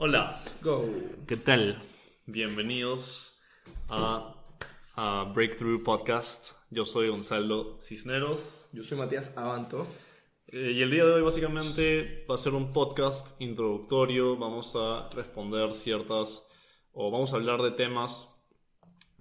Hola, 0.00 0.30
Go. 0.62 0.88
¿qué 1.26 1.36
tal? 1.36 1.76
Bienvenidos 2.26 3.40
a, 3.88 4.34
a 4.94 5.32
Breakthrough 5.34 5.82
Podcast. 5.82 6.52
Yo 6.70 6.84
soy 6.84 7.08
Gonzalo 7.08 7.80
Cisneros 7.82 8.66
Yo 8.72 8.82
soy 8.84 8.96
Matías 8.98 9.36
Abanto. 9.36 9.86
eh, 10.46 10.72
y 10.74 10.82
el 10.82 10.90
día 10.92 11.04
de 11.04 11.12
hoy 11.14 11.22
básicamente 11.22 12.24
va 12.30 12.34
a 12.36 12.38
ser 12.38 12.54
un 12.54 12.70
podcast 12.72 13.40
introductorio. 13.40 14.36
Vamos 14.36 14.76
a 14.76 15.08
responder 15.16 15.72
ciertas 15.72 16.46
o 16.92 17.10
vamos 17.10 17.32
a 17.32 17.36
hablar 17.36 17.60
de 17.62 17.72
temas 17.72 18.34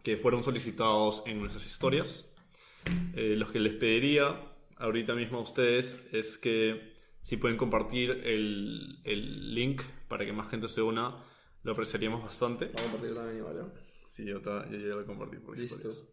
que 0.03 0.15
fueron 0.15 0.43
solicitados 0.43 1.23
en 1.25 1.39
nuestras 1.39 1.65
historias. 1.65 2.31
Eh, 3.15 3.33
los 3.35 3.49
que 3.49 3.59
les 3.59 3.73
pediría 3.73 4.39
ahorita 4.77 5.15
mismo 5.15 5.39
a 5.39 5.41
ustedes 5.41 5.99
es 6.11 6.37
que 6.37 6.95
si 7.27 7.35
pueden 7.35 7.57
compartir 7.57 8.09
el, 8.23 9.01
el 9.03 9.53
link 9.53 9.81
para 10.07 10.25
que 10.25 10.31
más 10.31 10.49
gente 10.49 10.69
se 10.69 10.81
una, 10.81 11.21
lo 11.61 11.73
apreciaríamos 11.73 12.23
bastante. 12.23 12.67
Vamos 12.67 12.87
a 12.87 12.91
partir 12.93 13.13
también, 13.13 13.43
¿vale? 13.43 13.63
Sí, 14.07 14.23
yo, 14.23 14.39
ta- 14.39 14.65
yo 14.69 14.77
ya 14.77 14.95
lo 14.95 15.05
compartí 15.05 15.35
por 15.35 15.57
Listo. 15.57 15.75
historias. 15.75 16.05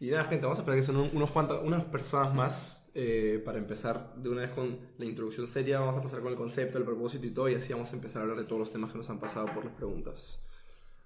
Y 0.00 0.06
nada, 0.08 0.24
gente, 0.24 0.46
vamos 0.46 0.58
a 0.58 0.62
esperar 0.62 0.80
que 0.80 0.86
son 0.86 0.96
un- 0.96 1.10
unos 1.12 1.30
cuantos, 1.30 1.62
unas 1.62 1.84
personas 1.84 2.34
más 2.34 2.90
eh, 2.94 3.42
para 3.44 3.58
empezar 3.58 4.14
de 4.16 4.30
una 4.30 4.40
vez 4.40 4.52
con 4.52 4.78
la 4.96 5.04
introducción 5.04 5.46
seria. 5.46 5.80
Vamos 5.80 5.98
a 5.98 6.02
pasar 6.02 6.20
con 6.22 6.32
el 6.32 6.38
concepto, 6.38 6.78
el 6.78 6.84
propósito 6.84 7.26
y 7.26 7.30
todo, 7.30 7.50
y 7.50 7.54
así 7.56 7.74
vamos 7.74 7.92
a 7.92 7.96
empezar 7.96 8.20
a 8.20 8.22
hablar 8.22 8.38
de 8.38 8.44
todos 8.44 8.60
los 8.60 8.72
temas 8.72 8.90
que 8.90 8.96
nos 8.96 9.10
han 9.10 9.20
pasado 9.20 9.48
por 9.52 9.66
las 9.66 9.74
preguntas. 9.74 10.42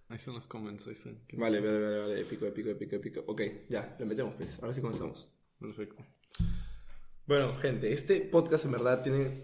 Ahí 0.08 0.16
están 0.18 0.34
los 0.34 0.46
comments, 0.46 0.86
ahí 0.86 0.92
están. 0.92 1.18
¿Qué 1.26 1.36
Vale, 1.36 1.58
vale, 1.58 1.80
vale, 1.80 1.98
vale, 1.98 2.20
épico, 2.20 2.46
épico, 2.46 2.68
épico, 2.70 2.94
épico. 2.94 3.24
Ok, 3.26 3.42
ya, 3.68 3.96
le 3.98 4.06
metemos, 4.06 4.34
pues. 4.36 4.62
Ahora 4.62 4.72
sí 4.72 4.80
comenzamos. 4.80 5.28
Perfecto. 5.58 5.96
Bueno, 7.28 7.54
gente, 7.56 7.92
este 7.92 8.22
podcast 8.22 8.64
en 8.64 8.70
verdad 8.70 9.02
tiene. 9.02 9.42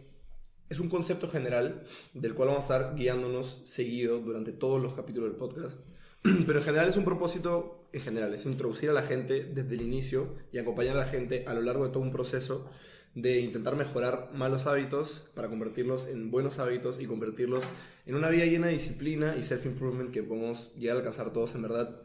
Es 0.70 0.80
un 0.80 0.88
concepto 0.88 1.28
general 1.28 1.84
del 2.14 2.34
cual 2.34 2.48
vamos 2.48 2.70
a 2.70 2.76
estar 2.78 2.94
guiándonos 2.96 3.60
seguido 3.64 4.20
durante 4.20 4.52
todos 4.52 4.80
los 4.80 4.94
capítulos 4.94 5.28
del 5.28 5.36
podcast. 5.36 5.80
Pero 6.22 6.60
en 6.60 6.64
general 6.64 6.88
es 6.88 6.96
un 6.96 7.04
propósito, 7.04 7.90
en 7.92 8.00
general, 8.00 8.32
es 8.32 8.46
introducir 8.46 8.88
a 8.88 8.94
la 8.94 9.02
gente 9.02 9.44
desde 9.44 9.74
el 9.74 9.82
inicio 9.82 10.34
y 10.50 10.56
acompañar 10.56 10.96
a 10.96 11.00
la 11.00 11.04
gente 11.04 11.44
a 11.46 11.52
lo 11.52 11.60
largo 11.60 11.84
de 11.84 11.92
todo 11.92 12.02
un 12.02 12.10
proceso 12.10 12.70
de 13.14 13.40
intentar 13.40 13.76
mejorar 13.76 14.30
malos 14.32 14.66
hábitos 14.66 15.30
para 15.34 15.50
convertirlos 15.50 16.06
en 16.06 16.30
buenos 16.30 16.58
hábitos 16.60 16.98
y 17.02 17.06
convertirlos 17.06 17.64
en 18.06 18.14
una 18.14 18.30
vida 18.30 18.46
llena 18.46 18.68
de 18.68 18.72
disciplina 18.72 19.36
y 19.36 19.42
self-improvement 19.42 20.10
que 20.10 20.22
podemos 20.22 20.74
llegar 20.76 20.96
a 20.96 21.00
alcanzar 21.00 21.34
todos 21.34 21.54
en 21.54 21.60
verdad 21.60 22.00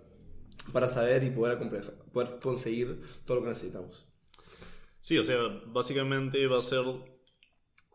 para 0.74 0.90
saber 0.90 1.24
y 1.24 1.30
poder, 1.30 1.58
conseguir 2.42 3.00
todo 3.24 3.38
lo 3.38 3.44
que 3.44 3.50
necesitamos. 3.52 4.09
Sí, 5.02 5.18
o 5.18 5.24
sea, 5.24 5.38
básicamente 5.68 6.46
va 6.48 6.60
a 6.60 6.62
ser 6.62 6.86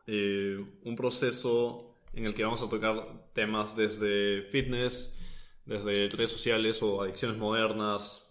eh, 0.07 0.59
un 0.83 0.97
proceso 0.97 1.95
en 2.13 2.27
el 2.27 2.35
que 2.35 2.45
vamos 2.45 2.63
a 2.63 2.69
tocar 2.69 3.31
temas 3.33 3.77
desde 3.77 4.43
fitness, 4.45 5.19
desde 5.65 6.09
redes 6.11 6.31
sociales 6.31 6.83
o 6.83 7.03
adicciones 7.03 7.39
modernas, 7.39 8.25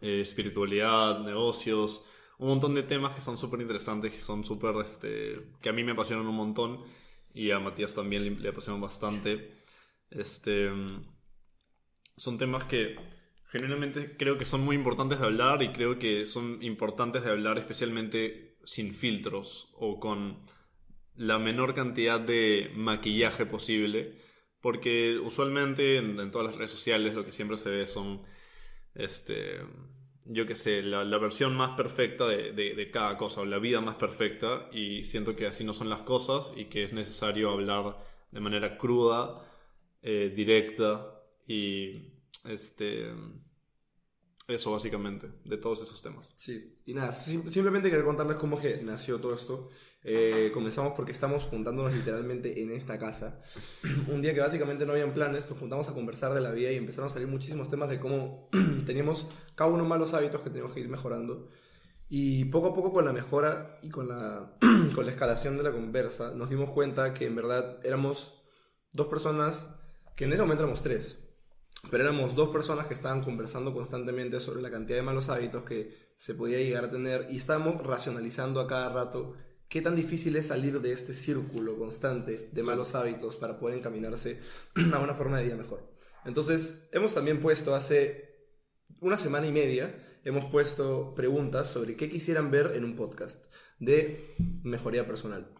eh, 0.00 0.20
espiritualidad, 0.20 1.20
negocios, 1.20 2.04
un 2.38 2.48
montón 2.48 2.74
de 2.74 2.82
temas 2.82 3.14
que 3.14 3.20
son 3.20 3.38
súper 3.38 3.60
interesantes, 3.60 4.12
que 4.12 4.20
son 4.20 4.44
súper, 4.44 4.76
este, 4.82 5.50
que 5.60 5.68
a 5.68 5.72
mí 5.72 5.84
me 5.84 5.92
apasionan 5.92 6.26
un 6.26 6.36
montón 6.36 6.82
y 7.34 7.50
a 7.50 7.60
Matías 7.60 7.94
también 7.94 8.24
le, 8.24 8.30
le 8.32 8.48
apasionan 8.50 8.80
bastante. 8.80 9.58
Este, 10.10 10.70
son 12.16 12.38
temas 12.38 12.64
que 12.64 12.96
genuinamente 13.50 14.16
creo 14.16 14.38
que 14.38 14.44
son 14.44 14.62
muy 14.62 14.76
importantes 14.76 15.18
de 15.20 15.26
hablar 15.26 15.62
y 15.62 15.72
creo 15.72 15.98
que 15.98 16.26
son 16.26 16.62
importantes 16.62 17.24
de 17.24 17.30
hablar 17.30 17.58
especialmente 17.58 18.56
sin 18.64 18.94
filtros 18.94 19.70
o 19.74 19.98
con 20.00 20.38
la 21.16 21.38
menor 21.38 21.74
cantidad 21.74 22.20
de 22.20 22.70
maquillaje 22.74 23.46
posible 23.46 24.14
porque 24.60 25.18
usualmente 25.18 25.96
en, 25.98 26.30
todas 26.30 26.46
las 26.48 26.56
redes 26.56 26.70
sociales 26.70 27.14
lo 27.14 27.24
que 27.24 27.32
siempre 27.32 27.56
se 27.56 27.70
ve 27.70 27.86
son 27.86 28.22
este 28.94 29.60
yo 30.26 30.46
que 30.46 30.54
sé 30.54 30.82
la, 30.82 31.02
versión 31.18 31.56
más 31.56 31.70
perfecta 31.76 32.26
de, 32.26 32.52
de- 32.52 32.74
de 32.74 32.90
cada 32.90 33.16
cosa 33.16 33.40
o 33.40 33.44
la 33.44 33.58
vida 33.58 33.80
más 33.80 33.96
perfecta 33.96 34.68
y 34.72 35.04
siento 35.04 35.34
que 35.34 35.46
así 35.46 35.64
no 35.64 35.72
son 35.72 35.88
las 35.90 36.02
cosas 36.02 36.54
y 36.56 36.66
que 36.66 36.84
es 36.84 36.92
necesario 36.92 37.50
hablar 37.50 37.96
de 38.30 38.40
manera 38.40 38.76
cruda 38.78 39.42
eh, 40.02 40.32
directa 40.34 41.20
y 41.46 42.19
este 42.44 43.12
eso 44.48 44.72
básicamente 44.72 45.30
de 45.44 45.56
todos 45.58 45.80
esos 45.82 46.02
temas 46.02 46.32
Sí, 46.34 46.74
y 46.84 46.92
nada, 46.94 47.12
sim- 47.12 47.48
simplemente 47.48 47.88
quería 47.88 48.04
contarles 48.04 48.36
cómo 48.36 48.58
que 48.60 48.82
nació 48.82 49.18
todo 49.18 49.34
esto. 49.34 49.68
Eh, 50.02 50.50
comenzamos 50.54 50.94
porque 50.96 51.12
estamos 51.12 51.44
juntándonos 51.44 51.92
literalmente 51.94 52.60
en 52.62 52.72
esta 52.72 52.98
casa. 52.98 53.40
Un 54.08 54.22
día 54.22 54.34
que 54.34 54.40
básicamente 54.40 54.86
no 54.86 54.92
habían 54.92 55.12
planes, 55.12 55.48
nos 55.48 55.58
juntamos 55.58 55.88
a 55.88 55.94
conversar 55.94 56.34
de 56.34 56.40
la 56.40 56.50
vida 56.50 56.72
y 56.72 56.76
empezaron 56.76 57.08
a 57.08 57.12
salir 57.12 57.28
muchísimos 57.28 57.68
temas 57.68 57.90
de 57.90 58.00
cómo 58.00 58.48
teníamos 58.86 59.26
cada 59.54 59.70
uno 59.70 59.84
malos 59.84 60.14
hábitos 60.14 60.40
que 60.40 60.48
teníamos 60.50 60.72
que 60.72 60.80
ir 60.80 60.88
mejorando. 60.88 61.48
Y 62.08 62.46
poco 62.46 62.68
a 62.68 62.74
poco 62.74 62.92
con 62.92 63.04
la 63.04 63.12
mejora 63.12 63.78
y 63.82 63.90
con 63.90 64.08
la, 64.08 64.56
con 64.96 65.04
la 65.06 65.12
escalación 65.12 65.58
de 65.58 65.62
la 65.62 65.70
conversa, 65.70 66.32
nos 66.34 66.50
dimos 66.50 66.70
cuenta 66.70 67.14
que 67.14 67.26
en 67.26 67.36
verdad 67.36 67.78
éramos 67.84 68.42
dos 68.92 69.06
personas, 69.06 69.76
que 70.16 70.24
en 70.24 70.32
ese 70.32 70.42
momento 70.42 70.64
éramos 70.64 70.82
tres, 70.82 71.29
pero 71.90 72.04
éramos 72.04 72.34
dos 72.34 72.50
personas 72.50 72.86
que 72.86 72.94
estaban 72.94 73.22
conversando 73.22 73.72
constantemente 73.72 74.40
sobre 74.40 74.60
la 74.60 74.70
cantidad 74.70 74.98
de 74.98 75.02
malos 75.02 75.28
hábitos 75.28 75.64
que 75.64 76.10
se 76.16 76.34
podía 76.34 76.58
llegar 76.58 76.84
a 76.84 76.90
tener 76.90 77.26
y 77.30 77.36
estábamos 77.36 77.82
racionalizando 77.82 78.60
a 78.60 78.66
cada 78.66 78.90
rato 78.90 79.34
qué 79.68 79.80
tan 79.80 79.96
difícil 79.96 80.36
es 80.36 80.48
salir 80.48 80.80
de 80.80 80.92
este 80.92 81.14
círculo 81.14 81.78
constante 81.78 82.50
de 82.52 82.62
malos 82.62 82.94
hábitos 82.94 83.36
para 83.36 83.58
poder 83.58 83.78
encaminarse 83.78 84.40
a 84.92 84.98
una 84.98 85.14
forma 85.14 85.38
de 85.38 85.44
vida 85.44 85.56
mejor. 85.56 85.88
Entonces, 86.24 86.90
hemos 86.92 87.14
también 87.14 87.40
puesto 87.40 87.74
hace 87.74 88.30
una 89.00 89.16
semana 89.16 89.46
y 89.46 89.52
media, 89.52 89.94
hemos 90.24 90.50
puesto 90.50 91.14
preguntas 91.14 91.70
sobre 91.70 91.96
qué 91.96 92.10
quisieran 92.10 92.50
ver 92.50 92.72
en 92.74 92.84
un 92.84 92.96
podcast 92.96 93.46
de 93.78 94.34
mejoría 94.62 95.06
personal. 95.06 95.54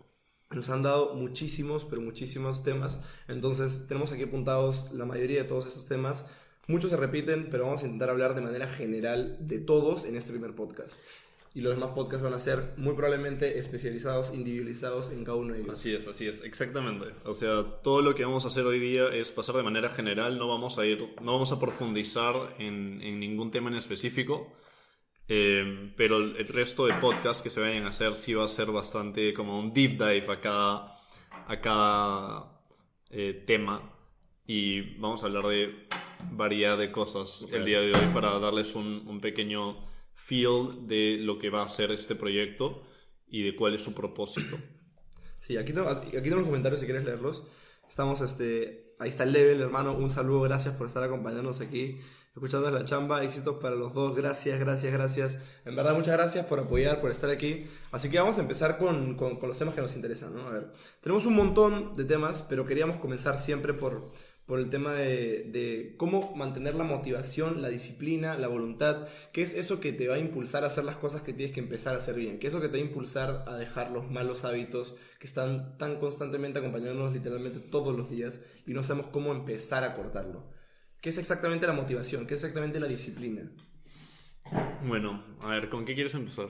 Nos 0.50 0.68
han 0.68 0.82
dado 0.82 1.14
muchísimos, 1.14 1.84
pero 1.84 2.02
muchísimos 2.02 2.64
temas. 2.64 2.98
Entonces, 3.28 3.86
tenemos 3.86 4.10
aquí 4.10 4.24
apuntados 4.24 4.86
la 4.92 5.04
mayoría 5.04 5.42
de 5.42 5.48
todos 5.48 5.68
esos 5.68 5.86
temas. 5.86 6.26
Muchos 6.66 6.90
se 6.90 6.96
repiten, 6.96 7.48
pero 7.52 7.64
vamos 7.64 7.82
a 7.82 7.86
intentar 7.86 8.10
hablar 8.10 8.34
de 8.34 8.40
manera 8.40 8.66
general 8.66 9.36
de 9.38 9.60
todos 9.60 10.04
en 10.04 10.16
este 10.16 10.32
primer 10.32 10.56
podcast. 10.56 10.98
Y 11.54 11.60
los 11.60 11.74
demás 11.74 11.90
podcasts 11.94 12.24
van 12.24 12.34
a 12.34 12.38
ser 12.40 12.74
muy 12.76 12.94
probablemente 12.94 13.58
especializados, 13.58 14.32
individualizados 14.34 15.10
en 15.10 15.24
cada 15.24 15.36
uno 15.36 15.54
de 15.54 15.60
ellos. 15.60 15.78
Así 15.78 15.94
es, 15.94 16.08
así 16.08 16.26
es, 16.26 16.42
exactamente. 16.42 17.06
O 17.24 17.34
sea, 17.34 17.64
todo 17.82 18.02
lo 18.02 18.16
que 18.16 18.24
vamos 18.24 18.44
a 18.44 18.48
hacer 18.48 18.64
hoy 18.64 18.80
día 18.80 19.08
es 19.08 19.30
pasar 19.30 19.54
de 19.54 19.62
manera 19.62 19.88
general, 19.88 20.36
no 20.36 20.48
vamos 20.48 20.78
a 20.78 20.86
ir, 20.86 21.14
no 21.22 21.32
vamos 21.32 21.52
a 21.52 21.60
profundizar 21.60 22.56
en, 22.58 23.00
en 23.02 23.20
ningún 23.20 23.52
tema 23.52 23.70
en 23.70 23.76
específico, 23.76 24.52
eh, 25.32 25.92
pero 25.96 26.16
el, 26.18 26.46
resto 26.48 26.86
de 26.86 26.94
podcasts 26.94 27.40
que 27.40 27.50
se 27.50 27.60
vayan 27.60 27.84
a 27.84 27.90
hacer 27.90 28.16
sí 28.16 28.34
va 28.34 28.44
a 28.44 28.48
ser 28.48 28.72
bastante 28.72 29.32
como 29.32 29.58
un 29.58 29.72
deep 29.72 29.92
dive 29.92 30.26
a 30.28 30.40
cada, 30.40 30.96
a 31.46 31.60
cada 31.60 32.60
eh, 33.10 33.44
tema 33.46 33.94
y 34.44 34.98
vamos 34.98 35.22
a 35.22 35.26
hablar 35.26 35.46
de 35.46 35.86
variedad 36.32 36.76
de 36.76 36.90
cosas 36.90 37.46
el 37.52 37.64
día 37.64 37.80
de 37.80 37.92
hoy 37.92 38.06
para 38.12 38.36
darles 38.40 38.74
un, 38.74 39.04
un 39.06 39.20
pequeño 39.20 39.86
feel 40.14 40.88
de 40.88 41.18
lo 41.20 41.38
que 41.38 41.48
va 41.48 41.62
a 41.62 41.68
ser 41.68 41.92
este 41.92 42.16
proyecto 42.16 42.82
y 43.28 43.44
de 43.44 43.54
cuál 43.54 43.74
es 43.74 43.82
su 43.82 43.94
propósito. 43.94 44.58
Sí, 45.36 45.56
aquí 45.56 45.72
tengo, 45.72 45.88
aquí 45.88 46.10
tengo 46.10 46.36
los 46.36 46.46
comentarios 46.46 46.80
si 46.80 46.86
quieres 46.86 47.04
leerlos. 47.04 47.44
Estamos, 47.88 48.20
este, 48.20 48.94
ahí 48.98 49.08
está 49.08 49.24
el 49.24 49.32
level, 49.32 49.60
hermano. 49.60 49.94
Un 49.94 50.10
saludo, 50.10 50.42
gracias 50.42 50.74
por 50.74 50.86
estar 50.86 51.02
acompañándonos 51.02 51.60
aquí, 51.60 52.00
escuchando 52.34 52.70
la 52.70 52.84
chamba. 52.84 53.24
Éxitos 53.24 53.56
para 53.56 53.74
los 53.74 53.94
dos, 53.94 54.14
gracias, 54.16 54.58
gracias, 54.60 54.92
gracias. 54.92 55.38
En 55.64 55.76
verdad, 55.76 55.94
muchas 55.94 56.16
gracias 56.16 56.46
por 56.46 56.60
apoyar, 56.60 57.00
por 57.00 57.10
estar 57.10 57.30
aquí. 57.30 57.64
Así 57.92 58.10
que 58.10 58.18
vamos 58.18 58.38
a 58.38 58.40
empezar 58.40 58.78
con, 58.78 59.14
con, 59.16 59.36
con 59.36 59.48
los 59.48 59.58
temas 59.58 59.74
que 59.74 59.80
nos 59.80 59.94
interesan, 59.94 60.34
¿no? 60.34 60.48
A 60.48 60.50
ver, 60.50 60.72
tenemos 61.00 61.26
un 61.26 61.34
montón 61.34 61.94
de 61.94 62.04
temas, 62.04 62.42
pero 62.42 62.66
queríamos 62.66 62.98
comenzar 62.98 63.38
siempre 63.38 63.74
por, 63.74 64.12
por 64.46 64.58
el 64.58 64.68
tema 64.68 64.92
de, 64.94 65.44
de 65.52 65.94
cómo 65.96 66.34
mantener 66.34 66.74
la 66.74 66.82
motivación, 66.82 67.62
la 67.62 67.68
disciplina, 67.68 68.36
la 68.36 68.48
voluntad, 68.48 69.06
qué 69.32 69.42
es 69.42 69.54
eso 69.54 69.78
que 69.78 69.92
te 69.92 70.08
va 70.08 70.16
a 70.16 70.18
impulsar 70.18 70.64
a 70.64 70.66
hacer 70.66 70.84
las 70.84 70.96
cosas 70.96 71.22
que 71.22 71.32
tienes 71.32 71.54
que 71.54 71.60
empezar 71.60 71.94
a 71.94 71.98
hacer 71.98 72.16
bien, 72.16 72.38
qué 72.38 72.48
es 72.48 72.52
eso 72.52 72.60
que 72.60 72.68
te 72.68 72.78
va 72.78 72.84
a 72.84 72.86
impulsar 72.88 73.44
a 73.46 73.56
dejar 73.56 73.92
los 73.92 74.10
malos 74.10 74.44
hábitos 74.44 74.96
que 75.20 75.28
están 75.28 75.78
tan 75.78 76.00
constantemente 76.00 76.58
acompañándonos 76.58 77.12
literalmente 77.12 77.60
todos 77.60 77.96
los 77.96 78.10
días 78.10 78.40
y 78.66 78.72
no 78.72 78.82
sabemos 78.82 79.06
cómo 79.12 79.30
empezar 79.32 79.84
a 79.84 79.94
cortarlo. 79.94 80.59
¿Qué 81.00 81.08
es 81.08 81.18
exactamente 81.18 81.66
la 81.66 81.72
motivación? 81.72 82.26
¿Qué 82.26 82.34
es 82.34 82.40
exactamente 82.40 82.78
la 82.78 82.86
disciplina? 82.86 83.50
Bueno, 84.84 85.24
a 85.42 85.48
ver, 85.48 85.68
¿con 85.68 85.84
qué 85.84 85.94
quieres 85.94 86.14
empezar? 86.14 86.48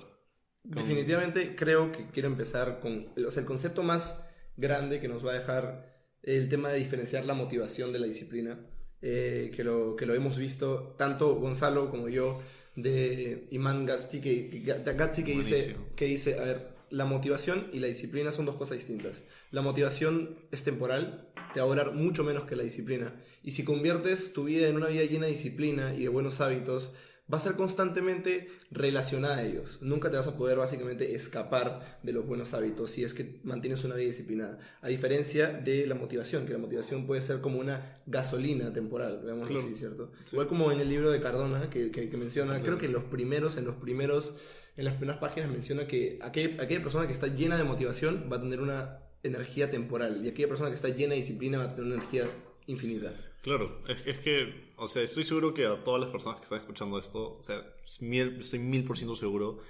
Definitivamente 0.64 1.54
creo 1.56 1.92
que 1.92 2.08
quiero 2.08 2.28
empezar 2.28 2.80
con 2.80 2.98
o 2.98 3.30
sea, 3.30 3.40
el 3.40 3.46
concepto 3.46 3.82
más 3.82 4.26
grande 4.56 5.00
que 5.00 5.08
nos 5.08 5.24
va 5.24 5.32
a 5.32 5.38
dejar 5.38 5.90
el 6.22 6.48
tema 6.48 6.68
de 6.70 6.78
diferenciar 6.78 7.24
la 7.24 7.34
motivación 7.34 7.92
de 7.92 7.98
la 7.98 8.06
disciplina, 8.06 8.58
eh, 9.00 9.50
que, 9.54 9.64
lo, 9.64 9.96
que 9.96 10.04
lo 10.04 10.14
hemos 10.14 10.36
visto 10.36 10.94
tanto 10.98 11.36
Gonzalo 11.36 11.90
como 11.90 12.08
yo 12.08 12.40
de 12.76 13.46
Iman 13.50 13.86
Gatsi 13.86 14.20
que, 14.20 14.50
que, 14.50 14.60
Gatsi 14.60 15.24
que 15.24 15.32
dice, 15.32 15.76
que 15.96 16.04
dice, 16.04 16.38
a 16.38 16.44
ver, 16.44 16.68
la 16.90 17.04
motivación 17.04 17.68
y 17.72 17.78
la 17.78 17.86
disciplina 17.86 18.32
son 18.32 18.46
dos 18.46 18.56
cosas 18.56 18.76
distintas. 18.76 19.22
La 19.50 19.62
motivación 19.62 20.36
es 20.50 20.64
temporal 20.64 21.29
te 21.52 21.60
va 21.60 21.66
a 21.66 21.68
durar 21.68 21.92
mucho 21.92 22.24
menos 22.24 22.44
que 22.44 22.56
la 22.56 22.62
disciplina. 22.62 23.14
Y 23.42 23.52
si 23.52 23.64
conviertes 23.64 24.32
tu 24.32 24.44
vida 24.44 24.68
en 24.68 24.76
una 24.76 24.88
vida 24.88 25.04
llena 25.04 25.26
de 25.26 25.32
disciplina 25.32 25.94
y 25.94 26.02
de 26.02 26.08
buenos 26.08 26.40
hábitos, 26.40 26.92
va 27.32 27.36
a 27.36 27.40
ser 27.40 27.54
constantemente 27.54 28.48
relacionada 28.70 29.36
a 29.36 29.44
ellos. 29.44 29.78
Nunca 29.82 30.10
te 30.10 30.16
vas 30.16 30.26
a 30.26 30.36
poder 30.36 30.58
básicamente 30.58 31.14
escapar 31.14 32.00
de 32.02 32.12
los 32.12 32.26
buenos 32.26 32.54
hábitos 32.54 32.90
si 32.90 33.04
es 33.04 33.14
que 33.14 33.40
mantienes 33.44 33.84
una 33.84 33.94
vida 33.94 34.08
disciplinada. 34.08 34.58
A 34.80 34.88
diferencia 34.88 35.48
de 35.48 35.86
la 35.86 35.94
motivación, 35.94 36.46
que 36.46 36.52
la 36.52 36.58
motivación 36.58 37.06
puede 37.06 37.20
ser 37.20 37.40
como 37.40 37.58
una 37.58 38.00
gasolina 38.06 38.72
temporal, 38.72 39.20
veamos 39.24 39.50
así, 39.50 39.74
¿cierto? 39.76 40.12
Igual 40.32 40.48
como 40.48 40.72
en 40.72 40.80
el 40.80 40.88
libro 40.88 41.10
de 41.10 41.20
Cardona, 41.20 41.70
que, 41.70 41.90
que, 41.90 42.16
menciona, 42.16 42.60
creo 42.62 42.78
que 42.78 42.86
en 42.86 42.92
los 42.92 43.04
primeros, 43.04 43.56
en 43.56 43.64
los 43.64 43.76
primeros, 43.76 44.34
en 44.76 44.84
las 44.84 44.94
primeras 44.94 45.20
páginas 45.20 45.50
menciona 45.50 45.86
que 45.86 46.18
aquella, 46.22 46.62
aquella 46.62 46.82
persona 46.82 47.06
que 47.06 47.12
está 47.12 47.28
llena 47.28 47.56
de 47.56 47.64
motivación 47.64 48.28
va 48.30 48.38
a 48.38 48.40
tener 48.40 48.60
una 48.60 49.09
energía 49.22 49.70
temporal 49.70 50.24
y 50.24 50.28
aquella 50.28 50.48
persona 50.48 50.70
que 50.70 50.76
está 50.76 50.88
llena 50.88 51.14
de 51.14 51.20
disciplina 51.20 51.58
va 51.58 51.64
a 51.64 51.74
tener 51.74 51.86
una 51.86 51.94
energía 51.96 52.30
infinita. 52.66 53.14
Claro, 53.42 53.82
es, 53.88 54.06
es, 54.06 54.18
que, 54.18 54.72
o 54.76 54.86
sea, 54.86 55.02
estoy 55.02 55.24
seguro 55.24 55.54
que 55.54 55.66
a 55.66 55.82
todas 55.82 56.00
las 56.00 56.10
personas 56.10 56.38
que 56.38 56.44
están 56.44 56.60
escuchando 56.60 56.98
esto, 56.98 57.32
o 57.32 57.42
sea, 57.42 57.62
estoy 57.84 58.58
mil 58.58 58.84
por 58.84 58.96
ciento 58.96 59.14
seguro 59.14 59.60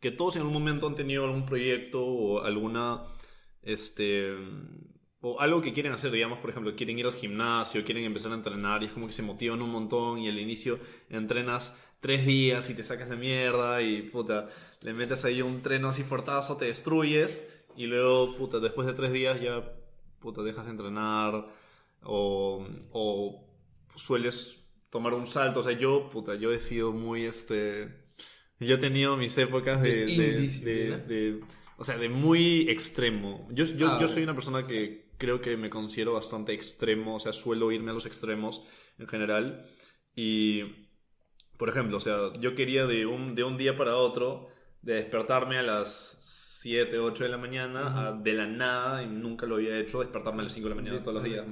que 0.00 0.10
todos 0.10 0.36
en 0.36 0.42
algún 0.42 0.54
momento 0.54 0.86
han 0.86 0.94
tenido 0.94 1.24
algún 1.24 1.44
proyecto 1.44 2.04
o 2.04 2.42
alguna, 2.42 3.02
este, 3.62 4.32
o 5.20 5.40
algo 5.40 5.60
que 5.60 5.72
quieren 5.72 5.92
hacer, 5.92 6.12
digamos, 6.12 6.38
por 6.38 6.50
ejemplo, 6.50 6.74
quieren 6.76 6.98
ir 6.98 7.06
al 7.06 7.14
gimnasio, 7.14 7.84
quieren 7.84 8.04
empezar 8.04 8.32
a 8.32 8.36
entrenar 8.36 8.82
y 8.82 8.86
es 8.86 8.92
como 8.92 9.06
que 9.06 9.12
se 9.12 9.22
motivan 9.22 9.60
un 9.62 9.70
montón 9.70 10.20
y 10.20 10.28
al 10.28 10.38
inicio 10.38 10.78
entrenas 11.10 11.76
tres 12.00 12.24
días 12.24 12.70
y 12.70 12.74
te 12.74 12.84
sacas 12.84 13.08
de 13.08 13.16
mierda 13.16 13.82
y 13.82 14.02
puta, 14.02 14.48
le 14.82 14.92
metes 14.92 15.24
ahí 15.24 15.42
un 15.42 15.62
treno 15.62 15.88
así 15.88 16.04
fortazo, 16.04 16.56
te 16.56 16.66
destruyes 16.66 17.42
y 17.78 17.86
luego, 17.86 18.34
puta, 18.36 18.58
después 18.58 18.86
de 18.86 18.92
tres 18.92 19.12
días 19.12 19.40
ya, 19.40 19.72
puta, 20.18 20.42
dejas 20.42 20.64
de 20.64 20.72
entrenar 20.72 21.46
o, 22.02 22.66
o 22.92 23.48
sueles 23.94 24.64
tomar 24.90 25.14
un 25.14 25.26
salto. 25.26 25.60
O 25.60 25.62
sea, 25.62 25.72
yo, 25.72 26.10
puta, 26.10 26.34
yo 26.34 26.52
he 26.52 26.58
sido 26.58 26.92
muy, 26.92 27.24
este... 27.24 28.06
Yo 28.58 28.74
he 28.74 28.78
tenido 28.78 29.16
mis 29.16 29.38
épocas 29.38 29.80
de... 29.80 30.06
de, 30.06 31.40
o 31.76 31.84
sea, 31.84 31.96
de 31.96 32.08
muy 32.08 32.68
extremo. 32.68 33.46
Yo, 33.52 33.64
yo, 33.64 33.90
ah, 33.92 33.98
yo 34.00 34.08
soy 34.08 34.24
una 34.24 34.34
persona 34.34 34.66
que 34.66 35.12
creo 35.16 35.40
que 35.40 35.56
me 35.56 35.70
considero 35.70 36.14
bastante 36.14 36.52
extremo. 36.52 37.14
O 37.14 37.20
sea, 37.20 37.32
suelo 37.32 37.70
irme 37.70 37.92
a 37.92 37.94
los 37.94 38.06
extremos 38.06 38.66
en 38.98 39.06
general. 39.06 39.70
Y, 40.16 40.64
por 41.56 41.68
ejemplo, 41.68 41.98
o 41.98 42.00
sea, 42.00 42.32
yo 42.40 42.56
quería 42.56 42.86
de 42.88 43.06
un, 43.06 43.36
de 43.36 43.44
un 43.44 43.56
día 43.56 43.76
para 43.76 43.96
otro 43.96 44.48
de 44.82 44.94
despertarme 44.94 45.58
a 45.58 45.62
las 45.62 46.18
7, 46.60 46.98
8 46.98 47.22
de 47.22 47.30
la 47.30 47.38
mañana 47.38 48.18
de 48.20 48.32
la 48.32 48.44
nada 48.44 49.04
y 49.04 49.06
nunca 49.06 49.46
lo 49.46 49.54
había 49.54 49.78
hecho, 49.78 50.00
despertarme 50.00 50.40
a 50.40 50.44
las 50.44 50.52
5 50.52 50.68
de 50.68 50.74
la 50.74 50.80
mañana 50.80 51.02
todos 51.04 51.14
los 51.14 51.22
días, 51.22 51.46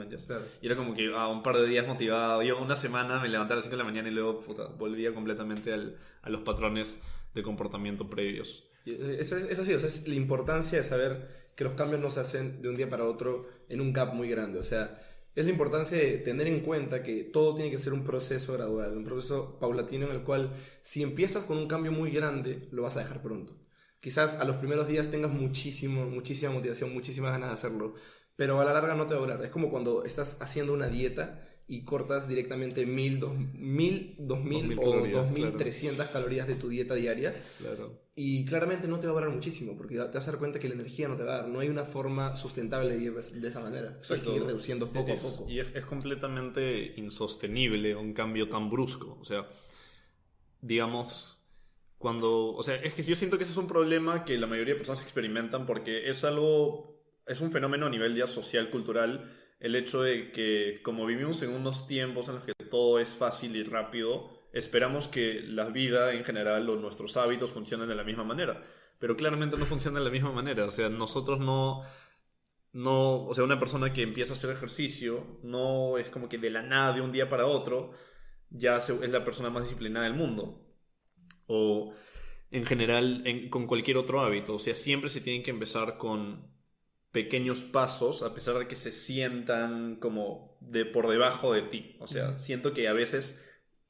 Y 0.61 0.67
era 0.67 0.75
como 0.75 0.95
que 0.95 1.15
a 1.15 1.29
un 1.29 1.45
par 1.45 1.57
de 1.59 1.67
días 1.69 1.87
motivado, 1.87 2.43
yo 2.43 2.61
una 2.61 2.75
semana 2.75 3.21
me 3.21 3.29
levantaba 3.29 3.55
a 3.55 3.57
las 3.59 3.67
5 3.67 3.77
de 3.77 3.83
la 3.85 3.89
mañana 3.89 4.09
y 4.09 4.11
luego 4.11 4.43
volvía 4.77 5.15
completamente 5.15 5.73
al, 5.73 5.97
a 6.23 6.29
los 6.29 6.41
patrones 6.41 6.99
de 7.35 7.43
comportamiento 7.45 8.11
previos. 8.11 8.65
Es, 8.85 9.31
es 9.31 9.59
así, 9.61 9.75
o 9.75 9.79
sea, 9.79 9.87
es 9.87 10.09
la 10.09 10.17
importancia 10.17 10.79
de 10.79 10.83
saber 10.83 11.53
que 11.55 11.63
los 11.63 11.75
cambios 11.75 12.01
no 12.01 12.11
se 12.11 12.19
hacen 12.19 12.61
de 12.61 12.69
un 12.69 12.75
día 12.75 12.91
para 12.91 13.05
otro 13.05 13.49
en 13.69 13.81
un 13.81 13.93
gap 13.93 14.13
muy 14.13 14.29
grande, 14.29 14.59
o 14.59 14.65
sea, 14.65 15.01
es 15.37 15.45
la 15.45 15.53
importancia 15.53 15.99
de 15.99 16.19
tener 16.19 16.49
en 16.49 16.61
cuenta 16.61 17.05
que 17.05 17.23
todo 17.23 17.55
tiene 17.55 17.71
que 17.71 17.79
ser 17.79 17.93
un 17.93 18.03
proceso 18.03 18.55
gradual, 18.55 18.97
un 18.97 19.05
proceso 19.05 19.57
paulatino 19.61 20.07
en 20.07 20.13
el 20.13 20.23
cual 20.23 20.51
si 20.83 21.05
empiezas 21.05 21.45
con 21.45 21.59
un 21.59 21.69
cambio 21.69 21.93
muy 21.93 22.11
grande, 22.11 22.67
lo 22.73 22.83
vas 22.83 22.97
a 22.97 23.01
dejar 23.01 23.23
pronto. 23.23 23.55
Quizás 24.07 24.39
a 24.39 24.45
los 24.45 24.55
primeros 24.59 24.87
días 24.87 25.11
tengas 25.11 25.33
muchísimo, 25.33 26.07
muchísima 26.07 26.53
motivación, 26.53 26.95
muchísimas 26.95 27.33
ganas 27.33 27.49
de 27.49 27.55
hacerlo, 27.55 27.95
pero 28.37 28.61
a 28.61 28.65
la 28.65 28.73
larga 28.73 28.95
no 28.95 29.09
te 29.09 29.15
va 29.15 29.19
a 29.19 29.23
durar. 29.25 29.45
Es 29.45 29.51
como 29.51 29.69
cuando 29.69 30.05
estás 30.05 30.41
haciendo 30.41 30.73
una 30.75 30.87
dieta 30.87 31.43
y 31.67 31.85
cortas 31.85 32.29
directamente 32.29 32.87
mil, 32.87 33.19
dos 33.19 33.35
mil, 33.37 34.15
dos 34.17 34.45
mil 34.45 34.79
o 34.79 35.09
dos 35.09 35.29
mil 35.33 35.57
trescientas 35.57 36.09
calorías 36.11 36.47
de 36.47 36.55
tu 36.55 36.69
dieta 36.69 36.95
diaria. 36.95 37.35
Y 38.15 38.45
claramente 38.45 38.87
no 38.87 39.01
te 39.01 39.09
va 39.09 39.15
a 39.15 39.17
durar 39.17 39.31
muchísimo, 39.31 39.77
porque 39.77 39.97
te 39.97 40.01
vas 40.03 40.29
a 40.29 40.31
dar 40.31 40.39
cuenta 40.39 40.61
que 40.61 40.69
la 40.69 40.75
energía 40.75 41.09
no 41.09 41.17
te 41.17 41.25
va 41.25 41.35
a 41.35 41.37
dar. 41.39 41.49
No 41.49 41.59
hay 41.59 41.69
una 41.69 41.85
forma 41.85 42.37
sustentable 42.37 42.91
de 42.91 42.99
vivir 42.99 43.13
de, 43.13 43.49
esa 43.49 43.59
manera. 43.59 44.01
Hay 44.09 44.21
que 44.21 44.37
ir 44.37 44.45
reduciendo 44.45 44.93
poco 44.93 45.15
a 45.15 45.17
poco. 45.17 45.47
Y 45.51 45.59
es, 45.59 45.75
es 45.75 45.85
completamente 45.85 46.95
insostenible 46.97 47.97
un 47.97 48.13
cambio 48.13 48.49
tan 48.49 48.71
brusco. 48.71 49.19
O 49.21 49.25
sea, 49.25 49.49
digamos, 50.61 51.36
cuando, 52.07 52.55
o 52.55 52.63
sea, 52.63 52.77
es 52.77 52.95
que 52.95 53.03
yo 53.03 53.17
siento 53.17 53.37
que 53.37 53.43
ese 53.43 53.51
es 53.51 53.59
un 53.59 53.67
problema 53.67 54.25
que 54.25 54.39
la 54.39 54.47
mayoría 54.47 54.75
de 54.75 54.79
personas 54.79 55.03
experimentan 55.03 55.67
porque 55.67 56.09
es 56.09 56.23
algo, 56.23 57.03
es 57.27 57.41
un 57.41 57.51
fenómeno 57.51 57.87
a 57.87 57.91
nivel 57.91 58.15
ya 58.15 58.29
social, 58.29 58.71
cultural, 58.71 59.29
el 59.59 59.75
hecho 59.75 60.03
de 60.03 60.31
que 60.31 60.83
como 60.85 61.05
vivimos 61.05 61.43
en 61.43 61.51
unos 61.51 61.89
tiempos 61.89 62.29
en 62.29 62.37
los 62.37 62.45
que 62.45 62.53
todo 62.71 63.01
es 63.01 63.09
fácil 63.09 63.57
y 63.57 63.65
rápido, 63.65 64.31
esperamos 64.53 65.09
que 65.09 65.41
la 65.49 65.65
vida 65.65 66.13
en 66.13 66.23
general 66.23 66.71
o 66.71 66.77
nuestros 66.77 67.17
hábitos 67.17 67.51
funcionen 67.51 67.89
de 67.89 67.97
la 67.97 68.05
misma 68.05 68.23
manera, 68.23 68.65
pero 69.01 69.17
claramente 69.17 69.57
no 69.57 69.67
funcionan 69.67 70.05
de 70.05 70.09
la 70.09 70.13
misma 70.13 70.31
manera, 70.31 70.65
o 70.65 70.71
sea, 70.71 70.89
nosotros 70.89 71.41
no... 71.41 71.83
No, 72.73 73.25
o 73.25 73.35
sea, 73.35 73.43
una 73.43 73.59
persona 73.59 73.93
que 73.93 74.03
empieza 74.03 74.33
a 74.33 74.37
hacer 74.37 74.51
ejercicio 74.51 75.41
no 75.43 75.99
es 75.99 76.09
como 76.09 76.29
que 76.29 76.39
de 76.39 76.51
la 76.51 76.63
nada, 76.63 76.93
de 76.93 77.01
un 77.01 77.11
día 77.11 77.29
para 77.29 77.47
otro, 77.47 77.91
ya 78.49 78.77
es 78.77 79.11
la 79.11 79.25
persona 79.25 79.51
más 79.51 79.65
disciplinada 79.65 80.05
del 80.05 80.15
mundo 80.15 80.66
o 81.47 81.93
en 82.51 82.65
general 82.65 83.25
con 83.51 83.67
cualquier 83.67 83.97
otro 83.97 84.21
hábito. 84.21 84.55
O 84.55 84.59
sea, 84.59 84.75
siempre 84.75 85.11
se 85.11 85.21
tienen 85.21 85.43
que 85.43 85.51
empezar 85.51 85.97
con 85.97 86.55
pequeños 87.13 87.63
pasos, 87.63 88.23
a 88.23 88.35
pesar 88.35 88.59
de 88.59 88.69
que 88.69 88.77
se 88.77 88.93
sientan 88.93 89.97
como 89.97 90.59
de 90.61 90.85
por 90.85 91.09
debajo 91.09 91.53
de 91.53 91.63
ti. 91.63 91.97
O 92.01 92.07
sea, 92.07 92.37
siento 92.39 92.75
que 92.75 92.89
a 92.89 92.93
veces 92.93 93.43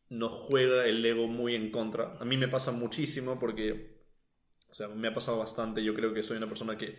nos 0.09 0.33
juega 0.33 0.87
el 0.87 1.05
ego 1.05 1.27
muy 1.27 1.55
en 1.55 1.71
contra. 1.71 2.17
A 2.21 2.25
mí 2.25 2.37
me 2.37 2.49
pasa 2.49 2.71
muchísimo 2.71 3.39
porque, 3.39 3.99
o 4.71 4.75
sea, 4.75 4.89
me 4.89 5.09
ha 5.09 5.15
pasado 5.15 5.39
bastante. 5.39 5.83
Yo 5.83 5.95
creo 5.95 6.15
que 6.15 6.23
soy 6.23 6.37
una 6.37 6.49
persona 6.49 6.79
que 6.79 6.97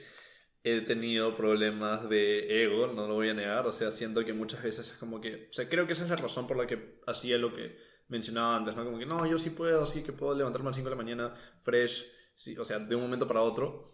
he 0.63 0.81
tenido 0.81 1.37
problemas 1.37 2.09
de 2.09 2.63
ego, 2.63 2.87
no 2.87 3.07
lo 3.07 3.13
voy 3.13 3.29
a 3.29 3.33
negar. 3.33 3.65
O 3.65 3.71
sea, 3.71 3.91
siento 3.91 4.25
que 4.25 4.33
muchas 4.33 4.61
veces 4.61 4.91
es 4.91 4.97
como 4.97 5.21
que, 5.21 5.47
o 5.49 5.53
sea, 5.53 5.69
creo 5.69 5.87
que 5.87 5.93
esa 5.93 6.03
es 6.03 6.09
la 6.09 6.17
razón 6.17 6.45
por 6.45 6.57
la 6.57 6.67
que 6.67 6.99
hacía 7.07 7.37
lo 7.37 7.55
que 7.55 7.77
mencionaba 8.07 8.57
antes, 8.57 8.75
¿no? 8.75 8.85
Como 8.85 8.97
que 8.97 9.05
no, 9.05 9.25
yo 9.25 9.37
sí 9.37 9.49
puedo, 9.49 9.85
sí 9.85 10.03
que 10.03 10.13
puedo 10.13 10.33
levantarme 10.33 10.67
a 10.67 10.69
las 10.69 10.75
5 10.77 10.89
de 10.89 10.95
la 10.95 11.01
mañana 11.01 11.33
fresh, 11.61 12.05
sí, 12.35 12.57
o 12.57 12.63
sea, 12.63 12.79
de 12.79 12.95
un 12.95 13.01
momento 13.01 13.27
para 13.27 13.41
otro, 13.41 13.91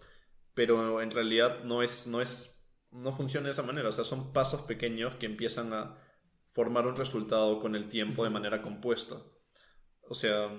pero 0.53 1.01
en 1.01 1.11
realidad 1.11 1.63
no 1.63 1.81
es, 1.81 2.07
no 2.07 2.21
es, 2.21 2.61
no 2.91 3.11
funciona 3.11 3.45
de 3.45 3.51
esa 3.51 3.63
manera, 3.63 3.89
o 3.89 3.91
sea, 3.91 4.03
son 4.03 4.33
pasos 4.33 4.61
pequeños 4.61 5.15
que 5.15 5.25
empiezan 5.25 5.73
a 5.73 5.97
formar 6.51 6.85
un 6.85 6.95
resultado 6.95 7.59
con 7.59 7.75
el 7.75 7.89
tiempo 7.89 8.23
de 8.23 8.29
manera 8.29 8.61
compuesta. 8.61 9.17
O 10.07 10.13
sea, 10.13 10.49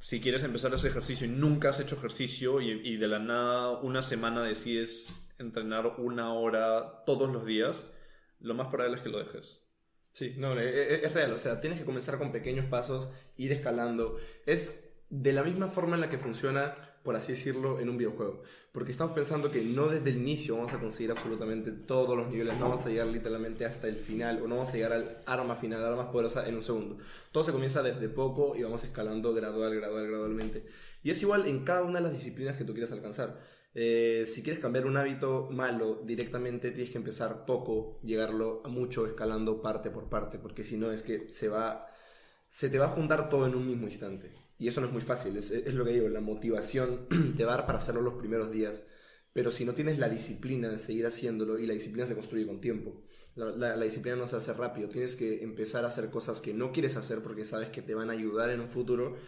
si 0.00 0.20
quieres 0.20 0.44
empezar 0.44 0.72
ese 0.72 0.88
ejercicio 0.88 1.26
y 1.26 1.30
nunca 1.30 1.68
has 1.68 1.80
hecho 1.80 1.96
ejercicio 1.96 2.60
y, 2.62 2.70
y 2.70 2.96
de 2.96 3.08
la 3.08 3.18
nada 3.18 3.72
una 3.80 4.00
semana 4.02 4.42
decides 4.42 5.34
entrenar 5.38 5.86
una 5.98 6.32
hora 6.32 7.04
todos 7.04 7.30
los 7.30 7.44
días, 7.44 7.84
lo 8.40 8.54
más 8.54 8.68
probable 8.68 8.96
es 8.96 9.02
que 9.02 9.08
lo 9.10 9.18
dejes. 9.18 9.65
Sí, 10.16 10.32
no, 10.38 10.58
e, 10.58 10.64
e, 10.64 11.04
es, 11.04 11.12
real, 11.12 11.30
o 11.32 11.36
sea, 11.36 11.60
tienes 11.60 11.78
que 11.78 11.84
comenzar 11.84 12.16
con 12.16 12.32
pequeños 12.32 12.64
pasos, 12.64 13.10
ir 13.36 13.52
escalando. 13.52 14.16
Es 14.46 14.88
de 15.10 15.34
la 15.34 15.42
misma 15.42 15.68
forma 15.68 15.94
en 15.96 16.00
la 16.00 16.08
que 16.08 16.16
funciona, 16.16 16.74
por 17.02 17.16
así 17.16 17.32
decirlo, 17.32 17.80
en 17.80 17.90
un 17.90 17.98
videojuego. 17.98 18.42
Porque 18.72 18.92
estamos 18.92 19.12
pensando 19.12 19.50
que 19.50 19.60
no 19.60 19.88
desde 19.88 20.08
el 20.08 20.16
inicio 20.16 20.56
vamos 20.56 20.72
a 20.72 20.78
conseguir 20.78 21.10
absolutamente 21.10 21.70
todos 21.70 22.16
los 22.16 22.30
niveles, 22.30 22.54
no 22.54 22.62
vamos 22.62 22.86
a 22.86 22.88
llegar 22.88 23.08
literalmente 23.08 23.66
hasta 23.66 23.88
el 23.88 23.98
final, 23.98 24.40
o 24.40 24.48
no 24.48 24.54
vamos 24.54 24.70
a 24.70 24.76
llegar 24.76 24.94
al 24.94 25.18
arma 25.26 25.54
final, 25.54 25.80
al 25.80 25.88
arma 25.88 26.04
más 26.04 26.12
poderosa 26.12 26.48
en 26.48 26.54
un 26.54 26.62
segundo. 26.62 26.96
Todo 27.30 27.44
se 27.44 27.52
comienza 27.52 27.82
desde 27.82 28.08
poco 28.08 28.56
y 28.56 28.62
vamos 28.62 28.82
escalando 28.84 29.34
gradual, 29.34 29.74
gradual, 29.74 30.06
gradualmente. 30.06 30.64
Y 31.02 31.10
es 31.10 31.20
igual 31.20 31.46
en 31.46 31.62
cada 31.62 31.82
una 31.82 31.98
de 31.98 32.04
las 32.04 32.12
disciplinas 32.14 32.56
que 32.56 32.64
tú 32.64 32.72
quieras 32.72 32.92
alcanzar. 32.92 33.38
Eh, 33.78 34.24
si 34.26 34.42
quieres 34.42 34.62
cambiar 34.62 34.86
un 34.86 34.96
hábito 34.96 35.48
malo 35.50 36.00
directamente, 36.02 36.70
tienes 36.70 36.90
que 36.90 36.96
empezar 36.96 37.44
poco, 37.44 38.00
llegarlo 38.02 38.62
a 38.64 38.68
mucho, 38.68 39.06
escalando 39.06 39.60
parte 39.60 39.90
por 39.90 40.08
parte, 40.08 40.38
porque 40.38 40.64
si 40.64 40.78
no 40.78 40.92
es 40.92 41.02
que 41.02 41.28
se 41.28 41.48
va, 41.48 41.86
se 42.48 42.70
te 42.70 42.78
va 42.78 42.86
a 42.86 42.96
juntar 42.96 43.28
todo 43.28 43.46
en 43.46 43.54
un 43.54 43.66
mismo 43.68 43.86
instante. 43.86 44.32
Y 44.58 44.68
eso 44.68 44.80
no 44.80 44.86
es 44.86 44.94
muy 44.94 45.02
fácil, 45.02 45.36
es, 45.36 45.50
es 45.50 45.74
lo 45.74 45.84
que 45.84 45.92
digo, 45.92 46.08
la 46.08 46.22
motivación 46.22 47.06
te 47.36 47.44
va 47.44 47.52
a 47.52 47.56
dar 47.58 47.66
para 47.66 47.76
hacerlo 47.76 48.00
los 48.00 48.14
primeros 48.14 48.50
días, 48.50 48.82
pero 49.34 49.50
si 49.50 49.66
no 49.66 49.74
tienes 49.74 49.98
la 49.98 50.08
disciplina 50.08 50.70
de 50.70 50.78
seguir 50.78 51.04
haciéndolo, 51.04 51.58
y 51.58 51.66
la 51.66 51.74
disciplina 51.74 52.06
se 52.06 52.14
construye 52.14 52.46
con 52.46 52.62
tiempo, 52.62 53.04
la, 53.34 53.76
la, 53.76 53.84
disciplina 53.84 54.16
no 54.16 54.26
se 54.26 54.36
hace 54.36 54.54
rápido, 54.54 54.88
tienes 54.88 55.16
que 55.16 55.42
empezar 55.42 55.84
a 55.84 55.88
hacer 55.88 56.08
cosas 56.08 56.40
que 56.40 56.54
no 56.54 56.72
quieres 56.72 56.96
hacer 56.96 57.22
porque 57.22 57.44
sabes 57.44 57.68
que 57.68 57.82
te 57.82 57.94
van 57.94 58.08
a 58.08 58.14
ayudar 58.14 58.48
en 58.48 58.60
un 58.60 58.70
futuro 58.70 59.18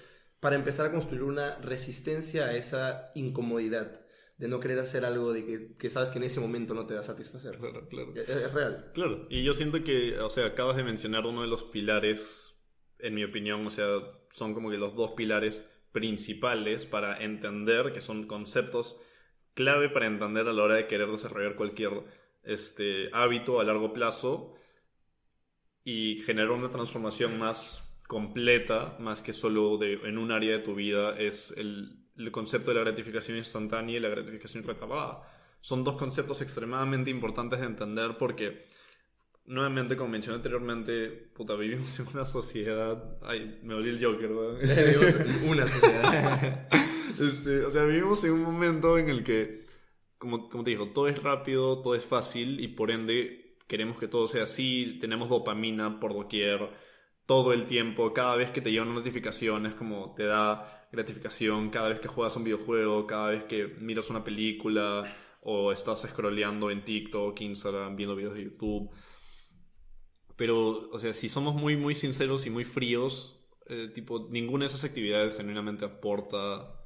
para 0.40 0.56
empezar 0.56 0.86
a 0.86 0.92
construir 0.92 1.22
una 1.22 1.58
resistencia 1.58 2.46
a 2.46 2.56
esa 2.56 3.10
incomodidad 3.14 4.07
de 4.38 4.48
no 4.48 4.60
querer 4.60 4.78
hacer 4.78 5.04
algo 5.04 5.32
de 5.32 5.44
que, 5.44 5.76
que, 5.76 5.90
sabes 5.90 6.10
que 6.10 6.18
en 6.18 6.24
ese 6.24 6.40
momento 6.40 6.72
no 6.72 6.86
te 6.86 6.94
va 6.94 7.00
a 7.00 7.04
satisfacer. 7.04 7.58
Claro, 7.58 7.88
claro. 7.88 8.14
Es, 8.14 8.52
real. 8.52 8.90
Claro, 8.94 9.26
y 9.28 9.42
yo 9.42 9.52
siento 9.52 9.82
que, 9.82 10.18
o 10.20 10.30
sea, 10.30 10.46
acabas 10.46 10.76
de 10.76 10.84
mencionar 10.84 11.26
uno 11.26 11.42
de 11.42 11.48
los 11.48 11.64
pilares, 11.64 12.54
en 13.00 13.14
mi 13.14 13.24
opinión, 13.24 13.66
o 13.66 13.70
sea, 13.70 13.86
son 14.30 14.54
como 14.54 14.70
que 14.70 14.78
los 14.78 14.94
dos 14.94 15.12
pilares 15.12 15.64
principales 15.90 16.86
para 16.86 17.22
entender, 17.22 17.92
que 17.92 18.00
son 18.00 18.26
conceptos 18.26 19.00
clave 19.54 19.88
para 19.88 20.06
entender 20.06 20.46
a 20.46 20.52
la 20.52 20.62
hora 20.62 20.74
de 20.76 20.86
querer 20.86 21.08
desarrollar 21.08 21.56
cualquier 21.56 22.04
este, 22.44 23.10
hábito 23.12 23.58
a 23.58 23.64
largo 23.64 23.92
plazo 23.92 24.54
y 25.82 26.20
generar 26.20 26.52
una 26.52 26.70
transformación 26.70 27.40
más 27.40 28.00
completa, 28.06 28.96
más 29.00 29.20
que 29.20 29.32
solo 29.32 29.76
de, 29.76 29.94
en 29.94 30.16
un 30.16 30.30
área 30.30 30.52
de 30.52 30.58
tu 30.60 30.76
vida, 30.76 31.18
es 31.18 31.52
el, 31.56 32.07
el 32.18 32.30
concepto 32.30 32.70
de 32.70 32.76
la 32.76 32.82
gratificación 32.82 33.36
instantánea 33.36 33.96
y 33.96 34.00
la 34.00 34.08
gratificación 34.08 34.64
retardada. 34.64 35.22
Son 35.60 35.84
dos 35.84 35.96
conceptos 35.96 36.40
extremadamente 36.40 37.10
importantes 37.10 37.60
de 37.60 37.66
entender 37.66 38.16
porque, 38.18 38.66
nuevamente, 39.46 39.96
como 39.96 40.10
mencioné 40.10 40.36
anteriormente, 40.36 41.08
puta, 41.08 41.54
vivimos 41.54 41.98
en 42.00 42.08
una 42.08 42.24
sociedad... 42.24 43.18
Ay, 43.22 43.60
me 43.62 43.74
olí 43.74 43.90
el 43.90 44.04
Joker, 44.04 44.28
¿verdad? 44.28 44.58
vivimos 44.60 45.14
en 45.14 45.48
una 45.48 45.68
sociedad. 45.68 46.68
Este, 47.18 47.64
o 47.64 47.70
sea, 47.70 47.82
vivimos 47.82 48.22
en 48.22 48.30
un 48.30 48.42
momento 48.42 48.96
en 48.96 49.08
el 49.08 49.24
que, 49.24 49.64
como, 50.18 50.48
como 50.48 50.62
te 50.62 50.70
digo, 50.70 50.90
todo 50.90 51.08
es 51.08 51.20
rápido, 51.20 51.82
todo 51.82 51.96
es 51.96 52.04
fácil 52.04 52.60
y 52.60 52.68
por 52.68 52.92
ende 52.92 53.56
queremos 53.66 53.98
que 53.98 54.06
todo 54.06 54.28
sea 54.28 54.44
así, 54.44 54.98
tenemos 55.00 55.28
dopamina 55.28 55.98
por 55.98 56.14
doquier 56.14 56.70
todo 57.26 57.52
el 57.52 57.66
tiempo, 57.66 58.14
cada 58.14 58.36
vez 58.36 58.50
que 58.50 58.60
te 58.60 58.70
llega 58.70 58.84
una 58.84 58.94
notificación 58.94 59.66
es 59.66 59.74
como 59.74 60.14
te 60.14 60.24
da 60.24 60.77
gratificación, 60.92 61.70
cada 61.70 61.88
vez 61.88 62.00
que 62.00 62.08
juegas 62.08 62.36
un 62.36 62.44
videojuego, 62.44 63.06
cada 63.06 63.28
vez 63.28 63.44
que 63.44 63.66
miras 63.80 64.10
una 64.10 64.24
película 64.24 65.16
o 65.42 65.72
estás 65.72 66.02
scrolleando 66.02 66.70
en 66.70 66.84
TikTok, 66.84 67.40
Instagram, 67.40 67.96
viendo 67.96 68.16
videos 68.16 68.34
de 68.34 68.44
YouTube. 68.44 68.90
Pero, 70.36 70.88
o 70.90 70.98
sea, 70.98 71.12
si 71.12 71.28
somos 71.28 71.54
muy, 71.54 71.76
muy 71.76 71.94
sinceros 71.94 72.46
y 72.46 72.50
muy 72.50 72.64
fríos, 72.64 73.38
eh, 73.66 73.90
tipo, 73.92 74.28
ninguna 74.30 74.64
de 74.64 74.66
esas 74.66 74.84
actividades 74.84 75.36
genuinamente 75.36 75.84
aporta 75.84 76.78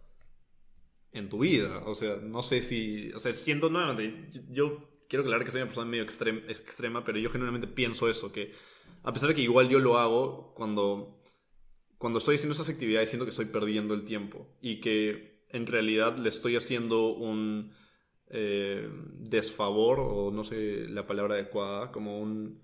en 1.12 1.28
tu 1.28 1.40
vida. 1.40 1.82
O 1.86 1.94
sea, 1.94 2.16
no 2.16 2.42
sé 2.42 2.62
si. 2.62 3.12
O 3.12 3.18
sea, 3.18 3.32
siento 3.34 3.70
nuevamente. 3.70 4.30
Yo 4.48 4.90
quiero 5.08 5.22
aclarar 5.22 5.44
que 5.44 5.50
soy 5.50 5.60
una 5.60 5.68
persona 5.68 5.90
medio 5.90 6.04
extrema, 6.04 7.04
pero 7.04 7.18
yo 7.18 7.30
genuinamente 7.30 7.68
pienso 7.68 8.08
eso: 8.08 8.32
que 8.32 8.52
a 9.02 9.12
pesar 9.12 9.28
de 9.28 9.34
que 9.34 9.42
igual 9.42 9.68
yo 9.68 9.78
lo 9.78 9.98
hago, 9.98 10.54
cuando, 10.54 11.21
cuando 12.02 12.18
estoy 12.18 12.34
haciendo 12.34 12.54
esas 12.54 12.68
actividades, 12.68 13.10
siento 13.10 13.24
que 13.24 13.30
estoy 13.30 13.44
perdiendo 13.44 13.94
el 13.94 14.04
tiempo 14.04 14.48
y 14.60 14.80
que 14.80 15.44
en 15.50 15.68
realidad 15.68 16.16
le 16.18 16.30
estoy 16.30 16.56
haciendo 16.56 17.12
un 17.12 17.72
eh, 18.26 18.90
desfavor, 19.20 20.00
o 20.00 20.32
no 20.32 20.42
sé 20.42 20.88
la 20.88 21.06
palabra 21.06 21.36
adecuada, 21.36 21.92
como 21.92 22.18
un. 22.18 22.60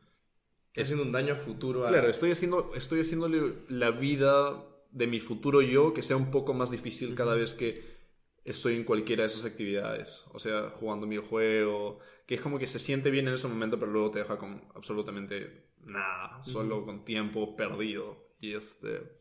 Estoy 0.71 0.83
haciendo 0.83 1.05
un 1.05 1.13
daño 1.13 1.37
futuro 1.37 1.87
a... 1.87 1.89
Claro, 1.89 2.09
estoy, 2.09 2.33
haciendo, 2.33 2.73
estoy 2.75 3.03
haciéndole 3.03 3.63
la 3.69 3.93
vida 3.93 4.67
de 4.91 5.07
mi 5.07 5.21
futuro 5.21 5.63
yo 5.63 5.95
que 5.95 6.03
sea 6.03 6.17
un 6.17 6.33
poco 6.33 6.53
más 6.53 6.73
difícil 6.73 7.15
cada 7.15 7.37
vez 7.37 7.55
que 7.55 7.97
estoy 8.45 8.75
en 8.75 8.83
cualquiera 8.83 9.23
de 9.23 9.29
esas 9.29 9.45
actividades. 9.45 10.25
O 10.33 10.41
sea, 10.41 10.71
jugando 10.71 11.05
un 11.05 11.11
videojuego, 11.11 12.01
que 12.27 12.35
es 12.35 12.41
como 12.41 12.59
que 12.59 12.67
se 12.67 12.81
siente 12.81 13.13
bien 13.13 13.29
en 13.29 13.35
ese 13.35 13.47
momento, 13.47 13.79
pero 13.79 13.93
luego 13.93 14.11
te 14.11 14.19
deja 14.19 14.37
con 14.37 14.65
absolutamente 14.75 15.69
nada, 15.85 16.43
solo 16.43 16.85
con 16.85 17.05
tiempo 17.05 17.55
perdido. 17.55 18.35
Y 18.41 18.55
este. 18.55 19.18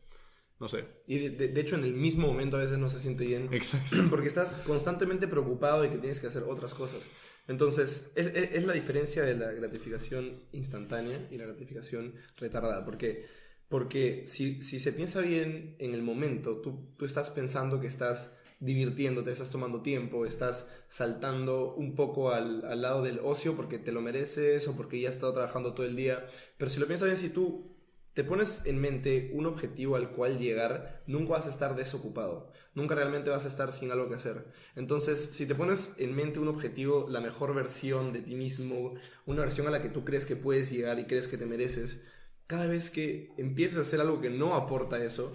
No 0.60 0.66
sé. 0.66 0.84
Y 1.06 1.28
de, 1.28 1.60
hecho, 1.60 1.76
en 1.76 1.84
el 1.84 1.94
mismo 1.94 2.26
momento 2.26 2.56
a 2.56 2.60
veces 2.60 2.78
no 2.78 2.88
se 2.88 2.98
siente 2.98 3.24
bien. 3.24 3.48
Exacto. 3.52 3.96
Porque 4.10 4.28
estás 4.28 4.62
constantemente 4.66 5.28
preocupado 5.28 5.82
de 5.82 5.90
que 5.90 5.98
tienes 5.98 6.18
que 6.18 6.26
hacer 6.26 6.42
otras 6.42 6.74
cosas. 6.74 7.00
Entonces, 7.46 8.12
es, 8.16 8.26
es, 8.34 8.64
la 8.64 8.72
diferencia 8.72 9.22
de 9.22 9.34
la 9.36 9.52
gratificación 9.52 10.42
instantánea 10.52 11.26
y 11.30 11.38
la 11.38 11.46
gratificación 11.46 12.14
retardada. 12.36 12.84
Porque, 12.84 13.26
porque 13.68 14.24
si, 14.26 14.60
si 14.60 14.80
se 14.80 14.92
piensa 14.92 15.20
bien 15.20 15.76
en 15.78 15.94
el 15.94 16.02
momento, 16.02 16.60
tú, 16.60 16.92
tú 16.96 17.04
estás 17.04 17.30
pensando 17.30 17.80
que 17.80 17.86
estás 17.86 18.38
divirtiéndote, 18.60 19.30
estás 19.30 19.50
tomando 19.50 19.82
tiempo, 19.82 20.26
estás 20.26 20.68
saltando 20.88 21.74
un 21.76 21.94
poco 21.94 22.32
al, 22.32 22.64
al, 22.64 22.82
lado 22.82 23.04
del 23.04 23.20
ocio 23.20 23.54
porque 23.54 23.78
te 23.78 23.92
lo 23.92 24.00
mereces 24.00 24.66
o 24.66 24.76
porque 24.76 24.98
ya 24.98 25.08
has 25.08 25.14
estado 25.14 25.32
trabajando 25.32 25.74
todo 25.74 25.86
el 25.86 25.94
día. 25.94 26.26
Pero 26.56 26.68
si 26.68 26.80
lo 26.80 26.86
piensas 26.86 27.06
bien, 27.06 27.16
si 27.16 27.30
tú 27.30 27.77
te 28.18 28.24
pones 28.24 28.66
en 28.66 28.80
mente 28.80 29.30
un 29.32 29.46
objetivo 29.46 29.94
al 29.94 30.10
cual 30.10 30.40
llegar, 30.40 31.04
nunca 31.06 31.34
vas 31.34 31.46
a 31.46 31.50
estar 31.50 31.76
desocupado, 31.76 32.50
nunca 32.74 32.96
realmente 32.96 33.30
vas 33.30 33.44
a 33.44 33.48
estar 33.48 33.70
sin 33.70 33.92
algo 33.92 34.08
que 34.08 34.16
hacer. 34.16 34.44
Entonces, 34.74 35.20
si 35.34 35.46
te 35.46 35.54
pones 35.54 35.92
en 35.98 36.16
mente 36.16 36.40
un 36.40 36.48
objetivo, 36.48 37.06
la 37.08 37.20
mejor 37.20 37.54
versión 37.54 38.12
de 38.12 38.20
ti 38.20 38.34
mismo, 38.34 38.94
una 39.24 39.42
versión 39.42 39.68
a 39.68 39.70
la 39.70 39.82
que 39.82 39.88
tú 39.88 40.04
crees 40.04 40.26
que 40.26 40.34
puedes 40.34 40.68
llegar 40.68 40.98
y 40.98 41.04
crees 41.04 41.28
que 41.28 41.38
te 41.38 41.46
mereces, 41.46 42.00
cada 42.48 42.66
vez 42.66 42.90
que 42.90 43.30
empieces 43.38 43.78
a 43.78 43.82
hacer 43.82 44.00
algo 44.00 44.20
que 44.20 44.30
no 44.30 44.56
aporta 44.56 45.00
eso, 45.00 45.32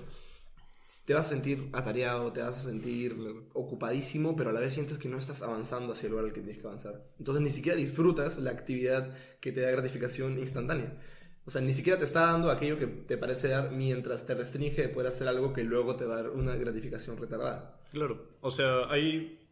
te 1.05 1.13
vas 1.13 1.27
a 1.27 1.29
sentir 1.29 1.69
atareado, 1.71 2.33
te 2.33 2.41
vas 2.41 2.57
a 2.57 2.63
sentir 2.63 3.15
ocupadísimo, 3.53 4.35
pero 4.35 4.49
a 4.49 4.53
la 4.53 4.59
vez 4.59 4.73
sientes 4.73 4.97
que 4.97 5.07
no 5.07 5.17
estás 5.17 5.41
avanzando 5.41 5.93
hacia 5.93 6.07
el 6.07 6.11
lugar 6.11 6.25
al 6.25 6.33
que 6.33 6.41
tienes 6.41 6.59
que 6.59 6.67
avanzar. 6.67 7.01
Entonces 7.17 7.41
ni 7.41 7.51
siquiera 7.51 7.77
disfrutas 7.77 8.39
la 8.39 8.51
actividad 8.51 9.15
que 9.39 9.53
te 9.53 9.61
da 9.61 9.71
gratificación 9.71 10.37
instantánea. 10.37 10.99
O 11.45 11.51
sea, 11.51 11.61
ni 11.61 11.73
siquiera 11.73 11.99
te 11.99 12.05
está 12.05 12.31
dando 12.31 12.49
aquello 12.49 12.79
que 12.79 12.87
te 12.87 13.17
parece 13.17 13.49
dar 13.49 13.71
mientras 13.71 14.25
te 14.25 14.33
restringe 14.33 14.81
de 14.81 14.89
poder 14.89 15.07
hacer 15.07 15.27
algo 15.27 15.51
que 15.51 15.63
luego 15.63 15.95
te 15.95 16.05
va 16.05 16.15
a 16.15 16.23
dar 16.23 16.29
una 16.31 16.55
gratificación 16.55 17.17
retardada. 17.17 17.81
Claro, 17.91 18.37
o 18.41 18.49
sea, 18.49 18.89
hay, 18.89 19.45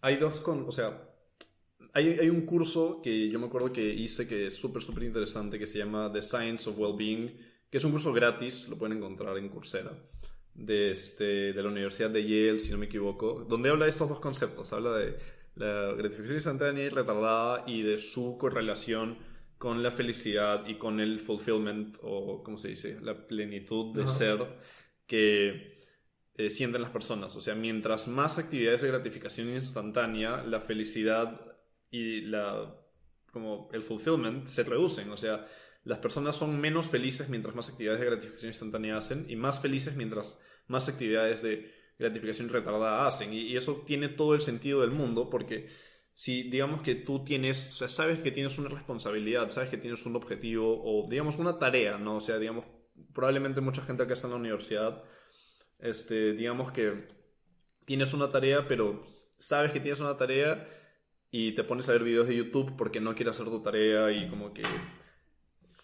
hay 0.00 0.16
dos 0.16 0.40
con, 0.42 0.68
o 0.68 0.72
sea, 0.72 1.10
hay, 1.94 2.18
hay 2.18 2.28
un 2.28 2.42
curso 2.42 3.00
que 3.02 3.30
yo 3.30 3.38
me 3.38 3.46
acuerdo 3.46 3.72
que 3.72 3.82
hice 3.82 4.28
que 4.28 4.46
es 4.46 4.54
súper, 4.54 4.82
súper 4.82 5.04
interesante 5.04 5.58
que 5.58 5.66
se 5.66 5.78
llama 5.78 6.12
The 6.12 6.22
Science 6.22 6.68
of 6.68 6.78
Wellbeing 6.78 7.56
que 7.70 7.78
es 7.78 7.84
un 7.84 7.92
curso 7.92 8.12
gratis, 8.12 8.68
lo 8.68 8.76
pueden 8.76 8.98
encontrar 8.98 9.36
en 9.38 9.48
Coursera, 9.48 9.92
de, 10.54 10.92
este, 10.92 11.52
de 11.52 11.62
la 11.62 11.68
Universidad 11.68 12.10
de 12.10 12.22
Yale, 12.22 12.60
si 12.60 12.70
no 12.70 12.78
me 12.78 12.86
equivoco, 12.86 13.44
donde 13.44 13.70
habla 13.70 13.84
de 13.84 13.90
estos 13.90 14.08
dos 14.08 14.20
conceptos, 14.20 14.72
habla 14.72 14.92
de 14.96 15.18
la 15.56 15.92
gratificación 15.92 16.36
instantánea 16.36 16.84
y 16.84 16.88
retardada 16.88 17.64
y 17.66 17.82
de 17.82 17.98
su 17.98 18.38
correlación 18.38 19.18
con 19.66 19.82
la 19.82 19.90
felicidad 19.90 20.64
y 20.68 20.76
con 20.76 21.00
el 21.00 21.18
fulfillment, 21.18 21.98
o 22.02 22.40
como 22.40 22.56
se 22.56 22.68
dice, 22.68 23.00
la 23.02 23.26
plenitud 23.26 23.92
de 23.96 24.06
ser 24.06 24.38
que 25.08 25.80
eh, 26.36 26.50
sienten 26.50 26.82
las 26.82 26.92
personas. 26.92 27.34
O 27.34 27.40
sea, 27.40 27.56
mientras 27.56 28.06
más 28.06 28.38
actividades 28.38 28.82
de 28.82 28.86
gratificación 28.86 29.50
instantánea, 29.50 30.44
la 30.44 30.60
felicidad 30.60 31.56
y 31.90 32.20
la, 32.20 32.76
como 33.32 33.68
el 33.72 33.82
fulfillment 33.82 34.46
se 34.46 34.62
reducen. 34.62 35.10
O 35.10 35.16
sea, 35.16 35.44
las 35.82 35.98
personas 35.98 36.36
son 36.36 36.60
menos 36.60 36.88
felices 36.88 37.28
mientras 37.28 37.56
más 37.56 37.68
actividades 37.68 37.98
de 37.98 38.06
gratificación 38.06 38.50
instantánea 38.50 38.96
hacen 38.96 39.26
y 39.28 39.34
más 39.34 39.58
felices 39.58 39.96
mientras 39.96 40.38
más 40.68 40.88
actividades 40.88 41.42
de 41.42 41.74
gratificación 41.98 42.50
retardada 42.50 43.04
hacen. 43.04 43.32
Y, 43.32 43.56
eso 43.56 43.82
tiene 43.84 44.10
todo 44.10 44.36
el 44.36 44.42
sentido 44.42 44.82
del 44.82 44.92
mundo 44.92 45.28
porque 45.28 45.68
si 46.16 46.44
digamos 46.44 46.80
que 46.80 46.94
tú 46.94 47.24
tienes, 47.24 47.68
o 47.68 47.72
sea, 47.72 47.88
sabes 47.88 48.20
que 48.20 48.30
tienes 48.30 48.58
una 48.58 48.70
responsabilidad, 48.70 49.50
sabes 49.50 49.68
que 49.68 49.76
tienes 49.76 50.06
un 50.06 50.16
objetivo 50.16 50.82
o 50.82 51.06
digamos 51.10 51.38
una 51.38 51.58
tarea, 51.58 51.98
¿no? 51.98 52.16
O 52.16 52.20
sea, 52.20 52.38
digamos, 52.38 52.64
probablemente 53.12 53.60
mucha 53.60 53.82
gente 53.82 54.02
acá 54.02 54.14
está 54.14 54.26
en 54.26 54.32
la 54.32 54.38
universidad, 54.38 55.04
este, 55.78 56.32
digamos 56.32 56.72
que 56.72 57.06
tienes 57.84 58.14
una 58.14 58.30
tarea, 58.30 58.66
pero 58.66 59.02
sabes 59.38 59.72
que 59.72 59.80
tienes 59.80 60.00
una 60.00 60.16
tarea 60.16 60.66
y 61.30 61.52
te 61.52 61.64
pones 61.64 61.86
a 61.90 61.92
ver 61.92 62.04
videos 62.04 62.28
de 62.28 62.36
YouTube 62.36 62.76
porque 62.78 62.98
no 62.98 63.14
quieres 63.14 63.34
hacer 63.34 63.50
tu 63.52 63.62
tarea 63.62 64.10
y 64.10 64.26
como 64.30 64.54
que 64.54 64.62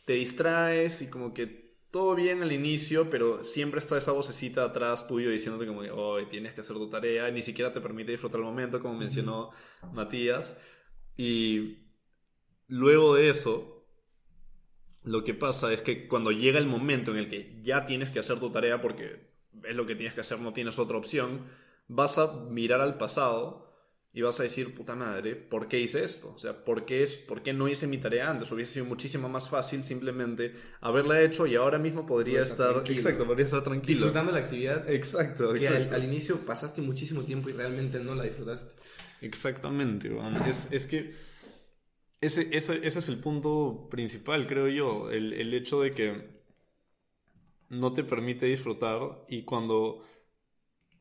te 0.07 0.15
distraes 0.15 1.03
y 1.03 1.11
como 1.11 1.35
que 1.35 1.62
todo 1.93 2.15
bien 2.15 2.43
al 2.43 2.53
inicio, 2.53 3.11
pero 3.11 3.45
siempre 3.45 3.79
está 3.79 3.99
esa 3.99 4.13
vocecita 4.13 4.65
atrás 4.65 5.07
tuyo 5.07 5.31
diciéndote 5.31 5.67
como 5.67 5.83
oh, 5.95 6.19
tienes 6.27 6.55
que 6.55 6.63
hacer 6.63 6.75
tu 6.75 6.89
tarea, 6.89 7.29
y 7.29 7.33
ni 7.33 7.43
siquiera 7.43 7.71
te 7.73 7.83
permite 7.83 8.13
disfrutar 8.13 8.41
el 8.41 8.47
momento, 8.47 8.81
como 8.81 8.95
mencionó 8.95 9.51
Matías. 9.93 10.59
Y 11.19 11.81
luego 12.67 13.15
de 13.15 13.29
eso, 13.29 13.87
lo 15.05 15.23
que 15.23 15.35
pasa 15.35 15.71
es 15.71 15.83
que 15.83 16.09
cuando 16.09 16.33
llega 16.33 16.59
el 16.59 16.67
momento 16.67 17.11
en 17.11 17.19
el 17.19 17.29
que 17.29 17.61
ya 17.63 17.85
tienes 17.85 18.09
que 18.09 18.21
hacer 18.21 18.41
tu 18.41 18.51
tarea 18.51 18.81
porque 18.81 19.31
es 19.63 19.77
lo 19.77 19.85
que 19.85 19.95
tienes 19.95 20.15
que 20.15 20.23
hacer, 20.23 20.41
no 20.41 20.55
tienes 20.55 20.79
otra 20.79 20.97
opción, 20.97 21.47
vas 21.89 22.17
a 22.17 22.33
mirar 22.49 22.81
al 22.81 22.97
pasado 22.97 23.71
y 24.15 24.21
vas 24.21 24.39
a 24.41 24.43
decir, 24.43 24.75
puta 24.75 24.95
madre, 24.95 25.35
¿por 25.35 25.69
qué 25.69 25.81
hice 25.81 26.05
esto? 26.05 26.35
O 26.35 26.39
sea, 26.39 26.65
¿por 26.65 26.85
qué, 26.85 27.03
es, 27.03 27.17
¿por 27.17 27.43
qué 27.43 27.55
no 27.55 27.67
hice 27.67 27.87
mi 27.87 27.97
tarea 27.97 28.29
antes? 28.29 28.53
Hubiese 28.53 28.75
sido 28.75 28.85
muchísimo 28.85 29.29
más 29.31 29.49
fácil 29.49 29.83
simplemente 29.85 30.55
haberla 30.83 31.23
hecho 31.23 31.47
y 31.47 31.57
ahora 31.57 31.79
mismo 31.79 32.05
podría 32.05 32.41
estar, 32.41 32.83
exacto, 32.87 33.27
podría 33.27 33.47
estar 33.47 33.65
tranquilo. 33.65 33.99
Disfrutando 33.99 34.33
la 34.33 34.41
actividad. 34.41 34.89
Exacto, 34.91 35.55
que 35.55 35.67
Al, 35.67 36.05
inicio 36.05 36.45
pasaste 36.45 36.83
muchísimo 36.83 37.23
tiempo 37.23 37.49
y 37.49 37.53
realmente 37.53 38.01
no 38.01 38.15
la 38.15 38.25
disfrutaste. 38.25 38.75
Exactamente, 39.23 40.11
es, 40.47 40.69
es, 40.73 40.87
que 40.87 41.15
ese, 42.21 42.49
ese, 42.53 42.87
ese, 42.87 42.99
es 42.99 43.09
el 43.09 43.19
punto 43.19 43.89
principal, 43.91 44.47
creo 44.47 44.69
yo, 44.69 45.11
el, 45.11 45.33
el 45.33 45.55
hecho 45.55 45.81
de 45.81 45.93
que 45.93 46.43
no 47.71 47.95
te 47.95 48.05
permite 48.05 48.45
disfrutar 48.45 49.25
y 49.29 49.45
cuando 49.45 50.05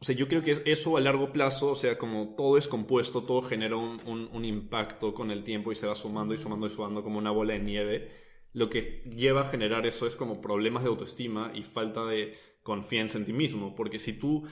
o 0.02 0.06
sea, 0.06 0.16
yo 0.16 0.28
creo 0.28 0.42
que 0.42 0.64
eso 0.66 0.98
a 0.98 1.00
largo 1.00 1.32
plazo, 1.32 1.70
o 1.70 1.76
sea, 1.76 2.00
como 2.00 2.34
todo 2.36 2.58
es 2.58 2.68
compuesto, 2.68 3.22
todo 3.22 3.44
genera 3.44 3.76
un, 3.76 4.00
un, 4.34 4.46
impacto 4.46 5.14
con 5.14 5.30
el 5.30 5.44
tiempo 5.44 5.72
y 5.72 5.76
se 5.76 5.86
va 5.86 5.94
sumando 5.94 6.34
y 6.34 6.40
sumando 6.40 6.66
y 6.66 6.72
sumando 6.72 7.04
como 7.04 7.20
una 7.20 7.30
bola 7.30 7.54
de 7.54 7.60
nieve. 7.60 8.10
Lo 8.52 8.68
que 8.68 9.04
lleva 9.16 9.42
a 9.42 9.50
generar 9.52 9.86
eso 9.86 10.08
es 10.08 10.16
como 10.16 10.42
problemas 10.42 10.82
de 10.82 10.90
autoestima 10.90 11.52
y 11.54 11.62
falta 11.62 12.04
de 12.06 12.32
confianza 12.64 13.20
en 13.20 13.26
ti 13.26 13.34
mismo. 13.34 13.76
Porque 13.76 14.00
si 14.00 14.14
tú 14.14 14.48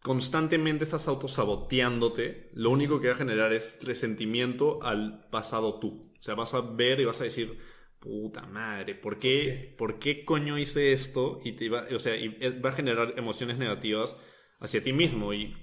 constantemente 0.00 0.84
estás 0.84 1.06
autosaboteándote, 1.06 2.48
lo 2.54 2.70
único 2.70 2.98
que 2.98 3.08
va 3.08 3.14
a 3.14 3.18
generar 3.18 3.52
es 3.52 3.76
resentimiento 3.82 4.82
al 4.82 5.28
pasado 5.28 5.80
tú. 5.80 6.14
O 6.18 6.22
sea, 6.22 6.34
vas 6.34 6.54
a 6.54 6.62
ver 6.62 6.98
y 6.98 7.04
vas 7.04 7.20
a 7.20 7.24
decir, 7.24 7.58
puta 7.98 8.46
madre, 8.46 8.94
¿por 8.94 9.18
qué, 9.18 9.74
¿por 9.76 9.98
qué 9.98 10.24
coño 10.24 10.58
hice 10.58 10.92
esto? 10.92 11.40
Y 11.44 11.52
te 11.52 11.68
va, 11.68 11.84
o 11.94 11.98
sea, 11.98 12.16
y 12.16 12.28
va 12.58 12.70
a 12.70 12.72
generar 12.72 13.12
emociones 13.18 13.58
negativas 13.58 14.16
hacia 14.62 14.82
ti 14.82 14.92
mismo 14.92 15.34
y 15.34 15.54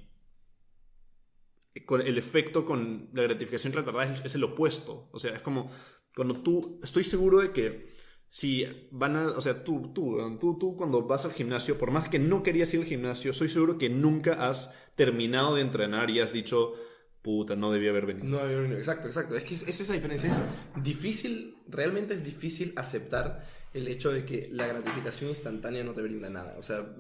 con 1.85 2.01
el 2.01 2.17
efecto 2.17 2.65
con 2.65 3.09
la 3.13 3.23
gratificación 3.23 3.73
retardada 3.73 4.21
es, 4.23 4.35
el 4.35 4.43
opuesto. 4.43 5.09
O 5.11 5.19
sea, 5.19 5.35
es 5.35 5.41
como 5.41 5.71
cuando 6.15 6.35
tú, 6.41 6.79
estoy 6.83 7.03
seguro 7.03 7.39
de 7.39 7.51
que 7.51 7.93
si 8.29 8.65
van 8.91 9.15
a, 9.15 9.27
o 9.29 9.41
sea, 9.41 9.63
tú, 9.63 9.91
tú, 9.93 10.37
tú, 10.39 10.57
tú 10.59 10.75
cuando 10.75 11.03
vas 11.03 11.25
al 11.25 11.33
gimnasio, 11.33 11.77
por 11.77 11.91
más 11.91 12.09
que 12.09 12.19
no 12.19 12.43
querías 12.43 12.73
ir 12.73 12.81
al 12.81 12.85
gimnasio, 12.85 13.33
soy 13.33 13.49
seguro 13.49 13.77
que 13.77 13.89
nunca 13.89 14.47
has 14.47 14.75
terminado 14.95 15.55
de 15.55 15.61
entrenar 15.61 16.09
y 16.09 16.19
has 16.19 16.33
dicho, 16.33 16.73
puta, 17.21 17.55
no 17.55 17.71
debía 17.71 17.91
haber 17.91 18.05
venido. 18.05 18.27
No 18.27 18.37
debía 18.37 18.57
haber 18.57 18.61
venido, 18.63 18.79
exacto, 18.79 19.07
exacto. 19.07 19.35
Es 19.35 19.43
que 19.43 19.55
es, 19.55 19.67
es 19.67 19.79
esa 19.79 19.93
diferencia. 19.93 20.31
Es 20.31 20.83
difícil, 20.83 21.57
realmente 21.67 22.15
es 22.15 22.23
difícil 22.23 22.73
aceptar 22.75 23.47
el 23.73 23.87
hecho 23.87 24.11
de 24.11 24.25
que 24.25 24.47
la 24.51 24.67
gratificación 24.67 25.29
instantánea 25.29 25.83
no 25.83 25.93
te 25.93 26.01
brinda 26.01 26.29
nada. 26.29 26.55
O 26.57 26.61
sea, 26.61 26.95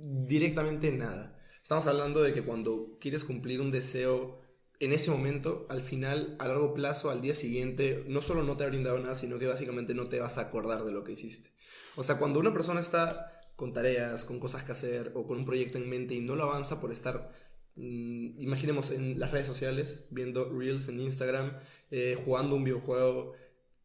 directamente 0.00 0.92
nada. 0.92 1.38
Estamos 1.62 1.86
hablando 1.86 2.22
de 2.22 2.34
que 2.34 2.42
cuando 2.42 2.98
quieres 3.00 3.24
cumplir 3.24 3.60
un 3.60 3.70
deseo 3.70 4.44
en 4.80 4.92
ese 4.92 5.10
momento, 5.10 5.66
al 5.70 5.82
final, 5.82 6.36
a 6.38 6.48
largo 6.48 6.74
plazo, 6.74 7.10
al 7.10 7.20
día 7.20 7.34
siguiente, 7.34 8.04
no 8.06 8.20
solo 8.20 8.42
no 8.42 8.56
te 8.56 8.64
ha 8.64 8.68
brindado 8.68 8.98
nada, 8.98 9.14
sino 9.14 9.38
que 9.38 9.46
básicamente 9.46 9.94
no 9.94 10.06
te 10.06 10.20
vas 10.20 10.36
a 10.38 10.42
acordar 10.42 10.84
de 10.84 10.92
lo 10.92 11.04
que 11.04 11.12
hiciste. 11.12 11.50
O 11.96 12.02
sea, 12.02 12.18
cuando 12.18 12.40
una 12.40 12.52
persona 12.52 12.80
está 12.80 13.30
con 13.56 13.72
tareas, 13.72 14.24
con 14.24 14.40
cosas 14.40 14.64
que 14.64 14.72
hacer 14.72 15.12
o 15.14 15.26
con 15.26 15.38
un 15.38 15.44
proyecto 15.44 15.78
en 15.78 15.88
mente 15.88 16.14
y 16.14 16.20
no 16.20 16.34
lo 16.34 16.42
avanza 16.42 16.80
por 16.80 16.90
estar, 16.90 17.30
mm, 17.76 18.40
imaginemos 18.40 18.90
en 18.90 19.18
las 19.18 19.30
redes 19.30 19.46
sociales, 19.46 20.06
viendo 20.10 20.52
reels 20.52 20.88
en 20.88 21.00
Instagram, 21.00 21.56
eh, 21.90 22.18
jugando 22.22 22.56
un 22.56 22.64
videojuego, 22.64 23.32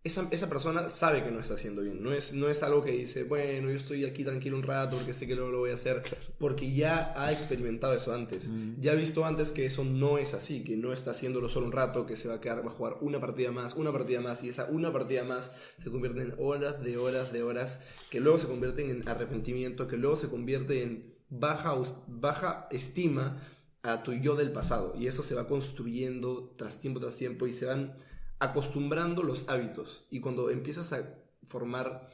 esa, 0.02 0.28
esa, 0.32 0.48
persona 0.48 0.88
sabe 0.88 1.24
que 1.24 1.32
no 1.32 1.42
está 1.42 1.56
haciendo 1.56 1.82
bien. 1.82 2.02
No 2.02 2.14
es, 2.14 2.34
no 2.34 2.50
es 2.50 2.64
algo 2.64 2.84
que 2.86 2.92
dice, 2.92 3.24
bueno, 3.24 3.70
yo 3.70 3.76
estoy 3.76 4.06
aquí 4.06 4.24
tranquilo 4.24 4.56
un 4.56 4.64
rato 4.64 4.96
porque 4.96 5.12
sé 5.12 5.28
que 5.28 5.36
luego 5.36 5.52
lo 5.52 5.58
voy 5.60 5.72
a 5.72 5.74
hacer. 5.74 6.02
Porque 6.38 6.72
ya 6.72 7.14
ha 7.18 7.34
experimentado 7.34 7.94
eso 7.94 8.14
antes. 8.14 8.48
Mm. 8.48 8.80
Ya 8.80 8.94
ha 8.94 8.96
visto 8.96 9.26
antes 9.26 9.52
que 9.52 9.66
eso 9.66 9.84
no 9.84 10.18
es 10.18 10.34
así, 10.34 10.64
que 10.64 10.78
no 10.78 10.94
está 10.94 11.12
haciéndolo 11.12 11.50
solo 11.50 11.66
un 11.66 11.74
rato, 11.74 12.06
que 12.06 12.16
se 12.16 12.30
va 12.30 12.36
a 12.36 12.42
quedar, 12.42 12.66
va 12.66 12.72
a 12.72 12.74
jugar 12.74 12.96
una 13.02 13.20
partida 13.20 13.52
más, 13.52 13.76
una 13.76 13.92
partida 13.92 14.22
más, 14.22 14.42
y 14.42 14.50
esa 14.50 14.66
una 14.66 14.94
partida 14.94 15.26
más 15.26 15.52
se 15.84 15.92
convierte 15.92 16.22
en 16.22 16.34
horas 16.38 16.82
de 16.82 16.98
horas 16.98 17.34
de 17.34 17.44
horas, 17.44 17.84
que 18.10 18.22
luego 18.22 18.38
se 18.38 18.48
convierten 18.48 18.90
en 18.90 19.08
arrepentimiento, 19.08 19.90
que 19.90 19.98
luego 19.98 20.16
se 20.16 20.30
convierte 20.30 20.82
en 20.82 21.14
baja, 21.30 21.76
baja 22.08 22.68
estima 22.72 23.42
a 23.84 24.02
tu 24.04 24.14
yo 24.14 24.38
del 24.38 24.54
pasado. 24.54 24.96
Y 24.98 25.08
eso 25.08 25.24
se 25.24 25.36
va 25.36 25.48
construyendo 25.48 26.54
tras 26.58 26.80
tiempo 26.80 27.02
tras 27.02 27.18
tiempo 27.18 27.48
y 27.48 27.54
se 27.54 27.66
van 27.66 27.96
acostumbrando 28.40 29.24
los 29.24 29.50
hábitos. 29.50 30.06
Y 30.10 30.22
cuando 30.22 30.50
empiezas 30.50 30.94
a 30.94 31.18
formar 31.46 32.10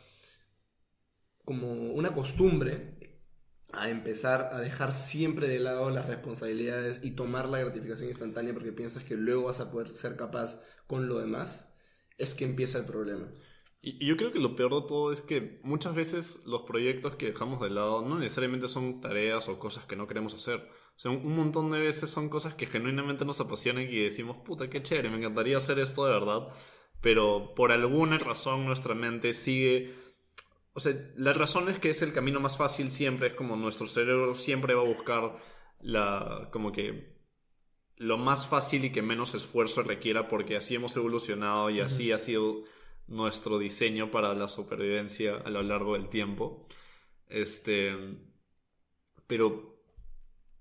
como 1.44 1.72
una 1.72 2.14
costumbre 2.14 2.96
a 3.72 3.90
empezar 3.90 4.50
a 4.54 4.60
dejar 4.60 4.94
siempre 4.94 5.48
de 5.48 5.60
lado 5.60 5.90
las 5.90 6.08
responsabilidades 6.08 7.02
y 7.04 7.12
tomar 7.12 7.48
la 7.50 7.60
gratificación 7.60 8.08
instantánea 8.10 8.54
porque 8.54 8.72
piensas 8.72 9.04
que 9.04 9.16
luego 9.16 9.44
vas 9.44 9.60
a 9.60 9.72
poder 9.72 9.96
ser 9.96 10.16
capaz 10.16 10.62
con 10.88 11.08
lo 11.08 11.20
demás, 11.20 11.76
es 12.18 12.34
que 12.36 12.46
empieza 12.46 12.80
el 12.80 12.86
problema. 12.86 13.28
Y 13.82 14.04
yo 14.06 14.18
creo 14.18 14.32
que 14.32 14.40
lo 14.40 14.56
peor 14.56 14.82
de 14.82 14.88
todo 14.88 15.12
es 15.12 15.22
que 15.22 15.60
muchas 15.64 15.94
veces 15.94 16.40
los 16.46 16.64
proyectos 16.64 17.18
que 17.18 17.28
dejamos 17.28 17.62
de 17.62 17.70
lado 17.70 18.02
no 18.02 18.18
necesariamente 18.18 18.68
son 18.68 19.00
tareas 19.00 19.48
o 19.48 19.60
cosas 19.60 19.86
que 19.86 19.96
no 19.96 20.08
queremos 20.08 20.34
hacer. 20.34 20.68
O 20.96 21.00
sea, 21.00 21.12
un 21.12 21.36
montón 21.36 21.72
de 21.72 21.80
veces 21.80 22.10
son 22.10 22.30
cosas 22.30 22.54
que 22.56 22.68
genuinamente 22.68 23.26
nos 23.26 23.42
apasionan 23.42 23.84
y 23.84 23.98
decimos, 23.98 24.38
puta, 24.38 24.70
qué 24.70 24.82
chévere, 24.82 25.10
me 25.10 25.18
encantaría 25.18 25.58
hacer 25.58 25.80
esto 25.80 26.06
de 26.06 26.14
verdad. 26.14 26.48
Pero 27.02 27.54
por 27.56 27.72
alguna 27.72 28.18
razón 28.18 28.66
nuestra 28.66 28.96
mente 28.96 29.34
sigue... 29.34 29.94
O 30.74 30.80
sea, 30.80 30.94
la 31.16 31.34
razón 31.34 31.70
es 31.70 31.80
que 31.80 31.90
es 31.90 32.02
el 32.02 32.14
camino 32.14 32.40
más 32.40 32.58
fácil 32.58 32.92
siempre, 32.92 33.28
es 33.28 33.34
como 33.34 33.56
nuestro 33.56 33.88
cerebro 33.88 34.36
siempre 34.36 34.74
va 34.74 34.82
a 34.82 34.86
buscar 34.86 35.38
la... 35.82 36.50
como 36.52 36.72
que 36.72 37.16
lo 37.98 38.18
más 38.18 38.48
fácil 38.48 38.86
y 38.86 38.92
que 38.92 39.02
menos 39.02 39.36
esfuerzo 39.36 39.84
requiera 39.84 40.28
porque 40.28 40.58
así 40.58 40.76
hemos 40.76 40.96
evolucionado 40.96 41.70
y 41.70 41.80
así 41.80 42.12
ha 42.12 42.18
sido 42.18 42.64
nuestro 43.08 43.60
diseño 43.60 44.12
para 44.12 44.34
la 44.34 44.48
supervivencia 44.48 45.38
a 45.38 45.50
lo 45.50 45.64
largo 45.64 45.94
del 45.94 46.10
tiempo. 46.10 46.68
Este, 47.28 47.96
pero 49.28 49.75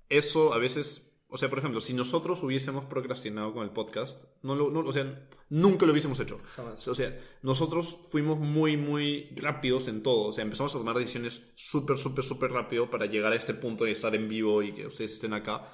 eso 0.09 0.55
a 0.55 0.59
veces, 0.59 1.17
o 1.29 1.39
sea, 1.39 1.49
por 1.49 1.59
ejemplo, 1.59 1.81
si 1.81 1.95
nosotros 1.95 2.43
hubiésemos 2.43 2.85
procrastinado 2.85 3.53
con 3.53 3.65
el 3.65 3.71
podcast, 3.71 4.25
no 4.43 4.55
lo, 4.55 4.71
no, 4.71 4.81
o 4.81 4.93
sea, 4.93 5.29
nunca 5.51 5.87
lo 5.87 5.93
hubiésemos 5.93 6.19
hecho. 6.21 6.41
Jamás. 6.57 6.87
O 6.89 6.95
sea, 6.95 7.19
nosotros 7.43 7.99
fuimos 8.11 8.39
muy, 8.39 8.77
muy 8.77 9.31
rápidos 9.37 9.89
en 9.89 10.03
todo. 10.03 10.29
O 10.29 10.33
sea, 10.33 10.45
empezamos 10.45 10.75
a 10.75 10.79
tomar 10.79 10.97
decisiones 10.97 11.53
súper, 11.57 11.99
súper, 11.99 12.25
súper 12.25 12.53
rápido 12.53 12.91
para 12.91 13.07
llegar 13.07 13.33
a 13.33 13.37
este 13.37 13.55
punto 13.55 13.85
de 13.85 13.93
estar 13.93 14.15
en 14.15 14.29
vivo 14.29 14.63
y 14.63 14.75
que 14.75 14.87
ustedes 14.87 15.13
estén 15.13 15.33
acá. 15.33 15.69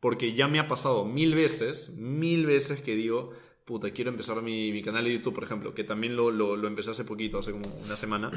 Porque 0.00 0.34
ya 0.34 0.48
me 0.48 0.58
ha 0.58 0.68
pasado 0.68 1.04
mil 1.04 1.34
veces, 1.34 1.96
mil 1.96 2.46
veces 2.46 2.82
que 2.82 2.94
digo, 2.94 3.32
puta, 3.64 3.90
quiero 3.92 4.10
empezar 4.10 4.40
mi, 4.42 4.72
mi, 4.72 4.82
canal 4.82 5.04
de 5.04 5.14
YouTube, 5.14 5.34
por 5.34 5.44
ejemplo, 5.44 5.74
que 5.74 5.84
también 5.84 6.16
lo, 6.16 6.30
lo, 6.30 6.54
lo, 6.56 6.68
empecé 6.68 6.90
hace 6.90 7.04
poquito, 7.04 7.38
hace 7.38 7.52
como 7.52 7.66
una 7.84 7.96
semana. 7.96 8.30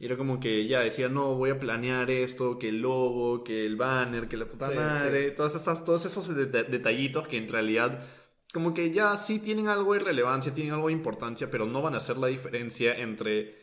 Y 0.00 0.06
era 0.06 0.16
como 0.16 0.40
que 0.40 0.66
ya 0.66 0.80
decía, 0.80 1.08
no, 1.08 1.34
voy 1.36 1.50
a 1.50 1.58
planear 1.60 2.10
esto, 2.10 2.58
que 2.58 2.68
el 2.70 2.80
logo, 2.80 3.44
que 3.44 3.64
el 3.66 3.76
banner, 3.76 4.28
que 4.28 4.36
la 4.36 4.46
puta 4.46 4.70
Sí, 4.70 4.74
madre, 4.76 5.30
sí. 5.30 5.36
Todas 5.36 5.54
estas, 5.54 5.84
todos 5.84 6.04
esos 6.06 6.28
det- 6.28 6.68
detallitos 6.68 7.28
que 7.28 7.38
en 7.38 7.48
realidad 7.48 8.02
como 8.52 8.72
que 8.74 8.92
ya 8.92 9.16
sí 9.16 9.40
tienen 9.40 9.66
algo 9.68 9.94
de 9.94 10.00
relevancia, 10.00 10.54
tienen 10.54 10.74
algo 10.74 10.86
de 10.88 10.92
importancia, 10.92 11.50
pero 11.50 11.66
no 11.66 11.82
van 11.82 11.94
a 11.94 11.96
hacer 11.98 12.16
la 12.16 12.28
diferencia 12.28 12.96
entre... 12.96 13.62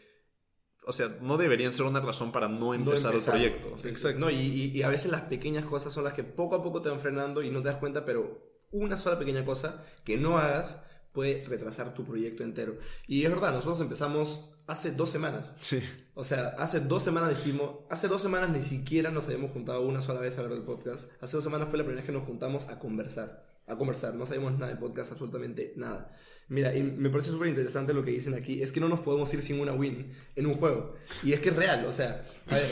O 0.85 0.91
sea, 0.93 1.15
no 1.21 1.37
deberían 1.37 1.71
ser 1.73 1.85
una 1.85 1.99
razón 2.01 2.31
para 2.31 2.47
no 2.47 2.59
No 2.59 2.73
empezar, 2.73 3.11
empezar. 3.13 3.35
el 3.35 3.51
proyecto. 3.53 3.77
Sí, 3.77 3.87
exacto. 3.87 4.19
No, 4.19 4.29
y, 4.29 4.35
y- 4.35 4.71
y 4.77 4.81
a 4.83 4.89
veces 4.89 5.11
las 5.11 5.21
pequeñas 5.21 5.65
cosas 5.65 5.93
son 5.93 6.03
las 6.05 6.13
que 6.13 6.23
poco 6.23 6.55
a 6.55 6.63
poco 6.63 6.81
te 6.81 6.89
van 6.89 6.99
frenando 6.99 7.41
y 7.43 7.49
no 7.51 7.61
te 7.61 7.67
das 7.69 7.77
cuenta, 7.77 8.03
pero 8.03 8.49
una 8.71 8.97
sola 8.97 9.19
pequeña 9.19 9.45
cosa 9.45 9.85
que 10.03 10.17
no 10.17 10.37
hagas 10.39 10.81
puede 11.13 11.43
retrasar 11.45 11.93
tu 11.93 12.05
proyecto 12.05 12.43
entero. 12.43 12.77
Y 13.07 13.23
es 13.23 13.29
verdad, 13.29 13.53
nosotros 13.53 13.79
empezamos 13.81 14.51
hace 14.67 14.91
dos 14.91 15.09
semanas. 15.09 15.53
Sí. 15.61 15.79
O 16.13 16.23
sea, 16.23 16.49
hace 16.57 16.79
dos 16.79 17.03
semanas 17.03 17.29
dijimos, 17.29 17.79
hace 17.89 18.07
dos 18.07 18.21
semanas 18.21 18.49
ni 18.49 18.61
siquiera 18.61 19.11
nos 19.11 19.25
habíamos 19.25 19.51
juntado 19.51 19.81
una 19.81 20.01
sola 20.01 20.21
vez 20.21 20.37
a 20.37 20.43
ver 20.43 20.51
el 20.53 20.63
podcast. 20.63 21.09
Hace 21.21 21.37
dos 21.37 21.43
semanas 21.43 21.69
fue 21.69 21.77
la 21.77 21.83
primera 21.83 22.01
vez 22.01 22.05
que 22.05 22.17
nos 22.17 22.25
juntamos 22.25 22.67
a 22.69 22.79
conversar. 22.79 23.49
A 23.67 23.77
conversar, 23.77 24.15
no 24.15 24.25
sabíamos 24.25 24.53
nada 24.53 24.67
del 24.67 24.79
podcast, 24.79 25.11
absolutamente 25.11 25.73
nada. 25.77 26.11
Mira, 26.47 26.75
y 26.75 26.83
me 26.83 27.09
parece 27.09 27.31
súper 27.31 27.47
interesante 27.47 27.93
lo 27.93 28.03
que 28.03 28.11
dicen 28.11 28.33
aquí, 28.33 28.61
es 28.61 28.73
que 28.73 28.81
no 28.81 28.89
nos 28.89 28.99
podemos 28.99 29.33
ir 29.33 29.41
sin 29.41 29.59
una 29.61 29.71
win 29.71 30.11
en 30.35 30.45
un 30.45 30.55
juego. 30.55 30.95
Y 31.23 31.31
es 31.33 31.39
que 31.39 31.49
es 31.49 31.55
real, 31.55 31.85
o 31.85 31.91
sea, 31.91 32.25
a 32.47 32.55
ver, 32.55 32.65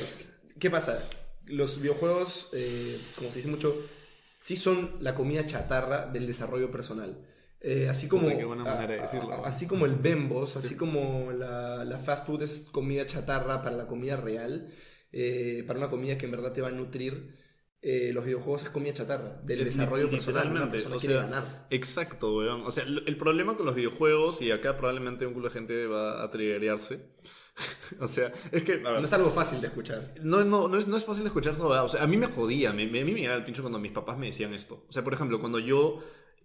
¿qué 0.60 0.70
pasa? 0.70 1.00
Los 1.46 1.80
videojuegos, 1.80 2.50
eh, 2.54 3.00
como 3.16 3.30
se 3.30 3.38
dice 3.38 3.48
mucho, 3.50 3.76
sí 4.38 4.58
son 4.58 4.98
la 5.00 5.16
comida 5.16 5.46
chatarra 5.46 6.08
del 6.08 6.28
desarrollo 6.28 6.72
personal. 6.72 7.26
Eh, 7.62 7.88
así 7.90 8.08
como 8.08 8.28
a- 8.30 8.32
decirlo, 8.88 9.34
a- 9.34 9.38
¿no? 9.38 9.46
así 9.46 9.68
como 9.68 9.86
el 9.86 9.96
Bembos, 9.96 10.56
así 10.56 10.76
como 10.76 11.32
la, 11.34 11.84
la 11.84 11.98
fast 12.00 12.26
food 12.26 12.44
es 12.44 12.68
comida 12.72 13.06
chatarra 13.06 13.62
para 13.62 13.76
la 13.76 13.86
comida 13.88 14.16
real, 14.18 14.72
eh, 15.12 15.64
para 15.68 15.80
una 15.80 15.90
comida 15.90 16.18
que 16.18 16.26
en 16.26 16.32
verdad 16.32 16.54
te 16.54 16.62
va 16.62 16.70
a 16.70 16.72
nutrir, 16.72 17.36
eh, 17.82 18.12
los 18.14 18.24
videojuegos 18.26 18.64
es 18.64 18.70
comida 18.70 18.94
chatarra, 18.94 19.40
del 19.44 19.60
Es 19.62 19.66
desarrollo 19.66 20.10
personal. 20.10 20.52
Una 20.52 20.70
persona 20.70 20.96
o 20.96 21.00
quiere 21.00 21.16
sea, 21.16 21.24
ganar. 21.24 21.68
Exacto, 21.70 22.38
weón. 22.38 22.62
O 22.66 22.72
sea, 22.72 22.84
el 22.86 23.18
problema 23.18 23.56
con 23.58 23.66
los 23.66 23.76
videojuegos, 23.76 24.42
y 24.42 24.52
acá 24.52 24.78
probablemente 24.78 25.26
un 25.26 25.34
culo 25.34 25.48
de 25.50 25.54
gente 25.54 25.86
va 25.88 26.24
a 26.24 26.30
triggerearse. 26.30 27.02
o 28.00 28.08
sea, 28.08 28.32
es 28.52 28.64
que, 28.64 28.78
ver, 28.78 28.84
No 28.84 29.00
es 29.06 29.14
algo 29.14 29.30
fácil 29.30 29.60
de 29.62 29.68
escuchar. 29.68 30.12
no, 30.24 30.44
no, 30.46 30.68
no, 30.68 30.78
es, 30.78 30.88
no 30.88 30.96
es 30.98 31.06
fácil 31.06 31.24
de 31.24 31.28
escuchar 31.28 31.54
verdad. 31.58 31.84
O 31.84 31.90
sea, 31.90 32.04
a 32.04 32.08
mí 32.08 32.18
me 32.18 32.28
jodía, 32.28 32.72
me, 32.74 32.88
me- 32.88 33.02
a 33.02 33.06
mí 33.06 33.12
me 33.14 33.20
llegaba 33.20 33.38
el 33.38 33.44
pincho 33.46 33.62
cuando 33.62 33.80
mis 33.80 33.92
papás 33.92 34.18
me 34.18 34.28
decían 34.28 34.54
esto. 34.54 34.86
O 34.88 34.94
sea, 34.94 35.04
por 35.04 35.14
ejemplo, 35.14 35.40
cuando 35.40 35.60
yo, 35.60 36.00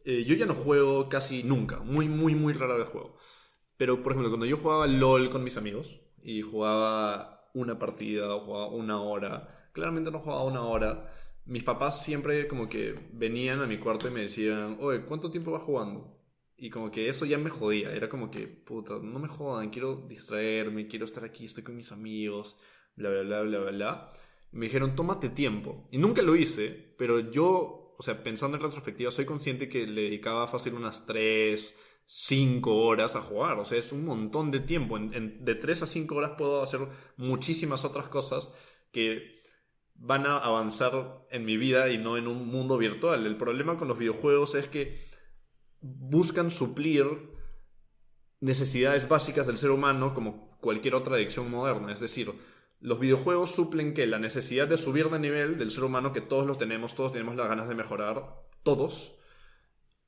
eh, 0.04 0.24
yo 0.24 0.34
ya 0.34 0.46
no 0.46 0.54
juego 0.54 1.08
casi 1.08 1.42
nunca, 1.42 1.80
muy, 1.80 2.08
muy, 2.08 2.34
muy 2.34 2.52
rara 2.52 2.74
vez 2.76 2.88
juego. 2.88 3.16
Pero, 3.76 4.02
por 4.02 4.12
ejemplo, 4.12 4.30
cuando 4.30 4.46
yo 4.46 4.56
jugaba 4.56 4.86
LOL 4.86 5.30
con 5.30 5.44
mis 5.44 5.56
amigos 5.56 6.00
y 6.22 6.42
jugaba 6.42 7.50
una 7.54 7.78
partida 7.78 8.34
o 8.34 8.40
jugaba 8.40 8.68
una 8.68 9.00
hora, 9.00 9.48
claramente 9.72 10.10
no 10.10 10.20
jugaba 10.20 10.44
una 10.44 10.62
hora. 10.62 11.10
Mis 11.46 11.64
papás 11.64 12.02
siempre 12.04 12.48
como 12.48 12.68
que 12.68 12.94
venían 13.12 13.60
a 13.60 13.66
mi 13.66 13.78
cuarto 13.78 14.08
y 14.08 14.12
me 14.12 14.20
decían, 14.22 14.78
oye, 14.80 15.02
¿cuánto 15.04 15.30
tiempo 15.30 15.52
vas 15.52 15.62
jugando? 15.62 16.14
Y 16.56 16.70
como 16.70 16.90
que 16.90 17.08
eso 17.08 17.26
ya 17.26 17.36
me 17.36 17.50
jodía, 17.50 17.92
era 17.92 18.08
como 18.08 18.30
que, 18.30 18.46
puta, 18.46 18.94
no 19.02 19.18
me 19.18 19.28
jodan, 19.28 19.70
quiero 19.70 19.96
distraerme, 20.08 20.86
quiero 20.86 21.04
estar 21.04 21.24
aquí, 21.24 21.44
estoy 21.44 21.64
con 21.64 21.76
mis 21.76 21.92
amigos, 21.92 22.58
bla, 22.96 23.10
bla, 23.10 23.22
bla, 23.42 23.58
bla, 23.58 23.70
bla. 23.70 24.12
Me 24.52 24.66
dijeron, 24.66 24.94
tómate 24.94 25.30
tiempo. 25.30 25.88
Y 25.90 25.98
nunca 25.98 26.22
lo 26.22 26.36
hice, 26.36 26.94
pero 26.96 27.30
yo, 27.30 27.83
o 27.98 28.02
sea, 28.02 28.22
pensando 28.22 28.56
en 28.56 28.62
retrospectiva, 28.62 29.10
soy 29.10 29.24
consciente 29.24 29.68
que 29.68 29.86
le 29.86 30.02
dedicaba 30.02 30.46
fácil 30.48 30.74
unas 30.74 31.06
3, 31.06 31.74
5 32.06 32.74
horas 32.84 33.16
a 33.16 33.22
jugar. 33.22 33.58
O 33.58 33.64
sea, 33.64 33.78
es 33.78 33.92
un 33.92 34.04
montón 34.04 34.50
de 34.50 34.60
tiempo. 34.60 34.96
En- 34.98 35.44
de 35.44 35.54
3 35.54 35.82
a 35.82 35.86
5 35.86 36.16
horas 36.16 36.32
puedo 36.36 36.62
hacer 36.62 36.80
muchísimas 37.16 37.84
otras 37.84 38.08
cosas 38.08 38.54
que 38.92 39.42
van 39.94 40.26
a 40.26 40.38
avanzar 40.38 41.24
en 41.30 41.44
mi 41.44 41.56
vida 41.56 41.88
y 41.90 41.98
no 41.98 42.16
en 42.16 42.26
un 42.26 42.46
mundo 42.48 42.78
virtual. 42.78 43.26
El 43.26 43.36
problema 43.36 43.76
con 43.78 43.88
los 43.88 43.98
videojuegos 43.98 44.54
es 44.54 44.68
que 44.68 45.04
buscan 45.80 46.50
suplir 46.50 47.06
necesidades 48.40 49.08
básicas 49.08 49.46
del 49.46 49.56
ser 49.56 49.70
humano 49.70 50.14
como 50.14 50.58
cualquier 50.60 50.94
otra 50.94 51.16
adicción 51.16 51.50
moderna. 51.50 51.92
Es 51.92 52.00
decir, 52.00 52.32
los 52.84 53.00
videojuegos 53.00 53.50
suplen 53.50 53.94
que 53.94 54.06
la 54.06 54.18
necesidad 54.18 54.68
de 54.68 54.76
subir 54.76 55.08
de 55.08 55.18
nivel 55.18 55.56
del 55.56 55.70
ser 55.70 55.84
humano, 55.84 56.12
que 56.12 56.20
todos 56.20 56.46
los 56.46 56.58
tenemos, 56.58 56.94
todos 56.94 57.12
tenemos 57.12 57.34
las 57.34 57.48
ganas 57.48 57.66
de 57.66 57.74
mejorar, 57.74 58.42
todos, 58.62 59.16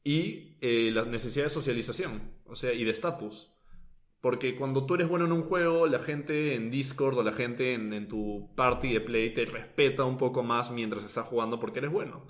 y 0.04 0.58
eh, 0.60 0.90
la 0.92 1.06
necesidad 1.06 1.46
de 1.46 1.50
socialización, 1.50 2.34
o 2.44 2.54
sea, 2.54 2.74
y 2.74 2.84
de 2.84 2.90
estatus. 2.90 3.50
Porque 4.20 4.56
cuando 4.56 4.84
tú 4.84 4.94
eres 4.94 5.08
bueno 5.08 5.24
en 5.24 5.32
un 5.32 5.40
juego, 5.40 5.86
la 5.86 6.00
gente 6.00 6.54
en 6.54 6.70
Discord 6.70 7.16
o 7.16 7.22
la 7.22 7.32
gente 7.32 7.72
en, 7.72 8.08
tu 8.08 8.50
party 8.54 8.92
de 8.92 9.00
play 9.00 9.32
te 9.32 9.46
respeta 9.46 10.04
un 10.04 10.18
poco 10.18 10.42
más 10.42 10.70
mientras 10.70 11.02
estás 11.02 11.26
jugando 11.26 11.58
porque 11.58 11.78
eres 11.78 11.90
bueno. 11.90 12.26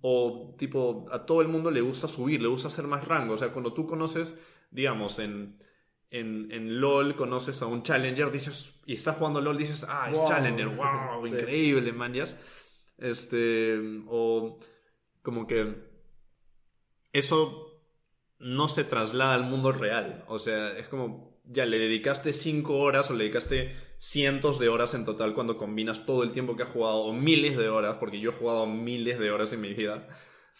O 0.00 0.54
tipo, 0.56 1.04
a 1.12 1.26
todo 1.26 1.42
el 1.42 1.48
mundo 1.48 1.70
le 1.70 1.82
gusta 1.82 2.08
subir, 2.08 2.40
le 2.40 2.48
gusta 2.48 2.68
hacer 2.68 2.86
más 2.86 3.06
rango. 3.06 3.34
O 3.34 3.36
sea, 3.36 3.52
cuando 3.52 3.74
tú 3.74 3.86
conoces, 3.86 4.38
digamos, 4.70 5.18
en, 5.18 5.58
en, 6.18 6.80
LOL 6.80 7.16
conoces 7.16 7.60
a 7.62 7.66
un 7.66 7.82
Challenger 7.82 8.30
dices, 8.30 8.80
y 8.86 8.94
estás 8.94 9.16
jugando 9.16 9.40
LOL, 9.40 9.58
dices, 9.58 9.84
ah, 9.88 10.08
es 10.10 10.18
Challenger, 10.24 10.68
wow, 10.76 11.26
increíble, 11.26 11.92
man, 11.92 12.14
Este, 12.98 13.78
o 14.08 14.58
como 15.22 15.46
que 15.46 15.74
eso 17.12 17.82
no 18.38 18.68
se 18.68 18.84
traslada 18.84 19.34
al 19.34 19.44
mundo 19.44 19.72
real. 19.72 20.24
O 20.28 20.38
sea, 20.38 20.76
es 20.78 20.88
como, 20.88 21.40
ya 21.44 21.66
le 21.66 21.78
dedicaste 21.78 22.32
5 22.32 22.76
horas 22.76 23.10
o 23.10 23.14
le 23.14 23.24
dedicaste 23.24 23.76
cientos 23.98 24.58
de 24.58 24.68
horas 24.68 24.94
en 24.94 25.04
total 25.04 25.34
cuando 25.34 25.56
combinas 25.56 26.04
todo 26.04 26.22
el 26.22 26.32
tiempo 26.32 26.56
que 26.56 26.62
has 26.62 26.68
jugado, 26.68 26.98
o 26.98 27.12
miles 27.12 27.56
de 27.56 27.68
horas, 27.68 27.96
porque 27.98 28.20
yo 28.20 28.30
he 28.30 28.34
jugado 28.34 28.66
miles 28.66 29.18
de 29.18 29.30
horas 29.30 29.52
en 29.52 29.60
mi 29.60 29.72
vida. 29.72 30.06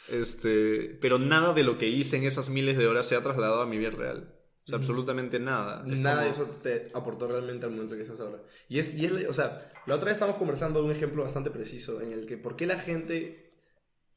Este, 0.09 0.99
pero 1.01 1.19
nada 1.19 1.53
de 1.53 1.63
lo 1.63 1.79
que 1.79 1.89
hice 1.89 2.17
en 2.17 2.25
esas 2.25 2.49
miles 2.49 2.77
de 2.77 2.87
horas 2.87 3.07
se 3.07 3.17
ha 3.17 3.23
trasladado 3.23 3.63
a 3.63 3.67
mi 3.67 3.79
vida 3.79 3.91
real. 3.91 4.35
O 4.65 4.69
sea, 4.69 4.79
absolutamente 4.79 5.39
nada. 5.39 5.83
nada 5.87 6.25
de 6.25 6.31
eso 6.31 6.47
te 6.63 6.91
aportó 6.95 7.29
realmente 7.29 7.67
al 7.67 7.73
momento 7.73 7.97
que 7.97 8.03
estás 8.03 8.21
ahora. 8.21 8.43
Y 8.69 8.79
es, 8.79 8.95
y 8.95 9.05
es, 9.05 9.29
o 9.29 9.33
sea, 9.33 9.71
la 9.87 9.95
otra 9.95 10.07
vez 10.07 10.15
estamos 10.15 10.37
conversando 10.37 10.81
de 10.81 10.87
un 10.87 10.93
ejemplo 10.93 11.23
bastante 11.23 11.51
preciso 11.51 12.01
en 12.01 12.13
el 12.13 12.27
que 12.27 12.39
por 12.39 12.57
qué 12.57 12.67
la 12.67 12.79
gente 12.79 13.53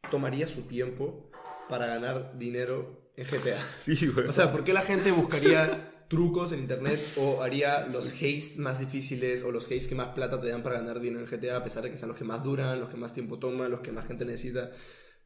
tomaría 0.09 0.47
su 0.47 0.61
tiempo 0.61 1.29
para 1.69 1.87
ganar 1.87 2.37
dinero 2.37 3.11
en 3.17 3.25
GTA. 3.25 3.61
Sí, 3.75 4.07
güey. 4.07 4.27
O 4.27 4.31
sea, 4.31 4.51
¿por 4.51 4.63
qué 4.63 4.71
la 4.71 4.83
gente 4.83 5.11
buscaría 5.11 6.05
trucos 6.07 6.53
en 6.53 6.59
internet 6.59 6.97
o 7.17 7.43
haría 7.43 7.85
los 7.87 8.13
haste 8.13 8.53
más 8.59 8.79
difíciles 8.79 9.43
o 9.43 9.51
los 9.51 9.65
haste 9.65 9.89
que 9.89 9.95
más 9.95 10.09
plata 10.09 10.39
te 10.39 10.47
dan 10.47 10.63
para 10.63 10.79
ganar 10.79 11.01
dinero 11.01 11.25
en 11.25 11.29
GTA 11.29 11.57
a 11.57 11.63
pesar 11.65 11.83
de 11.83 11.91
que 11.91 11.97
sean 11.97 12.07
los 12.07 12.17
que 12.17 12.23
más 12.23 12.41
duran, 12.41 12.79
los 12.79 12.89
que 12.89 12.95
más 12.95 13.11
tiempo 13.11 13.37
toman, 13.37 13.69
los 13.69 13.81
que 13.81 13.91
más 13.91 14.07
gente 14.07 14.23
necesita? 14.23 14.71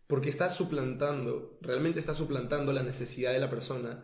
Porque 0.08 0.30
estás 0.30 0.56
suplantando, 0.56 1.60
realmente 1.62 2.00
estás 2.00 2.18
suplantando 2.18 2.74
la 2.74 2.82
necesidad 2.82 3.32
de 3.32 3.40
la 3.40 3.50
persona 3.52 4.04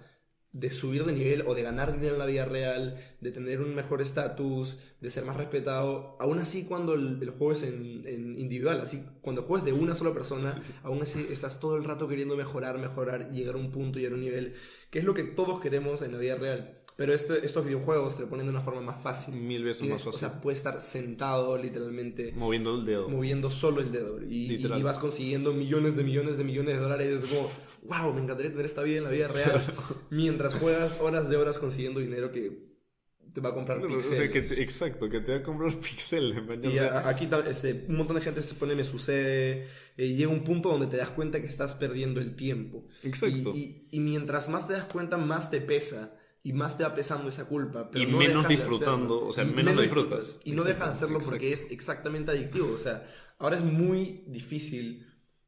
de 0.60 0.72
subir 0.72 1.06
de 1.06 1.14
nivel 1.14 1.44
o 1.46 1.54
de 1.54 1.62
ganar 1.62 1.94
dinero 1.94 2.14
en 2.14 2.20
la 2.20 2.26
vida 2.26 2.46
real, 2.46 3.00
de 3.22 3.32
tener 3.32 3.62
un 3.62 3.76
mejor 3.76 4.02
estatus, 4.02 4.80
de 5.00 5.12
ser 5.12 5.24
más 5.24 5.38
respetado, 5.38 6.18
aún 6.20 6.40
así 6.40 6.64
cuando 6.64 6.96
el, 6.96 7.30
juego 7.30 7.52
es 7.52 7.62
en, 7.62 8.38
individual, 8.40 8.82
así 8.82 9.04
cuando 9.22 9.44
juegas 9.44 9.66
de 9.66 9.74
una 9.74 9.94
sola 9.94 10.14
persona, 10.14 10.60
aún 10.82 11.02
así 11.04 11.28
estás 11.32 11.60
todo 11.60 11.78
el 11.78 11.84
rato 11.84 12.08
queriendo 12.08 12.36
mejorar, 12.36 12.80
mejorar, 12.80 13.32
llegar 13.32 13.56
a 13.56 13.60
un 13.60 13.72
punto, 13.72 14.00
llegar 14.00 14.14
a 14.14 14.16
un 14.16 14.22
nivel, 14.22 14.56
que 14.90 15.00
es 15.00 15.06
lo 15.06 15.14
que 15.14 15.24
todos 15.24 15.62
queremos 15.62 16.02
en 16.02 16.12
la 16.14 16.18
vida 16.18 16.36
real. 16.36 16.77
Pero 16.98 17.14
este, 17.14 17.46
estos 17.46 17.64
videojuegos 17.64 18.16
te 18.16 18.24
lo 18.24 18.28
ponen 18.28 18.48
de 18.48 18.50
una 18.50 18.62
forma 18.62 18.82
más 18.82 19.00
fácil. 19.04 19.36
Mil 19.36 19.64
veces 19.64 19.88
más 19.88 20.04
fácil. 20.04 20.16
O 20.16 20.18
sea, 20.18 20.42
puedes 20.42 20.58
estar 20.58 20.82
sentado 20.82 21.56
literalmente. 21.56 22.34
Moviendo 22.36 22.74
el 22.74 22.86
dedo. 22.88 23.08
Moviendo 23.08 23.52
solo 23.52 23.82
el 23.82 23.92
dedo. 23.92 24.20
Y, 24.28 24.56
y, 24.56 24.82
vas 24.82 24.98
consiguiendo 24.98 25.54
millones 25.54 25.96
de 25.96 26.04
millones 26.04 26.40
de 26.40 26.44
millones 26.44 26.74
de 26.74 26.82
dólares. 26.82 27.24
Es 27.24 27.30
como, 27.30 27.52
wow, 27.84 28.14
me 28.16 28.22
encantaría 28.22 28.50
tener 28.50 28.66
esta 28.66 28.82
vida 28.82 28.98
en 28.98 29.04
la 29.04 29.12
vida 29.12 29.28
real. 29.28 29.62
Mientras 30.10 30.56
juegas 30.56 31.00
horas 31.00 31.30
de 31.30 31.38
horas 31.38 31.60
consiguiendo 31.60 32.00
dinero 32.00 32.32
que 32.32 32.66
te 33.32 33.42
va 33.42 33.50
a 33.50 33.54
comprar 33.54 33.80
exacto, 34.58 35.08
que 35.08 35.20
te 35.20 35.34
va 35.34 35.38
a 35.38 35.44
comprar 35.44 35.72
pixeles. 35.80 36.42
Y 36.64 36.80
aquí 36.80 37.30
este, 37.48 37.86
un 37.90 37.98
montón 37.98 38.16
de 38.16 38.24
gente 38.24 38.42
se 38.42 38.56
pone, 38.56 38.74
me 38.74 38.84
sucede. 38.84 39.68
eh, 39.98 40.16
llega 40.16 40.32
un 40.32 40.44
punto 40.44 40.70
donde 40.70 40.88
te 40.88 40.98
das 40.98 41.12
cuenta 41.12 41.40
que 41.42 41.46
estás 41.46 41.76
perdiendo 41.76 42.20
el 42.20 42.36
tiempo. 42.36 42.88
Exacto. 43.04 43.54
Y, 43.56 43.88
y 43.92 44.00
mientras 44.00 44.50
más 44.50 44.68
te 44.68 44.74
das 44.74 44.86
cuenta, 44.86 45.18
más 45.18 45.52
te 45.52 45.62
pesa 45.62 46.18
y 46.44 46.54
más 46.54 46.78
te 46.78 46.84
va 46.84 46.96
pesando 46.96 47.30
esa 47.30 47.46
culpa. 47.46 47.90
Pero 47.92 48.10
y 48.10 48.14
menos 48.14 48.48
disfrutando, 48.48 49.26
o 49.26 49.34
sea, 49.34 49.44
menos, 49.44 49.80
disfrutas. 49.82 50.40
Y 50.44 50.52
no 50.52 50.64
dejas 50.64 50.88
de 50.88 50.94
hacerlo 50.94 51.20
porque 51.20 51.52
es 51.52 51.72
exactamente 51.72 52.32
adictivo. 52.32 52.74
O 52.74 52.80
sea, 52.80 53.08
ahora 53.40 53.58
es 53.58 53.64
muy 53.64 54.24
difícil 54.28 55.06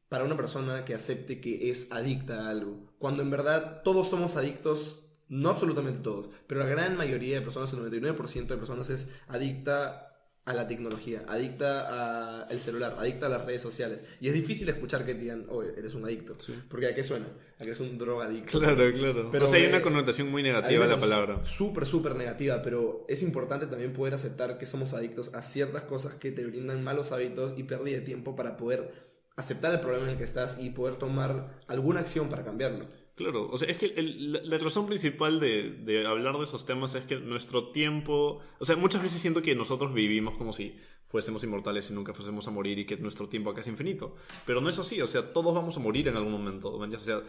para 0.08 0.24
una 0.24 0.36
persona 0.36 0.84
que 0.84 0.94
acepte 0.94 1.40
que 1.40 1.70
es 1.70 1.92
adicta 1.92 2.46
a 2.46 2.50
algo. 2.50 2.92
Cuando 2.98 3.22
en 3.22 3.30
verdad 3.30 3.82
todos 3.82 4.08
somos 4.08 4.36
adictos, 4.36 5.06
no 5.28 5.50
absolutamente 5.50 6.00
todos, 6.00 6.28
pero 6.46 6.60
la 6.60 6.66
gran 6.66 6.96
mayoría 6.96 7.36
de 7.36 7.42
personas, 7.42 7.72
el 7.72 7.78
99% 7.80 8.46
de 8.46 8.56
personas 8.56 8.90
es 8.90 9.08
adicta 9.28 10.09
a 10.44 10.54
la 10.54 10.66
tecnología, 10.66 11.22
adicta 11.28 12.42
al 12.42 12.60
celular, 12.60 12.96
adicta 12.98 13.26
a 13.26 13.28
las 13.28 13.44
redes 13.44 13.62
sociales. 13.62 14.04
Y 14.20 14.28
es 14.28 14.34
difícil 14.34 14.68
escuchar 14.68 15.04
que 15.04 15.14
digan, 15.14 15.46
oh, 15.48 15.62
eres 15.62 15.94
un 15.94 16.04
adicto. 16.04 16.36
Porque 16.68 16.86
¿a 16.88 16.94
qué 16.94 17.02
suena? 17.02 17.26
A 17.56 17.58
que 17.58 17.64
eres 17.64 17.80
un 17.80 17.98
drogadicto. 17.98 18.58
Claro, 18.58 18.90
claro. 18.92 19.28
Pero 19.30 19.44
o 19.44 19.48
sea, 19.48 19.60
hay 19.60 19.66
una 19.66 19.82
connotación 19.82 20.28
muy 20.28 20.42
negativa 20.42 20.84
a 20.84 20.88
la 20.88 20.98
palabra. 20.98 21.44
Súper, 21.44 21.86
súper 21.86 22.16
negativa, 22.16 22.62
pero 22.62 23.04
es 23.08 23.22
importante 23.22 23.66
también 23.66 23.92
poder 23.92 24.14
aceptar 24.14 24.58
que 24.58 24.66
somos 24.66 24.94
adictos 24.94 25.34
a 25.34 25.42
ciertas 25.42 25.84
cosas 25.84 26.14
que 26.14 26.32
te 26.32 26.44
brindan 26.44 26.82
malos 26.82 27.12
hábitos 27.12 27.54
y 27.56 27.64
pérdida 27.64 27.98
de 27.98 28.04
tiempo 28.04 28.34
para 28.34 28.56
poder 28.56 29.10
aceptar 29.36 29.72
el 29.72 29.80
problema 29.80 30.04
en 30.04 30.10
el 30.10 30.18
que 30.18 30.24
estás 30.24 30.58
y 30.58 30.70
poder 30.70 30.96
tomar 30.96 31.60
alguna 31.66 32.00
acción 32.00 32.28
para 32.28 32.44
cambiarlo. 32.44 32.86
Claro, 33.20 33.50
o 33.52 33.58
sea, 33.58 33.68
es 33.68 33.76
que 33.76 33.92
la, 33.98 34.56
razón 34.56 34.86
principal 34.86 35.40
de, 35.40 36.06
hablar 36.06 36.38
de 36.38 36.44
esos 36.44 36.64
temas 36.64 36.94
es 36.94 37.04
que 37.04 37.16
nuestro 37.16 37.70
tiempo, 37.70 38.40
o 38.58 38.64
sea, 38.64 38.76
muchas 38.76 39.02
veces 39.02 39.20
siento 39.20 39.42
que 39.42 39.54
nosotros 39.54 39.92
vivimos 39.92 40.38
como 40.38 40.54
si 40.54 40.74
fuésemos 41.06 41.44
inmortales 41.44 41.90
y 41.90 41.92
nunca 41.92 42.14
fuésemos 42.14 42.48
a 42.48 42.50
morir 42.50 42.78
y 42.78 42.86
que 42.86 42.96
nuestro 42.96 43.28
tiempo 43.28 43.50
acá 43.50 43.60
es 43.60 43.66
infinito, 43.66 44.16
pero 44.46 44.62
no 44.62 44.70
es 44.70 44.78
así, 44.78 45.02
o 45.02 45.06
sea, 45.06 45.34
todos 45.34 45.54
vamos 45.54 45.76
a 45.76 45.80
morir 45.80 46.08
en 46.08 46.16
algún 46.16 46.32
momento, 46.32 46.72
o 46.72 46.98
sea, 46.98 47.20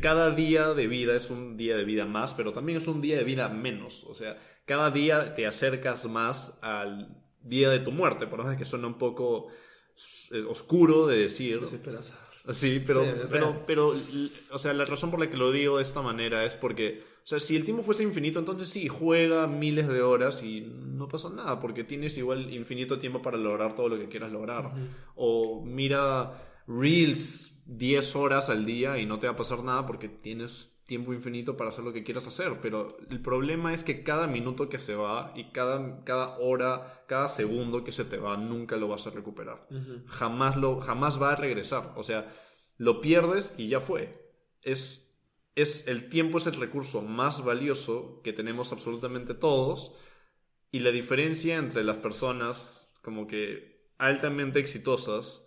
cada 0.00 0.30
día 0.30 0.72
de 0.72 0.86
vida 0.86 1.14
es 1.14 1.28
un 1.28 1.58
día 1.58 1.76
de 1.76 1.84
vida 1.84 2.06
más, 2.06 2.32
pero 2.32 2.54
también 2.54 2.78
es 2.78 2.88
un 2.88 3.02
día 3.02 3.18
de 3.18 3.24
vida 3.24 3.50
menos, 3.50 4.04
o 4.04 4.14
sea, 4.14 4.38
cada 4.64 4.90
día 4.90 5.34
te 5.34 5.46
acercas 5.46 6.06
más 6.06 6.58
al 6.62 7.22
día 7.42 7.68
de 7.68 7.80
tu 7.80 7.92
muerte, 7.92 8.26
por 8.28 8.42
más 8.42 8.56
que 8.56 8.64
suena 8.64 8.86
un 8.86 8.96
poco 8.96 9.48
eh, 10.32 10.42
oscuro 10.48 11.06
de 11.06 11.18
decir. 11.18 11.60
Sí, 12.50 12.82
pero, 12.86 13.04
pero, 13.30 13.62
pero, 13.66 13.94
o 14.50 14.58
sea, 14.58 14.72
la 14.72 14.84
razón 14.84 15.10
por 15.10 15.20
la 15.20 15.28
que 15.28 15.36
lo 15.36 15.52
digo 15.52 15.76
de 15.76 15.82
esta 15.82 16.00
manera 16.00 16.44
es 16.44 16.54
porque, 16.54 17.02
o 17.22 17.26
sea, 17.26 17.40
si 17.40 17.56
el 17.56 17.64
tiempo 17.64 17.82
fuese 17.82 18.02
infinito, 18.02 18.38
entonces 18.38 18.68
sí, 18.68 18.88
juega 18.88 19.46
miles 19.46 19.86
de 19.88 20.00
horas 20.00 20.42
y 20.42 20.62
no 20.62 21.08
pasa 21.08 21.28
nada, 21.30 21.60
porque 21.60 21.84
tienes 21.84 22.16
igual 22.16 22.52
infinito 22.52 22.98
tiempo 22.98 23.20
para 23.20 23.36
lograr 23.36 23.74
todo 23.74 23.88
lo 23.88 23.98
que 23.98 24.08
quieras 24.08 24.32
lograr. 24.32 24.72
O 25.14 25.62
mira 25.64 26.32
Reels 26.66 27.62
10 27.66 28.16
horas 28.16 28.48
al 28.48 28.64
día 28.64 28.98
y 28.98 29.04
no 29.04 29.18
te 29.18 29.26
va 29.26 29.34
a 29.34 29.36
pasar 29.36 29.62
nada 29.62 29.86
porque 29.86 30.08
tienes 30.08 30.70
tiempo 30.88 31.12
infinito 31.12 31.54
para 31.58 31.68
hacer 31.68 31.84
lo 31.84 31.92
que 31.92 32.02
quieras 32.02 32.26
hacer, 32.26 32.60
pero 32.62 32.88
el 33.10 33.20
problema 33.20 33.74
es 33.74 33.84
que 33.84 34.02
cada 34.02 34.26
minuto 34.26 34.70
que 34.70 34.78
se 34.78 34.94
va 34.94 35.34
y 35.36 35.52
cada, 35.52 36.02
cada 36.04 36.38
hora, 36.38 37.04
cada 37.06 37.28
segundo 37.28 37.84
que 37.84 37.92
se 37.92 38.06
te 38.06 38.16
va, 38.16 38.38
nunca 38.38 38.76
lo 38.76 38.88
vas 38.88 39.06
a 39.06 39.10
recuperar. 39.10 39.68
jamás, 40.06 40.56
lo, 40.56 40.80
jamás 40.80 41.22
va 41.22 41.32
a 41.32 41.36
regresar. 41.36 41.92
O 41.96 42.02
sea, 42.02 42.32
lo 42.78 43.02
pierdes 43.02 43.54
y 43.58 43.68
ya 43.68 43.80
fue. 43.80 44.32
Es, 44.62 45.22
es, 45.54 45.88
el 45.88 46.08
tiempo 46.08 46.38
es 46.38 46.46
el 46.46 46.54
recurso 46.54 47.02
más 47.02 47.44
valioso 47.44 48.22
que 48.24 48.32
tenemos 48.32 48.72
absolutamente 48.72 49.34
todos 49.34 49.94
y 50.72 50.78
la 50.78 50.90
diferencia 50.90 51.56
entre 51.56 51.84
las 51.84 51.98
personas 51.98 52.94
como 53.02 53.26
que 53.26 53.92
altamente 53.98 54.58
exitosas 54.58 55.46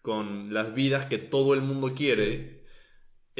con 0.00 0.54
las 0.54 0.72
vidas 0.72 1.04
que 1.04 1.18
todo 1.18 1.52
el 1.52 1.60
mundo 1.60 1.92
quiere 1.94 2.59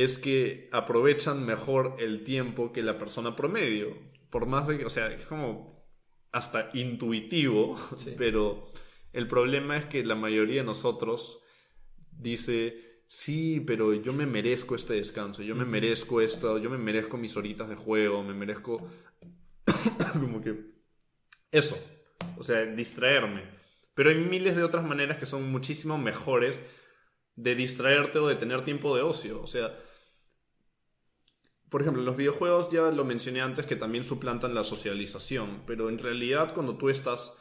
es 0.05 0.19
que 0.19 0.69
aprovechan 0.73 1.45
mejor 1.45 1.97
el 1.99 2.25
tiempo 2.25 2.73
que 2.73 2.83
la 2.83 2.99
persona 2.99 3.37
promedio. 3.37 3.97
Por 4.31 4.47
más 4.47 4.67
de 4.67 4.79
que, 4.79 4.87
o 4.87 4.91
sea, 4.91 5.13
es 5.13 5.27
como 5.27 5.85
hasta 6.33 6.71
intuitivo, 6.73 7.77
pero 8.19 8.73
el 9.13 9.27
problema 9.27 9.77
es 9.77 9.85
que 9.87 10.05
la 10.05 10.15
mayoría 10.15 10.63
de 10.63 10.67
nosotros 10.67 11.43
dice, 12.11 13.03
sí, 13.09 13.61
pero 13.67 13.93
yo 13.93 14.13
me 14.13 14.25
merezco 14.25 14.75
este 14.75 14.95
descanso, 14.95 15.43
yo 15.43 15.55
me 15.55 15.67
merezco 15.67 16.21
esto, 16.21 16.57
yo 16.59 16.71
me 16.71 16.79
merezco 16.79 17.19
mis 17.19 17.37
horitas 17.37 17.69
de 17.69 17.75
juego, 17.75 18.23
me 18.23 18.33
merezco 18.33 18.89
como 20.15 20.41
que 20.41 20.57
eso, 21.51 21.77
o 22.39 22.45
sea, 22.45 22.65
distraerme. 22.65 23.43
Pero 23.95 24.09
hay 24.09 24.17
miles 24.17 24.57
de 24.57 24.63
otras 24.63 24.85
maneras 24.85 25.19
que 25.19 25.27
son 25.27 25.51
muchísimo 25.51 25.99
mejores 25.99 26.63
de 27.37 27.55
distraerte 27.55 28.19
o 28.19 28.29
de 28.29 28.37
tener 28.37 28.63
tiempo 28.65 28.97
de 28.97 29.03
ocio. 29.03 29.43
O 29.43 29.47
sea, 29.47 29.77
por 31.71 31.81
ejemplo, 31.83 32.03
los 32.03 32.17
videojuegos 32.17 32.71
ya 32.71 32.91
lo 32.91 33.05
mencioné 33.05 33.41
antes 33.41 33.65
que 33.67 33.77
también 33.77 34.05
suplantan 34.05 34.55
la 34.55 34.65
socialización, 34.65 35.63
pero 35.67 35.89
en 35.89 35.99
realidad 35.99 36.53
cuando 36.55 36.77
tú 36.77 36.89
estás 36.91 37.39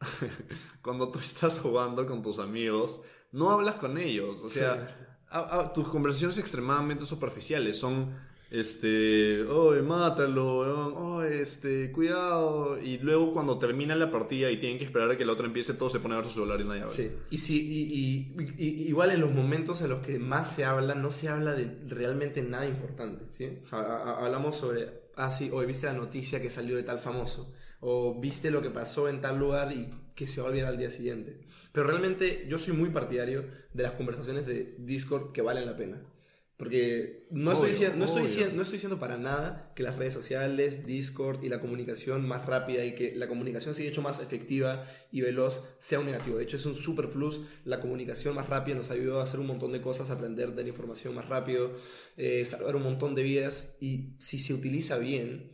cuando 0.82 1.10
tú 1.10 1.18
estás 1.18 1.58
jugando 1.60 2.06
con 2.06 2.22
tus 2.22 2.38
amigos, 2.38 3.00
no 3.30 3.50
hablas 3.50 3.76
con 3.76 3.98
ellos. 3.98 4.40
O 4.42 4.48
sea, 4.48 4.84
Sí, 4.84 4.94
sí. 4.98 5.04
a- 5.30 5.60
a- 5.60 5.72
tus 5.72 5.88
conversaciones 5.88 6.38
extremadamente 6.38 7.06
superficiales 7.06 7.78
son, 7.78 8.14
este, 8.52 9.42
oye, 9.44 9.80
mátalo, 9.82 10.60
weón, 10.60 10.94
oye, 10.96 11.40
este, 11.42 11.90
cuidado. 11.90 12.78
Y 12.80 12.98
luego 12.98 13.32
cuando 13.32 13.58
termina 13.58 13.96
la 13.96 14.10
partida 14.10 14.50
y 14.50 14.58
tienen 14.58 14.78
que 14.78 14.84
esperar 14.84 15.10
a 15.10 15.16
que 15.16 15.22
el 15.22 15.30
otro 15.30 15.46
empiece, 15.46 15.74
todo 15.74 15.88
se 15.88 16.00
pone 16.00 16.14
a 16.14 16.18
ver 16.18 16.26
su 16.26 16.32
celular 16.34 16.60
y 16.60 16.64
nadie 16.64 16.82
habla. 16.82 16.94
Sí, 16.94 17.10
y, 17.30 17.38
si, 17.38 17.60
y, 17.60 18.34
y- 18.58 18.88
igual 18.88 19.10
en 19.10 19.20
los 19.22 19.32
momentos 19.32 19.80
en 19.82 19.88
los 19.90 20.00
que 20.00 20.18
más 20.18 20.54
se 20.54 20.64
habla, 20.66 20.94
no 20.94 21.10
se 21.10 21.28
habla 21.28 21.54
de 21.54 21.78
realmente 21.88 22.42
nada 22.42 22.66
importante. 22.66 23.24
¿sí? 23.36 23.58
Hablamos 23.70 24.56
sobre, 24.56 24.88
ah, 25.16 25.30
sí, 25.30 25.50
hoy 25.52 25.66
viste 25.66 25.86
la 25.86 25.94
noticia 25.94 26.40
que 26.42 26.50
salió 26.50 26.76
de 26.76 26.82
tal 26.82 26.98
famoso, 26.98 27.52
o 27.80 28.20
viste 28.20 28.50
lo 28.50 28.60
que 28.62 28.70
pasó 28.70 29.08
en 29.08 29.20
tal 29.22 29.38
lugar 29.38 29.72
y 29.72 29.88
que 30.14 30.26
se 30.26 30.40
va 30.40 30.48
a 30.48 30.50
olvidar 30.50 30.68
al 30.68 30.78
día 30.78 30.90
siguiente. 30.90 31.40
Pero 31.72 31.86
realmente 31.86 32.44
yo 32.48 32.58
soy 32.58 32.74
muy 32.74 32.90
partidario 32.90 33.46
de 33.72 33.82
las 33.82 33.92
conversaciones 33.92 34.44
de 34.46 34.74
Discord 34.78 35.32
que 35.32 35.40
valen 35.40 35.64
la 35.64 35.74
pena. 35.76 36.02
Porque 36.56 37.26
no 37.30 37.52
estoy, 37.52 37.70
Obvio, 37.70 37.72
diciendo, 37.72 37.96
no, 37.96 38.04
estoy 38.04 38.22
diciendo, 38.22 38.54
no 38.54 38.62
estoy 38.62 38.76
diciendo 38.76 38.98
para 39.00 39.16
nada 39.16 39.72
que 39.74 39.82
las 39.82 39.96
redes 39.96 40.12
sociales, 40.14 40.86
Discord 40.86 41.42
y 41.42 41.48
la 41.48 41.60
comunicación 41.60 42.28
más 42.28 42.46
rápida 42.46 42.84
y 42.84 42.94
que 42.94 43.16
la 43.16 43.26
comunicación 43.26 43.74
se 43.74 43.82
haya 43.82 43.90
hecho 43.90 44.02
más 44.02 44.20
efectiva 44.20 44.84
y 45.10 45.22
veloz 45.22 45.62
sea 45.80 45.98
un 45.98 46.06
negativo. 46.06 46.36
De 46.36 46.44
hecho, 46.44 46.56
es 46.56 46.66
un 46.66 46.76
super 46.76 47.10
plus. 47.10 47.40
La 47.64 47.80
comunicación 47.80 48.34
más 48.34 48.48
rápida 48.48 48.76
nos 48.76 48.90
ayudó 48.90 49.20
a 49.20 49.24
hacer 49.24 49.40
un 49.40 49.48
montón 49.48 49.72
de 49.72 49.80
cosas, 49.80 50.10
aprender 50.10 50.54
de 50.54 50.62
la 50.62 50.68
información 50.68 51.14
más 51.14 51.28
rápido, 51.28 51.72
eh, 52.16 52.44
salvar 52.44 52.76
un 52.76 52.84
montón 52.84 53.14
de 53.14 53.22
vidas. 53.24 53.76
Y 53.80 54.16
si 54.20 54.38
se 54.38 54.54
utiliza 54.54 54.98
bien, 54.98 55.50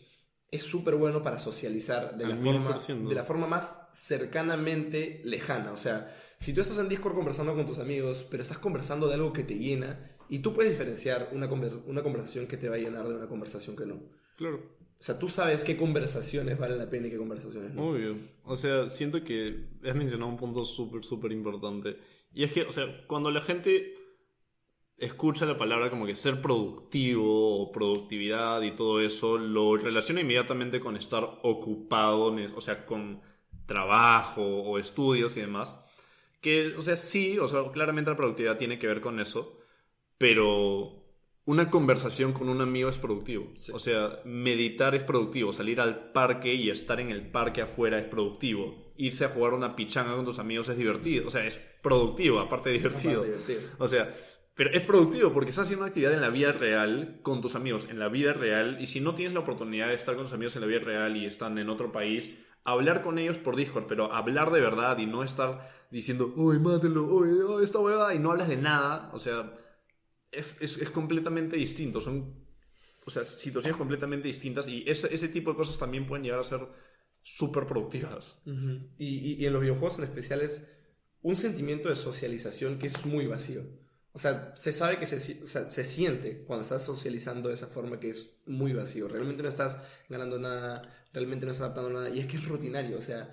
es 0.51 0.63
súper 0.63 0.97
bueno 0.97 1.23
para 1.23 1.39
socializar 1.39 2.17
de 2.17 2.27
la, 2.27 2.37
forma, 2.37 2.77
1000%. 2.77 3.09
de 3.09 3.15
la 3.15 3.25
forma 3.25 3.47
más 3.47 3.81
cercanamente 3.93 5.21
lejana. 5.25 5.73
O 5.73 5.77
sea, 5.77 6.15
si 6.39 6.53
tú 6.53 6.61
estás 6.61 6.79
en 6.79 6.89
Discord 6.89 7.15
conversando 7.15 7.55
con 7.55 7.67
tus 7.67 7.79
amigos, 7.79 8.27
pero 8.31 8.43
estás 8.43 8.59
conversando 8.59 9.09
de 9.09 9.15
algo 9.15 9.33
que 9.33 9.45
te 9.45 9.59
llena, 9.59 10.17
y 10.29 10.41
tú 10.41 10.53
puedes 10.53 10.73
diferenciar 10.73 11.31
una, 11.33 11.49
conver- 11.49 11.83
una 11.87 12.03
conversación 12.03 12.47
que 12.47 12.57
te 12.57 12.69
va 12.69 12.77
a 12.77 12.79
llenar 12.79 13.09
de 13.09 13.15
una 13.15 13.29
conversación 13.29 13.77
que 13.77 13.87
no. 13.87 14.01
Claro. 14.37 14.57
O 14.99 15.03
sea, 15.03 15.19
tú 15.19 15.29
sabes 15.29 15.63
qué 15.63 15.77
conversaciones 15.77 16.59
valen 16.59 16.79
la 16.79 16.91
pena 16.91 17.07
y 17.07 17.11
qué 17.11 17.19
conversaciones 17.19 17.73
no. 17.73 17.91
Obvio. 17.91 18.17
O 18.45 18.57
sea, 18.57 18.89
siento 18.89 19.23
que 19.23 19.69
has 19.85 19.95
mencionado 19.95 20.31
un 20.31 20.37
punto 20.37 20.65
súper, 20.65 21.05
súper 21.05 21.33
importante. 21.33 21.97
Y 22.33 22.43
es 22.43 22.53
que, 22.53 22.63
o 22.63 22.73
sea, 22.73 23.07
cuando 23.07 23.31
la 23.31 23.41
gente 23.41 23.95
escucha 24.97 25.47
la 25.47 25.57
palabra 25.57 25.91
como 25.91 26.05
que 26.07 26.17
ser 26.17 26.43
productivo 26.43 27.63
o 27.63 27.71
productividad 27.71 28.63
y 28.63 28.73
todo 28.73 29.01
eso, 29.01 29.39
lo 29.39 29.77
relaciona 29.77 30.21
inmediatamente 30.21 30.81
con 30.81 30.97
estar 30.97 31.39
ocupado, 31.43 32.35
o 32.57 32.61
sea, 32.61 32.85
con 32.85 33.21
trabajo 33.67 34.43
o 34.43 34.79
estudios 34.79 35.37
y 35.37 35.41
demás. 35.41 35.77
Que, 36.41 36.75
o 36.77 36.83
sea, 36.83 36.97
sí, 36.97 37.39
o 37.39 37.47
sea, 37.47 37.71
claramente 37.73 38.11
la 38.11 38.17
productividad 38.17 38.59
tiene 38.59 38.79
que 38.79 38.89
ver 38.89 39.01
con 39.01 39.21
eso, 39.21 39.58
pero 40.19 40.99
una 41.45 41.71
conversación 41.71 42.33
con 42.33 42.49
un 42.51 42.61
amigo 42.61 42.91
es 42.91 42.99
productivo. 42.99 43.51
Sí. 43.55 43.73
O 43.73 43.79
sea, 43.79 44.21
meditar 44.25 44.95
es 44.95 45.03
productivo, 45.03 45.53
salir 45.53 45.81
al 45.81 46.13
parque 46.13 46.53
y 46.53 46.69
estar 46.69 47.01
en 47.01 47.11
el 47.11 47.31
parque 47.31 47.63
afuera 47.63 47.99
es 47.99 48.05
productivo. 48.05 48.93
Irse 48.97 49.25
a 49.25 49.29
jugar 49.29 49.55
una 49.55 49.75
pichanga 49.75 50.15
con 50.15 50.25
tus 50.25 50.39
amigos 50.39 50.69
es 50.69 50.77
divertido, 50.77 51.29
o 51.29 51.31
sea, 51.31 51.47
es 51.47 51.59
productivo, 51.83 52.41
aparte 52.41 52.69
de 52.69 52.79
divertido. 52.79 53.23
Aparte, 53.23 53.53
divertido. 53.53 53.61
O 53.79 53.89
sea, 53.89 54.11
pero 54.59 54.71
es 54.73 54.83
productivo 54.83 55.33
porque 55.33 55.51
estás 55.51 55.67
haciendo 55.67 55.85
una 55.85 55.91
actividad 55.91 56.13
en 56.13 56.21
la 56.21 56.31
vida 56.31 56.51
real 56.51 57.21
con 57.23 57.41
tus 57.41 57.55
amigos, 57.55 57.87
en 57.89 58.01
la 58.01 58.09
vida 58.09 58.33
real. 58.33 58.79
Y 58.81 58.87
si 58.87 59.01
no 59.01 59.15
tienes 59.15 59.33
la 59.33 59.41
oportunidad 59.41 59.87
de 59.87 59.95
estar 59.95 60.17
con 60.17 60.25
tus 60.25 60.33
amigos 60.33 60.57
en 60.57 60.63
la 60.63 60.67
vida 60.67 60.81
real 60.81 61.17
y 61.17 61.27
están 61.27 61.59
en 61.59 61.71
otro 61.71 61.93
país, 61.93 62.37
hablar 62.65 63.03
con 63.03 63.21
ellos 63.21 63.37
por 63.39 63.55
Discord, 63.55 63.85
pero 63.87 64.13
hablar 64.13 64.51
de 64.51 64.61
verdad 64.61 64.99
y 64.99 65.07
no 65.07 65.23
estar 65.23 65.71
diciendo, 65.93 66.33
uy, 66.35 66.59
mátelo, 66.59 67.05
uy, 67.05 67.31
oh, 67.47 67.61
esta 67.61 67.79
huevada, 67.79 68.15
y 68.17 68.19
no 68.19 68.33
hablas 68.33 68.49
de 68.49 68.57
nada. 68.57 69.11
O 69.15 69.21
sea, 69.21 69.55
es, 70.33 70.57
es, 70.61 70.79
es 70.79 70.91
completamente 70.91 71.57
distinto. 71.57 72.01
Son, 72.01 72.35
o 73.07 73.11
sea, 73.11 73.25
situaciones 73.25 73.79
completamente 73.79 74.29
distintas 74.29 74.69
y 74.69 74.85
ese, 74.87 75.13
ese 75.15 75.29
tipo 75.29 75.51
de 75.51 75.57
cosas 75.57 75.79
también 75.79 76.07
pueden 76.07 76.25
llegar 76.25 76.41
a 76.41 76.45
ser 76.45 76.61
súper 77.23 77.67
productivas. 77.67 78.43
Y, 78.99 79.35
y- 79.43 79.47
en 79.47 79.53
los 79.53 79.63
videojuegos 79.63 79.99
en 79.99 80.05
especial 80.05 80.41
es 80.43 80.69
un 81.23 81.37
sentimiento 81.37 81.89
de 81.89 81.97
socialización 81.97 82.79
que 82.79 82.87
es 82.89 83.05
muy 83.07 83.27
vacío. 83.27 83.63
O 84.13 84.19
sea, 84.19 84.53
se 84.57 84.73
sabe 84.73 84.99
que 84.99 85.07
se, 85.07 85.43
o 85.45 85.47
se 85.47 85.85
siente 85.85 86.43
cuando 86.45 86.63
estás 86.63 86.85
socializando 86.85 87.49
de 87.49 87.55
esa 87.55 87.69
forma 87.69 88.01
que 88.01 88.11
es 88.11 88.41
muy 88.47 88.73
vacío. 88.73 89.07
Realmente 89.09 89.43
no 89.43 89.49
estás 89.49 89.77
ganando 90.09 90.39
nada, 90.39 90.83
realmente 91.13 91.47
no 91.47 91.53
estás 91.53 91.67
adaptando 91.67 91.91
nada. 91.91 92.11
Y 92.11 92.21
es 92.21 92.27
que 92.27 92.37
es 92.37 92.45
rutinario. 92.49 92.99
O 92.99 93.03
sea, 93.03 93.33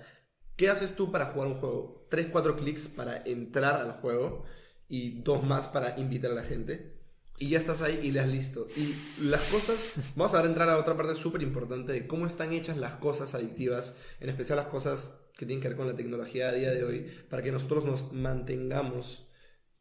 ¿qué 0.56 0.68
haces 0.68 0.94
tú 0.96 1.10
para 1.10 1.26
jugar 1.26 1.48
un 1.48 1.54
juego? 1.54 2.06
Tres, 2.10 2.28
cuatro 2.30 2.56
clics 2.56 2.88
para 2.88 3.22
entrar 3.24 3.80
al 3.80 3.92
juego 3.92 4.44
y 4.88 5.20
dos 5.22 5.42
más 5.44 5.68
para 5.68 5.98
invitar 5.98 6.30
a 6.32 6.34
la 6.34 6.42
gente. 6.42 6.94
Y 7.38 7.50
ya 7.50 7.58
estás 7.58 7.82
ahí 7.82 8.00
y 8.02 8.12
le 8.12 8.20
has 8.20 8.28
listo. 8.28 8.66
Y 8.76 8.94
las 9.22 9.42
cosas, 9.48 9.94
vamos 10.16 10.34
a 10.34 10.44
entrar 10.44 10.68
a 10.70 10.78
otra 10.78 10.96
parte 10.96 11.14
súper 11.14 11.42
importante 11.42 11.92
de 11.92 12.06
cómo 12.06 12.26
están 12.26 12.52
hechas 12.52 12.76
las 12.78 12.94
cosas 12.94 13.34
adictivas, 13.34 13.94
en 14.20 14.30
especial 14.30 14.56
las 14.56 14.68
cosas 14.68 15.20
que 15.36 15.44
tienen 15.44 15.60
que 15.60 15.68
ver 15.68 15.76
con 15.76 15.86
la 15.86 15.94
tecnología 15.96 16.48
a 16.48 16.52
día 16.52 16.70
de 16.70 16.84
hoy, 16.84 17.06
para 17.28 17.42
que 17.42 17.52
nosotros 17.52 17.84
nos 17.84 18.12
mantengamos 18.12 19.26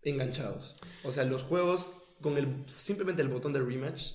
enganchados. 0.01 0.75
O 1.03 1.11
sea, 1.13 1.23
los 1.23 1.43
juegos 1.43 1.89
con 2.21 2.37
el 2.37 2.65
simplemente 2.67 3.21
el 3.21 3.29
botón 3.29 3.53
de 3.53 3.61
rematch, 3.61 4.11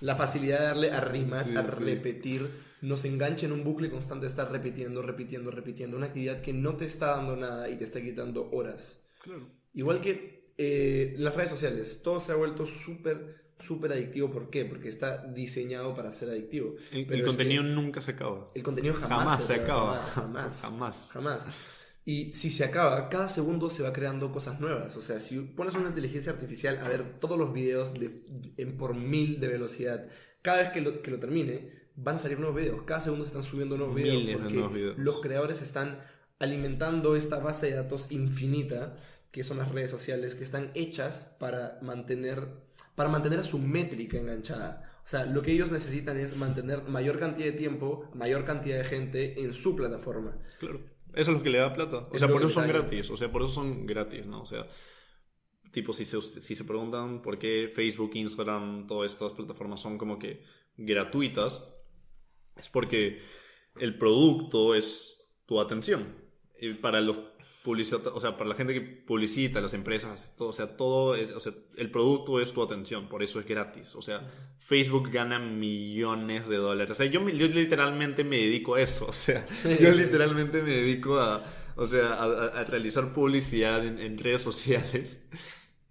la 0.00 0.16
facilidad 0.16 0.58
de 0.60 0.64
darle 0.66 0.90
a 0.90 1.00
rematch, 1.00 1.48
Sí, 1.48 1.56
a 1.56 1.62
sí. 1.62 1.82
repetir, 1.82 2.50
nos 2.82 3.04
engancha 3.04 3.46
en 3.46 3.52
un 3.52 3.64
bucle 3.64 3.90
constante 3.90 4.26
de 4.26 4.30
estar 4.30 4.50
repitiendo, 4.52 5.00
repitiendo, 5.00 5.50
repitiendo, 5.50 5.96
una 5.96 6.06
actividad 6.06 6.40
que 6.42 6.52
no 6.52 6.76
te 6.76 6.84
está 6.84 7.16
dando 7.16 7.36
nada 7.36 7.68
y 7.70 7.76
te 7.78 7.84
está 7.84 8.00
quitando 8.02 8.50
horas. 8.50 9.02
Claro. 9.22 9.48
Igual 9.76 10.00
que 10.00 10.52
eh, 10.58 11.14
las 11.18 11.34
redes 11.36 11.50
sociales, 11.50 12.00
todo 12.02 12.18
se 12.18 12.32
ha 12.32 12.34
vuelto 12.34 12.66
súper, 12.66 13.52
súper 13.60 13.92
adictivo. 13.92 14.32
¿Por 14.32 14.50
qué? 14.50 14.64
Porque 14.64 14.88
está 14.88 15.24
diseñado 15.26 15.94
para 15.94 16.12
ser 16.12 16.30
adictivo. 16.30 16.74
El, 16.90 17.00
el 17.00 17.06
Pero 17.06 17.20
es 17.20 17.26
contenido 17.28 17.62
que 17.62 17.68
nunca 17.68 18.00
se 18.00 18.10
acaba. 18.12 18.48
el 18.54 18.62
contenido 18.64 18.94
jamás, 18.94 19.10
Jamás 19.10 19.44
se 19.44 19.54
acaba. 19.54 19.98
Jamás, 20.14 20.60
jamás, 20.62 21.10
Jamás. 21.12 21.46
Y 22.08 22.32
si 22.34 22.50
se 22.50 22.64
acaba, 22.64 23.08
cada 23.08 23.28
segundo 23.28 23.68
se 23.68 23.82
va 23.82 23.92
creando 23.92 24.30
cosas 24.30 24.60
nuevas. 24.60 24.96
O 24.96 25.02
sea, 25.02 25.18
si 25.18 25.40
pones 25.40 25.74
una 25.74 25.88
inteligencia 25.88 26.32
artificial 26.32 26.78
a 26.78 26.88
ver 26.88 27.18
todos 27.18 27.36
los 27.36 27.52
videos 27.52 27.94
de, 27.94 28.22
en 28.56 28.76
por 28.76 28.94
mil 28.94 29.40
de 29.40 29.48
velocidad, 29.48 30.06
cada 30.40 30.58
vez 30.58 30.68
que 30.70 30.80
lo, 30.80 31.02
que 31.02 31.10
lo 31.10 31.18
termine, 31.18 31.68
van 31.96 32.16
a 32.16 32.18
salir 32.20 32.38
nuevos 32.38 32.56
videos. 32.56 32.82
Cada 32.84 33.00
segundo 33.00 33.24
se 33.24 33.30
están 33.30 33.42
subiendo 33.42 33.76
nuevos 33.76 33.96
videos. 33.96 34.18
Miles 34.18 34.36
porque 34.36 34.54
nuevos 34.54 34.72
videos. 34.72 34.98
los 34.98 35.20
creadores 35.20 35.60
están 35.60 35.98
alimentando 36.38 37.16
esta 37.16 37.40
base 37.40 37.66
de 37.66 37.74
datos 37.74 38.06
infinita, 38.10 38.96
que 39.36 39.44
son 39.44 39.58
las 39.58 39.70
redes 39.70 39.90
sociales, 39.90 40.34
que 40.34 40.44
están 40.44 40.70
hechas 40.74 41.36
para 41.38 41.78
mantener, 41.82 42.48
para 42.94 43.10
mantener 43.10 43.44
su 43.44 43.58
métrica 43.58 44.16
enganchada. 44.16 44.98
O 45.04 45.06
sea, 45.06 45.26
lo 45.26 45.42
que 45.42 45.52
ellos 45.52 45.70
necesitan 45.70 46.18
es 46.18 46.38
mantener 46.38 46.84
mayor 46.84 47.18
cantidad 47.18 47.44
de 47.44 47.52
tiempo, 47.52 48.08
mayor 48.14 48.46
cantidad 48.46 48.78
de 48.78 48.84
gente 48.84 49.42
en 49.42 49.52
su 49.52 49.76
plataforma. 49.76 50.38
Claro. 50.58 50.80
Eso 51.12 51.32
es 51.32 51.36
lo 51.36 51.42
que 51.42 51.50
le 51.50 51.58
da 51.58 51.74
plata. 51.74 52.08
O 52.10 52.14
Es 52.14 52.20
sea, 52.20 52.28
por 52.28 52.40
eso 52.40 52.48
son 52.48 52.66
gratis. 52.66 53.10
O 53.10 53.16
sea, 53.18 53.30
por 53.30 53.42
eso 53.42 53.52
son 53.52 53.84
gratis, 53.84 54.24
¿no? 54.24 54.40
O 54.40 54.46
sea, 54.46 54.66
tipo, 55.70 55.92
si 55.92 56.06
se, 56.06 56.18
si 56.22 56.54
se 56.54 56.64
preguntan 56.64 57.20
por 57.20 57.38
qué 57.38 57.68
Facebook, 57.70 58.12
Instagram, 58.14 58.86
todas 58.86 59.12
estas 59.12 59.32
plataformas 59.32 59.80
son 59.80 59.98
como 59.98 60.18
que 60.18 60.44
gratuitas, 60.78 61.62
es 62.56 62.70
porque 62.70 63.20
el 63.78 63.98
producto 63.98 64.74
es 64.74 65.30
tu 65.44 65.60
atención. 65.60 66.24
Y 66.58 66.72
para 66.72 67.02
los 67.02 67.18
publicita- 67.66 68.10
o 68.14 68.20
sea, 68.20 68.36
para 68.36 68.48
la 68.50 68.54
gente 68.54 68.72
que 68.74 68.80
publicita, 68.80 69.60
las 69.60 69.74
empresas, 69.74 70.34
todo, 70.38 70.48
o 70.50 70.52
sea, 70.52 70.76
todo, 70.76 71.16
eh, 71.16 71.34
o 71.34 71.40
sea, 71.40 71.52
el 71.76 71.90
producto 71.90 72.40
es 72.40 72.52
tu 72.52 72.62
atención, 72.62 73.08
por 73.08 73.22
eso 73.22 73.40
es 73.40 73.46
gratis. 73.46 73.94
O 73.96 74.02
sea, 74.02 74.20
Facebook 74.58 75.10
gana 75.10 75.38
millones 75.38 76.48
de 76.48 76.56
dólares. 76.56 76.92
O 76.92 76.94
sea, 76.94 77.06
yo, 77.06 77.28
yo 77.28 77.46
literalmente 77.48 78.24
me 78.24 78.36
dedico 78.38 78.76
a 78.76 78.80
eso. 78.82 79.06
O 79.10 79.12
sea, 79.12 79.46
yo 79.80 79.90
literalmente 79.90 80.62
me 80.62 80.70
dedico 80.70 81.18
a, 81.18 81.44
o 81.76 81.86
sea, 81.86 82.14
a, 82.14 82.24
a- 82.24 82.60
a 82.60 82.64
realizar 82.64 83.12
publicidad 83.12 83.84
en, 83.84 83.98
en 83.98 84.18
redes 84.18 84.42
sociales. 84.42 85.28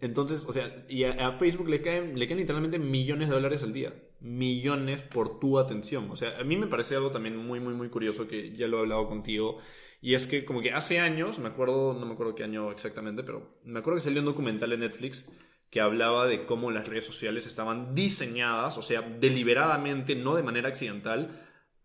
Entonces, 0.02 0.46
o 0.48 0.52
sea, 0.52 0.86
y 0.90 1.04
a, 1.04 1.12
a 1.14 1.32
Facebook 1.34 1.70
le 1.70 1.82
caen, 1.82 2.18
le 2.20 2.28
caen 2.28 2.40
literalmente 2.40 2.80
millones 2.80 3.30
de 3.30 3.36
dólares 3.36 3.64
al 3.64 3.74
día. 3.74 3.94
Millones 4.20 5.02
por 5.04 5.40
tu 5.40 5.58
atención. 5.60 6.10
O 6.12 6.16
sea, 6.16 6.38
a 6.40 6.44
mí 6.44 6.58
me 6.58 6.68
parece 6.68 6.96
algo 6.96 7.12
también 7.12 7.38
muy, 7.38 7.60
muy, 7.60 7.74
muy 7.74 7.90
curioso 7.90 8.28
que 8.28 8.52
ya 8.52 8.68
lo 8.68 8.78
he 8.78 8.82
hablado 8.82 9.08
contigo. 9.08 9.60
Y 10.02 10.14
es 10.16 10.28
que 10.28 10.46
como 10.46 10.62
que 10.62 10.72
hace 10.72 11.00
años, 11.00 11.40
me 11.40 11.48
acuerdo, 11.48 11.94
no 12.00 12.06
me 12.06 12.14
acuerdo 12.14 12.36
qué 12.36 12.44
año 12.44 12.72
exactamente, 12.72 13.24
pero 13.24 13.60
me 13.64 13.80
acuerdo 13.80 13.98
que 13.98 14.04
salió 14.04 14.20
un 14.20 14.26
documental 14.28 14.72
en 14.74 14.82
Netflix 14.82 15.28
que 15.72 15.82
hablaba 15.82 16.28
de 16.28 16.46
cómo 16.46 16.72
las 16.72 16.88
redes 16.88 17.06
sociales 17.06 17.48
estaban 17.48 17.96
diseñadas, 17.96 18.78
o 18.78 18.82
sea, 18.82 19.02
deliberadamente, 19.02 20.16
no 20.16 20.36
de 20.36 20.44
manera 20.44 20.70
accidental, 20.70 21.42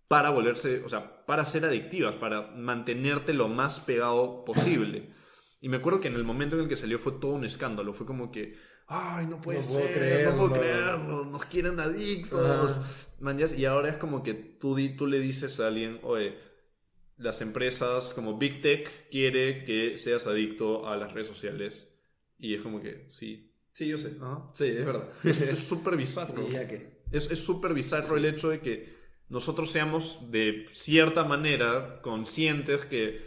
para 0.07 0.31
volverse, 0.31 0.83
o 0.85 0.89
sea, 0.89 1.25
para 1.25 1.45
ser 1.45 1.65
adictivas, 1.65 2.15
para 2.17 2.51
mantenerte 2.57 3.33
lo 3.33 3.49
más 3.49 3.81
pegado 3.81 4.45
posible. 4.45 5.11
Y 5.61 5.69
me 5.69 5.79
acuerdo 5.79 6.01
que 6.01 6.09
en 6.09 6.15
el 6.15 6.25
momento 6.25 6.57
en 6.57 6.63
el 6.63 6.69
que 6.69 6.77
salió 6.77 6.99
fue 6.99 7.13
todo 7.13 7.33
un 7.33 7.45
escándalo, 7.45 7.93
fue 7.95 8.07
como 8.07 8.31
que, 8.31 8.57
ay, 8.89 9.27
no 9.27 9.41
puede 9.41 9.61
No 9.61 9.67
puedo 9.67 9.81
ser, 9.87 9.93
creerlo". 9.99 10.31
no 10.31 10.37
puedo 10.37 10.53
creerlo, 10.61 11.25
nos 11.25 11.45
quieren 11.47 11.79
adictos. 11.81 12.81
Man, 13.21 13.39
ya- 13.39 13.55
y 13.57 13.65
ahora 13.67 13.89
es 13.91 13.97
como 13.97 14.23
que 14.23 14.35
tú, 14.35 14.77
tú 14.97 15.07
le 15.07 15.21
dices 15.21 15.59
a 15.61 15.69
alguien, 15.69 16.01
oye, 16.03 16.37
las 17.21 17.41
empresas 17.43 18.13
como 18.15 18.39
Big 18.39 18.61
Tech 18.63 19.09
quiere 19.11 19.65
que 19.65 19.99
seas 19.99 20.27
adicto 20.27 20.89
a 20.89 20.97
las 20.97 21.13
redes 21.13 21.29
sociales. 21.29 21.97
Y 22.39 22.55
es 22.55 22.63
como 22.63 22.81
que, 22.81 23.07
sí. 23.11 23.53
Sí, 23.73 23.89
yo 23.89 23.99
sé. 23.99 24.17
Ajá. 24.21 24.51
Sí, 24.55 24.67
es 24.67 24.85
verdad. 24.85 25.09
Es 25.25 25.59
súper 25.69 25.97
bizarro. 25.97 26.47
Es 27.13 27.31
es 27.31 27.39
súper 27.39 27.75
bizarro 27.75 28.17
el 28.17 28.25
hecho 28.25 28.51
de 28.51 28.61
que 28.61 29.01
nosotros 29.29 29.71
seamos 29.71 30.31
de 30.31 30.67
cierta 30.73 31.25
manera 31.25 32.01
conscientes 32.03 32.85
que 32.87 33.23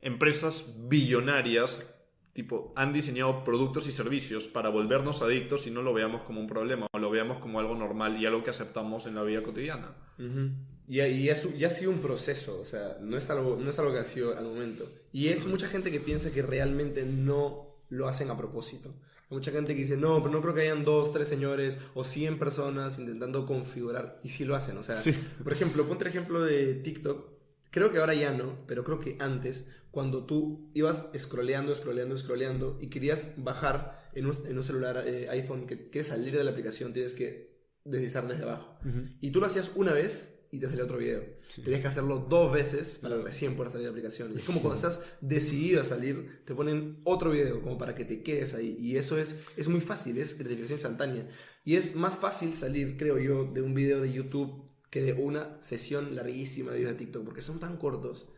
empresas 0.00 0.74
billonarias 0.88 1.94
tipo 2.32 2.72
han 2.76 2.92
diseñado 2.92 3.42
productos 3.42 3.88
y 3.88 3.92
servicios 3.92 4.46
para 4.46 4.68
volvernos 4.68 5.22
adictos 5.22 5.66
y 5.66 5.72
no 5.72 5.82
lo 5.82 5.92
veamos 5.92 6.22
como 6.22 6.40
un 6.40 6.46
problema 6.46 6.86
o 6.92 6.98
lo 6.98 7.10
veamos 7.10 7.38
como 7.38 7.58
algo 7.58 7.74
normal 7.74 8.16
y 8.20 8.26
algo 8.26 8.44
que 8.44 8.50
aceptamos 8.50 9.06
en 9.06 9.16
la 9.16 9.24
vida 9.24 9.42
cotidiana. 9.42 9.96
Ujú. 10.18 10.50
Y, 10.88 11.00
y 11.02 11.28
es- 11.28 11.56
ya 11.58 11.66
ha 11.68 11.70
sido 11.70 11.90
un 11.90 11.98
proceso, 11.98 12.58
o 12.60 12.64
sea, 12.64 12.96
no 13.00 13.16
es, 13.18 13.28
algo, 13.30 13.56
no 13.62 13.70
es 13.70 13.78
algo 13.78 13.92
que 13.92 13.98
ha 13.98 14.04
sido 14.04 14.36
al 14.36 14.44
momento. 14.44 14.90
Y 15.12 15.28
es 15.28 15.44
mucha 15.46 15.66
gente 15.66 15.90
que 15.92 16.00
piensa 16.00 16.30
que 16.30 16.42
realmente 16.42 17.04
no 17.04 17.76
lo 17.90 18.08
hacen 18.08 18.30
a 18.30 18.36
propósito. 18.36 18.94
Hay 19.30 19.36
Mucha 19.36 19.50
gente 19.50 19.74
que 19.74 19.82
dice, 19.82 19.96
no, 19.98 20.18
pero 20.22 20.30
no 20.32 20.40
creo 20.40 20.54
que 20.54 20.62
hayan 20.62 20.84
dos, 20.84 21.12
tres 21.12 21.28
señores 21.28 21.76
o 21.94 22.04
100 22.04 22.38
personas 22.38 22.98
intentando 22.98 23.44
configurar. 23.44 24.18
Y 24.24 24.30
sí 24.30 24.44
lo 24.46 24.56
hacen, 24.56 24.78
o 24.78 24.82
sea, 24.82 24.96
Sí. 24.96 25.12
por 25.44 25.52
ejemplo, 25.52 25.86
ponte 25.86 26.04
el 26.04 26.10
ejemplo 26.10 26.42
de 26.42 26.74
TikTok. 26.74 27.32
Creo 27.70 27.92
que 27.92 27.98
ahora 27.98 28.14
ya 28.14 28.32
no, 28.32 28.64
pero 28.66 28.82
creo 28.84 28.98
que 29.00 29.16
antes, 29.20 29.68
cuando 29.90 30.24
tú 30.24 30.70
ibas 30.74 31.08
scrolleando, 31.18 31.74
scrolleando, 31.74 32.16
scrolleando 32.16 32.78
y 32.80 32.88
querías 32.88 33.34
bajar 33.36 34.08
en 34.14 34.24
un, 34.26 34.34
en 34.46 34.56
un 34.56 34.62
celular 34.64 35.04
eh, 35.06 35.28
iPhone 35.28 35.66
que 35.66 35.90
quieres 35.90 36.08
salir 36.08 36.34
de 36.34 36.44
la 36.44 36.50
aplicación, 36.52 36.94
tienes 36.94 37.12
que 37.14 37.58
deslizar 37.84 38.26
desde 38.26 38.44
abajo. 38.44 38.78
Y 39.20 39.30
tú 39.30 39.40
lo 39.40 39.46
hacías 39.46 39.70
una 39.74 39.92
vez 39.92 40.37
y 40.50 40.58
te 40.58 40.66
salía 40.66 40.84
otro 40.84 40.98
video. 40.98 41.22
Tenías 41.62 41.82
que 41.82 41.88
hacerlo 41.88 42.26
dos 42.28 42.52
veces 42.52 42.98
para 43.02 43.16
recién 43.18 43.54
poder 43.54 43.70
salir 43.70 43.86
la 43.86 43.90
aplicación. 43.90 44.32
Y 44.32 44.36
es 44.36 44.44
como 44.44 44.60
cuando 44.60 44.76
estás 44.76 45.00
decidido 45.20 45.82
a 45.82 45.84
salir, 45.84 46.42
te 46.44 46.54
ponen 46.54 47.00
otro 47.04 47.30
video 47.30 47.62
como 47.62 47.76
para 47.76 47.94
que 47.94 48.04
te 48.04 48.22
quedes 48.22 48.54
ahí. 48.54 48.76
Y 48.78 48.96
eso 48.96 49.18
es, 49.18 49.36
es 49.56 49.68
muy 49.68 49.80
fácil, 49.80 50.18
es 50.18 50.38
gratificación 50.38 50.76
instantánea. 50.76 51.28
Y 51.64 51.76
es 51.76 51.94
más 51.94 52.16
fácil 52.16 52.54
salir, 52.54 52.96
creo 52.96 53.18
yo, 53.18 53.44
de 53.44 53.62
un 53.62 53.74
video 53.74 54.00
de 54.00 54.12
YouTube 54.12 54.64
que 54.90 55.02
de 55.02 55.12
una 55.12 55.60
sesión 55.60 56.16
larguísima 56.16 56.72
de 56.72 56.78
videos 56.78 56.94
de 56.94 57.04
TikTok, 57.04 57.24
porque 57.24 57.42
son 57.42 57.60
tan 57.60 57.76
cortos 57.76 58.28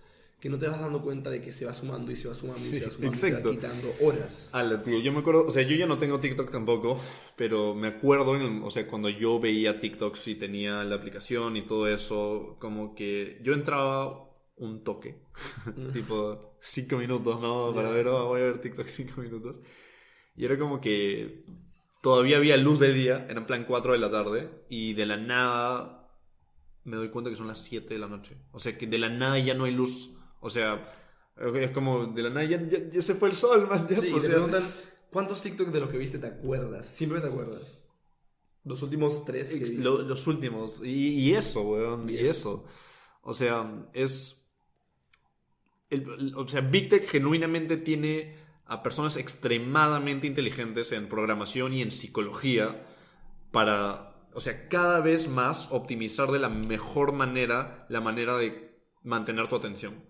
que 0.41 0.49
no 0.49 0.59
te 0.59 0.67
vas 0.69 0.81
dando 0.81 1.03
cuenta 1.03 1.31
de 1.31 1.43
que 1.43 1.53
se 1.53 1.67
va 1.67 1.75
sumando 1.75 2.11
y 2.13 2.17
se 2.17 2.29
va 2.29 2.35
sumando 2.35 2.67
y 2.69 2.73
Sí, 2.73 2.79
se 2.79 2.85
va 2.85 2.91
sumando 2.91 3.21
y 3.21 3.21
te 3.21 3.27
exacto. 3.29 3.49
va 3.49 3.55
quitando 3.55 3.95
horas. 4.01 4.51
Ala, 4.53 4.83
tío, 4.83 4.99
yo 5.01 5.13
me 5.13 5.21
acuerdo, 5.21 5.47
o 5.47 5.53
sea, 5.53 5.63
yo 5.63 5.77
ya 5.77 5.87
no 5.87 5.99
tengo 5.99 6.19
TikTok 6.21 6.51
tampoco, 6.51 6.99
pero 7.37 7.75
me 7.75 7.89
acuerdo, 7.89 8.37
en 8.37 8.43
el- 8.43 8.63
o 8.63 8.71
sea, 8.71 8.87
cuando 8.87 9.09
yo 9.11 9.39
veía 9.39 9.79
TikToks 9.81 10.29
y 10.29 10.35
tenía 10.37 10.83
la 10.85 10.97
aplicación 10.97 11.57
y 11.57 11.63
todo 11.67 11.87
eso, 11.89 12.57
como 12.61 12.95
que 12.95 13.39
yo 13.43 13.53
entraba 13.53 14.29
un 14.57 14.83
toque, 14.85 15.23
tipo 15.93 16.57
cinco 16.61 16.97
minutos, 16.99 17.41
¿no? 17.41 17.73
Para 17.75 17.91
ver, 17.91 18.09
oh, 18.09 18.29
voy 18.29 18.41
a 18.41 18.45
ver 18.45 18.61
TikTok 18.61 18.87
cinco 18.89 19.21
minutos. 19.21 19.61
Y 20.37 20.45
era 20.47 20.59
como 20.59 20.81
que 20.81 21.45
todavía 22.03 22.39
había 22.39 22.57
luz 22.57 22.79
de 22.79 22.93
día, 22.93 23.27
era 23.29 23.41
en 23.41 23.47
plan 23.47 23.65
4 23.67 23.93
de 23.93 23.99
la 23.99 24.11
tarde, 24.11 24.51
y 24.71 24.95
de 24.95 25.07
la 25.07 25.17
nada 25.17 26.09
me 26.85 26.97
doy 26.97 27.11
cuenta 27.11 27.31
que 27.31 27.37
son 27.37 27.49
las 27.49 27.63
7 27.63 27.95
de 27.95 28.01
la 28.01 28.09
noche. 28.09 28.37
O 28.53 28.61
sea, 28.61 28.77
que 28.79 28.87
de 28.87 28.99
la 28.99 29.09
nada 29.11 29.39
ya 29.39 29.55
no 29.55 29.65
hay 29.65 29.73
luz. 29.73 30.17
O 30.41 30.51
sea, 30.51 30.83
es 31.55 31.71
como 31.71 32.07
de 32.07 32.23
la 32.23 32.31
nada 32.31 32.45
ya, 32.45 32.61
ya- 32.69 32.91
ya 32.91 33.03
se 33.03 33.15
fue 33.15 33.29
el 33.29 33.35
sol, 33.37 33.67
man. 33.69 33.87
ya, 33.89 33.97
Sí, 33.97 34.13
o 34.13 34.19
y 34.19 34.21
te 34.21 34.27
sea, 34.27 34.31
preguntan, 34.37 34.63
¿cuántos 35.11 35.41
TikToks 35.41 35.73
de 35.73 35.81
los 35.81 35.91
que 35.91 35.99
viste 35.99 36.19
te 36.19 36.27
acuerdas? 36.27 36.87
Siempre 36.87 37.21
te 37.21 37.29
acuerdas. 37.29 37.79
Los 38.65 38.83
últimos 38.83 39.25
tres 39.25 39.51
que 39.51 39.59
Ex- 39.59 39.71
viste. 39.71 39.85
lo- 39.85 40.03
los 40.03 40.27
últimos. 40.27 40.81
Y, 40.85 41.15
y 41.21 41.35
eso, 41.35 41.63
weón. 41.63 42.09
Y, 42.09 42.13
Y 42.13 42.19
eso. 42.19 42.31
eso. 42.31 42.65
O 43.23 43.35
sea, 43.35 43.71
es. 43.95 44.37
el- 45.91 46.03
el- 46.19 46.35
o 46.37 46.47
sea, 46.47 46.61
Big 46.61 46.89
Tech 46.89 47.09
genuinamente 47.09 47.77
tiene 47.77 48.37
a 48.67 48.83
personas 48.83 49.17
extremadamente 49.17 50.27
inteligentes 50.29 50.93
en 50.93 51.09
programación 51.09 51.73
y 51.73 51.83
en 51.83 51.91
psicología 51.91 52.87
para, 53.51 54.15
o 54.33 54.39
sea, 54.41 54.69
cada 54.69 55.01
vez 55.01 55.29
más 55.29 55.69
optimizar 55.73 56.31
de 56.31 56.39
la 56.39 56.49
mejor 56.49 57.13
manera 57.13 57.87
la 57.89 58.01
manera 58.01 58.37
de 58.39 58.79
mantener 59.03 59.49
tu 59.49 59.57
atención. 59.57 60.05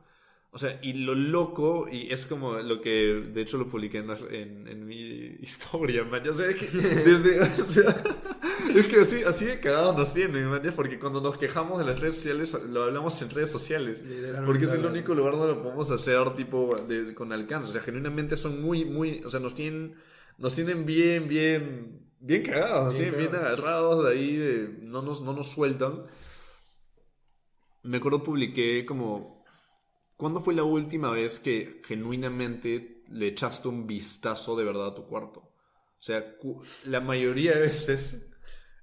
O 0.53 0.59
sea, 0.59 0.81
y 0.83 0.95
lo 0.95 1.15
loco, 1.15 1.87
y 1.89 2.13
es 2.13 2.27
como 2.27 2.55
lo 2.59 2.81
que 2.81 2.91
de 3.33 3.41
hecho 3.41 3.57
lo 3.57 3.69
publiqué 3.69 3.99
en, 3.99 4.11
en- 4.11 4.67
en 4.67 4.85
mi 4.87 4.97
historia, 5.41 6.03
man. 6.05 6.29
O 6.29 6.33
sea, 6.33 6.47
es 6.49 6.57
que 6.57 6.67
desde. 6.79 7.41
o 7.41 7.71
sea, 7.71 7.97
es 8.75 8.87
que 8.89 9.01
así, 9.01 9.23
así 9.23 9.45
de 9.45 9.61
cagados 9.61 9.97
nos 9.97 10.13
tienen, 10.13 10.49
man. 10.51 10.61
ya, 10.61 10.73
Porque 10.73 10.99
cuando 10.99 11.21
nos 11.21 11.39
quejamos 11.39 11.79
de 11.79 11.85
las 11.85 12.01
redes 12.01 12.17
sociales, 12.17 12.53
lo 12.69 12.83
hablamos 12.83 13.23
en 13.23 13.31
redes 13.31 13.51
sociales. 13.53 14.03
Porque 14.45 14.65
es 14.65 14.73
el 14.73 14.85
único 14.87 15.15
lugar 15.15 15.35
donde 15.35 15.55
lo 15.55 15.63
podemos 15.63 15.89
hacer, 15.93 16.35
tipo, 16.35 16.75
de- 16.89 17.15
con 17.15 17.33
alcance. 17.33 17.71
O 17.71 17.73
sea, 17.73 17.81
genuinamente 17.83 18.37
son 18.37 18.61
muy, 18.61 18.85
muy. 18.85 19.23
O 19.25 19.31
sea, 19.31 19.39
nos 19.39 19.55
tienen, 19.55 19.95
nos 20.37 20.55
tienen 20.57 20.85
bien, 20.85 21.29
bien. 21.29 22.01
Bien 22.23 22.43
cagados, 22.43 22.93
Bien 22.95 23.13
tienen 23.13 23.31
bien 23.31 23.41
agarrados 23.43 24.05
de 24.05 24.11
ahí, 24.11 24.37
de- 24.37 24.69
no, 24.83 25.01
nos, 25.01 25.23
no 25.23 25.33
nos 25.33 25.47
sueltan. 25.49 26.03
Me 27.85 27.99
acuerdo 27.99 28.23
publiqué 28.23 28.85
como. 28.85 29.40
¿Cuándo 30.21 30.41
fue 30.41 30.53
la 30.53 30.65
última 30.65 31.11
vez 31.13 31.41
que 31.41 31.81
genuinamente 31.83 33.05
le 33.09 33.29
echaste 33.29 33.69
un 33.69 33.87
vistazo 33.87 34.55
de 34.55 34.65
verdad 34.67 34.89
a 34.89 34.95
tu 34.95 35.07
cuarto? 35.07 35.41
O 35.41 36.03
sea, 36.03 36.37
la 36.85 37.01
mayoría 37.01 37.55
de 37.55 37.61
veces 37.63 38.31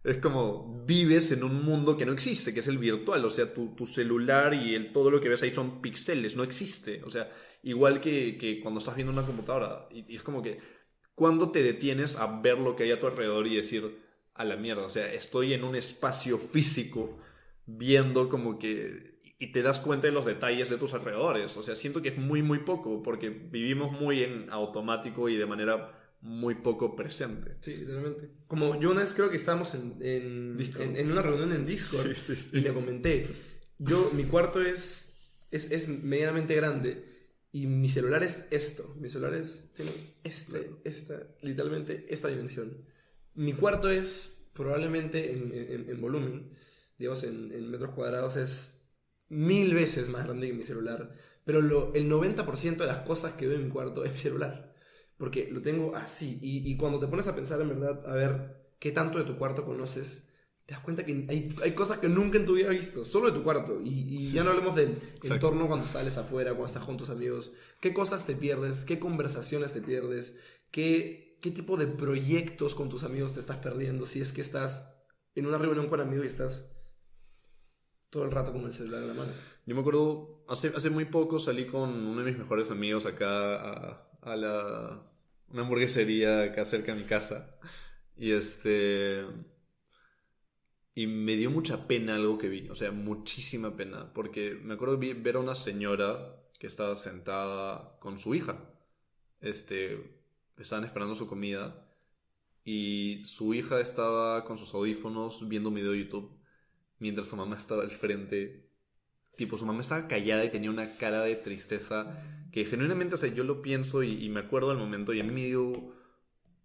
es 0.03 0.17
como 0.17 0.83
vives 0.83 1.31
en 1.31 1.43
un 1.43 1.63
mundo 1.63 1.95
que 1.95 2.07
no 2.07 2.11
existe, 2.11 2.55
que 2.55 2.61
es 2.61 2.67
el 2.67 2.79
virtual. 2.79 3.23
O 3.23 3.29
sea, 3.29 3.53
tu, 3.53 3.85
celular 3.85 4.55
y 4.55 4.91
todo 4.91 5.11
lo 5.11 5.21
que 5.21 5.29
ves 5.29 5.43
ahí 5.43 5.51
son 5.51 5.79
píxeles, 5.79 6.35
no 6.35 6.41
existe. 6.41 7.03
O 7.03 7.09
sea, 7.11 7.31
igual 7.61 8.01
que, 8.01 8.59
cuando 8.63 8.79
estás 8.79 8.95
viendo 8.95 9.13
una 9.13 9.23
computadora. 9.23 9.87
Y 9.91 10.15
es 10.15 10.23
como 10.23 10.41
que, 10.41 10.57
¿cuándo 11.13 11.51
te 11.51 11.61
detienes 11.61 12.15
a 12.15 12.41
ver 12.41 12.57
lo 12.57 12.75
que 12.75 12.85
hay 12.85 12.91
a 12.93 12.99
tu 12.99 13.05
alrededor 13.05 13.45
y 13.45 13.57
decir, 13.57 13.99
a 14.33 14.43
la 14.43 14.57
mierda? 14.57 14.87
O 14.87 14.89
sea, 14.89 15.13
estoy 15.13 15.53
en 15.53 15.63
un 15.63 15.75
espacio 15.75 16.39
físico 16.39 17.19
viendo 17.67 18.27
como 18.27 18.57
que... 18.57 19.06
Y 19.39 19.51
te 19.51 19.61
das 19.61 19.79
cuenta 19.79 20.07
de 20.07 20.13
los 20.13 20.25
detalles 20.25 20.69
de 20.69 20.77
tus 20.77 20.93
alrededores. 20.95 21.55
O 21.57 21.63
sea, 21.63 21.75
siento 21.75 22.01
que 22.01 22.09
es 22.09 22.17
muy, 22.17 22.41
muy 22.41 22.59
poco, 22.59 23.03
porque 23.03 23.29
vivimos 23.29 23.91
muy 23.91 24.23
en 24.23 24.49
automático 24.49 25.29
y 25.29 25.37
de 25.37 25.45
manera 25.45 25.93
muy 26.21 26.55
poco 26.55 26.95
presente. 26.95 27.55
Sí, 27.61 27.75
literalmente. 27.75 28.31
Como 28.47 28.79
yo 28.79 28.89
una 28.89 29.01
vez 29.01 29.13
creo 29.13 29.29
que 29.29 29.35
estábamos 29.35 29.75
en, 29.75 29.95
en, 30.01 30.57
en- 30.79 30.95
en 30.97 31.11
una 31.11 31.21
reunión 31.21 31.53
en 31.53 31.65
Discord 31.67 32.13
Sí, 32.15 32.35
sí, 32.35 32.41
sí. 32.41 32.57
y 32.57 32.61
le 32.61 32.73
comenté, 32.73 33.27
yo, 33.77 34.09
mi 34.15 34.23
cuarto 34.23 34.59
es, 34.59 35.15
es, 35.51 35.69
es 35.69 35.87
medianamente 35.87 36.55
grande 36.55 37.05
y 37.51 37.67
mi 37.67 37.89
celular 37.89 38.23
es 38.23 38.47
esto. 38.49 38.95
Mi 38.99 39.07
celular 39.07 39.35
es, 39.35 39.71
tiene 39.75 39.91
este, 40.23 40.71
esta, 40.83 41.21
literalmente 41.43 42.07
esta 42.09 42.27
dimensión. 42.29 42.75
Mi 43.35 43.53
cuarto 43.53 43.87
es 43.91 44.49
probablemente 44.53 45.31
en, 45.31 45.51
en- 45.53 45.89
en 45.91 46.01
volumen, 46.01 46.49
digamos 46.97 47.21
en, 47.23 47.51
en 47.51 47.69
metros 47.69 47.91
cuadrados, 47.93 48.35
es 48.37 48.76
mil 49.29 49.73
veces 49.73 50.09
más 50.09 50.25
grande 50.25 50.47
que 50.47 50.53
mi 50.53 50.63
celular. 50.63 51.13
Pero 51.45 51.61
lo, 51.61 51.93
el 51.93 52.09
90% 52.09 52.77
de 52.77 52.85
las 52.87 52.99
cosas 52.99 53.33
que 53.33 53.47
veo 53.47 53.57
en 53.57 53.65
mi 53.65 53.69
cuarto 53.69 54.03
es 54.03 54.11
mi 54.11 54.19
celular. 54.19 54.73
Porque 55.17 55.49
lo 55.51 55.61
tengo 55.61 55.95
así. 55.95 56.39
Y, 56.41 56.69
y 56.69 56.77
cuando 56.77 56.99
te 56.99 57.07
pones 57.07 57.27
a 57.27 57.35
pensar 57.35 57.61
en 57.61 57.69
verdad, 57.69 58.05
a 58.05 58.13
ver 58.13 58.73
qué 58.79 58.91
tanto 58.91 59.17
de 59.17 59.23
tu 59.23 59.37
cuarto 59.37 59.65
conoces, 59.65 60.27
te 60.65 60.73
das 60.73 60.83
cuenta 60.83 61.05
que 61.05 61.25
hay, 61.29 61.55
hay 61.63 61.71
cosas 61.71 61.99
que 61.99 62.09
nunca 62.09 62.37
en 62.37 62.45
tu 62.45 62.55
vida 62.55 62.69
has 62.69 62.75
visto, 62.75 63.05
solo 63.05 63.27
de 63.27 63.37
tu 63.37 63.43
cuarto. 63.43 63.79
Y, 63.81 63.89
y 63.89 64.31
ya 64.31 64.43
no 64.43 64.51
hablemos 64.51 64.75
del 64.75 64.99
entorno 65.23 65.67
cuando 65.67 65.85
sales 65.85 66.17
afuera, 66.17 66.51
cuando 66.51 66.67
estás 66.67 66.83
con 66.83 66.97
tus 66.97 67.09
amigos. 67.09 67.51
¿Qué 67.79 67.93
cosas 67.93 68.25
te 68.25 68.35
pierdes? 68.35 68.83
¿Qué 68.83 68.99
conversaciones 68.99 69.71
te 69.71 69.81
pierdes? 69.81 70.35
¿Qué, 70.69 71.39
qué 71.41 71.51
tipo 71.51 71.77
de 71.77 71.87
proyectos 71.87 72.75
con 72.75 72.89
tus 72.89 73.03
amigos 73.03 73.33
te 73.33 73.39
estás 73.39 73.57
perdiendo 73.57 74.05
si 74.05 74.19
es 74.19 74.33
que 74.33 74.41
estás 74.41 74.93
en 75.35 75.45
una 75.45 75.57
reunión 75.57 75.87
con 75.87 76.01
amigos 76.01 76.25
y 76.25 76.29
estás 76.29 76.76
todo 78.09 78.23
el 78.25 78.31
rato 78.31 78.51
con 78.51 78.65
el 78.65 78.73
celular 78.73 79.01
en 79.01 79.07
la 79.09 79.13
mano? 79.13 79.31
Yo 79.65 79.75
me 79.75 79.81
acuerdo, 79.81 80.43
hace, 80.47 80.71
hace 80.75 80.89
muy 80.89 81.05
poco 81.05 81.39
salí 81.39 81.65
con 81.65 81.89
uno 81.89 82.23
de 82.23 82.31
mis 82.31 82.39
mejores 82.39 82.71
amigos 82.71 83.05
acá 83.05 83.55
a, 83.55 84.09
a 84.21 84.35
la, 84.35 85.03
una 85.49 85.61
hamburguesería 85.61 86.43
acá 86.43 86.65
cerca 86.65 86.93
de 86.93 87.01
mi 87.01 87.05
casa. 87.05 87.57
Y 88.15 88.31
este... 88.31 89.25
Y 90.95 91.05
me 91.05 91.35
dio 91.35 91.51
mucha 91.51 91.87
pena 91.87 92.15
algo 92.15 92.39
que 92.39 92.49
vi, 92.49 92.69
o 92.69 92.75
sea, 92.75 92.91
muchísima 92.91 93.75
pena, 93.75 94.11
porque 94.13 94.59
me 94.63 94.73
acuerdo 94.73 94.97
vi- 94.97 95.13
ver 95.13 95.35
a 95.35 95.39
una 95.39 95.53
señora 95.53 96.41
que 96.57 96.65
estaba 96.65 96.95
sentada 96.95 97.99
con 97.99 98.17
su 98.17 98.33
hija. 98.33 98.57
Este, 99.39 100.23
estaban 100.57 100.85
esperando 100.85 101.13
su 101.13 101.27
comida 101.27 101.87
y 102.63 103.21
su 103.25 103.53
hija 103.53 103.79
estaba 103.79 104.43
con 104.43 104.57
sus 104.57 104.73
audífonos 104.73 105.47
viendo 105.47 105.69
un 105.69 105.75
video 105.75 105.91
de 105.91 105.99
YouTube 105.99 106.31
mientras 106.99 107.27
su 107.27 107.35
mamá 107.35 107.55
estaba 107.55 107.83
al 107.83 107.91
frente. 107.91 108.69
Tipo, 109.35 109.57
su 109.57 109.65
mamá 109.65 109.81
estaba 109.81 110.07
callada 110.07 110.45
y 110.45 110.49
tenía 110.49 110.69
una 110.69 110.97
cara 110.97 111.21
de 111.21 111.35
tristeza 111.35 112.17
que 112.51 112.65
genuinamente, 112.65 113.15
o 113.15 113.17
sea, 113.17 113.33
yo 113.33 113.43
lo 113.43 113.61
pienso 113.61 114.03
y, 114.03 114.23
y 114.23 114.29
me 114.29 114.39
acuerdo 114.39 114.69
del 114.69 114.79
momento 114.79 115.13
y 115.13 115.19
a 115.19 115.23
mí 115.23 115.31
me 115.31 115.45
dio 115.45 115.93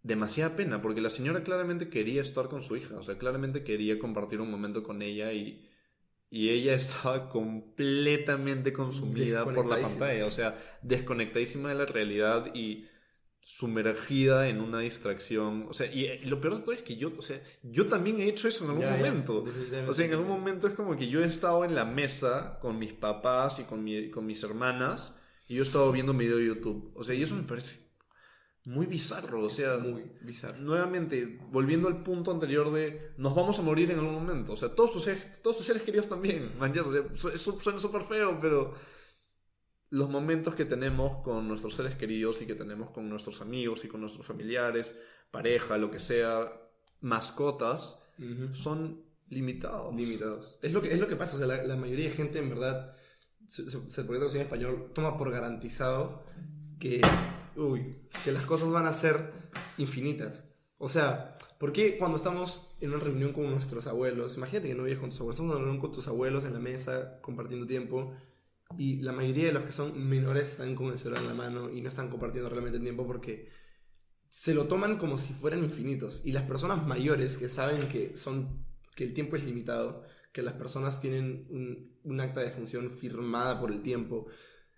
demasiada 0.03 0.57
pena 0.57 0.83
porque 0.83 1.01
la 1.01 1.11
señora 1.11 1.43
claramente 1.43 1.89
quería 1.89 2.23
estar 2.23 2.49
con 2.49 2.63
su 2.63 2.77
hija, 2.77 2.97
o 2.97 3.03
sea, 3.03 3.19
claramente 3.19 3.63
quería 3.63 3.99
compartir 3.99 4.41
un 4.41 4.51
momento 4.51 4.83
con 4.83 5.03
ella 5.03 5.33
y, 5.33 5.69
y 6.31 6.49
ella 6.51 6.75
estaba 6.75 7.29
completamente 7.29 8.73
consumida 8.73 9.45
por 9.45 9.67
la 9.67 9.83
pantalla, 9.83 10.27
o 10.27 10.33
sea, 10.33 10.59
desconectadísima 10.83 11.69
de 11.69 11.75
la 11.77 11.87
realidad 11.87 12.55
y 12.55 12.87
sumergida 13.45 14.49
en 14.49 14.61
una 14.61 14.79
distracción. 14.81 15.67
O 15.69 15.75
sea, 15.75 15.93
y 15.93 16.05
eh, 16.07 16.21
lo 16.25 16.41
peor 16.41 16.57
de 16.57 16.61
todo 16.63 16.73
es 16.73 16.83
que 16.83 16.97
yo, 16.97 17.13
o 17.17 17.23
sea, 17.23 17.43
yo 17.63 17.87
también 17.87 18.21
he 18.21 18.29
hecho 18.29 18.49
eso 18.49 18.65
en 18.65 18.71
algún 18.71 18.85
Ya, 18.87 18.97
momento. 18.97 19.45
O 19.89 19.95
sea, 19.95 20.07
en 20.07 20.13
algún 20.13 20.29
momento 20.29 20.69
es 20.69 20.75
como 20.75 20.97
que 20.97 21.09
yo 21.09 21.23
he 21.23 21.27
estado 21.27 21.65
en 21.65 21.75
la 21.75 21.85
mesa 21.85 22.59
con 22.61 22.79
mis 22.79 22.93
papás 22.93 23.59
y 23.59 23.65
con, 23.65 23.83
mi- 23.85 24.11
con 24.11 24.27
mis 24.27 24.43
hermanas 24.43 25.17
y 25.49 25.55
yo 25.57 25.63
he 25.63 25.67
estado 25.67 25.91
viendo 25.93 26.13
un 26.13 26.19
video 26.19 26.37
de 26.39 26.47
YouTube. 26.47 26.93
O 26.95 27.03
sea, 27.05 27.15
y 27.15 27.23
eso 27.23 27.35
me 27.35 27.43
parece 27.43 27.81
muy 28.65 28.87
bizarro. 28.87 29.43
O 29.45 29.51
sea, 29.51 29.77
Muy 29.79 30.05
bizarro. 30.21 30.59
nuevamente, 30.59 31.41
volviendo 31.51 31.89
al 31.89 32.03
punto 32.05 32.31
anterior 32.31 32.73
de 32.73 33.13
nos 33.17 33.35
vamos 33.35 33.59
a 33.59 33.63
morir 33.63 33.91
en 33.91 33.99
algún 33.99 34.15
momento. 34.15 34.53
O 34.53 34.57
sea, 34.57 34.73
todos 34.75 34.93
tus, 34.93 35.03
seres- 35.03 35.43
todos 35.43 35.57
tus 35.57 35.67
seres 35.67 35.83
queridos 35.83 36.09
también. 36.09 36.57
Man, 36.59 36.73
ya, 36.73 36.83
o 36.83 36.93
sea, 36.93 37.03
suena 37.37 37.79
súper 37.81 38.03
feo, 38.03 38.39
pero 38.41 38.75
los 39.93 40.09
momentos 40.09 40.55
que 40.55 40.65
tenemos 40.65 41.23
con 41.23 41.47
nuestros 41.47 41.75
seres 41.75 41.95
queridos 41.97 42.41
y 42.41 42.47
que 42.47 42.55
tenemos 42.55 42.91
con 42.91 43.11
nuestros 43.11 43.43
amigos 43.43 43.85
y 43.85 43.89
con 43.89 44.01
nuestros 44.01 44.27
familiares, 44.27 44.95
pareja, 45.31 45.77
lo 45.77 45.91
que 45.91 45.99
sea, 45.99 46.51
mascotas, 47.03 48.03
son 48.53 49.05
limitados. 49.29 49.95
limitados. 49.95 50.59
Es 50.63 50.73
lo 50.73 50.81
que, 50.81 50.95
es 50.95 50.99
lo 50.99 51.09
que 51.09 51.17
pasa, 51.17 51.35
o 51.35 51.39
sea, 51.39 51.47
la, 51.47 51.63
la 51.65 51.77
mayoría 51.77 52.07
de 52.07 52.15
gente 52.15 52.39
en 52.39 52.49
verdad, 52.49 52.97
se, 53.47 53.69
se, 53.69 53.91
se 53.91 54.01
en 54.01 54.41
español, 54.41 54.93
toma 54.95 55.19
por 55.19 55.31
garantizado 55.31 56.25
que, 56.81 57.03
uy, 57.57 57.99
que 58.25 58.33
las 58.33 58.47
cosas 58.47 58.71
van 58.71 58.87
a 58.87 58.95
ser 58.95 59.31
infinitas. 59.77 60.49
O 60.79 60.89
sea, 60.89 61.37
¿por 61.59 61.71
qué 61.71 61.99
cuando 61.99 62.17
estamos 62.17 62.75
en 62.81 62.95
una 62.95 63.05
reunión 63.05 63.35
con 63.35 63.51
nuestros 63.51 63.87
abuelos, 63.87 64.39
imagínate 64.39 64.69
que 64.69 64.75
no 64.75 64.85
vives 64.85 65.01
con 65.01 65.11
tus 65.11 65.21
abuelos, 65.21 65.37
estamos 65.37 65.51
en 65.51 65.57
una 65.57 65.65
reunión 65.67 65.83
con 65.83 65.93
tus 65.93 66.09
abuelos 66.09 66.47
en 66.47 66.55
la 66.55 66.61
mesa, 66.61 67.21
compartiendo 67.21 67.67
tiempo, 67.67 68.15
y 68.79 69.01
la 69.01 69.13
mayoría 69.13 69.47
de 69.47 69.53
los 69.53 69.63
que 69.65 69.73
son 69.73 70.09
menores 70.09 70.49
están 70.51 70.75
con 70.75 70.93
el 70.93 70.99
celular 70.99 71.23
en 71.23 71.29
la 71.29 71.35
mano 71.35 71.71
y 71.71 71.81
no 71.81 71.89
están 71.89 72.09
compartiendo 72.09 72.49
realmente 72.49 72.79
el 72.79 72.83
tiempo 72.83 73.07
porque 73.07 73.49
se 74.29 74.55
lo 74.55 74.67
toman 74.67 74.99
como 74.99 75.19
si 75.19 75.33
fueran 75.33 75.63
infinitos. 75.63 76.23
Y 76.25 76.33
las 76.33 76.45
personas 76.45 76.87
mayores 76.87 77.39
que 77.39 77.49
saben 77.49 77.89
que, 77.89 78.17
son, 78.17 78.65
que 78.95 79.05
el 79.05 79.15
tiempo 79.15 79.37
es 79.37 79.45
limitado, 79.45 80.05
que 80.33 80.43
las 80.43 80.55
personas 80.55 81.01
tienen 81.01 81.47
un, 81.51 81.93
un 82.05 82.21
acta 82.21 82.41
de 82.41 82.51
función 82.51 82.91
firmada 82.91 83.61
por 83.61 83.71
el 83.71 83.83
tiempo, 83.83 84.27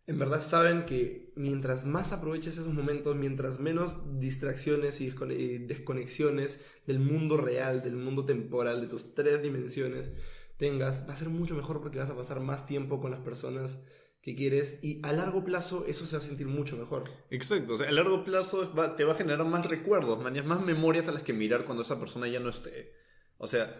en 0.06 0.18
verdad 0.18 0.40
saben 0.40 0.84
que 0.84 1.32
mientras 1.34 1.86
más 1.86 2.12
aproveches 2.12 2.58
esos 2.58 2.74
momentos, 2.74 3.16
mientras 3.16 3.58
menos 3.58 3.96
distracciones 4.18 5.00
y 5.00 5.10
descone- 5.10 5.38
y 5.38 5.58
desconexiones 5.58 6.60
del 6.86 6.98
mundo 6.98 7.38
real, 7.38 7.82
del 7.82 7.96
mundo 7.96 8.26
temporal, 8.26 8.82
de 8.82 8.88
tus 8.88 9.14
tres 9.14 9.42
dimensiones 9.42 10.10
tengas, 10.56 11.08
va 11.08 11.12
a 11.12 11.16
ser 11.16 11.28
mucho 11.28 11.54
mejor 11.54 11.80
porque 11.80 11.98
vas 11.98 12.10
a 12.10 12.16
pasar 12.16 12.40
más 12.40 12.66
tiempo 12.66 13.00
con 13.00 13.10
las 13.10 13.20
personas 13.20 13.82
que 14.22 14.34
quieres 14.34 14.82
y 14.82 15.00
a 15.04 15.12
largo 15.12 15.44
plazo 15.44 15.84
eso 15.86 16.06
se 16.06 16.16
va 16.16 16.22
a 16.22 16.26
sentir 16.26 16.46
mucho 16.46 16.76
mejor. 16.76 17.10
Exacto, 17.30 17.74
o 17.74 17.76
sea, 17.76 17.88
a 17.88 17.92
largo 17.92 18.24
plazo 18.24 18.72
va- 18.74 18.96
te 18.96 19.04
va 19.04 19.12
a 19.12 19.16
generar 19.16 19.44
más 19.44 19.66
recuerdos, 19.66 20.18
más 20.20 20.64
memorias 20.64 21.08
a 21.08 21.12
las 21.12 21.22
que 21.22 21.32
mirar 21.34 21.64
cuando 21.64 21.82
esa 21.82 22.00
persona 22.00 22.26
ya 22.28 22.40
no 22.40 22.48
esté. 22.48 22.92
O 23.36 23.46
sea, 23.46 23.76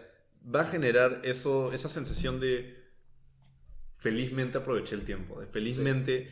va 0.53 0.61
a 0.61 0.65
generar 0.67 1.21
eso, 1.23 1.73
esa 1.73 1.89
sensación 1.89 2.39
de 2.39 2.75
felizmente 3.97 4.57
aproveché 4.59 4.95
el 4.95 5.03
tiempo, 5.03 5.39
de 5.39 5.47
felizmente 5.47 6.29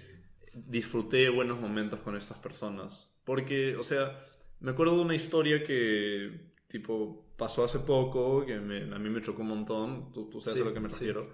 disfruté 0.54 1.30
buenos 1.30 1.60
momentos 1.60 2.00
con 2.02 2.16
estas 2.16 2.38
personas. 2.38 3.16
Porque, 3.24 3.76
o 3.78 3.84
sea, 3.84 4.24
me 4.60 4.72
acuerdo 4.72 4.96
de 4.98 5.02
una 5.02 5.16
historia 5.16 5.64
que, 5.64 6.53
tipo, 6.74 7.28
pasó 7.38 7.64
hace 7.66 7.80
poco, 7.80 8.46
que 8.46 8.60
me- 8.60 8.94
a 8.96 9.00
mí 9.00 9.10
me 9.12 9.22
chocó 9.22 9.44
un 9.44 9.50
montón, 9.50 10.14
tú, 10.14 10.30
tú 10.30 10.42
sabes 10.42 10.60
Sí, 10.60 10.62
a 10.62 10.66
lo 10.66 10.74
que 10.76 10.82
me 10.82 10.90
sí. 10.90 10.90
refiero, 10.90 11.30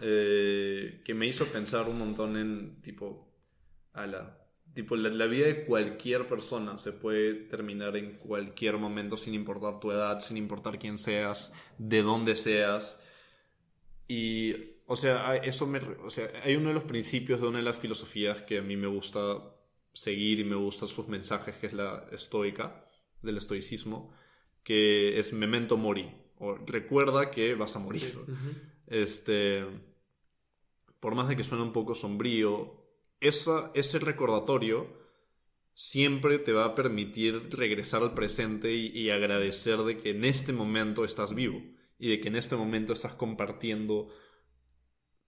eh, 0.00 1.02
que 1.04 1.14
me 1.14 1.26
hizo 1.28 1.46
pensar 1.52 1.88
un 1.88 1.98
montón 1.98 2.36
en, 2.38 2.82
tipo, 2.82 3.28
ala, 3.94 4.38
tipo, 4.74 4.96
la, 4.96 5.10
la 5.10 5.26
vida 5.26 5.46
de 5.48 5.66
cualquier 5.66 6.28
persona 6.28 6.78
se 6.78 6.92
puede 6.92 7.34
terminar 7.34 7.96
en 7.96 8.18
cualquier 8.18 8.78
momento 8.78 9.16
sin 9.16 9.34
importar 9.34 9.80
tu 9.80 9.92
edad, 9.92 10.20
sin 10.20 10.36
importar 10.38 10.78
quién 10.78 10.98
seas, 10.98 11.52
de 11.78 12.02
dónde 12.02 12.36
seas. 12.36 13.00
Y, 14.08 14.54
o 14.86 14.96
sea, 14.96 15.36
eso 15.36 15.66
me, 15.66 15.78
o 15.78 16.10
sea, 16.10 16.28
hay 16.44 16.56
uno 16.56 16.68
de 16.68 16.74
los 16.74 16.84
principios 16.84 17.40
de 17.40 17.46
una 17.48 17.58
de 17.58 17.64
las 17.64 17.78
filosofías 17.78 18.42
que 18.42 18.58
a 18.58 18.62
mí 18.62 18.76
me 18.76 18.86
gusta 18.86 19.38
seguir 19.92 20.40
y 20.40 20.44
me 20.44 20.56
gustan 20.56 20.88
sus 20.88 21.08
mensajes, 21.08 21.56
que 21.56 21.66
es 21.68 21.72
la 21.72 22.06
estoica, 22.12 22.84
del 23.22 23.38
estoicismo, 23.38 24.12
que 24.64 25.18
es 25.18 25.32
memento 25.32 25.76
mori, 25.76 26.10
o 26.38 26.56
recuerda 26.56 27.30
que 27.30 27.54
vas 27.54 27.76
a 27.76 27.78
morir. 27.78 28.18
Este, 28.86 29.64
por 30.98 31.14
más 31.14 31.28
de 31.28 31.36
que 31.36 31.44
suene 31.44 31.62
un 31.62 31.72
poco 31.72 31.94
sombrío, 31.94 32.82
esa, 33.20 33.70
ese 33.74 33.98
recordatorio 33.98 35.04
siempre 35.74 36.38
te 36.38 36.52
va 36.52 36.64
a 36.64 36.74
permitir 36.74 37.50
regresar 37.50 38.02
al 38.02 38.14
presente 38.14 38.72
y, 38.72 38.86
y 38.88 39.10
agradecer 39.10 39.78
de 39.78 39.98
que 39.98 40.10
en 40.10 40.24
este 40.24 40.52
momento 40.52 41.04
estás 41.04 41.34
vivo 41.34 41.62
y 41.98 42.10
de 42.10 42.20
que 42.20 42.28
en 42.28 42.36
este 42.36 42.56
momento 42.56 42.92
estás 42.92 43.14
compartiendo 43.14 44.08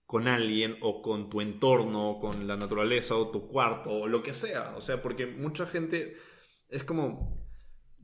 con 0.05 0.27
alguien 0.27 0.77
o 0.81 1.01
con 1.01 1.29
tu 1.29 1.41
entorno, 1.41 2.11
o 2.11 2.19
con 2.19 2.47
la 2.47 2.55
naturaleza 2.55 3.15
o 3.15 3.29
tu 3.29 3.47
cuarto 3.47 3.91
o 3.91 4.07
lo 4.07 4.23
que 4.23 4.33
sea. 4.33 4.73
O 4.77 4.81
sea, 4.81 5.01
porque 5.01 5.27
mucha 5.27 5.67
gente 5.67 6.15
es 6.69 6.83
como... 6.83 7.45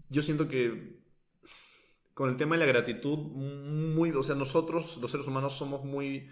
Yo 0.09 0.21
siento 0.21 0.47
que 0.47 1.02
con 2.13 2.29
el 2.29 2.37
tema 2.37 2.55
de 2.55 2.59
la 2.59 2.71
gratitud, 2.71 3.17
muy, 3.17 4.11
o 4.11 4.23
sea, 4.23 4.35
nosotros 4.35 4.97
los 4.97 5.11
seres 5.11 5.27
humanos 5.27 5.53
somos 5.53 5.83
muy, 5.83 6.29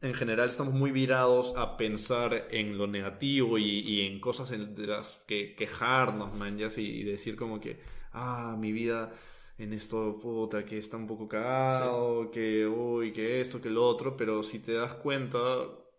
en 0.00 0.14
general 0.14 0.48
estamos 0.48 0.74
muy 0.74 0.90
virados 0.92 1.54
a 1.56 1.76
pensar 1.76 2.48
en 2.50 2.78
lo 2.78 2.86
negativo 2.86 3.58
y, 3.58 3.80
y 3.80 4.06
en 4.06 4.20
cosas 4.20 4.52
en 4.52 4.74
de 4.74 4.86
las 4.86 5.22
que 5.26 5.54
quejarnos, 5.54 6.34
man, 6.34 6.58
ya, 6.58 6.68
y 6.76 7.02
decir 7.04 7.36
como 7.36 7.60
que, 7.60 7.80
ah, 8.12 8.56
mi 8.58 8.72
vida 8.72 9.12
en 9.58 9.72
esto, 9.72 10.18
puta, 10.20 10.64
que 10.64 10.78
está 10.78 10.96
un 10.96 11.06
poco 11.06 11.28
cagado, 11.28 12.30
que, 12.30 12.66
uy, 12.66 13.12
que 13.12 13.40
esto, 13.40 13.60
que 13.60 13.70
lo 13.70 13.86
otro, 13.86 14.16
pero 14.16 14.42
si 14.42 14.58
te 14.58 14.72
das 14.72 14.94
cuenta, 14.94 15.38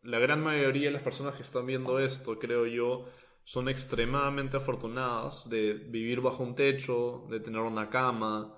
la 0.04 0.20
gran 0.20 0.42
mayoría 0.44 0.88
de 0.88 0.92
las 0.94 1.04
personas 1.04 1.36
que 1.36 1.44
están 1.44 1.66
viendo 1.66 2.00
esto, 2.00 2.38
creo 2.40 2.66
yo, 2.66 3.06
son 3.44 3.70
extremadamente 3.70 4.58
afortunadas 4.58 5.50
de 5.50 5.74
vivir 5.74 6.22
bajo 6.22 6.44
un 6.44 6.56
techo, 6.56 7.26
de 7.30 7.40
tener 7.40 7.62
una 7.62 7.90
cama, 7.90 8.54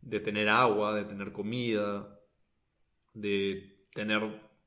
de 0.00 0.20
tener 0.20 0.48
agua, 0.48 0.94
de 0.94 1.04
tener 1.04 1.32
comida, 1.32 2.20
de 3.14 3.86
tener 3.94 4.22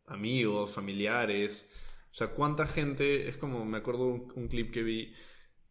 amigos, 0.07 0.73
familiares. 0.73 1.69
O 2.11 2.13
sea, 2.15 2.27
cuánta 2.34 2.67
gente, 2.67 3.29
es 3.29 3.38
como, 3.38 3.65
me 3.65 3.77
acuerdo 3.77 4.05
un, 4.36 4.47
clip 4.49 4.71
que 4.71 4.84
vi 4.84 5.13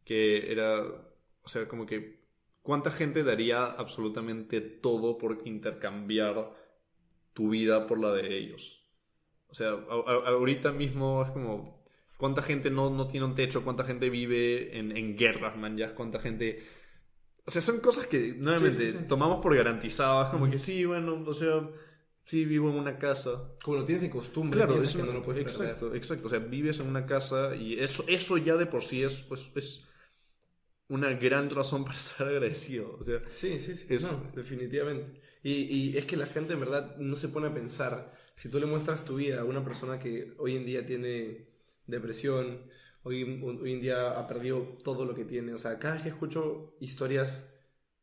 que 0.04 0.50
era, 0.50 0.80
o 1.42 1.48
sea, 1.48 1.68
como 1.68 1.86
que 1.86 2.24
cuánta 2.62 2.90
gente 2.90 3.22
daría 3.22 3.64
absolutamente 3.64 4.60
todo 4.60 5.18
por 5.18 5.42
intercambiar 5.44 6.52
tu 7.32 7.50
vida 7.50 7.86
por 7.86 8.00
la 8.00 8.12
de 8.12 8.36
ellos. 8.36 8.86
O 9.48 9.54
sea, 9.54 9.70
a- 9.70 10.28
ahorita 10.28 10.72
mismo 10.72 11.22
es 11.22 11.30
como, 11.30 11.82
cuánta 12.16 12.42
gente 12.42 12.70
no, 12.70 12.90
no 12.90 13.08
tiene 13.08 13.26
un 13.26 13.34
techo, 13.34 13.64
cuánta 13.64 13.84
gente 13.84 14.10
vive 14.10 14.78
en, 14.78 14.96
en 14.96 15.16
guerras, 15.16 15.56
man, 15.56 15.76
ya, 15.76 15.94
cuánta 15.94 16.20
gente... 16.20 16.62
O 17.50 17.52
sea, 17.52 17.60
son 17.62 17.80
cosas 17.80 18.06
que 18.06 18.34
nuevamente 18.38 18.86
Sí, 18.86 18.92
sí, 18.92 18.98
sí. 18.98 19.04
tomamos 19.08 19.42
por 19.42 19.56
garantizadas, 19.56 20.28
como 20.30 20.48
que 20.48 20.56
sí, 20.60 20.84
bueno, 20.84 21.20
o 21.26 21.34
sea, 21.34 21.68
sí 22.24 22.44
vivo 22.44 22.70
en 22.70 22.76
una 22.76 22.96
casa. 22.96 23.54
Como 23.64 23.78
lo 23.78 23.84
tienes 23.84 24.02
de 24.04 24.10
costumbre, 24.10 24.58
Claro, 24.58 24.74
piensas 24.74 24.90
es 24.90 24.96
que 24.96 25.02
una- 25.02 25.12
no 25.14 25.18
lo 25.18 25.24
puedes 25.24 25.42
exacto, 25.42 25.86
perder. 25.86 25.96
exacto. 25.96 26.26
O 26.28 26.30
sea, 26.30 26.38
vives 26.38 26.78
en 26.78 26.86
una 26.86 27.06
casa 27.06 27.56
y 27.56 27.74
eso, 27.80 28.04
eso 28.06 28.38
ya 28.38 28.54
de 28.54 28.66
por 28.66 28.84
sí 28.84 29.02
es, 29.02 29.22
pues, 29.22 29.50
es 29.56 29.84
una 30.88 31.10
gran 31.14 31.50
razón 31.50 31.84
para 31.84 31.98
estar 31.98 32.28
agradecido. 32.28 32.96
O 32.98 33.02
sea, 33.02 33.20
Sí, 33.28 33.58
sí, 33.58 33.74
sí. 33.74 33.86
Es- 33.92 34.12
No, 34.12 34.30
definitivamente. 34.34 35.20
Y, 35.42 35.52
y 35.52 35.96
es 35.98 36.04
que 36.04 36.16
la 36.16 36.26
gente 36.26 36.52
en 36.52 36.60
verdad 36.60 36.96
no 36.98 37.16
se 37.16 37.28
pone 37.28 37.46
a 37.48 37.54
pensar. 37.54 38.14
Si 38.36 38.48
tú 38.48 38.60
le 38.60 38.66
muestras 38.66 39.04
tu 39.04 39.16
vida 39.16 39.40
a 39.40 39.44
una 39.44 39.64
persona 39.64 39.98
que 39.98 40.34
hoy 40.38 40.54
en 40.56 40.66
día 40.66 40.86
tiene 40.86 41.48
depresión, 41.86 42.62
hoy, 43.02 43.42
hoy 43.42 43.72
en 43.72 43.80
día 43.80 44.18
ha 44.18 44.26
perdido 44.26 44.60
todo 44.82 45.04
lo 45.04 45.14
que 45.14 45.24
tiene. 45.24 45.54
O 45.54 45.58
sea, 45.58 45.78
cada 45.78 45.94
vez 45.94 46.02
que 46.02 46.08
escucho 46.10 46.76
historias 46.80 47.54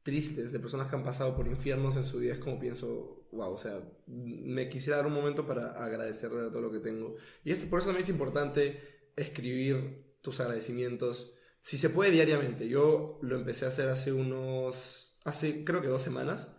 tristes 0.04 0.52
de 0.52 0.60
personas 0.60 0.88
que 0.88 0.96
han 0.96 1.04
pasado 1.04 1.36
por 1.36 1.48
infiernos 1.48 1.98
en 1.98 2.04
su 2.04 2.20
vida, 2.20 2.34
es 2.34 2.40
como 2.40 2.60
pienso, 2.60 3.28
wow, 3.32 3.52
o 3.52 3.58
sea, 3.58 3.82
me 4.08 4.70
quisiera 4.70 4.98
dar 4.98 5.08
un 5.08 5.14
momento 5.14 5.46
para 5.46 5.84
agradecerle 5.84 6.50
todo 6.50 6.62
lo 6.62 6.72
que 6.72 6.80
tengo. 6.80 7.16
Y 7.44 7.52
es, 7.52 7.60
por 7.66 7.80
eso 7.80 7.90
también 7.90 8.04
es 8.04 8.10
importante 8.10 9.12
escribir 9.16 10.16
tus 10.22 10.40
agradecimientos, 10.40 11.34
si 11.60 11.78
se 11.78 11.90
puede 11.90 12.12
diariamente. 12.12 12.70
Yo 12.70 13.20
lo 13.22 13.36
empecé 13.36 13.66
a 13.66 13.70
hacer 13.70 13.90
hace 13.90 14.14
unos, 14.14 15.18
hace 15.26 15.66
creo 15.66 15.82
que 15.82 15.88
dos 15.88 16.02
semanas, 16.02 16.56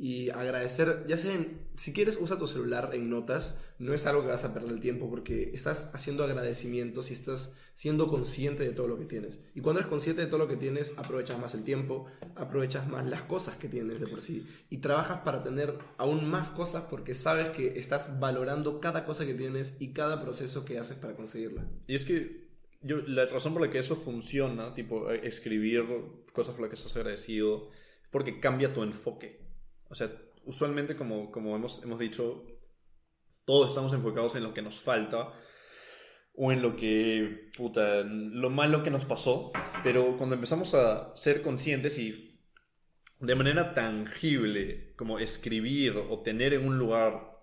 y 0.00 0.30
agradecer, 0.30 1.04
ya 1.08 1.16
sea 1.16 1.34
en, 1.34 1.58
si 1.74 1.92
quieres 1.92 2.18
usa 2.20 2.38
tu 2.38 2.46
celular 2.46 2.90
en 2.92 3.10
notas, 3.10 3.58
no 3.80 3.92
es 3.92 4.06
algo 4.06 4.22
que 4.22 4.28
vas 4.28 4.44
a 4.44 4.54
perder 4.54 4.70
el 4.70 4.80
tiempo 4.80 5.10
porque 5.10 5.50
estás 5.54 5.90
haciendo 5.92 6.22
agradecimientos 6.22 7.10
y 7.10 7.14
estás 7.14 7.52
siendo 7.74 8.06
consciente 8.06 8.62
de 8.62 8.70
todo 8.70 8.86
lo 8.86 8.96
que 8.96 9.06
tienes. 9.06 9.40
Y 9.56 9.60
cuando 9.60 9.80
eres 9.80 9.90
consciente 9.90 10.22
de 10.22 10.28
todo 10.28 10.38
lo 10.38 10.46
que 10.46 10.56
tienes, 10.56 10.94
aprovechas 10.96 11.40
más 11.40 11.54
el 11.54 11.64
tiempo, 11.64 12.06
aprovechas 12.36 12.86
más 12.86 13.06
las 13.06 13.22
cosas 13.22 13.56
que 13.56 13.68
tienes 13.68 13.98
de 13.98 14.06
por 14.06 14.20
sí 14.20 14.46
y 14.70 14.78
trabajas 14.78 15.22
para 15.24 15.42
tener 15.42 15.76
aún 15.96 16.30
más 16.30 16.50
cosas 16.50 16.84
porque 16.88 17.16
sabes 17.16 17.50
que 17.50 17.78
estás 17.78 18.20
valorando 18.20 18.80
cada 18.80 19.04
cosa 19.04 19.26
que 19.26 19.34
tienes 19.34 19.74
y 19.80 19.92
cada 19.92 20.22
proceso 20.22 20.64
que 20.64 20.78
haces 20.78 20.96
para 20.96 21.16
conseguirla. 21.16 21.66
Y 21.88 21.96
es 21.96 22.04
que 22.04 22.46
yo, 22.82 22.98
la 22.98 23.26
razón 23.26 23.52
por 23.52 23.62
la 23.62 23.70
que 23.70 23.78
eso 23.78 23.96
funciona, 23.96 24.74
tipo 24.74 25.10
escribir 25.10 25.84
cosas 26.32 26.54
por 26.54 26.62
las 26.62 26.70
que 26.70 26.76
estás 26.76 26.96
agradecido, 26.96 27.68
porque 28.12 28.38
cambia 28.38 28.72
tu 28.72 28.84
enfoque. 28.84 29.47
O 29.88 29.94
sea, 29.94 30.10
usualmente, 30.44 30.96
como, 30.96 31.30
como 31.30 31.56
hemos, 31.56 31.82
hemos 31.82 31.98
dicho, 31.98 32.44
todos 33.44 33.68
estamos 33.68 33.92
enfocados 33.92 34.36
en 34.36 34.44
lo 34.44 34.52
que 34.52 34.62
nos 34.62 34.80
falta 34.80 35.32
o 36.34 36.52
en 36.52 36.62
lo 36.62 36.76
que, 36.76 37.50
puta, 37.56 38.02
lo 38.04 38.50
malo 38.50 38.82
que 38.82 38.90
nos 38.90 39.04
pasó, 39.04 39.50
pero 39.82 40.16
cuando 40.16 40.34
empezamos 40.36 40.74
a 40.74 41.14
ser 41.16 41.42
conscientes 41.42 41.98
y 41.98 42.40
de 43.20 43.34
manera 43.34 43.74
tangible, 43.74 44.94
como 44.96 45.18
escribir 45.18 45.96
o 45.96 46.22
tener 46.22 46.54
en 46.54 46.66
un 46.66 46.78
lugar 46.78 47.38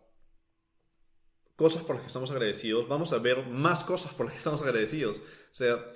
cosas 1.56 1.84
por 1.84 1.96
las 1.96 2.04
que 2.04 2.08
estamos 2.08 2.32
agradecidos, 2.32 2.88
vamos 2.88 3.12
a 3.14 3.18
ver 3.18 3.46
más 3.48 3.84
cosas 3.84 4.14
por 4.14 4.26
las 4.26 4.34
que 4.34 4.40
estamos 4.40 4.62
agradecidos. 4.62 5.20
O 5.20 5.56
sea, 5.56 5.92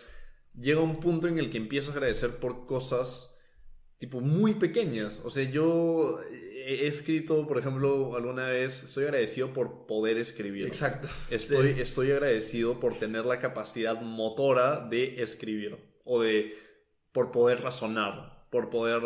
llega 0.54 0.82
un 0.82 1.00
punto 1.00 1.28
en 1.28 1.38
el 1.38 1.50
que 1.50 1.58
empiezas 1.58 1.92
a 1.92 1.94
agradecer 1.94 2.40
por 2.40 2.66
cosas 2.66 3.39
tipo 4.00 4.22
muy 4.22 4.56
pequeñas. 4.56 5.22
O 5.24 5.30
sea, 5.30 5.44
yo 5.44 6.20
he 6.32 6.88
escrito, 6.88 7.46
por 7.46 7.60
ejemplo, 7.60 8.16
alguna 8.16 8.48
vez, 8.48 8.84
estoy 8.84 9.04
agradecido 9.04 9.54
por 9.54 9.86
poder 9.86 10.18
escribir. 10.18 10.66
Exacto. 10.66 11.08
Estoy, 11.30 11.76
estoy 11.80 12.12
agradecido 12.12 12.80
por 12.80 12.98
tener 12.98 13.26
la 13.26 13.40
capacidad 13.40 14.02
motora 14.02 14.88
de 14.88 15.22
escribir 15.22 15.78
o 16.06 16.22
de 16.22 16.58
por 17.12 17.32
poder 17.32 17.62
razonar, 17.62 18.48
por 18.50 18.70
poder 18.70 19.02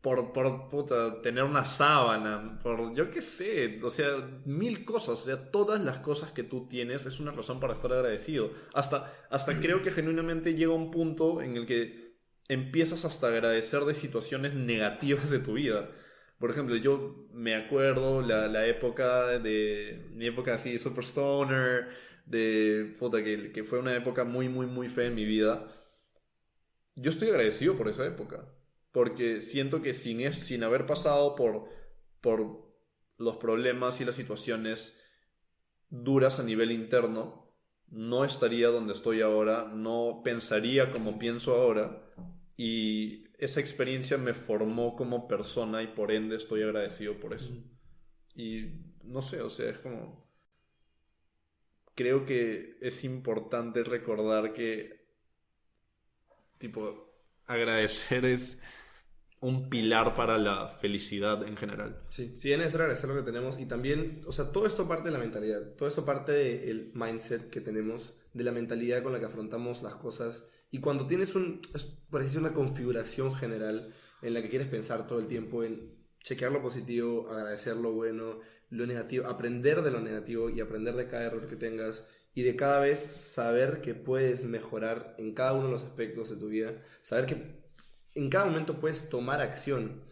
por, 0.00 0.32
por 0.32 1.20
tener 1.20 1.44
una 1.44 1.64
sábana, 1.64 2.58
por 2.62 2.94
yo 2.94 3.10
qué 3.10 3.20
sé, 3.20 3.80
o 3.82 3.90
sea, 3.90 4.40
mil 4.46 4.84
cosas, 4.84 5.20
o 5.20 5.24
sea, 5.24 5.50
todas 5.50 5.82
las 5.82 5.98
cosas 5.98 6.32
que 6.32 6.42
tú 6.42 6.66
tienes 6.68 7.04
es 7.04 7.20
una 7.20 7.32
razón 7.32 7.60
para 7.60 7.74
estar 7.74 7.92
agradecido. 7.92 8.50
Hasta, 8.72 9.12
hasta 9.28 9.60
creo 9.60 9.82
que 9.82 9.90
genuinamente 9.90 10.54
llega 10.54 10.72
un 10.72 10.90
punto 10.90 11.42
en 11.42 11.56
el 11.56 11.66
que 11.66 12.09
empiezas 12.50 13.04
hasta 13.04 13.28
a 13.28 13.30
agradecer 13.30 13.84
de 13.84 13.94
situaciones 13.94 14.54
negativas 14.54 15.30
de 15.30 15.38
tu 15.38 15.54
vida. 15.54 15.88
Por 16.38 16.50
ejemplo, 16.50 16.74
yo 16.76 17.28
me 17.32 17.54
acuerdo 17.54 18.22
la, 18.22 18.48
la 18.48 18.66
época 18.66 19.38
de 19.38 20.08
mi 20.14 20.26
época 20.26 20.54
así, 20.54 20.78
super 20.78 21.04
stoner, 21.04 21.88
de 22.26 22.94
puta, 22.98 23.22
que, 23.22 23.52
que 23.52 23.62
fue 23.64 23.78
una 23.78 23.94
época 23.96 24.24
muy, 24.24 24.48
muy, 24.48 24.66
muy 24.66 24.88
fea 24.88 25.06
en 25.06 25.14
mi 25.14 25.24
vida. 25.24 25.68
Yo 26.96 27.10
estoy 27.10 27.28
agradecido 27.28 27.76
por 27.76 27.88
esa 27.88 28.04
época 28.04 28.44
porque 28.90 29.42
siento 29.42 29.80
que 29.80 29.94
sin, 29.94 30.20
es, 30.20 30.34
sin 30.34 30.64
haber 30.64 30.86
pasado 30.86 31.36
por, 31.36 31.68
por 32.20 32.74
los 33.16 33.36
problemas 33.36 34.00
y 34.00 34.04
las 34.04 34.16
situaciones 34.16 35.00
duras 35.88 36.40
a 36.40 36.42
nivel 36.42 36.72
interno, 36.72 37.54
no 37.88 38.24
estaría 38.24 38.68
donde 38.68 38.92
estoy 38.92 39.20
ahora, 39.20 39.70
no 39.72 40.22
pensaría 40.24 40.90
como 40.90 41.18
pienso 41.18 41.54
ahora 41.54 42.10
y 42.62 43.24
esa 43.38 43.58
experiencia 43.58 44.18
me 44.18 44.34
formó 44.34 44.94
como 44.94 45.26
persona 45.26 45.82
y 45.82 45.86
por 45.86 46.12
ende 46.12 46.36
estoy 46.36 46.62
agradecido 46.62 47.18
por 47.18 47.32
eso. 47.32 47.54
Y 48.34 48.66
no 49.02 49.22
sé, 49.22 49.40
o 49.40 49.48
sea, 49.48 49.70
es 49.70 49.78
como... 49.78 50.30
Creo 51.94 52.26
que 52.26 52.76
es 52.82 53.02
importante 53.02 53.82
recordar 53.82 54.52
que, 54.52 55.06
tipo, 56.58 57.14
agradecer 57.46 58.26
es 58.26 58.62
un 59.40 59.70
pilar 59.70 60.12
para 60.12 60.36
la 60.36 60.68
felicidad 60.68 61.42
en 61.48 61.56
general. 61.56 62.02
Sí, 62.10 62.36
sí, 62.38 62.52
es 62.52 62.58
necesario 62.58 62.84
agradecer 62.84 63.08
lo 63.08 63.16
que 63.16 63.32
tenemos 63.32 63.58
y 63.58 63.64
también, 63.64 64.20
o 64.26 64.32
sea, 64.32 64.52
todo 64.52 64.66
esto 64.66 64.86
parte 64.86 65.08
de 65.08 65.12
la 65.12 65.18
mentalidad, 65.18 65.76
todo 65.78 65.88
esto 65.88 66.04
parte 66.04 66.32
del 66.32 66.92
mindset 66.92 67.48
que 67.48 67.62
tenemos, 67.62 68.18
de 68.34 68.44
la 68.44 68.52
mentalidad 68.52 69.02
con 69.02 69.14
la 69.14 69.18
que 69.18 69.24
afrontamos 69.24 69.82
las 69.82 69.94
cosas 69.94 70.44
y 70.70 70.78
cuando 70.80 71.06
tienes 71.06 71.34
un, 71.34 71.60
es, 71.74 72.36
una 72.36 72.52
configuración 72.52 73.34
general 73.34 73.92
en 74.22 74.34
la 74.34 74.42
que 74.42 74.50
quieres 74.50 74.68
pensar 74.68 75.06
todo 75.06 75.18
el 75.18 75.26
tiempo 75.26 75.64
en 75.64 75.98
chequear 76.22 76.52
lo 76.52 76.62
positivo, 76.62 77.28
agradecer 77.30 77.76
lo 77.76 77.92
bueno, 77.92 78.40
lo 78.68 78.86
negativo, 78.86 79.26
aprender 79.26 79.82
de 79.82 79.90
lo 79.90 80.00
negativo 80.00 80.48
y 80.48 80.60
aprender 80.60 80.94
de 80.94 81.06
cada 81.06 81.24
error 81.24 81.48
que 81.48 81.56
tengas 81.56 82.04
y 82.34 82.42
de 82.42 82.54
cada 82.54 82.80
vez 82.80 83.00
saber 83.00 83.80
que 83.80 83.94
puedes 83.94 84.44
mejorar 84.44 85.14
en 85.18 85.34
cada 85.34 85.54
uno 85.54 85.66
de 85.66 85.72
los 85.72 85.82
aspectos 85.82 86.30
de 86.30 86.36
tu 86.36 86.48
vida, 86.48 86.74
saber 87.02 87.26
que 87.26 87.60
en 88.14 88.30
cada 88.30 88.46
momento 88.46 88.78
puedes 88.78 89.08
tomar 89.08 89.40
acción 89.40 90.02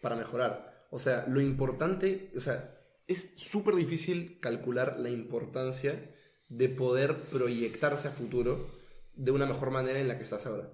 para 0.00 0.16
mejorar. 0.16 0.86
O 0.90 0.98
sea, 0.98 1.26
lo 1.28 1.40
importante, 1.40 2.30
o 2.34 2.40
sea, 2.40 2.80
es 3.06 3.34
súper 3.36 3.74
difícil 3.74 4.38
calcular 4.40 4.98
la 4.98 5.10
importancia 5.10 6.14
de 6.48 6.68
poder 6.68 7.16
proyectarse 7.16 8.08
a 8.08 8.12
futuro 8.12 8.66
de 9.16 9.30
una 9.32 9.46
mejor 9.46 9.70
manera 9.70 9.98
en 9.98 10.08
la 10.08 10.16
que 10.16 10.24
estás 10.24 10.46
ahora. 10.46 10.70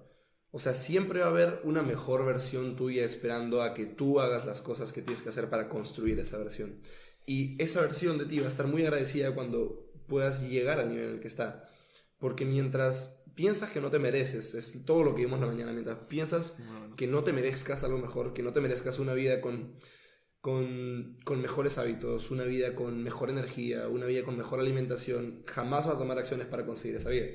O 0.51 0.59
sea, 0.59 0.75
siempre 0.75 1.21
va 1.21 1.25
a 1.25 1.29
haber 1.29 1.61
una 1.63 1.81
mejor 1.81 2.25
versión 2.25 2.75
tuya 2.75 3.03
esperando 3.03 3.63
a 3.63 3.73
que 3.73 3.87
tú 3.87 4.19
hagas 4.19 4.45
las 4.45 4.61
cosas 4.61 4.93
que 4.93 5.01
tienes 5.01 5.23
que 5.23 5.29
hacer 5.29 5.49
para 5.49 5.67
construir 5.67 6.19
esa 6.19 6.37
versión. 6.37 6.79
Y 7.25 7.61
esa 7.61 7.81
versión 7.81 8.19
de 8.19 8.25
ti 8.25 8.39
va 8.39 8.45
a 8.45 8.49
estar 8.49 8.67
muy 8.67 8.83
agradecida 8.83 9.33
cuando 9.33 9.91
puedas 10.07 10.43
llegar 10.43 10.79
al 10.79 10.89
nivel 10.89 11.05
en 11.05 11.13
el 11.15 11.19
que 11.21 11.27
está. 11.27 11.67
Porque 12.19 12.45
mientras 12.45 13.23
piensas 13.33 13.71
que 13.71 13.81
no 13.81 13.89
te 13.89 13.99
mereces, 13.99 14.53
es 14.53 14.85
todo 14.85 15.03
lo 15.03 15.15
que 15.15 15.23
vimos 15.23 15.39
la 15.39 15.47
mañana, 15.47 15.71
mientras 15.71 15.97
piensas 16.07 16.55
que 16.95 17.07
no 17.07 17.23
te 17.23 17.33
merezcas 17.33 17.83
algo 17.83 17.97
mejor, 17.97 18.33
que 18.33 18.43
no 18.43 18.53
te 18.53 18.61
merezcas 18.61 18.99
una 18.99 19.13
vida 19.13 19.41
con, 19.41 19.75
con, 20.39 21.17
con, 21.23 21.41
mejores 21.41 21.77
hábitos, 21.79 22.29
una 22.29 22.43
vida 22.43 22.75
con 22.75 23.01
mejor 23.01 23.31
energía, 23.31 23.87
una 23.87 24.05
vida 24.05 24.23
con 24.23 24.37
mejor 24.37 24.59
alimentación, 24.59 25.43
jamás 25.47 25.87
vas 25.87 25.95
a 25.95 25.99
tomar 25.99 26.19
acciones 26.19 26.45
para 26.45 26.65
conseguir 26.65 26.97
esa 26.97 27.09
vida. 27.09 27.25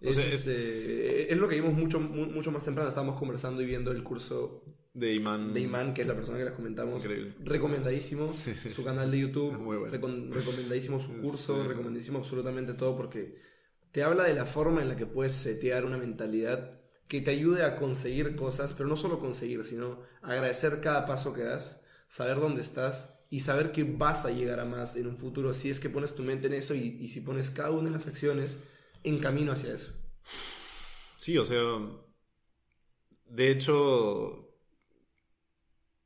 Es, 0.00 0.18
este, 0.18 1.32
es, 1.32 1.38
lo 1.38 1.48
que 1.48 1.54
vimos 1.54 1.72
mucho, 1.72 1.98
mucho 1.98 2.52
más 2.52 2.64
temprano, 2.64 2.88
estábamos 2.88 3.18
conversando 3.18 3.62
y 3.62 3.66
viendo 3.66 3.90
el 3.90 4.02
curso 4.02 4.62
de 4.92 5.12
Iman. 5.14 5.52
De 5.52 5.60
Iman, 5.60 5.94
que 5.94 6.02
es 6.02 6.08
la 6.08 6.14
persona 6.14 6.38
que 6.38 6.44
les 6.44 6.54
comentamos. 6.54 7.02
Recomendadísimo. 7.44 8.32
su 8.32 8.84
canal 8.84 9.10
de 9.10 9.20
YouTube. 9.20 9.52
recomendadísimo 9.90 11.00
su 11.00 11.16
curso. 11.22 11.64
Recomendadísimo 11.64 12.18
absolutamente 12.18 12.74
todo 12.74 12.96
porque 12.96 13.36
te 13.90 14.02
habla 14.02 14.24
de 14.24 14.34
la 14.34 14.46
forma 14.46 14.82
en 14.82 14.88
la 14.88 14.96
que 14.96 15.06
puedes 15.06 15.32
setear 15.32 15.84
una 15.84 15.98
mentalidad 15.98 16.80
que 17.08 17.20
te 17.20 17.30
ayude 17.30 17.62
a 17.62 17.76
conseguir 17.76 18.36
cosas, 18.36 18.72
pero 18.72 18.88
no 18.88 18.96
solo 18.96 19.18
conseguir, 19.18 19.64
sino 19.64 20.00
agradecer 20.22 20.80
cada 20.80 21.06
paso 21.06 21.32
que 21.32 21.44
das, 21.44 21.82
saber 22.08 22.40
dónde 22.40 22.62
estás 22.62 23.14
y 23.30 23.40
saber 23.40 23.72
que 23.72 23.84
vas 23.84 24.24
a 24.24 24.30
llegar 24.30 24.60
a 24.60 24.64
más 24.64 24.96
en 24.96 25.06
un 25.06 25.16
futuro 25.16 25.54
si 25.54 25.70
es 25.70 25.78
que 25.78 25.90
pones 25.90 26.14
tu 26.14 26.22
mente 26.22 26.46
en 26.46 26.54
eso 26.54 26.74
y, 26.74 26.96
y 27.00 27.08
si 27.08 27.20
pones 27.20 27.50
cada 27.50 27.70
una 27.70 27.84
de 27.84 27.90
las 27.90 28.06
acciones 28.06 28.58
en 29.06 29.18
camino 29.18 29.52
hacia 29.52 29.72
eso. 29.74 29.92
Sí, 31.16 31.38
o 31.38 31.44
sea, 31.44 31.62
de 33.28 33.50
hecho, 33.50 34.54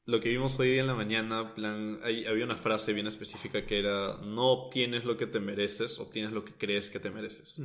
lo 0.04 0.20
que 0.20 0.28
vimos 0.28 0.58
hoy 0.58 0.72
día 0.72 0.80
en 0.82 0.86
la 0.86 0.94
mañana, 0.94 1.54
plan, 1.54 2.00
había 2.02 2.44
una 2.44 2.56
frase 2.56 2.92
bien 2.92 3.06
específica 3.06 3.64
que 3.66 3.78
era, 3.78 4.18
no 4.18 4.48
obtienes 4.48 5.04
lo 5.04 5.16
que 5.16 5.26
te 5.26 5.40
mereces, 5.40 5.98
obtienes 5.98 6.32
lo 6.32 6.44
que 6.44 6.52
crees 6.52 6.90
que 6.90 7.00
te 7.00 7.10
mereces. 7.10 7.60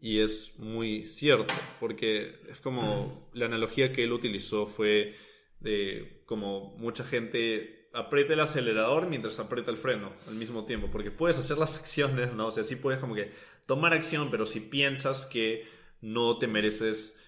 Y 0.00 0.20
es 0.20 0.58
muy 0.58 1.04
cierto, 1.04 1.52
porque 1.80 2.40
es 2.50 2.60
como 2.60 3.30
la 3.32 3.46
analogía 3.46 3.92
que 3.92 4.04
él 4.04 4.12
utilizó 4.12 4.66
fue 4.66 5.14
de 5.60 6.22
como 6.26 6.76
mucha 6.76 7.02
gente 7.02 7.88
aprieta 7.94 8.34
el 8.34 8.40
acelerador 8.40 9.08
mientras 9.08 9.40
aprieta 9.40 9.70
el 9.70 9.78
freno 9.78 10.12
al 10.28 10.34
mismo 10.34 10.66
tiempo, 10.66 10.88
porque 10.92 11.10
puedes 11.10 11.38
hacer 11.38 11.56
las 11.56 11.76
acciones, 11.76 12.34
¿no? 12.34 12.48
O 12.48 12.52
sea, 12.52 12.62
sí 12.62 12.76
puedes 12.76 13.00
como 13.00 13.14
que 13.14 13.32
tomar 13.66 13.92
acción, 13.92 14.30
pero 14.30 14.46
si 14.46 14.60
piensas 14.60 15.26
que 15.26 15.68
no 16.00 16.38
te 16.38 16.46
mereces 16.46 17.20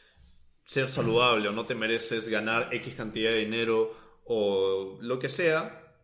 ser 0.64 0.88
saludable 0.88 1.48
o 1.48 1.52
no 1.52 1.66
te 1.66 1.74
mereces 1.74 2.28
ganar 2.28 2.68
X 2.72 2.94
cantidad 2.94 3.30
de 3.30 3.38
dinero 3.38 3.96
o 4.24 4.98
lo 5.00 5.18
que 5.18 5.28
sea, 5.28 5.96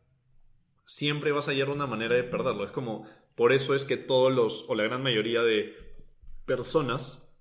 siempre 0.86 1.32
vas 1.32 1.48
a 1.48 1.52
hallar 1.52 1.70
una 1.70 1.86
manera 1.86 2.14
de 2.14 2.24
perderlo. 2.24 2.64
Es 2.64 2.72
como, 2.72 3.06
por 3.34 3.52
eso 3.52 3.74
es 3.74 3.84
que 3.84 3.96
todos 3.96 4.32
los, 4.32 4.64
o 4.68 4.74
la 4.74 4.84
gran 4.84 5.02
mayoría 5.02 5.42
de 5.42 5.74
personas 6.46 7.36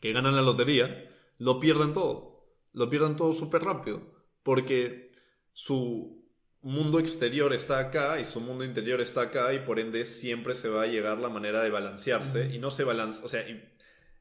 que 0.00 0.12
ganan 0.12 0.36
la 0.36 0.42
lotería, 0.42 1.08
lo 1.38 1.60
pierden 1.60 1.92
todo. 1.92 2.46
Lo 2.72 2.88
pierden 2.88 3.16
todo 3.16 3.32
súper 3.32 3.62
rápido. 3.62 4.02
Porque 4.42 5.12
su 5.52 6.19
mundo 6.62 6.98
exterior 6.98 7.52
está 7.52 7.78
acá 7.78 8.20
y 8.20 8.24
su 8.24 8.40
mundo 8.40 8.64
interior 8.64 9.00
está 9.00 9.22
acá 9.22 9.52
y 9.54 9.60
por 9.60 9.78
ende 9.78 10.04
siempre 10.04 10.54
se 10.54 10.68
va 10.68 10.82
a 10.82 10.86
llegar 10.86 11.18
la 11.18 11.28
manera 11.28 11.62
de 11.62 11.70
balancearse 11.70 12.50
y 12.54 12.58
no 12.58 12.70
se 12.70 12.84
balance, 12.84 13.24
o 13.24 13.28
sea, 13.28 13.44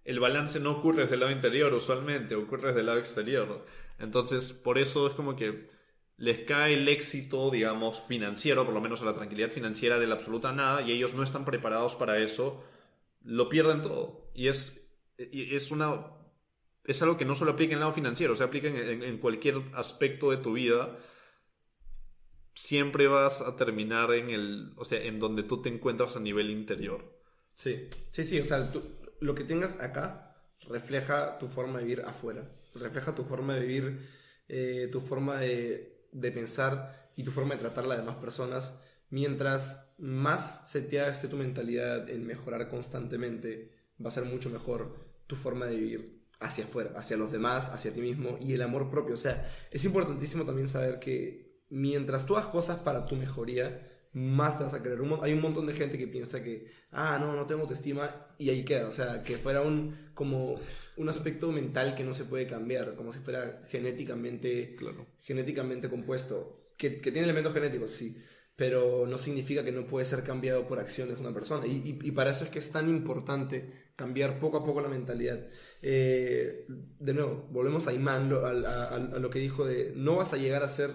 el 0.05 0.19
balance 0.19 0.59
no 0.59 0.71
ocurre 0.71 1.01
desde 1.01 1.15
el 1.15 1.19
lado 1.19 1.31
interior 1.31 1.73
usualmente, 1.73 2.35
ocurre 2.35 2.69
desde 2.69 2.79
el 2.79 2.85
lado 2.85 2.99
exterior. 2.99 3.65
Entonces, 3.99 4.53
por 4.53 4.77
eso 4.77 5.05
es 5.07 5.13
como 5.13 5.35
que 5.35 5.67
les 6.17 6.39
cae 6.39 6.73
el 6.73 6.87
éxito, 6.87 7.49
digamos, 7.49 8.01
financiero, 8.01 8.65
por 8.65 8.73
lo 8.73 8.81
menos 8.81 9.01
la 9.01 9.13
tranquilidad 9.13 9.49
financiera 9.49 9.99
de 9.99 10.07
la 10.07 10.15
absoluta 10.15 10.51
nada, 10.51 10.81
y 10.81 10.91
ellos 10.91 11.13
no 11.13 11.23
están 11.23 11.45
preparados 11.45 11.95
para 11.95 12.17
eso, 12.19 12.63
lo 13.23 13.49
pierden 13.49 13.81
todo. 13.81 14.29
Y 14.33 14.47
es, 14.47 14.89
y 15.17 15.55
es 15.55 15.71
una... 15.71 16.15
Es 16.85 17.01
algo 17.03 17.17
que 17.17 17.25
no 17.25 17.35
solo 17.35 17.51
aplica 17.51 17.73
en 17.73 17.77
el 17.77 17.81
lado 17.81 17.91
financiero, 17.91 18.35
se 18.35 18.43
aplica 18.43 18.67
en, 18.67 19.03
en 19.03 19.17
cualquier 19.19 19.61
aspecto 19.75 20.31
de 20.31 20.37
tu 20.37 20.53
vida. 20.53 20.97
Siempre 22.53 23.07
vas 23.07 23.41
a 23.41 23.55
terminar 23.55 24.11
en 24.13 24.29
el, 24.29 24.73
o 24.77 24.85
sea, 24.85 25.01
en 25.03 25.19
donde 25.19 25.43
tú 25.43 25.61
te 25.63 25.69
encuentras 25.69 26.15
a 26.15 26.19
nivel 26.19 26.49
interior. 26.51 27.03
Sí, 27.55 27.89
sí, 28.11 28.23
sí, 28.23 28.39
o 28.39 28.45
sea, 28.45 28.71
tú- 28.71 28.83
lo 29.19 29.35
que 29.35 29.43
tengas 29.43 29.79
acá 29.81 30.35
refleja 30.67 31.37
tu 31.37 31.47
forma 31.47 31.79
de 31.79 31.85
vivir 31.85 32.01
afuera, 32.05 32.49
refleja 32.73 33.15
tu 33.15 33.23
forma 33.23 33.55
de 33.55 33.61
vivir, 33.65 34.07
eh, 34.47 34.87
tu 34.91 35.01
forma 35.01 35.37
de, 35.39 36.07
de 36.11 36.31
pensar 36.31 37.09
y 37.15 37.23
tu 37.23 37.31
forma 37.31 37.55
de 37.55 37.61
tratar 37.61 37.83
a 37.85 37.87
las 37.87 37.97
demás 37.97 38.15
personas. 38.17 38.79
Mientras 39.09 39.93
más 39.97 40.69
seteada 40.69 41.09
esté 41.09 41.27
tu 41.27 41.35
mentalidad 41.37 42.09
en 42.09 42.25
mejorar 42.25 42.69
constantemente, 42.69 43.71
va 44.03 44.07
a 44.09 44.11
ser 44.11 44.23
mucho 44.25 44.49
mejor 44.49 44.95
tu 45.27 45.35
forma 45.35 45.65
de 45.65 45.77
vivir 45.77 46.19
hacia 46.39 46.63
afuera, 46.63 46.91
hacia 46.95 47.17
los 47.17 47.31
demás, 47.31 47.69
hacia 47.73 47.93
ti 47.93 48.01
mismo 48.01 48.37
y 48.39 48.53
el 48.53 48.61
amor 48.61 48.89
propio. 48.89 49.15
O 49.15 49.17
sea, 49.17 49.51
es 49.71 49.83
importantísimo 49.83 50.45
también 50.45 50.67
saber 50.67 50.99
que 50.99 51.48
mientras 51.69 52.25
tú 52.25 52.35
hagas 52.37 52.49
cosas 52.49 52.79
para 52.79 53.05
tu 53.05 53.15
mejoría, 53.15 53.85
más 54.13 54.57
te 54.57 54.63
vas 54.63 54.73
a 54.73 54.81
querer. 54.81 55.01
Un 55.01 55.19
hay 55.21 55.33
un 55.33 55.41
montón 55.41 55.67
de 55.67 55.73
gente 55.73 55.97
que 55.97 56.07
piensa 56.07 56.43
que, 56.43 56.65
ah, 56.91 57.17
no, 57.21 57.35
no 57.35 57.45
tengo 57.45 57.61
autoestima 57.61 58.27
y 58.39 58.49
ahí 58.49 58.65
queda. 58.65 58.87
O 58.87 58.91
sea, 58.91 59.21
que 59.21 59.37
fuera 59.37 59.61
un, 59.61 60.09
como 60.15 60.59
un 60.97 61.09
aspecto 61.09 61.51
mental 61.51 61.95
que 61.95 62.03
no 62.03 62.13
se 62.13 62.25
puede 62.25 62.47
cambiar, 62.47 62.95
como 62.95 63.13
si 63.13 63.19
fuera 63.19 63.61
genéticamente, 63.69 64.75
Claro. 64.77 65.05
genéticamente 65.21 65.89
compuesto. 65.89 66.51
Que, 66.77 66.99
que 67.01 67.11
tiene 67.11 67.25
elementos 67.25 67.53
genéticos, 67.53 67.91
sí, 67.91 68.17
pero 68.55 69.05
no 69.05 69.17
significa 69.17 69.63
que 69.63 69.71
no 69.71 69.85
puede 69.85 70.05
ser 70.05 70.23
cambiado 70.23 70.65
por 70.67 70.79
acciones 70.79 71.15
de 71.15 71.21
una 71.21 71.33
persona. 71.33 71.67
Y, 71.67 71.71
y- 72.01 72.07
y 72.07 72.11
para 72.11 72.31
eso 72.31 72.43
es 72.45 72.49
que 72.49 72.59
es 72.59 72.71
tan 72.71 72.89
importante 72.89 73.91
cambiar 73.95 74.39
poco 74.39 74.57
a 74.57 74.65
poco 74.65 74.81
la 74.81 74.87
mentalidad. 74.89 75.45
Eh, 75.81 76.65
de 76.67 77.13
nuevo, 77.13 77.47
volvemos 77.51 77.87
a 77.87 77.93
Imán, 77.93 78.29
lo- 78.29 78.45
al- 78.45 78.65
a, 78.65 78.85
a- 78.85 78.95
a 78.95 79.19
lo 79.19 79.29
que 79.29 79.39
dijo 79.39 79.65
de, 79.65 79.93
no 79.95 80.15
vas 80.15 80.33
a 80.33 80.37
llegar 80.37 80.63
a 80.63 80.69
ser 80.69 80.91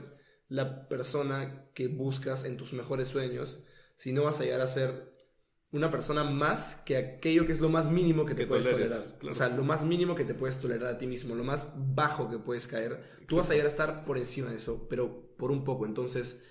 la 0.54 0.88
persona 0.88 1.70
que 1.74 1.88
buscas 1.88 2.44
en 2.44 2.56
tus 2.56 2.72
mejores 2.72 3.08
sueños, 3.08 3.60
sino 3.96 4.24
vas 4.24 4.40
a 4.40 4.44
llegar 4.44 4.60
a 4.60 4.66
ser 4.68 5.12
una 5.70 5.90
persona 5.90 6.22
más 6.24 6.82
que 6.86 6.96
aquello 6.96 7.46
que 7.46 7.52
es 7.52 7.60
lo 7.60 7.68
más 7.68 7.90
mínimo 7.90 8.24
que 8.26 8.34
te 8.34 8.42
Que 8.42 8.46
puedes 8.46 8.64
toleres, 8.64 8.92
tolerar. 8.92 9.18
claro. 9.18 9.32
O 9.32 9.34
sea, 9.34 9.48
lo 9.48 9.64
más 9.64 9.84
mínimo 9.84 10.14
que 10.14 10.24
te 10.24 10.34
puedes 10.34 10.58
tolerar 10.60 10.94
a 10.94 10.98
ti 10.98 11.06
mismo, 11.06 11.34
lo 11.34 11.44
más 11.44 11.72
bajo 11.76 12.30
que 12.30 12.38
puedes 12.38 12.68
caer. 12.68 13.02
Tú 13.26 13.36
vas 13.36 13.50
a 13.50 13.54
llegar 13.54 13.66
a 13.66 13.70
estar 13.70 14.04
por 14.04 14.16
encima 14.18 14.50
de 14.50 14.56
eso, 14.56 14.86
pero 14.88 15.34
por 15.36 15.50
un 15.50 15.64
poco. 15.64 15.86
Entonces, 15.86 16.42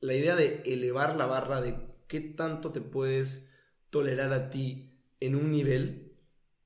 la 0.00 0.14
idea 0.14 0.34
de 0.36 0.62
elevar 0.66 1.16
la 1.16 1.26
barra 1.26 1.60
de 1.60 1.76
qué 2.08 2.20
tanto 2.20 2.72
te 2.72 2.80
puedes 2.80 3.48
tolerar 3.90 4.32
a 4.32 4.50
ti 4.50 5.00
en 5.20 5.36
un 5.36 5.52
nivel, 5.52 6.16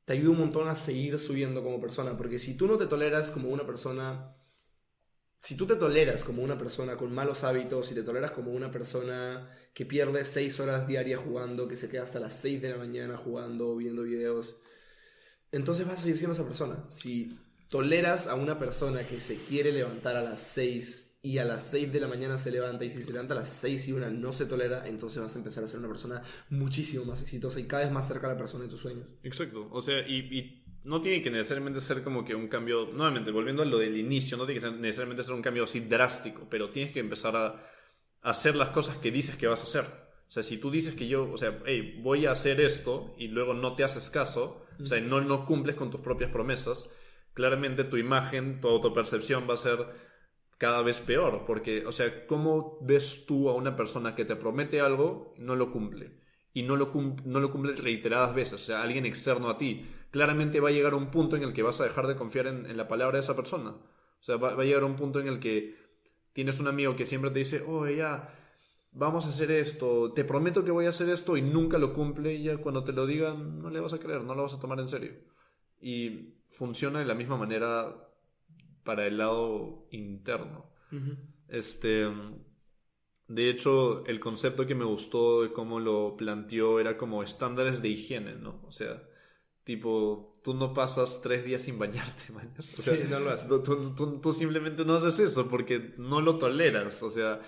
te 0.07 0.15
ayuda 0.15 0.31
un 0.31 0.39
montón 0.39 0.69
a 0.69 0.77
seguir 0.77 1.19
subiendo 1.19 1.63
como 1.63 1.81
persona. 1.81 2.17
Porque 2.17 2.39
si 2.39 2.57
tú 2.57 2.67
no 2.67 2.79
te 2.79 2.87
toleras 2.87 3.31
como 3.31 3.51
una 3.51 3.67
persona 3.67 4.35
si 5.39 5.57
tú 5.57 5.67
te 5.67 5.77
toleras 5.77 6.25
como 6.25 6.43
una 6.43 6.59
persona 6.59 6.97
con 6.97 7.15
malos 7.15 7.45
hábitos, 7.45 7.87
si 7.87 7.95
te 7.95 8.03
toleras 8.03 8.33
como 8.33 8.53
una 8.53 8.71
persona 8.71 9.49
que 9.73 9.87
pierde 9.87 10.25
seis 10.25 10.59
horas 10.59 10.89
diarias 10.89 11.21
jugando, 11.21 11.69
que 11.69 11.77
se 11.77 11.89
queda 11.89 12.03
hasta 12.03 12.19
las 12.19 12.39
6 12.41 12.61
de 12.61 12.71
la 12.71 12.79
mañana 12.79 13.17
jugando, 13.17 13.77
viendo 13.77 14.03
videos, 14.03 14.57
entonces 15.53 15.87
vas 15.87 16.01
a 16.01 16.03
seguir 16.03 16.19
siendo 16.19 16.35
esa 16.35 16.45
persona. 16.45 16.85
Si 16.91 17.29
toleras 17.69 18.27
a 18.27 18.35
una 18.35 18.59
persona 18.59 19.05
que 19.05 19.21
se 19.21 19.37
quiere 19.37 19.73
levantar 19.73 20.17
a 20.17 20.23
las 20.23 20.41
6 20.41 21.19
y 21.23 21.39
a 21.39 21.45
las 21.45 21.71
6 21.71 21.93
de 21.93 22.01
la 22.01 22.09
mañana 22.09 22.39
se 22.39 22.51
levanta 22.51 22.85
y 22.85 22.91
si 22.91 23.03
se 23.03 23.13
levanta 23.13 23.35
a 23.35 23.39
las 23.39 23.51
6 23.51 23.89
y 23.89 23.93
una 23.93 24.11
no 24.11 24.33
se 24.33 24.47
tolera, 24.47 24.89
entonces 24.89 25.23
vas 25.23 25.35
a 25.37 25.39
empezar 25.39 25.63
a 25.63 25.69
ser 25.69 25.79
una 25.79 25.89
persona 25.89 26.23
muchísimo 26.51 27.05
más 27.05 27.23
exitosa 27.23 27.61
y 27.61 27.65
cada 27.65 27.85
vez 27.85 27.93
más 27.93 28.09
cerca 28.09 28.27
a 28.27 28.33
la 28.33 28.39
persona 28.39 28.65
de 28.65 28.71
tus 28.71 28.81
sueños. 28.81 29.07
Exacto. 29.23 29.69
O 29.71 29.83
sea, 29.83 30.07
y, 30.07 30.17
y 30.17 30.58
no 30.85 31.01
tiene 31.01 31.23
que 31.23 31.31
necesariamente 31.31 31.81
ser 31.81 32.03
como 32.03 32.25
que 32.25 32.35
un 32.35 32.49
cambio, 32.49 32.87
nuevamente, 32.93 33.31
volviendo 33.31 33.63
a 33.63 33.67
lo 33.67 33.79
del 33.79 33.97
inicio, 33.97 34.37
no 34.37 34.47
tiene 34.47 34.61
que 34.61 34.71
necesariamente 34.71 35.23
ser 35.23 35.35
un 35.35 35.43
cambio 35.43 35.65
así 35.65 35.81
drástico, 35.81 36.47
pero 36.51 36.71
tienes 36.71 36.93
que 36.93 37.01
empezar 37.01 37.37
a 37.37 37.63
hacer 38.23 38.57
las 38.57 38.71
cosas 38.71 38.97
que 38.99 39.11
dices 39.11 39.37
que 39.37 39.47
vas 39.47 39.61
a 39.61 39.65
hacer. 39.65 39.85
O 40.29 40.31
sea, 40.31 40.43
si 40.43 40.59
tú 40.59 40.71
dices 40.71 40.95
que 40.95 41.09
yo, 41.09 41.31
o 41.31 41.39
sea, 41.39 41.59
hey, 41.67 42.01
voy 42.03 42.27
a 42.27 42.33
hacer 42.33 42.61
esto 42.61 43.15
y 43.19 43.29
luego 43.29 43.55
no 43.55 43.75
te 43.75 43.85
haces 43.85 44.11
caso, 44.11 44.67
o 44.81 44.87
sea, 44.87 45.01
no, 45.01 45.21
no 45.21 45.47
cumples 45.47 45.77
con 45.77 45.91
tus 45.91 46.01
propias 46.01 46.31
promesas, 46.31 46.91
claramente 47.35 47.85
tu 47.85 47.97
imagen, 47.97 48.61
tu 48.61 48.69
autopercepción 48.69 49.49
va 49.49 49.55
a 49.55 49.57
ser 49.59 49.87
cada 50.59 50.83
vez 50.83 51.01
peor, 51.01 51.45
porque, 51.47 51.87
o 51.87 51.93
sea, 51.93 52.27
¿cómo 52.27 52.79
ves 52.83 53.25
tú 53.27 53.49
a 53.49 53.55
una 53.55 53.77
persona 53.77 54.15
que 54.15 54.25
te 54.25 54.37
promete 54.37 54.81
algo 54.81 55.33
y 55.37 55.43
no 55.43 55.55
lo 55.55 55.71
cumple? 55.71 56.19
Y 56.53 56.63
no 56.65 56.77
lo, 56.77 56.91
cum- 56.91 57.17
no 57.25 57.39
lo 57.41 57.51
cumple 57.53 57.77
reiteradas 57.77 58.35
veces, 58.35 58.55
o 58.55 58.59
sea, 58.67 58.83
alguien 58.83 59.07
externo 59.07 59.51
a 59.51 59.57
ti. 59.59 59.87
Claramente 60.11 60.61
va 60.61 60.69
a 60.69 60.73
llegar 60.73 60.93
a 60.93 60.97
un 60.97 61.11
punto 61.11 61.37
en 61.37 61.43
el 61.43 61.53
que 61.53 61.63
vas 61.63 61.81
a 61.81 61.85
dejar 61.85 62.07
de 62.07 62.17
confiar 62.17 62.47
en, 62.47 62.67
en 62.67 62.77
la 62.77 62.89
palabra 62.89 63.19
de 63.19 63.25
esa 63.25 63.37
persona. 63.37 63.71
O 63.71 64.23
sea, 64.23 64.37
va, 64.37 64.55
va 64.55 64.63
a 64.63 64.67
llegar 64.67 64.85
un 64.85 64.97
punto 64.97 65.21
en 65.21 65.29
el 65.29 65.39
que 65.39 65.77
tienes 66.33 66.61
un 66.61 66.69
amigo 66.69 66.97
que 66.97 67.07
siempre 67.07 67.31
te 67.31 67.41
dice, 67.41 67.65
oh, 67.67 67.87
ya, 67.89 68.35
vamos 68.93 69.27
a 69.27 69.31
hacer 69.31 69.51
esto, 69.51 70.13
te 70.13 70.25
prometo 70.25 70.65
que 70.65 70.71
voy 70.71 70.87
a 70.87 70.91
hacer 70.91 71.09
esto 71.09 71.37
y 71.37 71.43
nunca 71.43 71.79
lo 71.79 71.93
cumple 71.93 72.35
y 72.35 72.45
ya 72.45 72.57
cuando 72.59 72.85
te 72.85 72.93
lo 72.93 73.07
digan 73.07 73.61
no 73.61 73.71
le 73.71 73.81
vas 73.81 73.95
a 73.95 73.99
creer, 73.99 74.23
no 74.23 74.35
lo 74.35 74.43
vas 74.43 74.55
a 74.55 74.61
tomar 74.61 74.81
en 74.81 74.89
serio. 74.89 75.13
Y 75.81 76.35
funciona 76.51 76.99
de 76.99 77.05
la 77.05 77.15
misma 77.15 77.37
manera 77.37 77.95
para 78.85 79.07
el 79.07 79.19
lado 79.19 79.87
interno. 79.91 80.67
Este, 81.49 82.07
de 83.29 83.51
hecho, 83.51 84.05
el 84.07 84.19
concepto 84.21 84.67
que 84.67 84.75
me 84.75 84.85
gustó 84.85 85.43
de 85.43 85.53
cómo 85.53 85.79
lo 85.79 86.17
planteó 86.17 86.81
era 86.81 86.97
como 86.97 87.23
estándares 87.23 87.83
de 87.83 87.91
higiene, 87.91 88.35
¿no? 88.37 88.63
O 88.67 88.73
sea, 88.73 89.03
tipo, 89.69 90.33
tú 90.43 90.55
no 90.55 90.73
pasas 90.73 91.21
tres 91.23 91.45
días 91.45 91.61
sin 91.61 91.79
bañarte, 91.79 92.33
man. 92.33 92.55
O 92.59 92.63
sea, 92.63 92.95
Sí, 92.97 93.03
no 93.11 93.21
lo 93.21 93.31
haces. 93.31 93.47
tú, 93.49 93.63
tú- 93.63 93.95
tú- 93.95 94.19
tú 94.21 94.33
simplemente 94.33 94.83
no 94.87 94.95
haces 94.95 95.19
eso 95.19 95.49
porque 95.51 95.93
no 95.99 96.23
lo 96.23 96.39
toleras. 96.39 97.03
O 97.03 97.11
sea, 97.11 97.41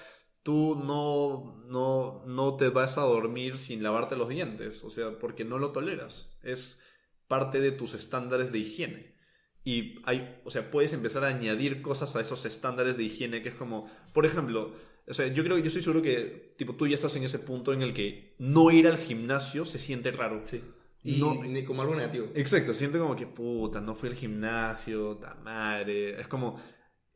tú 0.43 0.77
no, 0.77 1.65
no, 1.67 2.23
no 2.27 2.57
te 2.57 2.69
vas 2.69 2.99
a 2.99 3.03
dormir 3.03 3.57
sin 3.57 3.83
lavarte 3.83 4.17
los 4.17 4.29
dientes. 4.29 4.85
O 4.85 4.91
sea, 4.91 5.19
porque 5.19 5.47
no 5.47 5.59
lo 5.59 5.73
toleras. 5.73 6.39
Es 6.43 6.83
parte 7.27 7.59
de 7.61 7.73
tus 7.73 7.95
estándares 7.95 8.53
de 8.53 8.59
higiene. 8.59 9.17
Y 9.65 10.01
hay, 10.05 10.41
o 10.45 10.51
sea, 10.51 10.71
puedes 10.71 10.93
empezar 10.93 11.25
a 11.25 11.29
añadir 11.29 11.81
cosas 11.81 12.15
a 12.17 12.21
esos 12.21 12.45
estándares 12.45 12.97
de 12.99 13.05
higiene 13.05 13.43
que 13.43 13.49
es 13.51 13.55
como, 13.55 13.91
por 14.13 14.27
ejemplo, 14.27 14.75
o 15.07 15.15
sea, 15.15 15.27
yo 15.29 15.43
creo 15.43 15.57
que 15.57 15.63
yo 15.63 15.69
estoy 15.69 15.83
seguro 15.83 16.03
que 16.03 16.55
tipo 16.59 16.75
tú 16.75 16.87
ya 16.87 16.95
estás 16.97 17.17
en 17.17 17.25
ese 17.25 17.39
punto 17.39 17.73
en 17.73 17.81
el 17.83 17.93
que 17.95 18.35
no 18.39 18.71
ir 18.71 18.87
al 18.87 18.99
gimnasio 18.99 19.65
se 19.65 19.79
siente 19.79 20.11
raro. 20.13 20.43
Sí. 20.45 20.63
Y 21.03 21.19
No- 21.19 21.43
ni 21.43 21.65
como 21.65 21.83
algo 21.83 21.95
negativo. 21.95 22.29
Exacto, 22.35 22.75
siento 22.75 22.99
como 22.99 23.17
que 23.17 23.27
puta, 23.27 23.81
no 23.81 23.95
fui 23.95 24.11
al 24.11 24.15
gimnasio, 24.17 25.17
ta 25.17 25.35
madre. 25.35 26.21
Es 26.21 26.29
como 26.29 26.61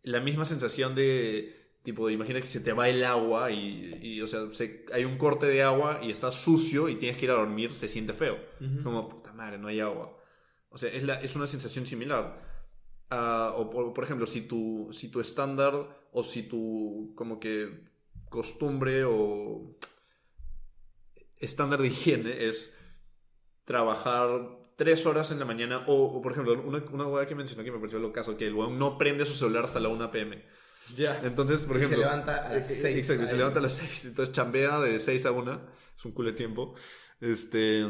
la 0.03 0.21
misma 0.21 0.45
sensación 0.45 0.95
de 0.95 1.63
tipo, 1.83 2.09
imagina 2.09 2.41
que 2.41 2.47
se 2.47 2.61
te 2.61 2.73
va 2.73 2.89
el 2.89 3.05
agua 3.05 3.51
y, 3.51 3.99
y, 4.03 4.21
o 4.23 4.27
sea, 4.27 4.41
se- 4.53 4.87
hay 4.91 5.05
un 5.05 5.19
corte 5.19 5.45
de 5.47 5.63
agua 5.63 6.01
y 6.03 6.11
está 6.11 6.33
sucio 6.33 6.89
y 6.89 6.95
tienes 6.97 7.19
que 7.19 7.27
ir 7.27 7.31
a 7.31 7.35
dormir, 7.35 7.75
se 7.75 7.89
siente 7.89 8.15
feo. 8.15 8.39
Ujú. 8.61 8.83
Como 8.83 9.09
puta 9.09 9.33
madre, 9.35 9.59
no 9.59 9.69
hay 9.69 9.81
agua. 9.81 10.17
O 10.71 10.79
sea, 10.79 10.91
es, 10.91 11.03
la, 11.05 11.21
es 11.21 11.37
una 11.37 11.47
sensación 11.47 11.85
similar. 11.85 12.43
Ah, 13.11 13.53
o, 13.57 13.69
por- 13.69 13.93
por 13.93 14.03
ejemplo, 14.03 14.27
si 14.27 14.41
tu, 14.43 14.89
si 14.93 15.11
tu 15.11 15.21
estándar 15.21 15.75
o 16.11 16.23
si 16.23 16.45
tu 16.45 17.13
como 17.17 17.39
que 17.39 17.85
costumbre 18.31 19.05
o 19.05 19.77
estándar 21.39 21.81
de 21.81 21.89
higiene 21.89 22.47
es 22.47 22.81
trabajar 23.65 24.29
tres 24.77 25.07
horas 25.07 25.31
en 25.31 25.39
la 25.39 25.45
mañana 25.45 25.85
o, 25.87 25.95
o, 26.05 26.23
por 26.23 26.33
ejemplo, 26.33 26.61
una, 26.63 26.79
una 26.93 27.07
hueá 27.07 27.27
que 27.27 27.35
mencionó 27.35 27.65
que 27.65 27.73
me 27.73 27.79
pareció 27.79 27.99
lo 27.99 28.13
caso, 28.13 28.37
que 28.37 28.47
el 28.47 28.55
weón 28.55 28.79
no 28.79 28.99
prende 28.99 29.25
su 29.25 29.35
celular 29.35 29.65
hasta 29.65 29.81
la 29.81 29.89
1 29.89 30.11
pm. 30.11 30.45
Ya. 30.95 31.21
Entonces, 31.23 31.65
por 31.65 31.77
Y 31.77 31.81
se 31.81 31.95
ejemplo... 31.95 32.05
levanta 32.05 32.47
a 32.47 32.53
las 32.55 32.71
eh, 32.71 32.75
seis 32.77 32.97
Exacto, 32.99 33.27
se 33.27 33.37
levanta 33.37 33.59
a 33.59 33.63
las 33.63 33.73
6. 33.75 34.05
Entonces 34.07 34.35
chambea 34.35 34.81
de 34.81 34.99
6 34.99 35.27
a 35.27 35.33
1. 35.33 35.61
Es 35.97 36.05
un 36.05 36.13
culo 36.13 36.31
de 36.31 36.37
tiempo. 36.37 36.75
Este... 37.21 37.85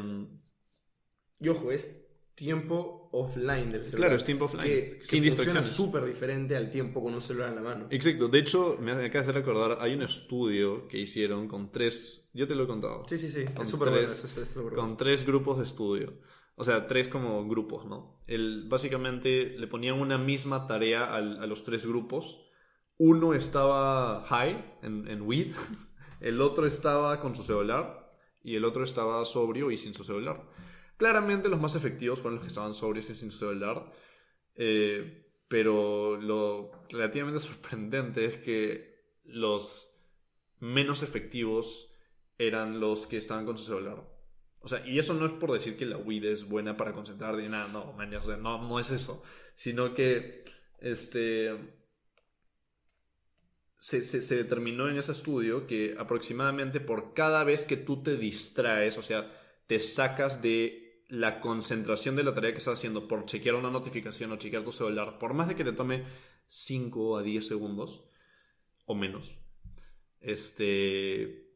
Y 1.40 1.48
ojo, 1.48 1.70
es 1.72 2.03
tiempo 2.35 3.09
offline 3.12 3.70
del 3.70 3.85
celular. 3.85 4.09
Claro, 4.09 4.16
es 4.16 4.24
tiempo 4.24 4.45
offline, 4.47 4.64
Que, 4.64 4.99
sin 5.03 5.22
que 5.22 5.30
funciona 5.32 5.62
súper 5.62 6.05
diferente 6.05 6.57
al 6.57 6.70
tiempo 6.70 7.03
con 7.03 7.14
un 7.14 7.20
celular 7.20 7.51
en 7.51 7.55
la 7.57 7.61
mano. 7.62 7.87
Exacto, 7.91 8.28
de 8.28 8.39
hecho, 8.41 8.76
me 8.80 8.93
acaba 8.93 9.24
de 9.24 9.32
recordar, 9.32 9.78
hay 9.80 9.95
un 9.95 10.03
estudio 10.03 10.89
que 10.89 10.99
hicieron 10.99 11.47
con 11.49 11.70
tres, 11.70 12.28
yo 12.35 12.47
te 12.49 12.55
lo 12.55 12.64
he 12.64 12.66
contado, 12.66 13.05
Sí, 13.07 13.18
sí, 13.18 13.30
sí. 13.30 13.45
Con 13.55 13.62
Es 13.62 13.76
bueno. 13.78 13.95
tres- 13.97 14.24
es- 14.24 14.37
es- 14.37 14.55
bueno. 14.61 14.76
con 14.76 14.97
tres 14.97 15.24
grupos 15.24 15.59
de 15.59 15.64
estudio. 15.64 16.14
O 16.57 16.62
sea, 16.64 16.87
tres 16.87 17.09
como 17.09 17.47
grupos, 17.49 17.85
¿no? 17.87 18.20
El, 18.26 18.66
básicamente 18.68 19.57
le 19.59 19.66
ponían 19.66 20.01
una 20.01 20.18
misma 20.18 20.66
tarea 20.66 21.12
al- 21.14 21.43
a 21.43 21.47
los 21.47 21.64
tres 21.64 21.85
grupos. 21.87 22.41
Uno 22.97 23.35
estaba 23.35 24.22
high 24.24 24.78
en, 24.82 25.09
en 25.09 25.22
weed, 25.22 25.53
el 26.20 26.41
otro 26.41 26.66
estaba 26.66 27.18
con 27.20 27.35
su 27.35 27.43
celular 27.43 28.12
y 28.43 28.55
el 28.57 28.64
otro 28.64 28.85
estaba 28.85 29.24
sobrio 29.24 29.70
y 29.70 29.76
sin 29.76 29.95
su 29.95 30.05
celular. 30.05 30.45
Claramente 30.97 31.49
los 31.49 31.61
más 31.61 31.74
efectivos 31.74 32.20
fueron 32.20 32.36
los 32.36 32.45
que 32.45 32.49
estaban 32.49 32.74
sobrios 32.74 33.11
y 33.11 33.16
sin 33.16 33.30
celular. 33.30 33.92
eh, 34.57 35.20
pero 35.49 36.16
lo 36.16 36.72
relativamente 36.88 37.38
sorprendente 37.47 38.24
es 38.24 38.36
que 38.38 39.05
los 39.24 39.90
menos 40.61 41.03
efectivos 41.03 41.90
eran 42.38 42.80
los 42.80 43.07
que 43.07 43.18
estaban 43.18 43.47
con 43.47 43.59
su 43.59 43.64
celular. 43.64 44.03
O 44.61 44.68
sea, 44.68 44.84
y 44.86 44.99
eso 44.99 45.14
no 45.14 45.26
es 45.26 45.32
por 45.32 45.53
decir 45.53 45.76
que 45.76 45.84
la 45.84 45.99
weed 45.99 46.24
es 46.24 46.49
buena 46.49 46.76
para 46.76 46.92
concentrar 46.92 47.36
ni 47.36 47.49
nada, 47.49 47.68
no, 47.68 47.95
no, 48.38 48.68
no 48.68 48.80
es 48.80 48.90
eso. 48.90 49.22
Sino 49.55 49.95
que, 49.95 50.42
este, 50.80 51.53
se, 53.76 54.36
determinó 54.36 54.88
en 54.88 54.97
ese 54.97 55.12
estudio 55.12 55.66
que 55.66 55.95
aproximadamente 55.99 56.80
por 56.80 57.12
cada 57.12 57.45
vez 57.45 57.64
que 57.64 57.76
tú 57.76 58.03
te 58.03 58.16
distraes, 58.16 58.97
o 58.97 59.03
sea, 59.03 59.30
te 59.66 59.80
sacas 59.80 60.40
de 60.40 60.84
la 61.09 61.40
concentración 61.40 62.16
de 62.16 62.22
la 62.22 62.34
tarea 62.34 62.52
que 62.52 62.59
estás 62.59 62.78
haciendo 62.78 63.07
por 63.09 63.24
chequear 63.24 63.55
una 63.57 63.70
notificación 63.70 64.32
o 64.32 64.36
chequear 64.36 64.64
tu 64.64 64.72
celular, 64.72 65.18
por 65.18 65.34
más 65.34 65.48
de 65.48 65.55
que 65.55 65.64
te 65.64 65.72
tome 65.72 66.05
5 66.48 67.18
a 67.18 67.22
10 67.22 67.46
segundos 67.46 68.05
o 68.86 68.94
menos, 68.94 69.36
este, 70.20 71.50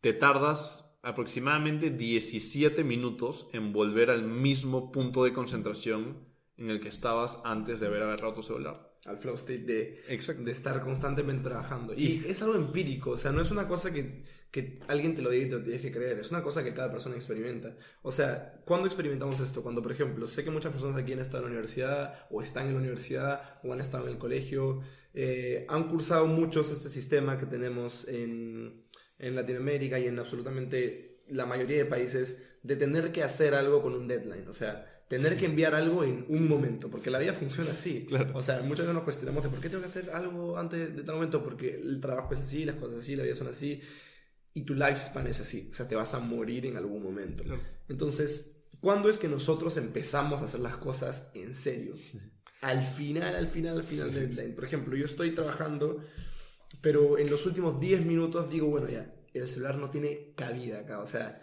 te 0.00 0.12
tardas 0.12 0.98
aproximadamente 1.02 1.90
17 1.90 2.84
minutos 2.84 3.48
en 3.52 3.72
volver 3.72 4.10
al 4.10 4.22
mismo 4.22 4.92
punto 4.92 5.24
de 5.24 5.32
concentración 5.32 6.28
en 6.56 6.70
el 6.70 6.80
que 6.80 6.88
estabas 6.88 7.40
antes 7.44 7.80
de 7.80 7.86
haber 7.86 8.02
agarrado 8.02 8.34
tu 8.34 8.42
celular. 8.42 8.91
Al 9.04 9.18
flow 9.18 9.34
state 9.34 9.64
de, 9.64 10.00
de 10.06 10.50
estar 10.50 10.80
constantemente 10.80 11.48
trabajando. 11.48 11.92
Y 11.94 12.24
es 12.28 12.40
algo 12.42 12.54
empírico, 12.54 13.10
o 13.10 13.16
sea, 13.16 13.32
no 13.32 13.42
es 13.42 13.50
una 13.50 13.66
cosa 13.66 13.92
que, 13.92 14.22
que 14.50 14.78
alguien 14.86 15.14
te 15.14 15.22
lo 15.22 15.30
diga 15.30 15.46
y 15.46 15.48
te 15.48 15.56
lo 15.56 15.62
tienes 15.62 15.82
que 15.82 15.90
creer, 15.90 16.18
es 16.18 16.30
una 16.30 16.42
cosa 16.42 16.62
que 16.62 16.72
cada 16.72 16.90
persona 16.92 17.16
experimenta. 17.16 17.76
O 18.02 18.12
sea, 18.12 18.62
¿cuándo 18.64 18.86
experimentamos 18.86 19.40
esto? 19.40 19.62
Cuando, 19.62 19.82
por 19.82 19.90
ejemplo, 19.90 20.28
sé 20.28 20.44
que 20.44 20.50
muchas 20.50 20.70
personas 20.70 20.96
aquí 20.96 21.12
han 21.12 21.18
estado 21.18 21.38
en 21.38 21.44
la 21.44 21.50
universidad, 21.50 22.26
o 22.30 22.42
están 22.42 22.68
en 22.68 22.74
la 22.74 22.78
universidad, 22.78 23.60
o 23.64 23.72
han 23.72 23.80
estado 23.80 24.06
en 24.06 24.12
el 24.12 24.18
colegio, 24.18 24.82
eh, 25.14 25.66
han 25.68 25.88
cursado 25.88 26.26
muchos 26.26 26.70
este 26.70 26.88
sistema 26.88 27.36
que 27.36 27.46
tenemos 27.46 28.06
en 28.06 28.82
en 29.22 29.36
Latinoamérica 29.36 29.98
y 29.98 30.08
en 30.08 30.18
absolutamente 30.18 31.22
la 31.28 31.46
mayoría 31.46 31.78
de 31.78 31.84
países 31.86 32.42
de 32.62 32.76
tener 32.76 33.12
que 33.12 33.22
hacer 33.22 33.54
algo 33.54 33.80
con 33.80 33.94
un 33.94 34.06
deadline, 34.06 34.46
o 34.48 34.52
sea, 34.52 34.91
tener 35.16 35.36
que 35.36 35.46
enviar 35.46 35.74
algo 35.74 36.04
en 36.04 36.24
un 36.28 36.48
momento, 36.48 36.90
porque 36.90 37.10
la 37.10 37.18
vida 37.18 37.34
funciona 37.34 37.72
así. 37.72 38.06
O 38.34 38.42
sea, 38.42 38.62
muchas 38.62 38.86
veces 38.86 38.94
nos 38.94 39.04
cuestionamos 39.04 39.44
de 39.44 39.50
por 39.50 39.60
qué 39.60 39.68
tengo 39.68 39.82
que 39.82 39.88
hacer 39.88 40.10
algo 40.10 40.56
antes 40.56 40.96
de 40.96 41.02
tal 41.02 41.16
momento, 41.16 41.44
porque 41.44 41.74
el 41.74 42.00
trabajo 42.00 42.32
es 42.32 42.40
así, 42.40 42.64
las 42.64 42.76
cosas 42.76 43.00
así, 43.00 43.14
la 43.14 43.22
vida 43.22 43.34
son 43.34 43.48
así, 43.48 43.80
y 44.54 44.62
tu 44.62 44.74
lifespan 44.74 45.26
es 45.26 45.40
así, 45.40 45.68
o 45.70 45.74
sea, 45.74 45.86
te 45.86 45.96
vas 45.96 46.14
a 46.14 46.20
morir 46.20 46.66
en 46.66 46.76
algún 46.76 47.02
momento. 47.02 47.44
Entonces, 47.88 48.64
¿cuándo 48.80 49.10
es 49.10 49.18
que 49.18 49.28
nosotros 49.28 49.76
empezamos 49.76 50.40
a 50.40 50.46
hacer 50.46 50.60
las 50.60 50.76
cosas 50.76 51.30
en 51.34 51.54
serio? 51.54 51.94
Al 52.62 52.84
final, 52.84 53.34
al 53.34 53.48
final, 53.48 53.78
al 53.78 53.82
final 53.82 54.14
del 54.14 54.36
deadline. 54.36 54.54
Por 54.54 54.64
ejemplo, 54.64 54.96
yo 54.96 55.04
estoy 55.04 55.32
trabajando 55.32 56.00
pero 56.80 57.18
en 57.18 57.30
los 57.30 57.46
últimos 57.46 57.78
10 57.80 58.04
minutos 58.06 58.50
digo, 58.50 58.68
bueno, 58.68 58.88
ya, 58.88 59.14
el 59.34 59.48
celular 59.48 59.78
no 59.78 59.90
tiene 59.90 60.32
cabida 60.34 60.80
acá, 60.80 61.00
o 61.00 61.06
sea, 61.06 61.41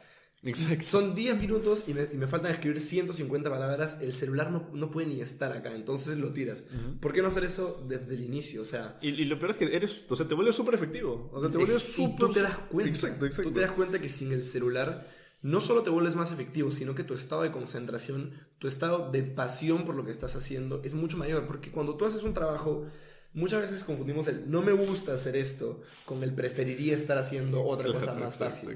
son 0.85 1.15
10 1.15 1.37
minutos 1.39 1.85
y 1.87 1.93
me, 1.93 2.27
faltan 2.27 2.51
escribir 2.51 2.79
150 2.79 3.49
palabras, 3.49 3.97
el 4.01 4.13
celular 4.13 4.51
no, 4.51 4.69
no, 4.73 4.89
puede 4.89 5.07
ni 5.07 5.21
estar 5.21 5.51
acá, 5.51 5.75
entonces 5.75 6.17
lo 6.17 6.31
tiras. 6.31 6.63
¿Por 7.01 7.13
qué 7.13 7.21
no 7.21 7.27
hacer 7.27 7.43
eso 7.43 7.83
desde 7.87 8.13
el 8.15 8.23
inicio? 8.23 8.61
O 8.61 8.65
sea... 8.65 8.97
Y, 9.01 9.11
lo 9.25 9.37
peor 9.37 9.51
es 9.51 9.57
que 9.57 9.75
eres, 9.75 10.05
o 10.07 10.15
sea, 10.15 10.27
te 10.27 10.35
vuelves 10.35 10.55
súper 10.55 10.75
efectivo, 10.75 11.29
o 11.33 11.41
sea, 11.41 11.49
te 11.49 11.57
vuelves 11.57 11.81
súper... 11.81 12.27
tú 12.27 12.33
te 12.33 12.41
das 12.41 12.57
cuenta, 12.69 12.89
exacto, 12.89 13.25
exacto. 13.25 13.49
tú 13.49 13.55
te 13.55 13.61
das 13.61 13.71
cuenta 13.71 13.99
que 13.99 14.09
sin 14.09 14.31
el 14.31 14.43
celular 14.43 15.05
no 15.41 15.61
solo 15.61 15.83
te 15.83 15.89
vuelves 15.89 16.15
más 16.15 16.31
efectivo, 16.31 16.71
sino 16.71 16.95
que 16.95 17.03
tu 17.03 17.13
estado 17.13 17.43
de 17.43 17.51
concentración, 17.51 18.33
tu 18.59 18.67
estado 18.67 19.11
de 19.11 19.23
pasión 19.23 19.85
por 19.85 19.95
lo 19.95 20.03
que 20.03 20.11
estás 20.11 20.35
haciendo 20.35 20.81
es 20.83 20.93
mucho 20.93 21.17
mayor, 21.17 21.45
porque 21.45 21.71
cuando 21.71 21.95
tú 21.95 22.05
haces 22.05 22.23
un 22.23 22.33
trabajo 22.33 22.85
Muchas 23.33 23.61
veces 23.61 23.83
confundimos 23.83 24.27
el 24.27 24.49
no 24.49 24.63
me 24.63 24.71
gusta 24.71 25.13
hacer 25.13 25.35
esto 25.35 25.81
con 26.05 26.23
el 26.23 26.33
preferiría 26.33 26.95
estar 26.95 27.17
haciendo 27.17 27.63
otra 27.63 27.91
cosa 27.91 28.15
más 28.15 28.37
fácil. 28.39 28.75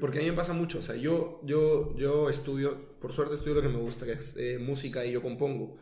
Porque 0.00 0.18
a 0.18 0.22
mí 0.22 0.30
me 0.30 0.36
pasa 0.36 0.52
mucho. 0.52 0.80
O 0.80 0.82
sea, 0.82 0.96
yo, 0.96 1.40
yo, 1.44 1.96
yo 1.96 2.28
estudio, 2.28 2.98
por 2.98 3.12
suerte 3.12 3.34
estudio 3.34 3.56
lo 3.56 3.62
que 3.62 3.68
me 3.68 3.78
gusta, 3.78 4.04
que 4.04 4.12
es 4.12 4.34
eh, 4.36 4.58
música 4.58 5.04
y 5.04 5.12
yo 5.12 5.22
compongo. 5.22 5.78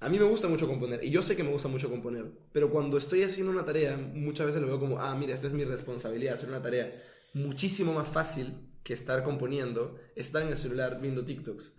A 0.00 0.08
mí 0.08 0.18
me 0.18 0.24
gusta 0.24 0.48
mucho 0.48 0.66
componer 0.66 1.04
y 1.04 1.10
yo 1.10 1.20
sé 1.20 1.36
que 1.36 1.44
me 1.44 1.50
gusta 1.50 1.68
mucho 1.68 1.90
componer, 1.90 2.24
pero 2.52 2.70
cuando 2.70 2.96
estoy 2.96 3.22
haciendo 3.22 3.52
una 3.52 3.66
tarea, 3.66 3.98
muchas 3.98 4.46
veces 4.46 4.62
lo 4.62 4.66
veo 4.66 4.80
como, 4.80 4.98
ah, 4.98 5.14
mira, 5.14 5.34
esta 5.34 5.46
es 5.46 5.52
mi 5.52 5.64
responsabilidad, 5.64 6.36
hacer 6.36 6.48
una 6.48 6.62
tarea 6.62 6.90
muchísimo 7.34 7.92
más 7.92 8.08
fácil 8.08 8.46
que 8.82 8.94
estar 8.94 9.22
componiendo, 9.22 9.98
estar 10.16 10.40
en 10.40 10.48
el 10.48 10.56
celular 10.56 11.00
viendo 11.02 11.26
TikToks. 11.26 11.74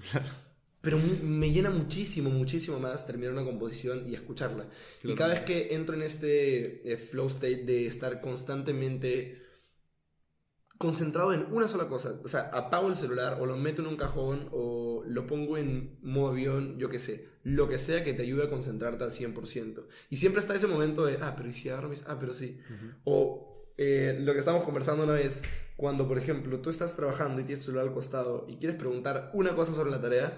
Pero 0.81 0.97
me 1.23 1.51
llena 1.51 1.69
muchísimo, 1.69 2.31
muchísimo 2.31 2.79
más 2.79 3.05
terminar 3.05 3.33
una 3.33 3.45
composición 3.45 4.07
y 4.07 4.15
escucharla. 4.15 4.67
Y 5.03 5.13
cada 5.13 5.31
vez 5.31 5.41
que 5.41 5.75
entro 5.75 5.95
en 5.95 6.01
este 6.01 6.91
eh, 6.91 6.97
flow 6.97 7.27
state 7.27 7.63
de 7.63 7.85
estar 7.85 8.19
constantemente 8.19 9.41
concentrado 10.79 11.31
en 11.31 11.45
una 11.53 11.67
sola 11.67 11.87
cosa, 11.87 12.19
o 12.23 12.27
sea, 12.27 12.49
apago 12.51 12.87
el 12.87 12.95
celular 12.95 13.37
o 13.39 13.45
lo 13.45 13.55
meto 13.55 13.83
en 13.83 13.87
un 13.87 13.97
cajón 13.97 14.49
o 14.51 15.03
lo 15.05 15.27
pongo 15.27 15.59
en 15.59 15.99
modo 16.01 16.29
avión, 16.29 16.79
yo 16.79 16.89
qué 16.89 16.97
sé, 16.97 17.29
lo 17.43 17.69
que 17.69 17.77
sea 17.77 18.03
que 18.03 18.13
te 18.13 18.23
ayude 18.23 18.45
a 18.45 18.49
concentrarte 18.49 19.03
al 19.03 19.11
100%. 19.11 19.85
Y 20.09 20.17
siempre 20.17 20.41
está 20.41 20.55
ese 20.55 20.65
momento 20.65 21.05
de, 21.05 21.19
ah, 21.21 21.35
pero 21.37 21.49
¿y 21.49 21.53
si 21.53 21.69
agarro 21.69 21.89
mis... 21.89 22.03
Ah, 22.07 22.17
pero 22.19 22.33
sí. 22.33 22.59
O 23.03 23.67
eh, 23.77 24.17
lo 24.21 24.33
que 24.33 24.39
estamos 24.39 24.63
conversando 24.63 25.03
una 25.03 25.13
vez, 25.13 25.43
cuando, 25.77 26.07
por 26.07 26.17
ejemplo, 26.17 26.59
tú 26.61 26.71
estás 26.71 26.95
trabajando 26.95 27.41
y 27.41 27.43
tienes 27.43 27.59
tu 27.59 27.67
celular 27.67 27.87
al 27.87 27.93
costado 27.93 28.47
y 28.49 28.57
quieres 28.57 28.77
preguntar 28.77 29.29
una 29.35 29.55
cosa 29.55 29.73
sobre 29.73 29.91
la 29.91 30.01
tarea, 30.01 30.37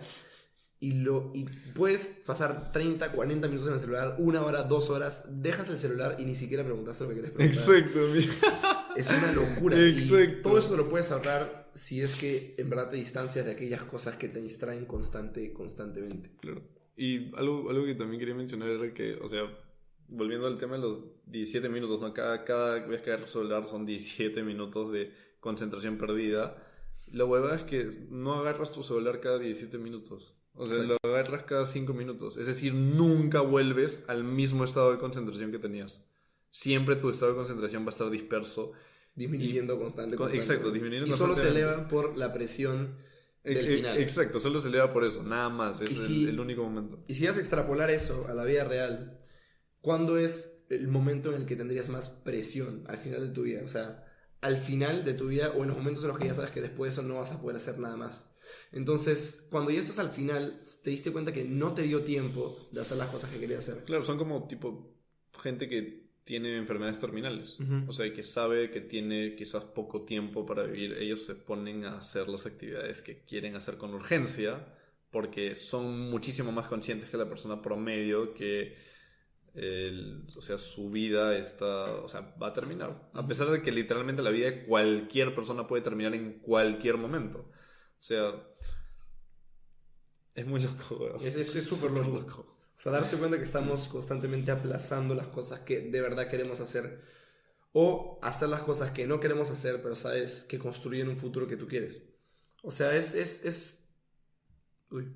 y, 0.84 0.92
lo, 0.92 1.32
y 1.34 1.46
puedes 1.74 2.22
pasar 2.26 2.74
30, 2.74 3.14
40 3.14 3.48
minutos 3.48 3.70
en 3.70 3.76
el 3.76 3.80
celular, 3.80 4.16
una 4.18 4.44
hora, 4.44 4.64
dos 4.64 4.90
horas, 4.90 5.24
dejas 5.42 5.70
el 5.70 5.78
celular 5.78 6.18
y 6.20 6.26
ni 6.26 6.36
siquiera 6.36 6.66
preguntas 6.66 7.00
lo 7.00 7.08
que 7.08 7.14
quieres 7.14 7.32
preguntar. 7.32 7.76
Exacto. 7.76 8.94
Es 8.98 9.10
una 9.10 9.32
locura. 9.32 9.80
Exacto. 9.80 10.40
Y 10.40 10.42
todo 10.42 10.58
eso 10.60 10.76
lo 10.76 10.90
puedes 10.90 11.10
ahorrar 11.10 11.72
si 11.74 12.02
es 12.02 12.18
que 12.18 12.54
en 12.58 12.70
verdad 12.70 12.92
te 12.92 12.98
distancias 12.98 13.46
de 13.46 13.54
aquellas 13.54 13.82
cosas 13.84 14.18
que 14.18 14.28
te 14.28 14.42
distraen 14.42 14.86
constante, 14.86 15.54
constantemente. 15.54 16.32
Claro. 16.42 16.62
Y 16.98 17.34
algo, 17.36 17.70
algo 17.70 17.86
que 17.86 17.96
también 17.96 18.20
quería 18.20 18.36
mencionar 18.36 18.68
era 18.68 18.94
que, 18.94 19.16
o 19.16 19.30
sea, 19.30 19.44
volviendo 20.10 20.48
al 20.48 20.58
tema 20.58 20.76
de 20.76 20.82
los 20.82 21.02
17 21.28 21.70
minutos, 21.70 22.02
¿no? 22.02 22.14
Cada, 22.14 22.44
cada 22.44 22.86
vez 22.86 23.02
que 23.02 23.10
agarras 23.10 23.30
el 23.30 23.42
celular 23.42 23.68
son 23.68 23.86
17 23.86 24.44
minutos 24.44 24.92
de 24.92 25.14
concentración 25.40 25.98
perdida. 25.98 26.58
La 27.08 27.24
hueva 27.24 27.56
es 27.56 27.64
que 27.64 28.06
no 28.10 28.34
agarras 28.34 28.72
tu 28.72 28.84
celular 28.84 29.22
cada 29.22 29.40
17 29.40 29.78
minutos. 29.78 30.36
O 30.56 30.68
sea, 30.68 30.84
lo 30.84 30.98
agarras 31.04 31.44
cada 31.44 31.66
cinco 31.66 31.94
minutos. 31.94 32.38
Es 32.38 32.46
decir, 32.46 32.74
nunca 32.74 33.42
vuelves 33.42 34.04
al 34.08 34.24
mismo 34.24 34.64
estado 34.64 34.92
de 34.92 35.00
concentración 35.00 35.52
que 35.52 35.60
tenías. 35.60 36.02
Siempre 36.52 36.96
tu 36.96 37.10
estado 37.10 37.32
de 37.32 37.38
concentración 37.38 37.84
va 37.84 37.88
a 37.88 37.90
estar 37.90 38.10
disperso. 38.10 38.74
Disminuyendo 39.16 39.80
constantemente. 39.80 40.18
constante. 40.18 40.46
Exacto, 40.46 40.72
disminuyendo 40.72 41.10
Y 41.10 41.18
solo 41.18 41.36
se 41.36 41.50
eleva 41.50 41.88
por 41.88 42.16
la 42.18 42.32
presión 42.32 42.96
del 43.44 43.68
final. 43.68 43.98
Exacto, 43.98 44.40
solo 44.40 44.60
se 44.60 44.68
eleva 44.68 44.94
por 44.94 45.04
eso, 45.04 45.24
nada 45.24 45.50
más. 45.50 45.82
Es 45.82 46.08
el, 46.10 46.40
único 46.40 46.64
momento. 46.64 47.04
Y 47.08 47.16
si 47.16 47.26
vas 47.26 47.38
a 47.38 47.40
extrapolar 47.40 47.90
eso 47.90 48.28
a 48.28 48.34
la 48.34 48.46
vida 48.46 48.64
real, 48.64 49.18
¿cuándo 49.82 50.18
es 50.18 50.66
el 50.70 50.88
momento 50.88 51.30
en 51.30 51.42
el 51.42 51.46
que 51.48 51.56
tendrías 51.56 51.90
más 51.90 52.10
presión 52.10 52.84
al 52.88 52.98
final 52.98 53.28
de 53.28 53.34
tu 53.34 53.44
vida? 53.44 53.62
O 53.64 53.68
sea, 53.68 54.06
al 54.42 54.58
final 54.58 55.04
de 55.04 55.14
tu 55.16 55.28
vida 55.28 55.52
o 55.52 55.64
en 55.64 55.70
los 55.70 55.78
momentos 55.78 56.04
en 56.04 56.10
los 56.10 56.20
que 56.20 56.28
ya 56.28 56.36
sabes 56.36 56.52
que 56.52 56.62
después 56.62 56.92
de 56.96 57.02
eso 57.02 57.08
no 57.08 57.16
vas 57.16 57.32
a 57.32 57.42
poder 57.42 57.58
hacer 57.58 57.80
nada 57.80 57.98
más. 57.98 58.30
Entonces, 58.74 59.48
cuando 59.52 59.72
ya 59.72 59.80
estás 59.80 60.00
al 60.00 60.10
final, 60.10 60.58
te 60.84 60.90
diste 60.90 61.12
cuenta 61.12 61.32
que 61.32 61.44
no 61.44 61.74
te 61.74 61.84
dio 61.84 62.04
tiempo 62.04 62.68
de 62.72 62.82
hacer 62.82 62.98
las 62.98 63.10
cosas 63.10 63.30
que 63.30 63.40
querías 63.40 63.60
hacer. 63.60 63.84
Claro, 63.86 64.04
son 64.04 64.18
como 64.18 64.48
tipo 64.48 64.96
gente 65.42 65.70
que 65.70 66.04
tiene 66.24 66.58
enfermedades 66.58 67.00
terminales. 67.00 67.58
O 67.88 67.94
sea, 67.94 68.12
que 68.12 68.24
sabe 68.24 68.72
que 68.72 68.82
tiene 68.82 69.36
quizás 69.36 69.64
poco 69.64 70.04
tiempo 70.04 70.46
para 70.46 70.64
vivir. 70.64 70.94
Ellos 70.94 71.26
se 71.26 71.36
ponen 71.36 71.86
a 71.86 71.98
hacer 71.98 72.28
las 72.30 72.46
actividades 72.46 73.02
que 73.02 73.20
quieren 73.24 73.56
hacer 73.56 73.78
con 73.78 73.94
urgencia 73.94 74.66
porque 75.12 75.54
son 75.54 76.10
muchísimo 76.10 76.52
más 76.52 76.68
conscientes 76.68 77.10
que 77.10 77.18
la 77.18 77.30
persona 77.30 77.62
promedio 77.62 78.34
que 78.34 78.76
o 80.36 80.42
sea, 80.42 80.58
su 80.58 80.90
vida 80.90 81.38
está, 81.38 81.92
o 81.98 82.10
sea, 82.10 82.34
va 82.42 82.48
a 82.48 82.54
terminar. 82.54 83.12
A 83.14 83.28
pesar 83.28 83.52
de 83.52 83.62
que 83.62 83.72
literalmente 83.72 84.24
la 84.24 84.32
vida 84.32 84.50
de 84.50 84.64
cualquier 84.64 85.36
persona 85.36 85.68
puede 85.68 85.84
terminar 85.84 86.16
en 86.16 86.40
cualquier 86.40 86.98
momento. 86.98 87.46
O 88.04 88.06
sea, 88.06 88.34
es 90.36 90.46
muy 90.46 90.62
loco, 90.62 90.98
güey. 90.98 91.26
Es 91.26 91.48
súper 91.64 91.92
loco. 91.92 92.58
O 92.78 92.82
sea, 92.82 92.92
darse 92.92 93.16
cuenta 93.16 93.38
que 93.38 93.46
estamos 93.46 93.88
constantemente 93.88 94.52
aplazando 94.52 95.16
las 95.16 95.28
cosas 95.28 95.62
que 95.62 95.80
de 95.80 96.02
verdad 96.02 96.30
queremos 96.30 96.60
hacer. 96.60 97.02
O 97.72 98.20
hacer 98.22 98.50
las 98.50 98.62
cosas 98.62 98.92
que 98.92 99.08
no 99.08 99.22
queremos 99.22 99.50
hacer, 99.50 99.82
pero 99.82 99.96
sabes 99.96 100.44
que 100.44 100.60
construyen 100.60 101.08
un 101.08 101.16
futuro 101.16 101.48
que 101.48 101.56
tú 101.56 101.66
quieres. 101.66 102.02
O 102.62 102.72
sea, 102.72 102.94
es. 102.94 103.16
es, 103.16 103.46
es 103.46 103.90
uy. 104.92 105.08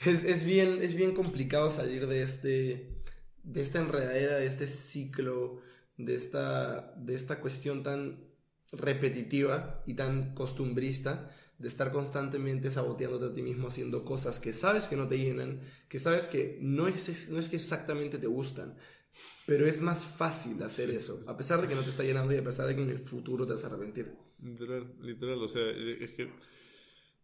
Es, 0.00 0.22
es, 0.24 0.44
bien, 0.44 0.82
es 0.82 0.94
bien 0.94 1.14
complicado 1.14 1.70
salir 1.70 2.06
de 2.08 2.22
este. 2.22 3.02
de 3.42 3.62
esta 3.62 3.78
enredadera, 3.78 4.36
de 4.36 4.46
este 4.46 4.66
ciclo, 4.66 5.62
de 5.96 6.14
esta, 6.14 6.92
de 6.98 7.14
esta 7.14 7.40
cuestión 7.40 7.82
tan 7.82 8.28
repetitiva 8.70 9.82
y 9.86 9.94
tan 9.94 10.34
costumbrista 10.34 11.34
de 11.58 11.68
estar 11.68 11.92
constantemente 11.92 12.70
saboteándote 12.70 13.26
a 13.26 13.34
ti 13.34 13.42
mismo 13.42 13.68
haciendo 13.68 14.04
cosas 14.04 14.38
que 14.38 14.52
sabes 14.52 14.86
que 14.86 14.96
no 14.96 15.08
te 15.08 15.18
llenan, 15.18 15.60
que 15.88 15.98
sabes 15.98 16.28
que 16.28 16.58
no 16.62 16.86
es, 16.86 17.28
no 17.30 17.38
es 17.40 17.48
que 17.48 17.56
exactamente 17.56 18.18
te 18.18 18.26
gustan, 18.28 18.76
Pero 19.46 19.66
es 19.66 19.80
más 19.80 20.06
fácil 20.06 20.62
hacer 20.62 20.90
eso, 20.90 21.22
a 21.26 21.36
pesar 21.36 21.60
de 21.60 21.68
que 21.68 21.74
no 21.74 21.82
te 21.82 21.90
está 21.90 22.04
llenando 22.04 22.32
y 22.32 22.38
a 22.38 22.44
pesar 22.44 22.66
de 22.66 22.76
que 22.76 22.82
en 22.82 22.90
el 22.90 23.00
futuro 23.00 23.46
te 23.46 23.54
vas 23.54 23.64
a 23.64 23.68
arrepentir. 23.68 24.14
Literal, 24.40 24.94
literal, 25.00 25.42
o 25.42 25.48
sea, 25.48 25.68
es 25.68 26.12
que, 26.12 26.30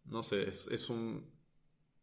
no 0.07 0.22
sé, 0.22 0.49
es, 0.49 0.66
es 0.68 0.91
un, 0.91 1.30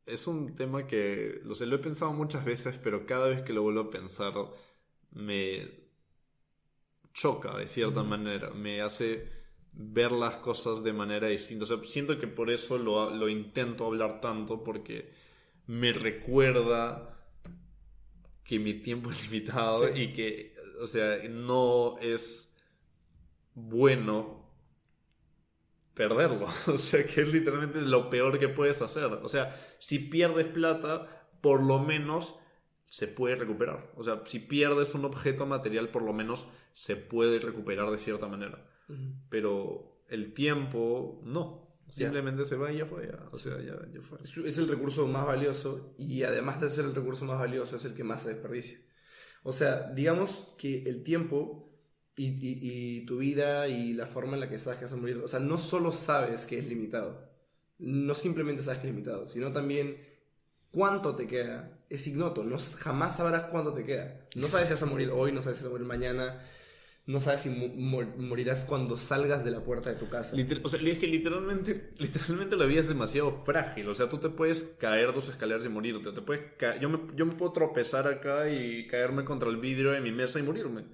es 0.06 0.28
un 0.28 0.56
tema 0.56 0.88
que, 0.88 1.42
lo 1.44 1.56
sé, 1.56 1.66
lo 1.66 1.76
he 1.76 1.80
pensado 1.80 2.14
muchas 2.14 2.46
veces, 2.46 2.78
pero 2.78 3.06
cada 3.06 3.28
vez 3.28 3.42
que 3.42 3.54
lo 3.54 3.64
vuelvo 3.64 3.82
a 3.82 3.90
pensar 3.90 4.34
me 5.12 5.70
choca 7.14 7.58
de 7.58 7.68
cierta 7.68 8.04
manera, 8.04 8.52
me 8.52 8.82
hace 8.82 9.41
ver 9.74 10.12
las 10.12 10.38
cosas 10.38 10.84
de 10.84 10.94
manera 10.94 11.28
distinta. 11.28 11.64
O 11.64 11.68
sea, 11.68 11.78
siento 11.84 12.20
que 12.20 12.28
por 12.28 12.50
eso 12.52 12.78
lo, 12.78 13.10
lo 13.12 13.30
intento 13.30 13.86
hablar 13.86 14.22
tanto, 14.22 14.64
porque 14.64 15.12
me 15.68 15.94
recuerda 15.94 17.18
que 18.44 18.60
mi 18.60 18.74
tiempo 18.76 19.12
es 19.12 19.30
limitado 19.32 19.88
Sí. 19.94 20.02
y 20.02 20.14
que, 20.14 20.56
o 20.82 20.88
sea, 20.88 21.18
no 21.30 21.98
es 22.00 22.54
bueno 23.56 24.50
perderlo. 25.94 26.48
O 26.68 26.78
sea, 26.78 27.06
que 27.06 27.22
es 27.22 27.32
literalmente 27.34 27.82
lo 27.82 28.10
peor 28.10 28.40
que 28.40 28.50
puedes 28.50 28.82
hacer. 28.82 29.06
O 29.06 29.30
sea, 29.30 29.56
si 29.80 30.00
pierdes 30.00 30.48
plata, 30.48 31.08
por 31.42 31.62
lo 31.64 31.80
menos 31.80 32.36
se 32.88 33.08
puede 33.08 33.36
recuperar. 33.36 33.92
O 33.96 34.04
sea, 34.04 34.22
si 34.26 34.40
pierdes 34.40 34.96
un 34.96 35.06
objeto 35.06 35.46
material, 35.46 35.90
por 35.90 36.02
lo 36.04 36.14
menos 36.14 36.46
se 36.74 36.96
puede 36.98 37.40
recuperar 37.40 37.90
de 37.92 37.98
cierta 37.98 38.28
manera. 38.28 38.68
Pero 39.30 40.04
el 40.10 40.34
tiempo, 40.34 41.22
no. 41.24 41.62
Simplemente 41.90 42.46
se 42.46 42.56
va 42.56 42.72
y 42.72 42.78
ya 42.78 42.86
fue. 42.86 43.08
ya. 43.08 43.28
O 43.32 43.38
sea, 43.38 43.58
ya, 43.62 43.76
ya 43.94 44.02
fue. 44.02 44.18
Es- 44.24 44.38
Es 44.38 44.58
el 44.58 44.68
recurso 44.70 45.08
más 45.08 45.26
valioso 45.26 45.94
y 45.98 46.24
además 46.24 46.62
de 46.62 46.70
ser 46.70 46.86
el 46.86 46.96
recurso 46.96 47.26
más 47.26 47.38
valioso 47.40 47.76
es 47.76 47.84
el 47.86 47.94
que 47.96 48.04
más 48.06 48.24
se 48.24 48.30
desperdicia. 48.30 48.78
O 49.44 49.52
sea, 49.52 49.92
digamos 49.94 50.54
que 50.58 50.84
el 50.84 51.04
tiempo 51.04 51.70
y, 52.16 52.28
y- 52.28 52.60
y 53.02 53.06
tu 53.06 53.18
vida 53.18 53.68
y 53.68 53.94
la 53.94 54.06
forma 54.08 54.36
en 54.36 54.42
la 54.42 54.50
que 54.50 54.58
sabes 54.60 54.80
que 54.80 54.86
vas 54.86 54.94
a 54.94 54.98
morir, 54.98 55.18
o 55.18 55.28
sea, 55.28 55.40
no 55.40 55.58
solo 55.58 55.92
sabes 55.92 56.46
que 56.46 56.60
es 56.60 56.68
limitado, 56.68 57.30
no 57.80 58.14
simplemente 58.14 58.62
sabes 58.62 58.80
que 58.80 58.88
es 58.88 58.94
limitado, 58.94 59.28
sino 59.28 59.52
también 59.52 59.98
cuánto 60.72 61.16
te 61.16 61.28
queda. 61.28 61.80
Es 61.90 62.08
ignoto, 62.08 62.44
no, 62.44 62.58
jamás 62.80 63.18
sabrás 63.18 63.46
cuánto 63.48 63.74
te 63.74 63.84
queda. 63.84 64.28
No 64.36 64.48
sabes 64.48 64.68
si 64.68 64.74
vas 64.74 64.84
a 64.84 64.86
morir 64.86 65.10
hoy, 65.12 65.32
no 65.34 65.42
sabes 65.42 65.58
si 65.58 65.64
vas 65.66 65.70
a 65.70 65.74
morir 65.74 65.88
mañana, 65.88 66.42
no 67.12 67.20
sabes 67.20 67.42
si 67.42 67.50
morirás 67.50 68.64
cuando 68.64 68.96
salgas 68.96 69.44
de 69.44 69.52
la 69.52 69.64
puerta 69.64 69.90
de 69.90 69.98
tu 69.98 70.10
casa. 70.10 70.36
O 70.64 70.70
sea, 70.70 70.80
es 70.82 70.98
que 70.98 71.08
literalmente, 71.08 71.92
literalmente 71.98 72.56
la 72.56 72.66
vida 72.66 72.80
es 72.80 72.88
demasiado 72.88 73.32
frágil. 73.32 73.90
O 73.90 73.96
sea, 73.96 74.10
tú 74.10 74.18
te 74.18 74.30
puedes 74.30 74.78
caer 74.80 75.14
dos 75.14 75.28
escaleras 75.28 75.66
y 75.66 75.70
morirte. 75.70 76.12
Te 76.12 76.22
puedes 76.22 76.44
yo, 76.80 76.90
me, 76.90 77.00
yo 77.16 77.26
me 77.26 77.34
puedo 77.34 77.52
tropezar 77.52 78.08
acá 78.08 78.50
y 78.50 78.88
caerme 78.88 79.26
contra 79.26 79.50
el 79.50 79.58
vidrio 79.58 79.92
de 79.92 80.00
mi 80.00 80.12
mesa 80.12 80.40
y 80.40 80.44
morirme. 80.44 80.86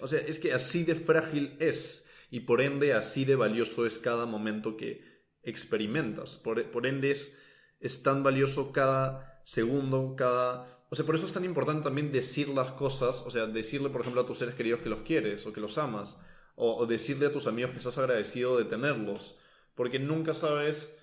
O 0.00 0.08
sea, 0.08 0.20
es 0.20 0.38
que 0.38 0.52
así 0.54 0.84
de 0.84 0.94
frágil 0.94 1.56
es. 1.60 2.08
Y 2.30 2.40
por 2.40 2.62
ende, 2.62 2.94
así 2.94 3.24
de 3.24 3.36
valioso 3.36 3.86
es 3.86 3.98
cada 3.98 4.24
momento 4.24 4.76
que 4.76 5.04
experimentas. 5.42 6.36
Por, 6.36 6.70
por 6.70 6.86
ende, 6.86 7.10
es, 7.10 7.36
es 7.80 8.02
tan 8.02 8.22
valioso 8.22 8.72
cada 8.72 9.42
segundo, 9.44 10.14
cada... 10.16 10.79
O 10.90 10.96
sea, 10.96 11.06
por 11.06 11.14
eso 11.14 11.26
es 11.26 11.32
tan 11.32 11.44
importante 11.44 11.84
también 11.84 12.12
decir 12.12 12.48
las 12.48 12.72
cosas, 12.72 13.22
o 13.26 13.30
sea, 13.30 13.46
decirle, 13.46 13.90
por 13.90 14.00
ejemplo, 14.02 14.22
a 14.22 14.26
tus 14.26 14.38
seres 14.38 14.54
queridos 14.56 14.80
que 14.82 14.88
los 14.90 15.02
quieres 15.02 15.46
o 15.46 15.52
que 15.52 15.60
los 15.60 15.78
amas, 15.78 16.18
o, 16.56 16.76
o 16.78 16.86
decirle 16.86 17.26
a 17.26 17.32
tus 17.32 17.46
amigos 17.46 17.70
que 17.72 17.78
estás 17.78 17.98
agradecido 17.98 18.58
de 18.58 18.64
tenerlos, 18.64 19.38
porque 19.76 19.98
nunca 20.00 20.34
sabes, 20.34 20.96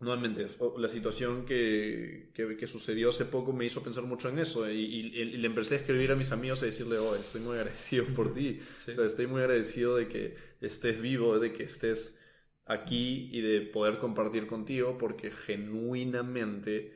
nuevamente, 0.00 0.46
la 0.78 0.88
situación 0.88 1.46
que, 1.46 2.30
que, 2.34 2.56
que 2.56 2.66
sucedió 2.66 3.08
hace 3.10 3.24
poco 3.24 3.52
me 3.52 3.64
hizo 3.64 3.82
pensar 3.82 4.04
mucho 4.04 4.28
en 4.28 4.38
eso, 4.38 4.70
y, 4.70 4.74
y- 4.80 5.06
y 5.20 5.24
le 5.38 5.46
empecé 5.46 5.74
a 5.76 5.78
escribir 5.78 6.12
a 6.12 6.16
mis 6.16 6.32
amigos 6.32 6.62
y 6.62 6.66
decirle, 6.66 6.98
oh, 6.98 7.14
estoy 7.16 7.40
muy 7.40 7.56
agradecido 7.56 8.06
por 8.14 8.34
ti, 8.34 8.60
o 8.88 8.92
sea, 8.92 9.06
estoy 9.06 9.26
muy 9.26 9.40
agradecido 9.40 9.96
de 9.96 10.08
que 10.08 10.34
estés 10.60 11.00
vivo, 11.00 11.38
de 11.38 11.52
que 11.52 11.64
estés 11.64 12.18
aquí 12.66 13.28
y 13.32 13.40
de 13.40 13.60
poder 13.62 13.98
compartir 13.98 14.46
contigo, 14.46 14.98
porque 14.98 15.30
genuinamente 15.30 16.92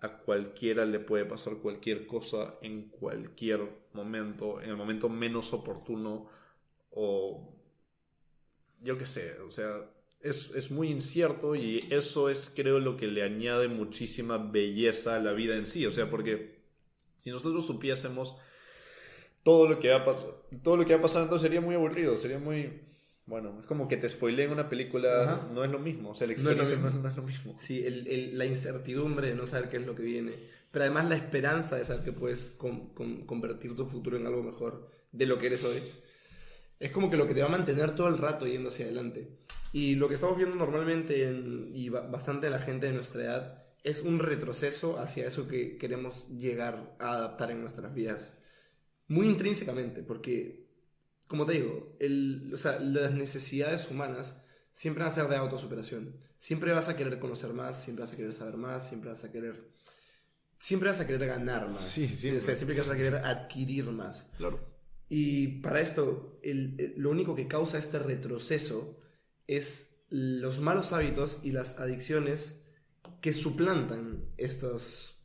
a 0.00 0.18
cualquiera 0.18 0.84
le 0.84 1.00
puede 1.00 1.24
pasar 1.24 1.56
cualquier 1.56 2.06
cosa 2.06 2.58
en 2.62 2.88
cualquier 2.88 3.60
momento, 3.92 4.60
en 4.60 4.70
el 4.70 4.76
momento 4.76 5.08
menos 5.08 5.52
oportuno 5.52 6.28
o 6.90 7.54
yo 8.80 8.96
qué 8.96 9.06
sé, 9.06 9.40
o 9.40 9.50
sea, 9.50 9.90
es, 10.20 10.50
es 10.54 10.70
muy 10.70 10.90
incierto 10.90 11.54
y 11.54 11.80
eso 11.90 12.28
es 12.28 12.52
creo 12.54 12.78
lo 12.78 12.96
que 12.96 13.08
le 13.08 13.22
añade 13.22 13.68
muchísima 13.68 14.38
belleza 14.38 15.16
a 15.16 15.20
la 15.20 15.32
vida 15.32 15.56
en 15.56 15.66
sí, 15.66 15.84
o 15.84 15.90
sea, 15.90 16.08
porque 16.08 16.58
si 17.18 17.30
nosotros 17.30 17.66
supiésemos 17.66 18.36
todo 19.42 19.68
lo 19.68 19.80
que 19.80 19.90
va 19.90 19.96
a 19.96 20.04
pasar, 20.04 20.30
todo 20.62 20.76
lo 20.76 20.84
que 20.84 20.92
va 20.92 20.98
a 21.00 21.02
pasar 21.02 21.22
entonces 21.22 21.42
sería 21.42 21.60
muy 21.60 21.74
aburrido, 21.74 22.16
sería 22.18 22.38
muy 22.38 22.82
bueno, 23.28 23.58
es 23.60 23.66
como 23.66 23.86
que 23.88 23.96
te 23.96 24.08
spoileen 24.08 24.50
una 24.50 24.68
película, 24.68 25.22
Ajá. 25.22 25.48
no 25.52 25.62
es 25.62 25.70
lo 25.70 25.78
mismo, 25.78 26.10
o 26.10 26.14
sea, 26.14 26.26
la 26.26 26.32
No 26.32 26.36
es 26.38 26.42
lo 26.44 26.50
experiencia 26.52 26.76
no 26.78 26.88
es, 26.88 26.94
mismo. 26.94 27.02
no 27.02 27.08
es 27.10 27.16
lo 27.16 27.22
mismo. 27.22 27.56
Sí, 27.58 27.86
el- 27.86 28.06
el- 28.08 28.38
la 28.38 28.44
incertidumbre 28.46 29.28
de 29.28 29.34
no 29.34 29.46
saber 29.46 29.68
qué 29.68 29.76
es 29.76 29.86
lo 29.86 29.94
que 29.94 30.02
viene, 30.02 30.32
pero 30.70 30.84
además 30.84 31.08
la 31.08 31.16
esperanza 31.16 31.76
de 31.76 31.84
saber 31.84 32.04
que 32.04 32.12
puedes 32.12 32.50
con- 32.50 32.88
con- 32.94 33.26
convertir 33.26 33.76
tu 33.76 33.86
futuro 33.86 34.16
en 34.16 34.26
algo 34.26 34.42
mejor 34.42 34.90
de 35.12 35.26
lo 35.26 35.38
que 35.38 35.46
eres 35.46 35.62
hoy. 35.64 35.78
Es 36.80 36.90
como 36.90 37.10
que 37.10 37.16
lo 37.16 37.26
que 37.26 37.34
te 37.34 37.40
va 37.42 37.48
a 37.48 37.50
mantener 37.50 37.94
todo 37.94 38.08
el 38.08 38.18
rato 38.18 38.46
yendo 38.46 38.68
hacia 38.70 38.86
adelante. 38.86 39.28
Y 39.72 39.96
lo 39.96 40.08
que 40.08 40.14
estamos 40.14 40.36
viendo 40.36 40.56
normalmente 40.56 41.24
en- 41.28 41.70
y 41.74 41.88
ba- 41.90 42.06
bastante 42.06 42.46
en 42.46 42.52
la 42.52 42.60
gente 42.60 42.86
de 42.86 42.92
nuestra 42.94 43.22
edad 43.24 43.64
es 43.84 44.02
un 44.02 44.18
retroceso 44.20 44.98
hacia 44.98 45.26
eso 45.26 45.48
que 45.48 45.76
queremos 45.76 46.28
llegar 46.38 46.96
a 46.98 47.12
adaptar 47.14 47.50
en 47.50 47.60
nuestras 47.60 47.94
vidas. 47.94 48.38
Muy 49.08 49.26
intrínsecamente, 49.26 50.02
porque, 50.02 50.67
como 51.28 51.46
te 51.46 51.52
digo, 51.52 51.96
el, 52.00 52.50
o 52.52 52.56
sea, 52.56 52.80
las 52.80 53.12
necesidades 53.12 53.88
humanas 53.90 54.42
siempre 54.72 55.04
van 55.04 55.12
a 55.12 55.14
ser 55.14 55.28
de 55.28 55.36
autosuperación. 55.36 56.16
Siempre 56.38 56.72
vas 56.72 56.88
a 56.88 56.96
querer 56.96 57.18
conocer 57.18 57.52
más, 57.52 57.80
siempre 57.82 58.04
vas 58.04 58.12
a 58.12 58.16
querer 58.16 58.34
saber 58.34 58.56
más, 58.56 58.88
siempre 58.88 59.10
vas 59.10 59.22
a 59.24 59.30
querer... 59.30 59.68
Siempre 60.58 60.88
vas 60.88 60.98
a 61.00 61.06
querer 61.06 61.28
ganar 61.28 61.68
más. 61.70 61.82
Sí, 61.82 62.08
siempre. 62.08 62.38
O 62.38 62.40
sea, 62.40 62.56
siempre 62.56 62.76
vas 62.76 62.88
a 62.90 62.96
querer 62.96 63.14
adquirir 63.16 63.84
más. 63.86 64.26
Claro. 64.38 64.58
Y 65.08 65.60
para 65.60 65.80
esto, 65.80 66.38
el- 66.42 66.74
el- 66.80 66.94
lo 66.96 67.10
único 67.10 67.34
que 67.36 67.46
causa 67.46 67.78
este 67.78 67.98
retroceso 68.00 68.98
es 69.46 70.02
los 70.10 70.58
malos 70.60 70.92
hábitos 70.92 71.38
y 71.42 71.52
las 71.52 71.78
adicciones 71.78 72.62
que 73.20 73.32
suplantan 73.32 74.24
estos, 74.36 75.22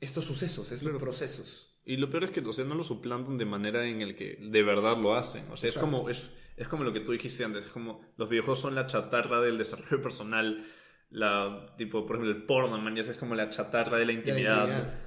estos 0.00 0.24
sucesos, 0.24 0.72
estos 0.72 1.00
procesos. 1.00 1.75
Y 1.86 1.96
lo 1.98 2.10
peor 2.10 2.24
es 2.24 2.30
que, 2.32 2.40
o 2.40 2.52
sea, 2.52 2.64
no 2.64 2.74
lo 2.74 2.82
suplantan 2.82 3.38
de 3.38 3.46
manera 3.46 3.86
en 3.86 4.02
el 4.02 4.16
que 4.16 4.38
de 4.42 4.62
verdad 4.64 4.98
lo 4.98 5.14
hacen. 5.14 5.48
O 5.52 5.56
sea, 5.56 5.68
es 5.68 5.78
como, 5.78 6.08
es, 6.10 6.34
es 6.56 6.66
como 6.66 6.82
lo 6.82 6.92
que 6.92 7.00
tú 7.00 7.12
dijiste 7.12 7.44
antes. 7.44 7.66
Es 7.66 7.70
como 7.72 8.00
los 8.16 8.28
videojuegos 8.28 8.60
son 8.60 8.74
la 8.74 8.86
chatarra 8.86 9.40
del 9.40 9.56
desarrollo 9.56 10.02
personal. 10.02 10.66
La, 11.10 11.74
tipo, 11.78 12.04
por 12.04 12.16
ejemplo, 12.16 12.36
el 12.36 12.44
porno, 12.44 12.76
man, 12.78 12.96
ya 12.96 13.02
es 13.02 13.16
como 13.16 13.36
la 13.36 13.50
chatarra 13.50 13.98
de 13.98 14.04
la 14.06 14.12
De 14.24 14.24
la 14.24 14.30
intimidad. 14.30 14.68
intimidad. 14.68 15.00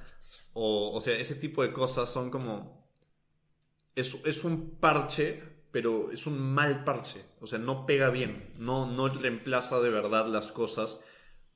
O, 0.54 0.92
o 0.96 1.00
sea, 1.00 1.18
ese 1.18 1.34
tipo 1.34 1.62
de 1.62 1.72
cosas 1.72 2.10
son 2.10 2.30
como... 2.30 2.88
Es, 3.94 4.14
es 4.24 4.44
un 4.44 4.78
parche, 4.78 5.42
pero 5.70 6.10
es 6.10 6.26
un 6.26 6.40
mal 6.40 6.84
parche. 6.84 7.26
O 7.40 7.46
sea, 7.46 7.58
no 7.58 7.84
pega 7.84 8.08
bien. 8.10 8.54
No, 8.56 8.86
no 8.86 9.08
reemplaza 9.08 9.80
de 9.80 9.90
verdad 9.90 10.26
las 10.28 10.50
cosas 10.50 11.04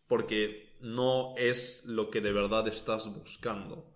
porque 0.06 0.76
no 0.80 1.34
es 1.38 1.86
lo 1.86 2.10
que 2.10 2.20
de 2.20 2.32
verdad 2.32 2.68
estás 2.68 3.12
buscando. 3.14 3.93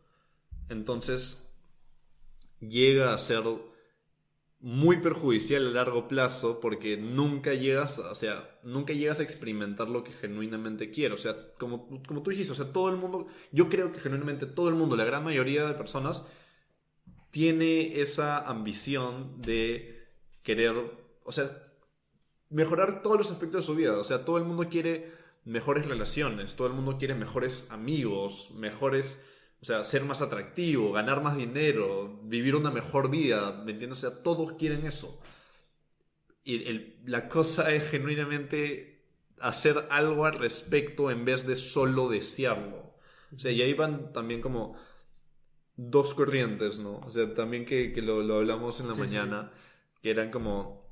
Entonces, 0.69 1.51
llega 2.61 3.13
a 3.13 3.19
ser 3.19 3.45
muy 4.61 4.97
perjudicial 4.97 5.69
a 5.69 5.71
largo 5.71 6.09
plazo 6.09 6.59
porque 6.61 6.97
nunca 6.97 7.55
llegas, 7.55 7.99
o 7.99 8.15
sea, 8.15 8.59
nunca 8.65 8.93
llegas 8.93 9.21
a 9.21 9.23
experimentar 9.23 9.89
lo 9.89 10.03
que 10.03 10.13
genuinamente 10.13 10.91
quieres. 10.91 11.21
O 11.21 11.23
sea, 11.23 11.37
como, 11.59 12.03
como 12.05 12.23
tú 12.23 12.31
dijiste, 12.31 12.53
o 12.53 12.57
sea, 12.57 12.73
todo 12.73 12.89
el 12.89 12.97
mundo, 12.97 13.29
yo 13.53 13.69
creo 13.69 13.93
que 13.93 14.01
genuinamente 14.01 14.47
todo 14.47 14.69
el 14.69 14.75
mundo, 14.75 14.97
la 14.97 15.05
gran 15.05 15.25
mayoría 15.25 15.65
de 15.67 15.75
personas, 15.75 16.25
tiene 17.31 18.01
esa 18.01 18.39
ambición 18.49 19.41
de 19.43 20.09
querer, 20.43 20.75
o 21.25 21.33
sea, 21.33 21.69
mejorar 22.51 23.03
todos 23.03 23.19
los 23.19 23.31
aspectos 23.31 23.63
de 23.63 23.67
su 23.67 23.75
vida. 23.77 23.97
O 23.99 24.05
sea, 24.05 24.25
todo 24.25 24.39
el 24.39 24.45
mundo 24.45 24.69
quiere 24.69 25.13
mejores 25.45 25.87
relaciones, 25.87 26.57
todo 26.57 26.67
el 26.67 26.75
mundo 26.75 26.97
quiere 26.99 27.15
mejores 27.15 27.67
amigos, 27.71 28.51
mejores, 28.55 29.23
o 29.61 29.65
sea, 29.65 29.85
ser 29.85 30.05
más 30.05 30.23
atractivo, 30.23 30.93
ganar 30.93 31.23
más 31.23 31.37
dinero, 31.37 32.21
vivir 32.25 32.57
una 32.57 32.71
mejor 32.71 33.11
vida, 33.11 33.53
¿me 33.65 33.73
entiendes? 33.73 34.05
O 34.05 34.11
sea, 34.11 34.23
todos 34.23 34.53
quieren 34.55 34.87
eso. 34.87 35.21
Y 36.45 36.65
el- 36.69 36.97
la 37.05 37.29
cosa 37.29 37.73
es 37.73 37.91
genuinamente 37.91 39.05
hacer 39.41 39.87
algo 39.91 40.25
al 40.25 40.35
respecto 40.35 41.11
en 41.11 41.25
vez 41.25 41.47
de 41.47 41.57
solo 41.57 42.09
desearlo. 42.09 42.95
O 43.35 43.39
sea, 43.39 43.53
y 43.53 43.63
ahí 43.63 43.75
van 43.75 44.13
también 44.13 44.41
como 44.41 44.77
dos 45.77 46.15
corrientes, 46.15 46.79
¿no? 46.79 46.99
O 47.01 47.11
sea, 47.11 47.33
también 47.35 47.65
que, 47.65 47.93
que 47.93 48.03
lo, 48.03 48.23
lo 48.23 48.37
hablamos 48.39 48.81
en 48.81 48.89
la 48.89 48.95
Sí, 48.95 49.07
sí. 49.07 49.23
mañana, 49.23 49.53
que 50.03 50.11
eran 50.11 50.31
como 50.31 50.89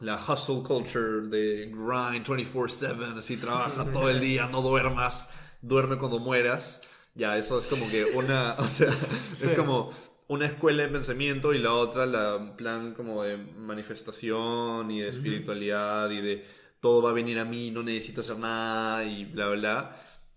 la 0.00 0.16
hustle 0.16 0.62
culture 0.64 1.28
de 1.28 1.66
grind 1.66 2.26
24/7, 2.26 3.04
así 3.18 3.36
trabaja 3.38 3.86
todo 3.92 4.10
el 4.10 4.20
día, 4.20 4.48
no 4.48 4.62
duermas, 4.62 5.30
duerme 5.62 5.98
cuando 5.98 6.18
mueras. 6.20 6.82
Ya, 7.14 7.36
eso 7.38 7.58
es 7.60 7.66
como 7.70 7.88
que 7.90 8.04
una, 8.04 8.54
o 8.58 8.64
sea, 8.64 8.90
Sí. 8.92 9.48
es 9.48 9.54
como 9.54 9.90
una 10.26 10.46
escuela 10.46 10.82
de 10.82 10.88
pensamiento 10.88 11.52
y 11.52 11.58
la 11.58 11.72
otra 11.74 12.06
la 12.06 12.56
plan 12.56 12.94
como 12.94 13.22
de 13.22 13.36
manifestación 13.36 14.90
y 14.90 15.00
de 15.00 15.08
espiritualidad 15.08 16.10
y 16.10 16.20
de 16.20 16.44
todo 16.80 17.02
va 17.02 17.10
a 17.10 17.12
venir 17.12 17.38
a 17.38 17.44
mí, 17.44 17.70
no 17.70 17.82
necesito 17.82 18.22
hacer 18.22 18.38
nada 18.38 19.04
y 19.04 19.24
bla, 19.26 19.48
bla. 19.50 19.96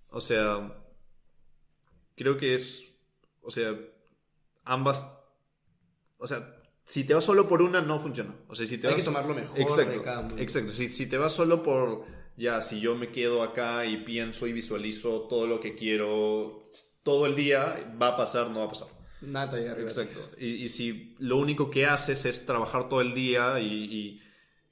O 0.09 0.21
sea, 0.21 0.71
creo 2.15 2.37
que 2.37 2.53
es, 2.55 2.97
o 3.41 3.51
sea, 3.51 3.75
ambas, 4.63 5.05
o 6.19 6.27
sea, 6.27 6.53
si 6.85 7.03
te 7.03 7.13
vas 7.13 7.23
solo 7.23 7.47
por 7.47 7.61
una 7.61 7.81
no 7.81 7.99
funciona. 7.99 8.33
O 8.47 8.55
sea, 8.55 8.65
si 8.65 8.77
te 8.77 8.87
Hay 8.87 8.93
vas... 8.93 9.01
que 9.01 9.05
tomar 9.05 9.25
lo 9.25 9.33
mejor 9.35 9.59
exacto, 9.59 9.91
de 9.91 10.01
cada 10.01 10.19
uno. 10.21 10.37
Exacto, 10.37 10.71
si, 10.71 10.89
si 10.89 11.07
te 11.07 11.17
vas 11.17 11.33
solo 11.33 11.63
por, 11.63 12.05
ya, 12.37 12.61
si 12.61 12.79
yo 12.79 12.95
me 12.95 13.11
quedo 13.11 13.43
acá 13.43 13.85
y 13.85 13.97
pienso 13.97 14.47
y 14.47 14.53
visualizo 14.53 15.21
todo 15.27 15.47
lo 15.47 15.59
que 15.59 15.75
quiero 15.75 16.69
todo 17.03 17.25
el 17.25 17.35
día, 17.35 17.93
va 18.01 18.09
a 18.09 18.17
pasar, 18.17 18.49
no 18.49 18.59
va 18.59 18.65
a 18.65 18.69
pasar. 18.69 18.87
Nada 19.21 19.51
arriba. 19.57 19.79
Exacto. 19.79 20.19
Y, 20.39 20.63
y 20.65 20.69
si 20.69 21.15
lo 21.19 21.37
único 21.37 21.69
que 21.71 21.85
haces 21.85 22.25
es 22.25 22.45
trabajar 22.45 22.87
todo 22.89 23.01
el 23.01 23.13
día 23.13 23.59
y, 23.59 23.65
y 23.67 24.21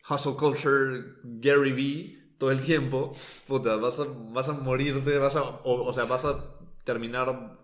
hustle 0.10 0.34
culture, 0.38 1.04
Gary 1.24 1.72
Vee, 1.72 2.36
todo 2.38 2.52
el 2.52 2.62
tiempo, 2.62 3.16
puta, 3.48 3.78
vas 3.78 4.00
a, 4.00 4.06
vas 4.32 4.50
a 4.50 4.54
morirte, 4.54 5.18
vas 5.18 5.36
a, 5.36 5.42
o, 5.44 5.86
o 5.86 5.94
sea, 5.94 6.06
vas 6.06 6.26
a 6.26 6.44
terminar 6.84 7.58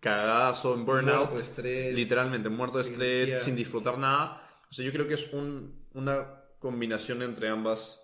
cagazo 0.00 0.74
en 0.74 0.84
burnout. 0.84 1.16
Muerto 1.16 1.36
de 1.36 1.42
estrés. 1.42 1.94
Literalmente, 1.94 2.48
muerto 2.48 2.78
de 2.78 2.84
sin 2.84 2.92
estrés, 2.94 3.42
sin 3.42 3.56
disfrutar 3.56 3.98
nada. 3.98 4.42
O 4.70 4.72
sea, 4.72 4.84
yo 4.84 4.92
creo 4.92 5.06
que 5.06 5.14
es 5.14 5.32
un- 5.32 5.84
una 5.94 6.42
combinación 6.58 7.22
entre 7.22 7.48
ambas 7.48 8.03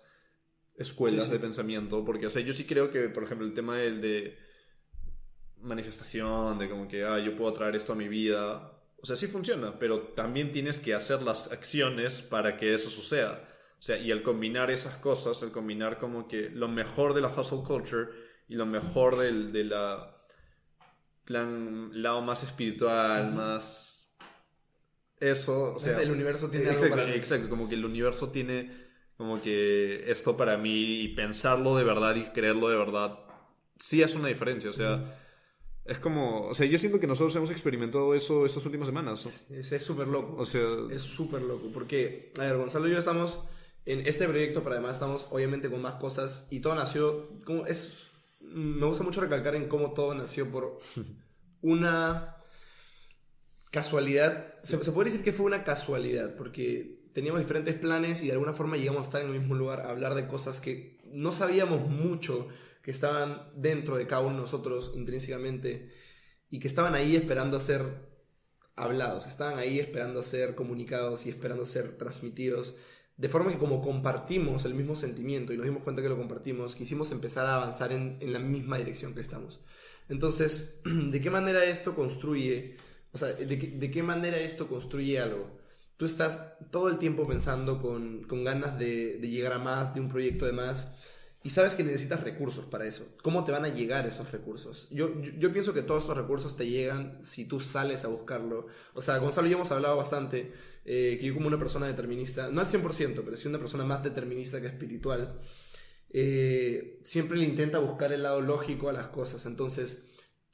escuelas 0.81 1.25
Sí, 1.25 1.31
sí. 1.31 1.33
de 1.33 1.39
pensamiento. 1.39 2.03
Porque, 2.03 2.27
o 2.27 2.29
sea, 2.29 2.41
yo 2.41 2.53
sí 2.53 2.65
creo 2.65 2.91
que, 2.91 3.09
por 3.09 3.23
ejemplo, 3.23 3.45
el 3.45 3.53
tema 3.53 3.77
del 3.77 4.01
de 4.01 4.37
manifestación, 5.61 6.57
de 6.57 6.69
como 6.69 6.87
que, 6.87 7.03
ah, 7.03 7.19
yo 7.19 7.35
puedo 7.35 7.53
traer 7.53 7.75
esto 7.75 7.93
a 7.93 7.95
mi 7.95 8.07
vida. 8.07 8.71
O 9.01 9.05
sea, 9.05 9.15
sí 9.15 9.27
funciona, 9.27 9.77
pero 9.79 9.99
también 10.09 10.51
tienes 10.51 10.79
que 10.79 10.93
hacer 10.93 11.21
las 11.21 11.51
acciones 11.51 12.21
para 12.21 12.57
que 12.57 12.73
eso 12.73 12.89
suceda. 12.89 13.47
O 13.79 13.81
sea, 13.81 13.97
y 13.97 14.11
al 14.11 14.21
combinar 14.21 14.69
esas 14.69 14.97
cosas, 14.97 15.41
al 15.41 15.51
combinar 15.51 15.97
como 15.97 16.27
que 16.27 16.49
lo 16.49 16.67
mejor 16.67 17.13
de 17.15 17.21
la 17.21 17.29
hustle 17.29 17.63
culture 17.65 18.09
y 18.47 18.55
lo 18.55 18.65
mejor 18.65 19.17
del, 19.17 19.51
de 19.51 19.63
la 19.63 20.17
plan 21.25 21.89
lado 21.93 22.21
más 22.21 22.43
espiritual, 22.43 23.33
más 23.33 23.91
eso, 25.19 25.75
o 25.75 25.79
sea, 25.79 26.01
el 26.01 26.11
universo 26.11 26.49
tiene 26.49 26.69
algo 26.69 26.83
exacto, 26.83 26.95
para 26.95 27.15
exacto, 27.15 27.49
como 27.49 27.69
que 27.69 27.75
el 27.75 27.85
universo 27.85 28.29
tiene 28.29 28.90
como 29.21 29.39
que 29.39 30.09
esto 30.09 30.35
para 30.35 30.57
mí 30.57 31.01
y 31.01 31.07
pensarlo 31.09 31.75
de 31.75 31.83
verdad 31.83 32.15
y 32.15 32.23
creerlo 32.31 32.69
de 32.69 32.75
verdad 32.75 33.19
sí 33.77 34.01
hace 34.01 34.17
una 34.17 34.29
diferencia, 34.29 34.71
o 34.71 34.73
sea, 34.73 35.15
es 35.85 35.99
como, 35.99 36.47
o 36.47 36.55
sea, 36.55 36.65
yo 36.65 36.79
siento 36.79 36.99
que 36.99 37.05
nosotros 37.05 37.35
hemos 37.35 37.51
experimentado 37.51 38.15
eso 38.15 38.47
estas 38.47 38.65
últimas 38.65 38.87
semanas, 38.87 39.45
es 39.51 39.83
súper 39.83 40.07
loco. 40.07 40.41
o 40.41 40.43
sea, 40.43 40.67
Es 40.89 41.03
súper 41.03 41.43
loco, 41.43 41.69
porque, 41.71 42.33
a 42.39 42.45
ver, 42.45 42.57
Gonzalo 42.57 42.87
y 42.87 42.93
yo 42.93 42.97
estamos 42.97 43.43
en 43.85 44.07
este 44.07 44.27
proyecto, 44.27 44.63
pero 44.63 44.73
además 44.73 44.93
estamos 44.93 45.27
obviamente 45.29 45.69
con 45.69 45.83
más 45.83 45.97
cosas 45.97 46.47
y 46.49 46.61
todo 46.61 46.73
nació, 46.73 47.29
como 47.45 47.67
es, 47.67 48.07
me 48.39 48.87
gusta 48.87 49.03
mucho 49.03 49.21
recalcar 49.21 49.53
en 49.53 49.67
cómo 49.67 49.93
todo 49.93 50.15
nació 50.15 50.49
por 50.49 50.79
una 51.61 52.37
casualidad, 53.69 54.55
se, 54.63 54.83
se 54.83 54.91
puede 54.91 55.11
decir 55.11 55.23
que 55.23 55.31
fue 55.31 55.45
una 55.45 55.63
casualidad, 55.63 56.35
porque 56.35 57.00
teníamos 57.13 57.41
diferentes 57.41 57.75
planes 57.75 58.21
y 58.23 58.27
de 58.27 58.33
alguna 58.33 58.53
forma 58.53 58.77
llegamos 58.77 59.01
a 59.01 59.05
estar 59.05 59.21
en 59.21 59.27
el 59.27 59.39
mismo 59.39 59.55
lugar, 59.55 59.81
a 59.81 59.89
hablar 59.89 60.15
de 60.15 60.27
cosas 60.27 60.61
que 60.61 60.99
no 61.05 61.31
sabíamos 61.31 61.87
mucho, 61.89 62.47
que 62.81 62.91
estaban 62.91 63.49
dentro 63.55 63.97
de 63.97 64.07
cada 64.07 64.21
uno 64.21 64.35
de 64.35 64.41
nosotros 64.41 64.93
intrínsecamente 64.95 65.91
y 66.49 66.59
que 66.59 66.67
estaban 66.67 66.95
ahí 66.95 67.15
esperando 67.15 67.57
a 67.57 67.59
ser 67.59 67.83
hablados, 68.75 69.27
estaban 69.27 69.59
ahí 69.59 69.79
esperando 69.79 70.19
a 70.19 70.23
ser 70.23 70.55
comunicados 70.55 71.25
y 71.25 71.29
esperando 71.29 71.63
a 71.63 71.67
ser 71.67 71.97
transmitidos. 71.97 72.75
De 73.17 73.29
forma 73.29 73.51
que 73.51 73.57
como 73.57 73.81
compartimos 73.81 74.65
el 74.65 74.73
mismo 74.73 74.95
sentimiento 74.95 75.53
y 75.53 75.57
nos 75.57 75.65
dimos 75.65 75.83
cuenta 75.83 76.01
que 76.01 76.09
lo 76.09 76.17
compartimos, 76.17 76.75
quisimos 76.75 77.11
empezar 77.11 77.45
a 77.45 77.55
avanzar 77.55 77.91
en, 77.91 78.17
en 78.19 78.33
la 78.33 78.39
misma 78.39 78.77
dirección 78.77 79.13
que 79.13 79.21
estamos. 79.21 79.59
Entonces, 80.09 80.81
¿de 80.85 81.21
qué 81.21 81.29
manera 81.29 81.63
esto 81.65 81.93
construye? 81.95 82.77
O 83.11 83.17
sea, 83.17 83.33
¿de 83.33 83.45
de 83.45 83.91
qué 83.91 84.01
manera 84.01 84.37
esto 84.37 84.67
construye 84.67 85.19
algo? 85.19 85.60
Tú 86.01 86.07
estás 86.07 86.55
todo 86.71 86.87
el 86.87 86.97
tiempo 86.97 87.27
pensando 87.27 87.79
con, 87.79 88.23
con 88.23 88.43
ganas 88.43 88.79
de, 88.79 89.19
de 89.19 89.29
llegar 89.29 89.53
a 89.53 89.59
más, 89.59 89.93
de 89.93 89.99
un 89.99 90.09
proyecto 90.09 90.47
de 90.47 90.51
más, 90.51 90.87
y 91.43 91.51
sabes 91.51 91.75
que 91.75 91.83
necesitas 91.83 92.23
recursos 92.23 92.65
para 92.65 92.87
eso. 92.87 93.05
¿Cómo 93.21 93.43
te 93.43 93.51
van 93.51 93.65
a 93.65 93.67
llegar 93.67 94.07
esos 94.07 94.31
recursos? 94.31 94.87
Yo, 94.89 95.21
yo, 95.21 95.53
pienso 95.53 95.73
que 95.73 95.83
todos 95.83 96.05
esos 96.05 96.17
recursos 96.17 96.57
te 96.57 96.67
llegan 96.67 97.19
si 97.21 97.45
tú 97.45 97.59
sales 97.59 98.03
a 98.03 98.07
buscarlo. 98.07 98.65
O 98.95 99.01
sea, 99.01 99.19
Gonzalo 99.19 99.45
y 99.47 99.51
yo 99.51 99.57
hemos 99.57 99.71
hablado 99.71 99.95
bastante, 99.95 100.51
eh, 100.85 101.19
que 101.21 101.27
yo 101.27 101.35
como 101.35 101.45
una 101.45 101.59
persona 101.59 101.85
determinista, 101.85 102.49
no 102.49 102.61
al 102.61 102.65
100%, 102.65 103.21
pero 103.23 103.37
sí 103.37 103.47
una 103.47 103.59
persona 103.59 103.85
más 103.85 104.03
determinista 104.03 104.59
que 104.59 104.65
espiritual, 104.65 105.39
eh, 106.09 106.99
siempre 107.03 107.37
le 107.37 107.45
intenta 107.45 107.77
buscar 107.77 108.11
el 108.11 108.23
lado 108.23 108.41
lógico 108.41 108.89
a 108.89 108.93
las 108.93 109.05
cosas. 109.09 109.45
Entonces, 109.45 110.05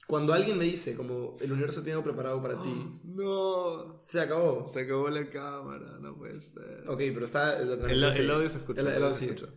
cuando 0.07 0.33
alguien 0.33 0.57
me 0.57 0.63
dice, 0.65 0.95
como 0.95 1.35
el 1.41 1.51
universo 1.51 1.81
tiene 1.81 1.93
algo 1.93 2.05
preparado 2.05 2.41
para 2.41 2.61
ti, 2.61 2.99
no, 3.03 3.97
se 3.99 4.19
acabó. 4.21 4.65
se 4.67 4.81
acabó 4.81 5.09
la 5.09 5.29
cámara, 5.29 5.97
no 5.99 6.15
puede 6.15 6.39
ser. 6.41 6.85
Ok, 6.87 6.97
pero 6.97 7.25
está... 7.25 7.59
la 7.59 7.73
El, 7.73 7.79
transmisión 7.79 8.25
el 8.25 8.31
audio 8.31 8.49
se 8.49 8.57
escucha. 8.57 8.81
El, 8.81 8.87
el 8.87 9.03
audio 9.03 9.13
se 9.13 9.19
sigue. 9.19 9.33
escucha. 9.33 9.53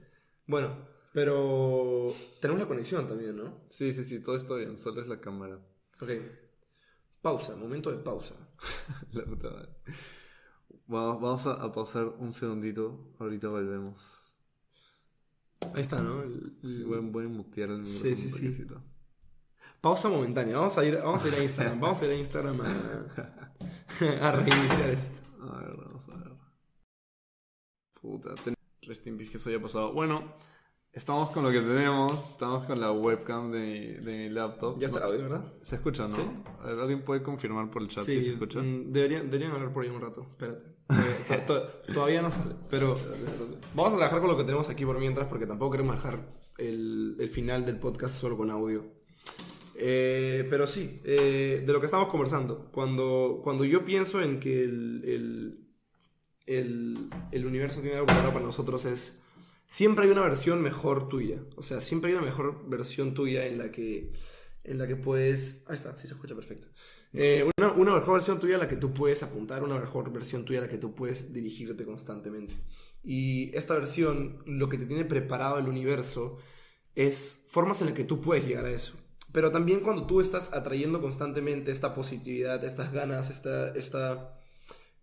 Bueno, 0.46 0.74
pero 1.12 2.12
tenemos 2.40 2.60
la 2.62 2.68
conexión 2.68 3.06
también, 3.08 3.36
¿no? 3.36 3.60
Sí, 3.68 3.92
sí, 3.92 4.02
sí, 4.04 4.20
todo 4.20 4.36
está 4.36 4.54
bien, 4.56 4.76
solo 4.76 5.00
es 5.00 5.08
la 5.08 5.20
cámara. 5.20 5.58
Ok. 6.00 6.10
Pausa, 7.22 7.54
momento 7.56 7.90
de 7.90 7.98
pausa. 7.98 8.34
La 9.12 9.24
puta 9.24 9.50
madre. 9.50 9.68
Vamos, 10.86 11.20
vamos 11.20 11.46
a, 11.46 11.52
a 11.52 11.70
pausar 11.70 12.06
un 12.18 12.32
segundito, 12.32 13.12
ahorita 13.18 13.48
volvemos. 13.48 14.34
Ahí 15.74 15.82
está, 15.82 16.02
¿no? 16.02 16.22
El- 16.22 16.56
Sí, 16.62 16.82
voy, 16.82 16.98
a- 16.98 17.02
voy 17.02 17.26
a 17.26 17.28
mutear 17.28 17.70
el 17.70 17.84
Sí, 17.86 18.16
sí, 18.16 18.28
sí. 18.30 18.66
Pausa 19.80 20.08
momentánea. 20.08 20.56
Vamos 20.56 20.76
a 20.78 20.84
ir, 20.84 20.96
vamos 20.98 21.24
a, 21.24 21.28
ir 21.28 21.34
a 21.34 21.42
Instagram. 21.42 21.80
Vamos 21.80 22.02
a 22.02 22.06
ir 22.06 22.10
a 22.12 22.16
Instagram 22.16 22.60
a, 22.60 22.68
a 24.28 24.32
reiniciar 24.32 24.90
esto. 24.90 25.20
A 25.42 25.58
ver, 25.62 25.76
vamos 25.76 26.08
a 26.08 26.16
ver. 26.16 26.32
Puta, 28.00 28.34
ten... 28.44 28.54
rest 28.82 29.06
in 29.06 29.16
peace 29.16 29.30
que 29.30 29.36
eso 29.38 29.48
haya 29.50 29.60
pasado. 29.60 29.92
Bueno, 29.92 30.34
estamos 30.92 31.30
con 31.30 31.44
lo 31.44 31.50
que 31.50 31.60
tenemos. 31.60 32.12
Estamos 32.32 32.66
con 32.66 32.80
la 32.80 32.92
webcam 32.92 33.50
de, 33.50 33.58
mi- 33.60 34.04
de 34.04 34.18
mi 34.18 34.28
laptop. 34.30 34.78
Ya 34.78 34.86
está 34.86 34.98
el 34.98 35.04
audio, 35.04 35.22
¿verdad? 35.22 35.52
Se 35.62 35.76
escucha, 35.76 36.02
¿no? 36.08 36.16
Sí. 36.16 36.22
A 36.62 36.66
ver, 36.66 36.78
¿Alguien 36.80 37.04
puede 37.04 37.22
confirmar 37.22 37.70
por 37.70 37.82
el 37.82 37.88
chat 37.88 38.04
si 38.04 38.22
se 38.22 38.30
escucha? 38.32 38.60
mm, 38.60 38.92
Deberían, 38.92 39.30
deberían 39.30 39.52
hablar 39.52 39.72
por 39.72 39.84
ahí 39.84 39.90
un 39.90 40.00
rato. 40.00 40.22
Espérate. 40.30 40.62
Eh, 40.90 41.44
to- 41.46 41.60
to- 41.62 41.92
Todavía 41.94 42.20
no 42.22 42.30
sale. 42.30 42.54
Pero 42.68 42.96
vamos 43.74 43.92
a 43.92 43.96
trabajar 43.96 44.20
con 44.20 44.28
lo 44.30 44.36
que 44.36 44.44
tenemos 44.44 44.68
aquí 44.68 44.84
por 44.84 44.98
mientras, 44.98 45.26
porque 45.28 45.46
tampoco 45.46 45.72
queremos 45.72 45.94
dejar 45.96 46.20
el, 46.58 47.16
el 47.18 47.28
final 47.28 47.64
del 47.64 47.78
podcast 47.78 48.14
solo 48.20 48.36
con 48.36 48.50
audio. 48.50 48.99
Eh, 49.82 50.46
pero 50.50 50.66
sí, 50.66 51.00
eh, 51.04 51.62
de 51.64 51.72
lo 51.72 51.80
que 51.80 51.86
estamos 51.86 52.08
conversando. 52.08 52.70
Cuando, 52.70 53.40
cuando 53.42 53.64
yo 53.64 53.82
pienso 53.84 54.20
en 54.20 54.38
que 54.38 54.62
el, 54.62 55.64
el, 56.46 56.96
el, 57.32 57.46
universo 57.46 57.80
tiene 57.80 57.94
algo 57.94 58.06
preparado 58.06 58.32
para 58.34 58.44
nosotros 58.44 58.84
es... 58.84 59.22
Siempre 59.66 60.04
hay 60.04 60.10
una 60.10 60.22
versión 60.22 60.60
mejor 60.60 61.08
tuya. 61.08 61.38
O 61.56 61.62
sea, 61.62 61.80
siempre 61.80 62.10
hay 62.10 62.16
una 62.16 62.26
mejor 62.26 62.68
versión 62.68 63.14
tuya 63.14 63.46
en 63.46 63.56
la 63.56 63.72
que, 63.72 64.12
en 64.64 64.78
la 64.78 64.86
que 64.86 64.96
puedes... 64.96 65.64
Ahí 65.68 65.76
está, 65.76 65.96
sí 65.96 66.06
se 66.08 66.14
escucha 66.14 66.34
perfecto. 66.34 66.66
Eh, 67.12 67.48
una, 67.56 67.72
una 67.72 67.94
mejor 67.94 68.14
versión 68.14 68.38
tuya 68.38 68.56
a 68.56 68.58
la 68.58 68.68
que 68.68 68.76
tú 68.76 68.92
puedes 68.92 69.22
apuntar, 69.22 69.62
una 69.62 69.78
mejor 69.78 70.12
versión 70.12 70.44
tuya 70.44 70.58
a 70.58 70.62
la 70.62 70.68
que 70.68 70.78
tú 70.78 70.94
puedes 70.94 71.32
dirigirte 71.32 71.86
constantemente. 71.86 72.54
Y 73.02 73.56
esta 73.56 73.74
versión, 73.74 74.42
lo 74.44 74.68
que 74.68 74.76
te 74.76 74.86
tiene 74.86 75.04
preparado 75.06 75.58
el 75.58 75.68
universo, 75.68 76.38
es 76.94 77.46
formas 77.50 77.80
en 77.80 77.86
las 77.86 77.96
que 77.96 78.04
tú 78.04 78.20
puedes 78.20 78.46
llegar 78.46 78.66
a 78.66 78.72
eso. 78.72 78.94
Pero 79.32 79.50
también 79.52 79.80
cuando 79.80 80.06
tú 80.06 80.20
estás 80.20 80.52
atrayendo 80.52 81.00
constantemente 81.00 81.70
esta 81.70 81.94
positividad, 81.94 82.64
estas 82.64 82.92
ganas, 82.92 83.30
esta, 83.30 83.72
esta, 83.74 84.38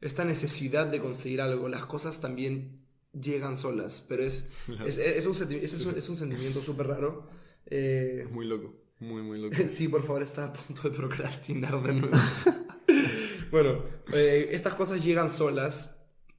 esta 0.01 0.25
necesidad 0.25 0.87
de 0.87 0.99
conseguir 0.99 1.41
algo, 1.41 1.69
las 1.69 1.85
cosas 1.85 2.19
también 2.21 2.85
llegan 3.13 3.55
solas. 3.57 4.03
Pero 4.07 4.23
es, 4.23 4.49
es, 4.85 4.97
es 4.97 5.25
un, 5.27 5.33
senti- 5.33 5.59
es, 5.63 5.85
un, 5.85 5.95
es 5.97 6.09
un 6.09 6.17
sentimiento 6.17 6.61
súper 6.61 6.87
raro. 6.87 7.27
Eh, 7.65 8.27
Muy 8.31 8.45
loco. 8.45 8.73
Muy, 8.99 9.21
muy 9.21 9.39
loco. 9.39 9.55
Sí, 9.69 9.87
por 9.87 10.03
favor, 10.03 10.23
está 10.23 10.45
a 10.45 10.53
punto 10.53 10.89
de 10.89 10.95
procrastinar 10.95 11.81
de 11.83 11.93
nuevo. 11.93 12.17
bueno, 13.51 13.83
eh, 14.13 14.49
estas 14.51 14.73
cosas 14.73 15.03
llegan 15.03 15.29
solas 15.29 15.96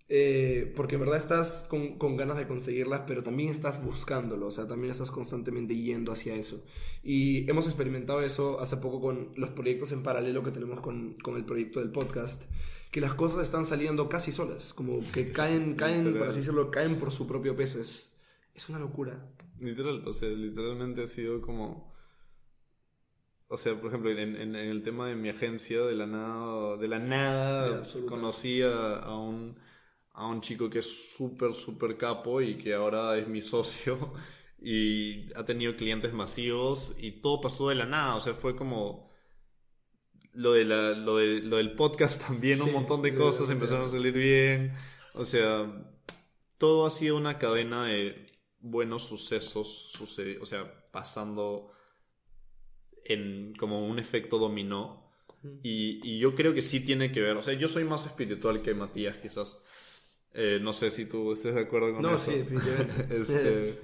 eh, 0.09 0.73
porque 0.75 0.95
en 0.95 1.01
verdad 1.03 1.19
estás 1.19 1.67
con, 1.69 1.99
con 1.99 2.17
ganas 2.17 2.39
de 2.39 2.47
conseguirlas, 2.47 3.03
pero 3.07 3.23
también 3.23 3.51
estás 3.51 3.85
buscándolo, 3.85 4.47
o 4.47 4.51
sea, 4.51 4.67
también 4.67 4.91
estás 4.91 5.11
constantemente 5.11 5.77
yendo 5.77 6.13
hacia 6.13 6.35
eso. 6.35 6.65
Y 7.03 7.49
hemos 7.51 7.67
experimentado 7.67 8.23
eso 8.23 8.61
hace 8.61 8.79
poco 8.79 9.01
con 9.01 9.33
los 9.37 9.51
proyectos 9.51 9.93
en 9.93 10.03
paralelo 10.03 10.43
que 10.43 10.51
tenemos 10.51 10.81
con, 10.81 11.15
con 11.23 11.37
el 11.37 11.45
proyecto 11.45 11.81
del 11.81 11.91
podcast, 11.93 12.45
que 12.91 13.03
las 13.03 13.13
cosas 13.15 13.45
están 13.45 13.67
saliendo 13.67 14.09
casi 14.09 14.33
solas, 14.33 14.73
como 14.73 15.01
que 15.13 15.31
caen, 15.31 15.75
caen, 15.75 16.17
por 16.17 16.29
así 16.29 16.39
decirlo, 16.39 16.71
caen 16.71 16.97
por 16.99 17.11
su 17.13 17.27
propio 17.27 17.55
peso. 17.55 17.79
Es, 17.81 18.19
es 18.55 18.69
una 18.71 18.79
locura. 18.79 19.31
Literal, 19.61 20.03
o 20.07 20.13
sea, 20.15 20.31
literalmente 20.31 21.03
ha 21.03 21.07
sido 21.07 21.43
como... 21.43 21.93
o 23.49 23.57
sea, 23.59 23.79
por 23.81 23.89
ejemplo, 23.89 24.11
en, 24.11 24.19
en- 24.37 24.57
en 24.57 24.69
el 24.71 24.83
tema 24.83 25.07
de 25.09 25.17
mi 25.17 25.29
agencia, 25.29 25.81
de 25.83 25.95
la 25.95 26.07
nada, 26.07 26.77
de 26.79 26.89
la 26.89 26.99
nada, 26.99 27.83
Ya, 27.83 28.07
conocí 28.07 28.63
a, 28.63 28.97
a 28.99 29.19
un, 29.19 29.59
a 30.19 30.27
un 30.27 30.41
chico 30.41 30.69
que 30.69 30.81
es 30.81 31.15
súper, 31.17 31.55
súper 31.55 31.97
capo 31.97 32.41
y 32.43 32.57
que 32.59 32.75
ahora 32.75 33.17
es 33.17 33.29
mi 33.29 33.41
socio 33.41 34.13
y 34.61 35.33
ha 35.35 35.45
tenido 35.45 35.77
clientes 35.77 36.13
masivos 36.13 36.97
y 36.99 37.13
todo 37.23 37.41
pasó 37.41 37.69
de 37.69 37.77
la 37.77 37.87
nada, 37.87 38.17
o 38.17 38.21
sea, 38.21 38.35
fue 38.35 38.57
como 38.57 39.09
lo, 40.33 40.53
de 40.55 40.65
la- 40.65 40.91
lo, 40.93 41.17
de- 41.19 41.41
lo 41.41 41.57
del 41.59 41.73
podcast 41.75 42.21
también, 42.27 42.59
Sí, 42.59 42.65
un 42.65 42.73
montón 42.73 43.03
de 43.03 43.15
cosas 43.15 43.49
empezaron 43.51 43.85
a 43.85 43.89
salir 43.89 44.13
bien, 44.13 44.73
o 45.15 45.25
sea, 45.25 45.67
todo 46.59 46.87
ha 46.87 46.91
sido 46.91 47.17
una 47.17 47.39
cadena 47.39 47.85
de 47.87 48.27
buenos 48.61 49.05
sucesos, 49.07 49.93
sucedi- 49.97 50.39
o 50.41 50.47
sea, 50.47 50.85
pasando 50.91 51.71
en 53.05 53.55
como 53.59 53.87
un 53.87 53.99
efecto 53.99 54.39
dominó. 54.39 55.07
Y, 55.63 56.01
y 56.03 56.19
yo 56.19 56.35
creo 56.35 56.53
que 56.53 56.63
sí 56.63 56.81
tiene 56.81 57.13
que 57.13 57.21
ver, 57.21 57.37
o 57.37 57.43
sea, 57.43 57.55
yo 57.55 57.69
soy 57.69 57.85
más 57.85 58.05
espiritual 58.07 58.61
que 58.61 58.75
Matías, 58.75 59.17
quizás. 59.19 59.63
Eh, 60.41 60.59
no 60.63 60.73
sé 60.73 60.91
si 60.91 61.05
tú 61.07 61.33
estés 61.33 61.55
de 61.55 61.63
acuerdo 61.63 61.93
con 61.95 62.03
No, 62.03 62.15
eso. 62.15 62.31
sí, 62.33 62.39
definitivamente. 62.39 63.15
Este, 63.21 63.75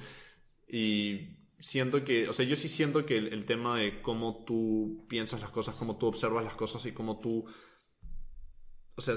y 0.69 1.37
siento 1.59 2.05
que, 2.05 2.29
o 2.29 2.33
sea, 2.33 2.47
yo 2.47 2.57
sí 2.57 2.69
siento 2.69 3.05
que 3.07 3.17
el, 3.19 3.33
el 3.33 3.45
tema 3.45 3.77
de 3.79 4.01
cómo 4.03 4.45
tú 4.47 5.05
piensas 5.09 5.41
las 5.41 5.51
cosas, 5.51 5.75
cómo 5.77 5.99
tú 5.99 6.07
observas 6.07 6.45
las 6.45 6.55
cosas 6.55 6.85
y 6.87 6.93
cómo 6.93 7.21
tú, 7.21 7.45
o 8.97 9.01
sea, 9.01 9.17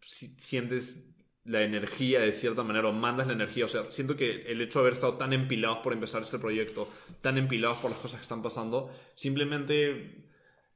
si- 0.00 0.34
sientes 0.38 1.04
la 1.44 1.62
energía 1.62 2.20
de 2.20 2.32
cierta 2.32 2.62
manera 2.62 2.88
o 2.88 2.92
mandas 2.92 3.26
la 3.26 3.32
energía, 3.32 3.64
o 3.64 3.68
sea, 3.68 3.90
siento 3.90 4.16
que 4.16 4.42
el 4.52 4.60
hecho 4.60 4.80
de 4.80 4.82
haber 4.82 4.92
estado 4.94 5.16
tan 5.16 5.32
empilados 5.32 5.78
por 5.78 5.92
empezar 5.92 6.22
este 6.22 6.38
proyecto, 6.38 6.88
tan 7.22 7.38
empilados 7.38 7.78
por 7.78 7.90
las 7.90 8.00
cosas 8.00 8.20
que 8.20 8.24
están 8.24 8.42
pasando, 8.42 8.90
simplemente 9.14 10.26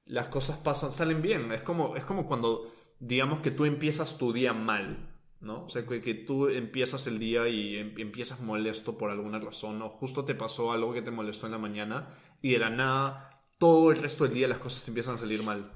las 0.06 0.28
cosas 0.28 0.58
pasan, 0.58 0.92
salen 0.92 1.20
bien. 1.22 1.52
Es 1.52 1.62
como, 1.62 1.96
es 1.96 2.04
como 2.04 2.26
cuando, 2.26 2.72
digamos 3.00 3.40
que 3.40 3.50
tú 3.50 3.64
empiezas 3.66 4.16
tu 4.18 4.32
día 4.32 4.52
mal, 4.54 5.11
¿no? 5.42 5.64
O 5.66 5.68
sea, 5.68 5.84
que, 5.86 6.00
que 6.00 6.14
tú 6.14 6.48
empiezas 6.48 7.06
el 7.06 7.18
día 7.18 7.48
y 7.48 7.76
em- 7.76 7.94
empiezas 7.98 8.40
molesto 8.40 8.96
por 8.96 9.10
alguna 9.10 9.38
razón, 9.38 9.82
o 9.82 9.90
justo 9.90 10.24
te 10.24 10.34
pasó 10.34 10.72
algo 10.72 10.94
que 10.94 11.02
te 11.02 11.10
molestó 11.10 11.46
en 11.46 11.52
la 11.52 11.58
mañana, 11.58 12.14
y 12.40 12.52
de 12.52 12.58
la 12.58 12.70
nada, 12.70 13.44
todo 13.58 13.90
el 13.90 13.98
resto 13.98 14.24
del 14.24 14.34
día 14.34 14.48
las 14.48 14.58
cosas 14.58 14.86
empiezan 14.88 15.16
a 15.16 15.18
salir 15.18 15.42
mal. 15.42 15.72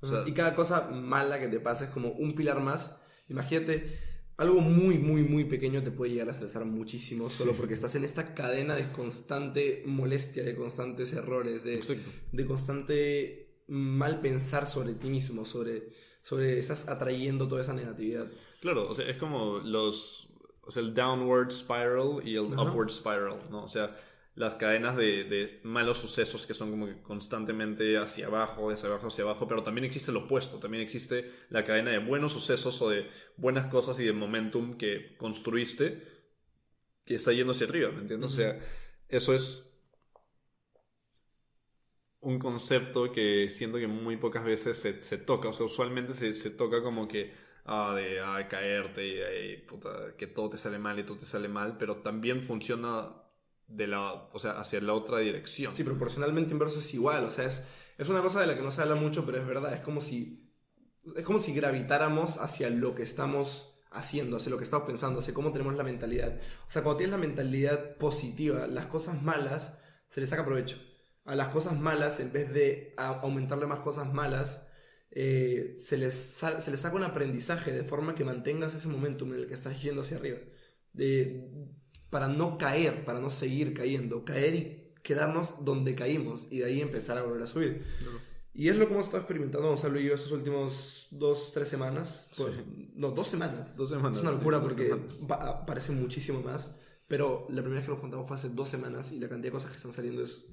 O 0.00 0.06
sea, 0.06 0.28
y 0.28 0.32
cada 0.32 0.54
cosa 0.54 0.90
mala 0.90 1.40
que 1.40 1.48
te 1.48 1.58
pasa 1.58 1.86
es 1.86 1.90
como 1.90 2.10
un 2.10 2.34
pilar 2.34 2.60
más. 2.60 2.94
Imagínate, 3.28 3.98
algo 4.36 4.60
muy, 4.60 4.98
muy, 4.98 5.22
muy 5.22 5.44
pequeño 5.44 5.82
te 5.82 5.90
puede 5.90 6.12
llegar 6.12 6.28
a 6.28 6.32
estresar 6.32 6.64
muchísimo 6.66 7.30
solo 7.30 7.52
porque 7.54 7.74
estás 7.74 7.94
en 7.94 8.04
esta 8.04 8.34
cadena 8.34 8.74
de 8.76 8.84
constante 8.92 9.82
molestia, 9.86 10.42
de 10.44 10.54
constantes 10.54 11.12
errores, 11.14 11.64
de, 11.64 11.80
de 12.32 12.46
constante 12.46 13.62
mal 13.68 14.20
pensar 14.20 14.66
sobre 14.66 14.94
ti 14.94 15.08
mismo, 15.08 15.44
sobre, 15.44 15.88
sobre 16.22 16.58
estás 16.58 16.88
atrayendo 16.88 17.48
toda 17.48 17.62
esa 17.62 17.72
negatividad. 17.72 18.28
Claro, 18.66 18.88
o 18.88 18.94
sea, 18.94 19.06
es 19.08 19.16
como 19.16 19.58
los. 19.58 20.28
O 20.62 20.72
sea, 20.72 20.82
el 20.82 20.92
downward 20.92 21.52
spiral 21.52 22.20
y 22.24 22.34
el 22.34 22.52
Ajá. 22.52 22.62
upward 22.64 22.90
spiral, 22.90 23.36
¿no? 23.48 23.62
O 23.62 23.68
sea, 23.68 23.96
las 24.34 24.56
cadenas 24.56 24.96
de, 24.96 25.22
de 25.22 25.60
malos 25.62 25.98
sucesos 25.98 26.44
que 26.46 26.52
son 26.52 26.72
como 26.72 26.86
que 26.86 27.00
constantemente 27.00 27.96
hacia 27.96 28.26
abajo, 28.26 28.68
hacia 28.72 28.88
abajo, 28.88 29.06
hacia 29.06 29.22
abajo, 29.22 29.46
pero 29.46 29.62
también 29.62 29.84
existe 29.84 30.10
lo 30.10 30.24
opuesto, 30.24 30.58
también 30.58 30.82
existe 30.82 31.30
la 31.48 31.64
cadena 31.64 31.92
de 31.92 31.98
buenos 31.98 32.32
sucesos 32.32 32.82
o 32.82 32.90
de 32.90 33.08
buenas 33.36 33.66
cosas 33.66 34.00
y 34.00 34.04
de 34.04 34.12
momentum 34.12 34.76
que 34.76 35.16
construiste 35.16 36.02
que 37.04 37.14
está 37.14 37.32
yendo 37.32 37.52
hacia 37.52 37.68
arriba, 37.68 37.92
¿me 37.92 38.00
entiendes? 38.00 38.32
O 38.32 38.34
sea, 38.34 38.58
eso 39.08 39.32
es 39.32 39.78
un 42.20 42.40
concepto 42.40 43.12
que 43.12 43.48
siento 43.48 43.78
que 43.78 43.86
muy 43.86 44.16
pocas 44.16 44.42
veces 44.42 44.76
se, 44.76 45.02
se 45.04 45.18
toca. 45.18 45.50
O 45.50 45.52
sea, 45.52 45.66
usualmente 45.66 46.14
se, 46.14 46.34
se 46.34 46.50
toca 46.50 46.82
como 46.82 47.06
que 47.06 47.45
ah, 47.66 47.94
de 47.94 48.20
ah, 48.20 48.48
caerte 48.48 49.06
y 49.06 49.66
que 50.16 50.26
todo 50.26 50.50
te 50.50 50.58
sale 50.58 50.78
mal 50.78 50.98
y 50.98 51.04
todo 51.04 51.18
te 51.18 51.26
sale 51.26 51.48
mal, 51.48 51.76
pero 51.78 51.96
también 51.96 52.44
funciona 52.44 53.12
de 53.66 53.86
la, 53.86 54.12
o 54.12 54.38
sea, 54.38 54.52
hacia 54.52 54.80
la 54.80 54.94
otra 54.94 55.18
dirección. 55.18 55.74
Sí, 55.74 55.84
proporcionalmente 55.84 56.52
inverso 56.52 56.78
es 56.78 56.94
igual, 56.94 57.24
o 57.24 57.30
sea, 57.30 57.46
es, 57.46 57.66
es 57.98 58.08
una 58.08 58.22
cosa 58.22 58.40
de 58.40 58.46
la 58.46 58.54
que 58.54 58.62
no 58.62 58.70
se 58.70 58.82
habla 58.82 58.94
mucho, 58.94 59.26
pero 59.26 59.38
es 59.38 59.46
verdad, 59.46 59.72
es 59.74 59.80
como 59.80 60.00
si, 60.00 60.52
es 61.16 61.24
como 61.24 61.38
si 61.38 61.54
gravitáramos 61.54 62.38
hacia 62.38 62.70
lo 62.70 62.94
que 62.94 63.02
estamos 63.02 63.72
haciendo, 63.90 64.36
hacia 64.36 64.50
lo 64.50 64.58
que 64.58 64.64
estamos 64.64 64.86
pensando, 64.86 65.20
hacia 65.20 65.34
cómo 65.34 65.52
tenemos 65.52 65.74
la 65.76 65.82
mentalidad. 65.82 66.38
O 66.66 66.70
sea, 66.70 66.82
cuando 66.82 66.98
tienes 66.98 67.12
la 67.12 67.18
mentalidad 67.18 67.96
positiva, 67.96 68.66
las 68.66 68.86
cosas 68.86 69.22
malas 69.22 69.78
se 70.08 70.20
les 70.20 70.30
saca 70.30 70.44
provecho. 70.44 70.78
A 71.24 71.34
las 71.34 71.48
cosas 71.48 71.78
malas, 71.78 72.20
en 72.20 72.32
vez 72.32 72.52
de 72.52 72.94
aumentarle 72.96 73.66
más 73.66 73.80
cosas 73.80 74.12
malas, 74.12 74.65
eh, 75.10 75.72
se, 75.76 75.96
les 75.96 76.14
se 76.14 76.70
les 76.70 76.80
saca 76.80 76.96
un 76.96 77.02
aprendizaje 77.02 77.72
de 77.72 77.84
forma 77.84 78.14
que 78.14 78.24
mantengas 78.24 78.74
ese 78.74 78.88
momentum 78.88 79.32
en 79.32 79.40
el 79.40 79.46
que 79.46 79.54
estás 79.54 79.82
yendo 79.82 80.02
hacia 80.02 80.18
arriba. 80.18 80.38
De, 80.92 81.48
para 82.10 82.28
no 82.28 82.58
caer, 82.58 83.04
para 83.04 83.20
no 83.20 83.30
seguir 83.30 83.74
cayendo, 83.74 84.24
caer 84.24 84.54
y 84.54 84.92
quedarnos 85.02 85.64
donde 85.64 85.94
caímos 85.94 86.46
y 86.50 86.58
de 86.58 86.64
ahí 86.64 86.80
empezar 86.80 87.18
a 87.18 87.22
volver 87.22 87.42
a 87.42 87.46
subir. 87.46 87.84
Y 88.52 88.68
es 88.68 88.76
lo 88.76 88.86
que 88.86 88.94
hemos 88.94 89.06
estado 89.06 89.22
experimentando 89.22 89.68
Gonzalo 89.68 90.00
y 90.00 90.04
yo 90.04 90.14
estos 90.14 90.32
últimos 90.32 91.08
dos, 91.10 91.52
tres 91.52 91.68
semanas. 91.68 92.30
Pues, 92.36 92.54
No, 92.94 93.10
dos 93.10 93.28
semanas. 93.28 93.76
Dos 93.76 93.90
semanas, 93.90 94.16
Es 94.16 94.22
una 94.22 94.32
locura 94.32 94.62
porque 94.62 94.96
parece 95.66 95.92
muchísimo 95.92 96.40
más. 96.40 96.70
Pero 97.06 97.46
la 97.50 97.60
primera 97.60 97.76
vez 97.76 97.84
que 97.84 97.90
nos 97.90 98.00
juntamos 98.00 98.26
fue 98.26 98.36
hace 98.36 98.48
dos 98.48 98.68
semanas 98.68 99.12
y 99.12 99.20
la 99.20 99.28
cantidad 99.28 99.52
de 99.52 99.56
cosas 99.56 99.70
que 99.70 99.76
están 99.76 99.92
saliendo 99.92 100.22
es, 100.22 100.46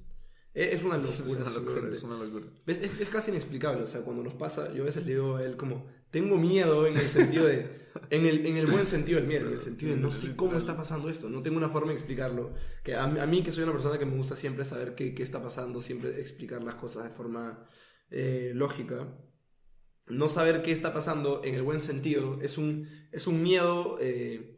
es 0.54 0.72
es 0.74 0.84
una 0.84 0.96
locura. 0.96 1.20
Es 1.20 1.22
una 1.22 1.50
locura, 1.50 1.88
es 1.92 2.02
una 2.02 2.16
locura. 2.16 2.46
¿Ves? 2.66 2.80
Es, 2.80 3.00
es 3.00 3.08
casi 3.08 3.30
inexplicable, 3.30 3.82
o 3.82 3.86
sea, 3.86 4.02
cuando 4.02 4.22
nos 4.22 4.34
pasa, 4.34 4.72
yo 4.72 4.82
a 4.82 4.86
veces 4.86 5.04
le 5.04 5.12
digo 5.12 5.36
a 5.36 5.44
él 5.44 5.56
como, 5.56 5.86
tengo 6.10 6.36
miedo 6.38 6.86
en 6.86 6.96
el 6.96 7.08
sentido 7.08 7.46
de, 7.46 7.88
en 8.10 8.26
el, 8.26 8.46
en 8.46 8.56
el 8.56 8.66
buen 8.66 8.86
sentido 8.86 9.18
del 9.18 9.28
miedo, 9.28 9.48
en 9.48 9.54
el 9.54 9.60
sentido 9.60 9.94
de 9.94 10.00
no 10.00 10.10
sé 10.10 10.36
cómo 10.36 10.56
está 10.56 10.76
pasando 10.76 11.08
esto, 11.08 11.28
no 11.28 11.42
tengo 11.42 11.56
una 11.56 11.68
forma 11.68 11.88
de 11.88 11.94
explicarlo, 11.94 12.54
que 12.82 12.94
a, 12.94 13.04
a 13.04 13.26
mí 13.26 13.42
que 13.42 13.52
soy 13.52 13.64
una 13.64 13.72
persona 13.72 13.98
que 13.98 14.06
me 14.06 14.16
gusta 14.16 14.36
siempre 14.36 14.64
saber 14.64 14.94
qué, 14.94 15.14
qué 15.14 15.22
está 15.22 15.42
pasando, 15.42 15.80
siempre 15.80 16.20
explicar 16.20 16.62
las 16.62 16.76
cosas 16.76 17.04
de 17.04 17.10
forma 17.10 17.66
eh, 18.10 18.52
lógica, 18.54 19.08
no 20.06 20.28
saber 20.28 20.62
qué 20.62 20.70
está 20.70 20.92
pasando 20.92 21.42
en 21.44 21.54
el 21.54 21.62
buen 21.62 21.80
sentido 21.80 22.38
es 22.42 22.58
un, 22.58 22.88
es 23.10 23.26
un 23.26 23.42
miedo... 23.42 23.98
eh, 24.00 24.53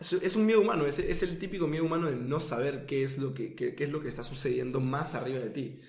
es, 0.00 0.36
un 0.36 0.46
miedo 0.46 0.60
humano, 0.60 0.86
es, 0.86 0.98
es 0.98 1.22
el 1.22 1.38
típico 1.38 1.66
miedo 1.66 1.84
humano 1.84 2.10
de 2.10 2.16
no 2.16 2.40
saber 2.40 2.86
qué 2.86 3.04
es, 3.04 3.18
lo 3.18 3.32
que, 3.34 3.54
qué 3.54 3.74
es 3.78 3.90
lo 3.90 4.00
que 4.00 4.08
está 4.08 4.22
sucediendo 4.22 4.80
más 4.80 5.14
arriba 5.14 5.38
de 5.38 5.50
ti. 5.50 5.80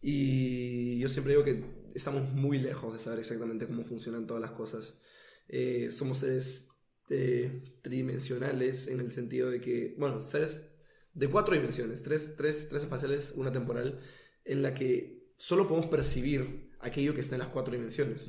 Y 0.00 0.98
yo 0.98 1.08
siempre 1.08 1.34
digo 1.34 1.44
que 1.44 1.64
estamos 1.94 2.28
muy 2.32 2.58
lejos 2.58 2.92
de 2.92 2.98
saber 2.98 3.20
exactamente 3.20 3.66
cómo 3.66 3.84
funcionan 3.84 4.26
todas 4.26 4.40
las 4.40 4.50
cosas. 4.50 4.98
Eh, 5.48 5.90
somos 5.90 6.18
seres 6.18 6.70
eh, 7.08 7.62
tridimensionales 7.82 8.88
en 8.88 9.00
el 9.00 9.12
sentido 9.12 9.50
de 9.50 9.60
que, 9.60 9.94
bueno, 9.98 10.18
seres 10.18 10.68
de 11.14 11.28
cuatro 11.28 11.54
dimensiones, 11.54 12.02
tres, 12.02 12.34
tres, 12.36 12.68
tres 12.68 12.82
espaciales, 12.82 13.34
una 13.36 13.52
temporal, 13.52 14.00
en 14.44 14.62
la 14.62 14.74
que 14.74 15.30
solo 15.36 15.68
podemos 15.68 15.90
percibir 15.90 16.70
aquello 16.80 17.14
que 17.14 17.20
está 17.20 17.36
en 17.36 17.40
las 17.40 17.50
cuatro 17.50 17.74
dimensiones. 17.74 18.26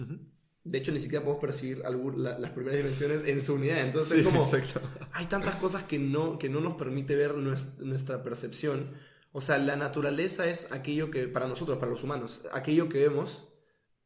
De 0.66 0.78
hecho, 0.78 0.92
ni 0.94 1.00
siquiera 1.00 1.24
podemos 1.26 1.42
percibir 1.42 1.82
algún- 1.86 2.24
la- 2.24 2.40
las 2.40 2.52
primeras 2.52 2.78
dimensiones 2.78 3.26
en 3.28 3.42
su 3.42 3.56
unidad. 3.56 3.80
Entonces, 3.80 4.20
es 4.20 4.24
como, 4.26 4.44
exacto. 4.44 4.82
hay 5.12 5.26
tantas 5.26 5.56
cosas 5.56 5.84
que 5.84 6.00
no, 6.00 6.40
que 6.40 6.48
no 6.50 6.62
nos 6.62 6.76
permite 6.76 7.16
ver 7.16 7.34
nues- 7.36 7.78
nuestra 7.80 8.24
percepción. 8.24 8.92
O 9.34 9.42
sea, 9.42 9.58
la 9.58 9.76
naturaleza 9.76 10.48
es 10.48 10.72
aquello 10.72 11.12
que, 11.12 11.28
para 11.28 11.48
nosotros, 11.48 11.78
para 11.80 11.92
los 11.92 12.04
humanos, 12.04 12.44
aquello 12.54 12.88
que 12.88 13.00
vemos, 13.00 13.50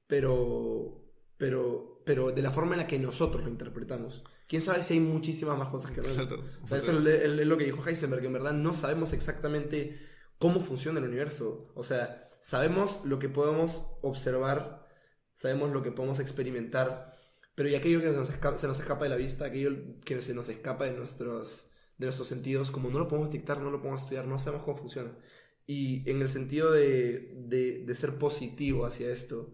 pero, 0.08 1.04
pero, 1.38 2.02
pero 2.06 2.32
de 2.32 2.42
la 2.42 2.52
forma 2.52 2.74
en 2.74 2.80
la 2.80 2.88
que 2.88 2.98
nosotros 3.00 3.44
lo 3.44 3.50
interpretamos. 3.50 4.24
¿Quién 4.48 4.62
sabe 4.62 4.82
si 4.82 4.94
hay 4.96 5.00
muchísimas 5.02 5.58
más 5.58 5.68
cosas 5.70 5.92
que 5.92 6.02
ver? 6.02 6.14
Claro. 6.14 6.44
O 6.64 6.68
sea, 6.68 6.78
eso 6.78 6.98
es, 6.98 7.06
es- 7.06 7.40
es 7.40 7.48
lo 7.48 7.58
que 7.58 7.66
dijo 7.66 7.86
Heisenberg, 7.86 8.22
que 8.22 8.28
en 8.28 8.34
verdad 8.34 8.54
no 8.54 8.74
sabemos 8.74 9.14
exactamente 9.14 10.00
cómo 10.40 10.62
funciona 10.62 11.00
el 11.00 11.06
universo. 11.06 11.72
O 11.76 11.84
sea, 11.84 12.30
sabemos 12.42 13.02
lo 13.04 13.20
que 13.20 13.28
podemos 13.30 13.86
observar, 14.02 14.87
sabemos 15.38 15.72
lo 15.72 15.84
que 15.84 15.92
podemos 15.92 16.20
experimentar, 16.20 17.16
pero 17.56 17.70
y 17.70 17.76
aquello 17.76 18.02
que 18.02 18.08
nos 18.10 18.30
escapa- 18.30 18.58
se 18.58 18.68
nos 18.68 18.80
escapa 18.80 19.04
de 19.06 19.10
la 19.12 19.16
vista, 19.18 19.46
aquello 19.46 19.72
que 20.04 20.22
se 20.22 20.34
nos 20.34 20.50
escapa 20.50 20.86
de 20.86 20.94
nuestros, 20.98 21.68
de 22.00 22.06
nuestros 22.08 22.28
sentidos, 22.28 22.72
como 22.72 22.90
no 22.90 22.98
lo 23.00 23.08
podemos 23.08 23.30
dictar, 23.32 23.60
no 23.62 23.70
lo 23.72 23.80
podemos 23.80 24.02
estudiar, 24.02 24.26
no 24.28 24.40
sabemos 24.40 24.66
cómo 24.66 24.78
funciona. 24.78 25.12
Y 25.68 26.10
en 26.10 26.22
el 26.22 26.30
sentido 26.30 26.72
de, 26.72 27.34
de, 27.36 27.84
de 27.86 27.96
ser 27.96 28.18
positivo 28.18 28.86
hacia 28.86 29.10
esto, 29.12 29.54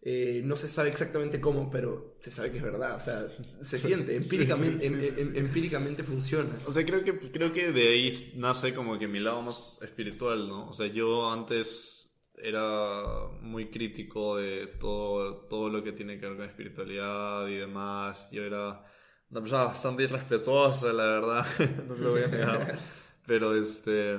eh, 0.00 0.42
no 0.44 0.54
se 0.56 0.68
sabe 0.68 0.88
exactamente 0.90 1.40
cómo, 1.40 1.70
pero 1.70 2.16
se 2.20 2.30
sabe 2.30 2.50
que 2.52 2.58
es 2.58 2.62
verdad. 2.62 2.94
O 2.96 3.00
sea, 3.00 3.26
se 3.62 3.78
siente, 3.86 4.14
empíricamente, 4.16 4.88
sí, 4.88 4.94
sí, 5.00 5.06
em- 5.08 5.18
em- 5.18 5.32
sí. 5.32 5.38
empíricamente 5.38 6.04
funciona. 6.04 6.56
O 6.66 6.72
sea, 6.72 6.86
creo 6.86 7.02
que, 7.04 7.18
creo 7.32 7.52
que 7.52 7.72
de 7.72 7.88
ahí 7.88 8.32
nace 8.36 8.74
como 8.74 8.98
que 8.98 9.08
mi 9.08 9.18
lado 9.20 9.42
más 9.42 9.80
espiritual, 9.82 10.48
¿no? 10.48 10.68
O 10.68 10.72
sea, 10.72 10.86
yo 10.86 11.28
antes 11.30 11.97
era 12.42 13.28
muy 13.40 13.70
crítico 13.70 14.36
de 14.36 14.66
todo, 14.66 15.46
todo 15.48 15.68
lo 15.68 15.82
que 15.82 15.92
tiene 15.92 16.18
que 16.18 16.26
ver 16.26 16.36
con 16.36 16.46
espiritualidad 16.46 17.46
y 17.48 17.56
demás. 17.56 18.30
Yo 18.30 18.42
era 18.44 18.84
una 19.30 19.40
persona 19.40 19.64
bastante 19.64 20.04
irrespetuosa, 20.04 20.92
la 20.92 21.04
verdad, 21.04 21.46
no 21.88 21.94
te 21.94 22.00
lo 22.00 22.10
voy 22.10 22.22
a 22.22 22.28
negar. 22.28 22.78
Pero 23.26 23.54
este, 23.54 24.18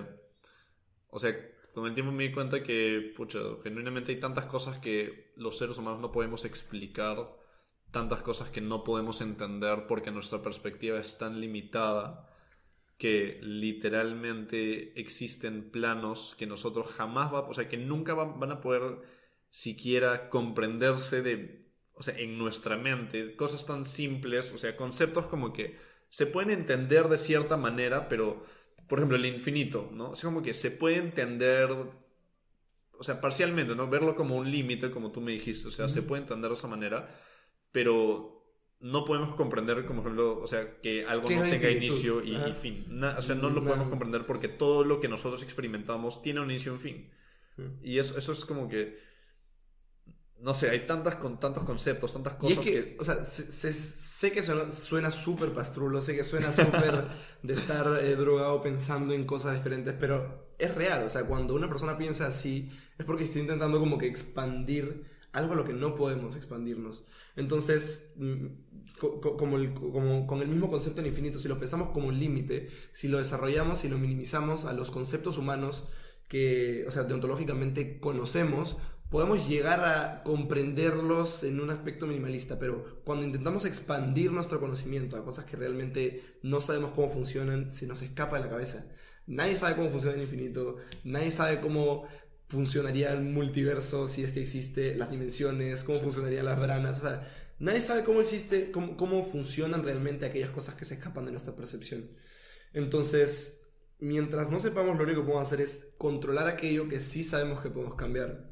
o 1.09 1.19
sea, 1.19 1.35
con 1.73 1.87
el 1.87 1.93
tiempo 1.93 2.11
me 2.11 2.23
di 2.23 2.31
cuenta 2.31 2.61
que, 2.61 3.13
pucha, 3.15 3.39
genuinamente 3.63 4.11
hay 4.11 4.19
tantas 4.19 4.45
cosas 4.45 4.77
que 4.79 5.33
los 5.35 5.57
seres 5.57 5.77
humanos 5.77 5.99
no 5.99 6.11
podemos 6.11 6.45
explicar, 6.45 7.17
tantas 7.91 8.21
cosas 8.21 8.49
que 8.49 8.61
no 8.61 8.83
podemos 8.83 9.21
entender 9.21 9.87
porque 9.87 10.11
nuestra 10.11 10.41
perspectiva 10.41 10.99
es 10.99 11.17
tan 11.17 11.39
limitada 11.39 12.28
que 12.99 13.39
literalmente 13.41 14.99
existen 14.99 15.71
planos 15.71 16.35
que 16.37 16.45
nosotros 16.45 16.87
jamás 16.87 17.33
va, 17.33 17.39
o 17.47 17.53
sea, 17.53 17.69
que 17.69 17.77
nunca 17.77 18.13
van 18.13 18.51
a 18.51 18.59
poder 18.59 18.99
siquiera 19.49 20.29
comprenderse 20.29 21.21
de, 21.21 21.71
o 21.93 22.03
sea, 22.03 22.17
en 22.19 22.37
nuestra 22.37 22.75
mente, 22.77 23.37
cosas 23.37 23.65
tan 23.65 23.85
simples, 23.85 24.51
o 24.53 24.57
sea, 24.57 24.75
conceptos 24.75 25.27
como 25.27 25.53
que 25.53 25.77
se 26.09 26.25
pueden 26.27 26.51
entender 26.51 27.07
de 27.07 27.17
cierta 27.17 27.55
manera, 27.55 28.09
pero, 28.09 28.43
por 28.89 28.99
ejemplo, 28.99 29.17
el 29.17 29.25
infinito, 29.25 29.89
¿no? 29.93 30.11
Es 30.13 30.21
como 30.21 30.41
que 30.41 30.53
se 30.53 30.69
puede 30.69 30.97
entender, 30.97 31.71
o 31.71 33.03
sea, 33.03 33.21
parcialmente, 33.21 33.75
¿no? 33.75 33.89
Verlo 33.89 34.13
como 34.13 34.35
un 34.35 34.51
límite, 34.51 34.91
como 34.91 35.11
tú 35.11 35.21
me 35.21 35.31
dijiste, 35.31 35.69
o 35.69 35.71
sea, 35.71 35.87
se 35.87 36.01
puede 36.01 36.23
entender 36.23 36.49
de 36.49 36.55
esa 36.55 36.67
manera, 36.67 37.17
pero 37.71 38.38
no 38.81 39.03
podemos 39.03 39.35
comprender, 39.35 39.85
como 39.85 40.01
ejemplo, 40.01 40.39
o 40.39 40.47
sea, 40.47 40.79
que 40.81 41.05
algo 41.05 41.29
no 41.29 41.41
tenga 41.41 41.69
inicio 41.69 42.23
y, 42.23 42.37
fin. 42.53 43.03
o 43.03 43.21
sea, 43.21 43.35
no 43.35 43.49
lo 43.49 43.63
podemos 43.63 43.89
comprender 43.89 44.25
porque 44.25 44.47
todo 44.47 44.83
lo 44.83 45.01
que 45.01 45.09
nosotros 45.09 45.43
experimentamos 45.43 46.21
tiene 46.21 46.39
un 46.39 46.49
inicio 46.49 46.71
y 46.71 46.75
un 46.75 46.79
fin. 46.79 47.09
Y 47.83 47.99
eso, 47.99 48.17
eso 48.17 48.31
es 48.31 48.45
como 48.45 48.69
que. 48.69 49.09
No 50.39 50.53
sé, 50.53 50.69
hay 50.69 50.87
tantas 50.87 51.15
con 51.15 51.37
tantos 51.37 51.65
conceptos, 51.65 52.13
tantas 52.13 52.35
cosas 52.35 52.63
que, 52.63 52.95
O 52.97 53.03
sea, 53.03 53.25
sé 53.25 54.31
que 54.31 54.41
suena 54.41 55.11
súper 55.11 55.51
pastrulo, 55.51 56.01
sé 56.01 56.15
que 56.15 56.23
suena 56.23 56.53
súper 56.53 57.07
de 57.43 57.53
estar 57.53 58.01
eh, 58.01 58.15
drogado 58.15 58.61
pensando 58.61 59.13
en 59.13 59.25
cosas 59.25 59.55
diferentes, 59.55 59.93
pero 59.99 60.53
es 60.57 60.73
real. 60.73 61.03
O 61.03 61.09
sea, 61.09 61.25
cuando 61.25 61.53
una 61.53 61.67
persona 61.67 61.97
piensa 61.97 62.27
así, 62.27 62.71
es 62.97 63.05
porque 63.05 63.25
está 63.25 63.39
intentando 63.39 63.81
como 63.81 63.97
que 63.97 64.07
expandir 64.07 65.03
algo 65.31 65.53
a 65.53 65.55
lo 65.55 65.65
que 65.65 65.73
no 65.73 65.95
podemos 65.95 66.35
expandirnos. 66.35 67.03
Entonces, 67.35 68.11
mm, 68.15 68.45
como, 68.99 69.57
el, 69.57 69.73
como 69.73 70.27
con 70.27 70.41
el 70.41 70.47
mismo 70.47 70.69
concepto 70.69 71.01
en 71.01 71.07
infinito, 71.07 71.39
si 71.39 71.47
lo 71.47 71.59
pensamos 71.59 71.89
como 71.89 72.07
un 72.07 72.19
límite, 72.19 72.69
si 72.91 73.07
lo 73.07 73.17
desarrollamos 73.17 73.83
y 73.85 73.89
lo 73.89 73.97
minimizamos 73.97 74.65
a 74.65 74.73
los 74.73 74.91
conceptos 74.91 75.37
humanos 75.37 75.85
que, 76.27 76.85
o 76.87 76.91
sea, 76.91 77.03
deontológicamente 77.03 77.99
conocemos, 77.99 78.77
podemos 79.09 79.47
llegar 79.47 79.83
a 79.83 80.23
comprenderlos 80.23 81.43
en 81.43 81.59
un 81.59 81.71
aspecto 81.71 82.05
minimalista, 82.05 82.59
pero 82.59 83.01
cuando 83.03 83.25
intentamos 83.25 83.65
expandir 83.65 84.31
nuestro 84.31 84.59
conocimiento 84.59 85.17
a 85.17 85.25
cosas 85.25 85.45
que 85.45 85.57
realmente 85.57 86.37
no 86.43 86.61
sabemos 86.61 86.91
cómo 86.91 87.09
funcionan, 87.09 87.69
se 87.69 87.87
nos 87.87 88.01
escapa 88.01 88.37
de 88.37 88.43
la 88.43 88.49
cabeza. 88.49 88.85
Nadie 89.25 89.55
sabe 89.55 89.75
cómo 89.75 89.89
funciona 89.89 90.15
el 90.15 90.23
infinito, 90.23 90.77
nadie 91.03 91.29
sabe 91.29 91.59
cómo 91.61 92.07
funcionaría 92.49 93.13
el 93.13 93.21
multiverso 93.21 94.07
si 94.07 94.23
es 94.23 94.31
que 94.31 94.41
existe, 94.41 94.95
las 94.95 95.11
dimensiones, 95.11 95.83
cómo 95.83 95.99
funcionarían 95.99 96.45
las 96.45 96.59
branas, 96.59 96.97
o 96.99 97.01
sea, 97.01 97.31
nadie 97.59 97.81
sabe 97.81 98.03
cómo 98.03 98.21
existe, 98.21 98.71
cómo, 98.71 98.97
cómo 98.97 99.23
funcionan 99.23 99.83
realmente 99.83 100.25
aquellas 100.25 100.49
cosas 100.49 100.75
que 100.75 100.83
se 100.83 100.95
escapan 100.95 101.25
de 101.25 101.31
nuestra 101.31 101.55
percepción. 101.55 102.09
Entonces, 102.73 103.67
mientras 103.99 104.49
no 104.49 104.59
sepamos, 104.59 104.97
lo 104.97 105.03
único 105.03 105.21
que 105.21 105.27
podemos 105.27 105.47
hacer 105.47 105.61
es 105.61 105.93
controlar 105.97 106.47
aquello 106.47 106.89
que 106.89 106.99
sí 106.99 107.23
sabemos 107.23 107.61
que 107.61 107.69
podemos 107.69 107.93
cambiar, 107.93 108.49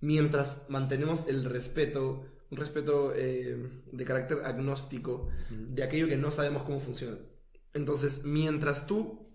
mientras 0.00 0.66
mantenemos 0.68 1.26
el 1.26 1.44
respeto, 1.44 2.26
un 2.50 2.58
respeto 2.58 3.14
eh, 3.16 3.56
de 3.90 4.04
carácter 4.04 4.44
agnóstico 4.44 5.28
de 5.50 5.82
aquello 5.82 6.08
que 6.08 6.16
no 6.16 6.30
sabemos 6.30 6.64
cómo 6.64 6.80
funciona. 6.80 7.16
Entonces, 7.72 8.24
mientras 8.24 8.86
tú 8.86 9.29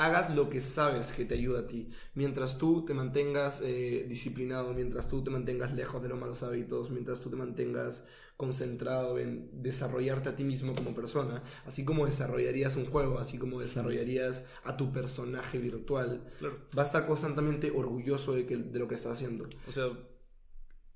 hagas 0.00 0.34
lo 0.34 0.48
que 0.48 0.62
sabes 0.62 1.12
que 1.12 1.26
te 1.26 1.34
ayuda 1.34 1.60
a 1.60 1.66
ti. 1.66 1.90
Mientras 2.14 2.56
tú 2.56 2.86
te 2.86 2.94
mantengas 2.94 3.60
eh, 3.62 4.06
disciplinado, 4.08 4.72
mientras 4.72 5.08
tú 5.08 5.22
te 5.22 5.30
mantengas 5.30 5.74
lejos 5.74 6.02
de 6.02 6.08
los 6.08 6.18
malos 6.18 6.42
hábitos, 6.42 6.90
mientras 6.90 7.20
tú 7.20 7.28
te 7.28 7.36
mantengas 7.36 8.04
concentrado 8.38 9.18
en 9.18 9.50
desarrollarte 9.62 10.30
a 10.30 10.36
ti 10.36 10.42
mismo 10.42 10.72
como 10.74 10.94
persona, 10.94 11.42
así 11.66 11.84
como 11.84 12.06
desarrollarías 12.06 12.76
un 12.76 12.86
juego, 12.86 13.18
así 13.18 13.36
como 13.36 13.60
desarrollarías 13.60 14.46
a 14.64 14.78
tu 14.78 14.90
personaje 14.90 15.58
virtual, 15.58 16.24
va 16.76 16.82
a 16.82 16.86
estar 16.86 17.06
constantemente 17.06 17.70
orgulloso 17.70 18.32
de, 18.32 18.46
que, 18.46 18.56
de 18.56 18.78
lo 18.78 18.88
que 18.88 18.94
está 18.94 19.12
haciendo. 19.12 19.46
O 19.68 19.72
sea, 19.72 19.90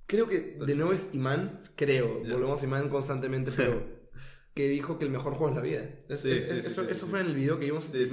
creo 0.07 0.27
que 0.27 0.57
de 0.65 0.75
nuevo 0.75 0.95
es 0.95 1.11
Iman, 1.13 1.61
creo, 1.77 2.21
volvemos 2.21 2.63
a 2.63 2.65
Iman 2.65 2.89
constantemente, 2.89 3.53
pero 3.55 3.83
que 4.55 4.67
dijo 4.71 4.99
que 4.99 5.05
el 5.05 5.11
mejor 5.11 5.35
juego 5.35 5.51
es 5.51 5.57
la 5.57 5.63
vida. 5.63 5.91
eso, 6.09 7.07
fue 7.07 7.21
en 7.21 7.27
el 7.27 7.35
video 7.35 7.59
que 7.59 7.67
vimos 7.67 7.93
de. 7.93 8.09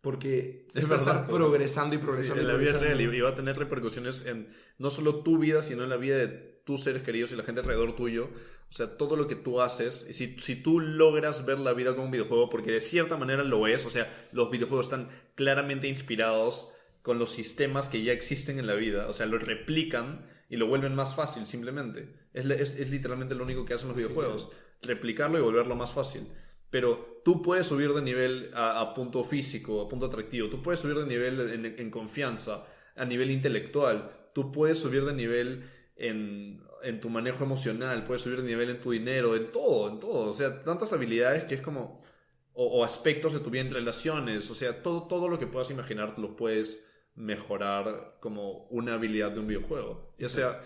Porque 0.00 0.66
es 0.74 0.90
a 0.90 0.96
estar 0.96 1.26
progresando 1.28 1.94
y 1.94 1.98
progresando. 1.98 2.40
en 2.40 2.48
la 2.48 2.54
vida 2.54 2.78
real 2.78 3.00
y 3.00 3.20
va 3.20 3.30
a 3.30 3.34
tener 3.34 3.58
repercusiones 3.58 4.24
en 4.24 4.48
no 4.78 4.88
solo 4.88 5.22
tu 5.22 5.38
vida, 5.38 5.60
sino 5.60 5.84
en 5.84 5.90
la 5.90 5.96
vida 5.96 6.16
de 6.16 6.28
tus 6.64 6.82
seres 6.82 7.02
queridos 7.02 7.32
y 7.32 7.36
la 7.36 7.42
gente 7.42 7.60
alrededor 7.60 7.94
tuyo. 7.94 8.30
O 8.70 8.72
sea, 8.72 8.96
todo 8.96 9.16
lo 9.16 9.26
que 9.26 9.34
tú 9.34 9.60
haces, 9.60 10.06
y 10.08 10.12
si, 10.14 10.38
si 10.38 10.56
tú 10.56 10.80
logras 10.80 11.44
ver 11.44 11.58
la 11.58 11.72
vida 11.72 11.92
como 11.92 12.04
un 12.04 12.10
videojuego, 12.12 12.48
porque 12.48 12.70
de 12.70 12.80
cierta 12.80 13.16
manera 13.16 13.42
lo 13.42 13.66
es, 13.66 13.84
o 13.84 13.90
sea, 13.90 14.10
los 14.32 14.50
videojuegos 14.50 14.86
están 14.86 15.08
claramente 15.34 15.88
inspirados 15.88 16.72
con 17.02 17.18
los 17.18 17.30
sistemas 17.30 17.88
que 17.88 18.02
ya 18.02 18.12
existen 18.12 18.58
en 18.58 18.66
la 18.66 18.74
vida, 18.74 19.08
o 19.08 19.12
sea, 19.12 19.26
lo 19.26 19.38
replican 19.38 20.26
y 20.48 20.56
lo 20.56 20.66
vuelven 20.66 20.94
más 20.94 21.14
fácil 21.14 21.46
simplemente. 21.46 22.14
Es, 22.32 22.46
es, 22.46 22.70
es 22.78 22.90
literalmente 22.90 23.34
lo 23.34 23.44
único 23.44 23.64
que 23.64 23.74
hacen 23.74 23.88
los 23.88 23.96
videojuegos, 23.96 24.50
replicarlo 24.82 25.38
y 25.38 25.42
volverlo 25.42 25.74
más 25.74 25.92
fácil 25.92 26.28
pero 26.70 27.20
tú 27.24 27.42
puedes 27.42 27.66
subir 27.66 27.92
de 27.92 28.00
nivel 28.00 28.50
a, 28.54 28.94
punto 28.94 29.24
físico, 29.24 29.82
a 29.82 29.88
punto 29.88 30.06
atractivo, 30.06 30.48
tú 30.48 30.62
puedes 30.62 30.80
subir 30.80 30.96
de 30.96 31.06
nivel 31.06 31.74
en, 31.78 31.90
confianza, 31.90 32.66
a 32.96 33.04
nivel 33.04 33.30
intelectual, 33.30 34.30
tú 34.32 34.52
puedes 34.52 34.78
subir 34.78 35.04
de 35.04 35.12
nivel 35.12 35.64
en, 35.96 36.62
en, 36.82 37.00
tu 37.00 37.10
manejo 37.10 37.44
emocional, 37.44 38.04
puedes 38.04 38.22
subir 38.22 38.40
de 38.40 38.48
nivel 38.48 38.70
en 38.70 38.80
tu 38.80 38.92
dinero, 38.92 39.36
en 39.36 39.50
todo, 39.50 39.90
en 39.90 39.98
todo, 39.98 40.30
o 40.30 40.32
sea, 40.32 40.62
tantas 40.62 40.92
habilidades 40.92 41.44
que 41.44 41.56
es 41.56 41.60
como, 41.60 42.00
o, 42.52 42.84
aspectos 42.84 43.32
de 43.32 43.40
tu 43.40 43.50
vida 43.50 43.62
en 43.62 43.72
relaciones, 43.72 44.48
o 44.50 44.54
sea, 44.54 44.82
todo, 44.82 45.08
todo 45.08 45.28
lo 45.28 45.38
que 45.38 45.46
puedas 45.46 45.70
imaginar 45.70 46.18
lo 46.18 46.36
puedes 46.36 46.86
mejorar 47.16 48.16
como 48.20 48.66
una 48.68 48.94
habilidad 48.94 49.32
de 49.32 49.40
un 49.40 49.48
videojuego. 49.48 50.14
Y, 50.18 50.28
sea, 50.28 50.62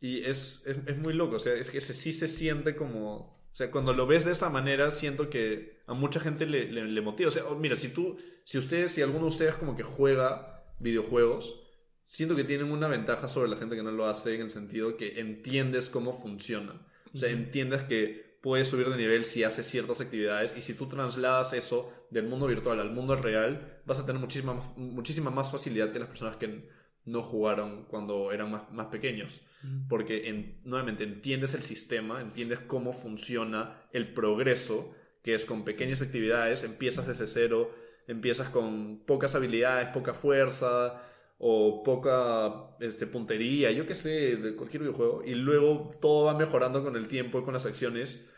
y 0.00 0.24
es, 0.24 0.64
es 0.66 0.98
muy 0.98 1.12
loco, 1.12 1.36
o 1.36 1.40
sea, 1.40 1.54
es 1.54 1.70
que 1.70 1.80
sí 1.80 2.12
se 2.12 2.28
siente 2.28 2.76
como 2.76 3.34
o 3.54 3.56
sea, 3.56 3.70
cuando 3.70 3.92
lo 3.92 4.04
ves 4.04 4.24
de 4.24 4.32
esa 4.32 4.50
manera, 4.50 4.90
siento 4.90 5.30
que 5.30 5.78
a 5.86 5.94
mucha 5.94 6.18
gente 6.18 6.44
le, 6.44 6.72
le, 6.72 7.00
motiva. 7.00 7.28
O 7.28 7.30
sea, 7.30 7.44
oh, 7.44 7.54
mira, 7.54 7.76
si 7.76 7.86
tú, 7.86 8.16
si 8.42 8.58
ustedes, 8.58 8.90
si 8.90 9.00
alguno 9.00 9.20
de 9.20 9.28
ustedes 9.28 9.54
como 9.54 9.76
que 9.76 9.84
juega 9.84 10.64
videojuegos, 10.80 11.62
siento 12.04 12.34
que 12.34 12.42
tienen 12.42 12.72
una 12.72 12.88
ventaja 12.88 13.28
sobre 13.28 13.48
la 13.48 13.56
gente 13.56 13.76
que 13.76 13.84
no 13.84 13.92
lo 13.92 14.08
hace 14.08 14.34
en 14.34 14.40
el 14.40 14.50
sentido 14.50 14.96
que 14.96 15.20
entiendes 15.20 15.88
cómo 15.88 16.20
funciona. 16.20 16.84
O 17.14 17.16
sea, 17.16 17.28
entiendes 17.28 17.84
que 17.84 18.40
puedes 18.42 18.66
subir 18.66 18.88
de 18.88 18.96
nivel 18.96 19.24
si 19.24 19.44
haces 19.44 19.68
ciertas 19.68 20.00
actividades 20.00 20.56
y 20.58 20.60
si 20.60 20.74
tú 20.74 20.88
trasladas 20.88 21.52
eso 21.52 21.92
del 22.10 22.26
mundo 22.26 22.48
virtual 22.48 22.80
al 22.80 22.90
mundo 22.90 23.14
real, 23.14 23.80
vas 23.86 24.00
a 24.00 24.04
tener 24.04 24.20
muchísima, 24.20 24.54
muchísima 24.74 25.30
más 25.30 25.52
facilidad 25.52 25.92
que 25.92 26.00
las 26.00 26.08
personas 26.08 26.34
que 26.38 26.68
no 27.04 27.22
jugaron 27.22 27.84
cuando 27.84 28.32
eran 28.32 28.50
más, 28.50 28.72
más 28.72 28.86
pequeños. 28.86 29.40
Porque 29.88 30.58
nuevamente 30.64 31.04
entiendes 31.04 31.54
el 31.54 31.62
sistema, 31.62 32.20
entiendes 32.20 32.60
cómo 32.60 32.92
funciona 32.92 33.80
el 33.92 34.12
progreso, 34.12 34.94
que 35.22 35.32
es 35.32 35.46
con 35.46 35.64
pequeñas 35.64 36.02
actividades, 36.02 36.64
empiezas 36.64 37.06
desde 37.06 37.26
cero, 37.26 37.70
empiezas 38.06 38.50
con 38.50 39.02
pocas 39.06 39.34
habilidades, 39.34 39.88
poca 39.88 40.12
fuerza 40.12 41.02
o 41.38 41.82
poca 41.82 42.76
este, 42.80 43.06
puntería, 43.06 43.70
yo 43.70 43.86
qué 43.86 43.94
sé, 43.94 44.36
de 44.36 44.54
cualquier 44.54 44.82
videojuego, 44.82 45.22
y 45.24 45.34
luego 45.34 45.88
todo 46.00 46.26
va 46.26 46.34
mejorando 46.36 46.82
con 46.82 46.96
el 46.96 47.08
tiempo 47.08 47.38
y 47.38 47.42
con 47.42 47.54
las 47.54 47.66
acciones 47.66 48.30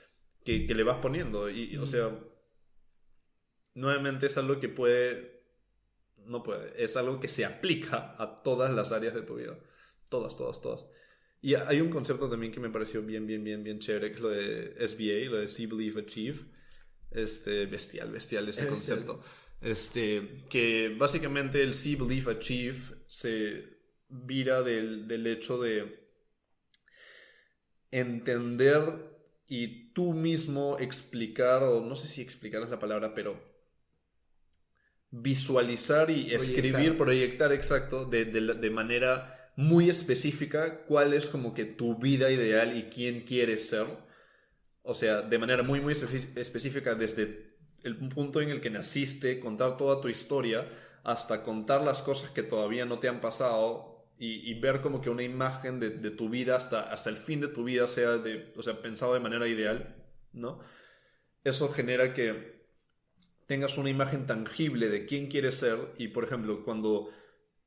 que, 0.45 0.67
le 0.67 0.83
vas 0.83 0.99
poniendo. 1.03 1.51
Y, 1.51 1.77
o 1.77 1.87
sea, 1.87 2.11
nuevamente 3.75 4.27
es 4.27 4.39
algo 4.39 4.61
que 4.61 4.69
puede, 4.69 5.36
no 6.27 6.43
puede, 6.43 6.83
es 6.83 6.97
algo 6.97 7.21
que 7.21 7.29
se 7.29 7.45
aplica 7.45 8.15
a 8.19 8.37
todas 8.37 8.73
las 8.73 8.93
áreas 8.93 9.15
de 9.15 9.23
tu 9.23 9.37
vida. 9.37 9.59
Todas, 10.09 10.37
todas, 10.37 10.61
todas. 10.61 10.89
Y 11.41 11.55
hay 11.55 11.81
un 11.81 11.91
concepto 11.91 12.29
también 12.29 12.53
que 12.53 12.61
me 12.61 12.71
pareció 12.71 13.03
bien, 13.03 13.27
bien, 13.27 13.45
bien, 13.45 13.63
bien 13.63 13.79
chévere, 13.79 14.11
que 14.11 14.17
es 14.17 14.21
lo 14.21 14.31
de 14.31 14.89
SBA, 14.89 15.31
lo 15.31 15.39
de 15.39 15.49
See, 15.49 15.67
Believe, 15.67 16.03
Achieve. 16.03 16.39
Este, 17.11 17.67
bestial, 17.67 18.11
bestial 18.11 18.49
ese 18.49 18.67
concepto. 18.67 19.21
Este, 19.61 20.45
que 20.51 20.95
básicamente 20.99 21.63
el 21.63 21.75
See, 21.75 21.97
Believe, 21.97 22.33
Achieve 22.33 22.79
se 23.07 23.65
vira 24.09 24.63
del, 24.63 25.07
del 25.09 25.27
hecho 25.27 25.61
de 25.61 26.07
entender 27.91 29.17
y 29.49 29.93
tú 29.93 30.13
mismo 30.13 30.79
explicar, 30.79 31.63
o 31.63 31.81
no 31.81 31.95
sé 31.95 32.09
si 32.09 32.21
explicar 32.21 32.63
es 32.63 32.71
la 32.71 32.79
palabra, 32.79 33.15
pero 33.15 33.41
visualizar 35.23 36.11
y 36.11 36.35
escribir, 36.35 36.97
proyectar, 36.97 37.53
exacto, 37.53 38.05
de, 38.05 38.25
de, 38.27 38.55
de 38.55 38.71
manera 38.71 39.53
muy 39.57 39.89
específica 39.89 40.85
cuál 40.85 41.15
es 41.15 41.27
como 41.27 41.55
que 41.55 41.65
tu 41.65 41.97
vida 41.99 42.31
ideal 42.31 42.77
y 42.77 42.85
quién 42.85 43.23
quieres 43.23 43.69
ser. 43.69 43.87
O 44.83 44.95
sea, 44.95 45.23
de 45.23 45.39
manera 45.39 45.63
muy, 45.63 45.81
muy 45.81 45.93
específica 45.93 46.95
desde 46.95 47.57
el 47.83 47.97
punto 48.09 48.41
en 48.41 48.51
el 48.51 48.61
que 48.61 48.71
naciste, 48.71 49.41
contar 49.41 49.77
toda 49.77 50.01
tu 50.01 50.09
historia, 50.09 50.69
hasta 51.03 51.43
contar 51.43 51.83
las 51.83 52.03
cosas 52.03 52.31
que 52.31 52.43
todavía 52.43 52.85
no 52.85 52.99
te 52.99 53.09
han 53.09 53.21
pasado 53.21 54.11
y, 54.19 54.51
y 54.51 54.59
ver 54.61 54.81
como 54.81 55.01
que 55.01 55.11
una 55.11 55.23
imagen 55.23 55.81
de, 55.81 55.91
de, 55.91 56.11
tu 56.11 56.29
vida 56.29 56.57
hasta, 56.57 56.91
hasta 56.91 57.11
el 57.11 57.17
fin 57.17 57.41
de 57.41 57.49
tu 57.49 57.65
vida 57.65 57.87
sea, 57.87 58.17
de, 58.19 58.53
o 58.57 58.63
sea 58.63 58.81
pensado 58.83 59.15
de 59.15 59.21
manera 59.21 59.47
ideal, 59.47 60.05
¿no? 60.33 60.61
Eso 61.45 61.69
genera 61.69 62.13
que 62.13 62.56
tengas 63.47 63.79
una 63.79 63.91
imagen 63.91 64.27
tangible 64.27 64.89
de 64.89 65.07
quién 65.07 65.29
quieres 65.29 65.55
ser 65.55 65.95
y, 65.99 66.09
por 66.09 66.25
ejemplo, 66.25 66.65
cuando 66.65 67.11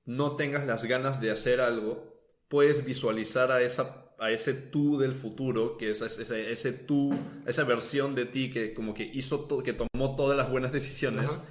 no 0.05 0.35
tengas 0.35 0.65
las 0.65 0.85
ganas 0.85 1.21
de 1.21 1.31
hacer 1.31 1.61
algo, 1.61 2.19
puedes 2.47 2.83
visualizar 2.83 3.51
a, 3.51 3.61
esa, 3.61 4.13
a 4.19 4.31
ese 4.31 4.53
tú 4.53 4.97
del 4.97 5.13
futuro, 5.13 5.77
que 5.77 5.91
es 5.91 6.01
ese, 6.01 6.51
ese 6.51 6.73
tú, 6.73 7.17
esa 7.45 7.63
versión 7.63 8.15
de 8.15 8.25
ti 8.25 8.51
que 8.51 8.73
como 8.73 8.93
que 8.93 9.03
hizo, 9.03 9.41
todo, 9.41 9.63
que 9.63 9.73
tomó 9.73 10.15
todas 10.15 10.37
las 10.37 10.49
buenas 10.49 10.71
decisiones, 10.71 11.43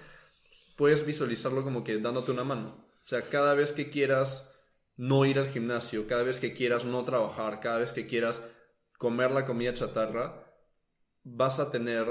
puedes 0.76 1.06
visualizarlo 1.06 1.64
como 1.64 1.82
que 1.82 1.98
dándote 1.98 2.32
una 2.32 2.44
mano. 2.44 2.84
O 3.04 3.08
sea, 3.08 3.22
cada 3.22 3.54
vez 3.54 3.72
que 3.72 3.90
quieras 3.90 4.54
no 4.96 5.24
ir 5.24 5.38
al 5.38 5.48
gimnasio, 5.48 6.06
cada 6.06 6.24
vez 6.24 6.40
que 6.40 6.52
quieras 6.52 6.84
no 6.84 7.04
trabajar, 7.04 7.60
cada 7.60 7.78
vez 7.78 7.92
que 7.92 8.06
quieras 8.06 8.42
comer 8.98 9.30
la 9.30 9.46
comida 9.46 9.72
chatarra, 9.72 10.44
vas 11.22 11.60
a 11.60 11.70
tener 11.70 12.06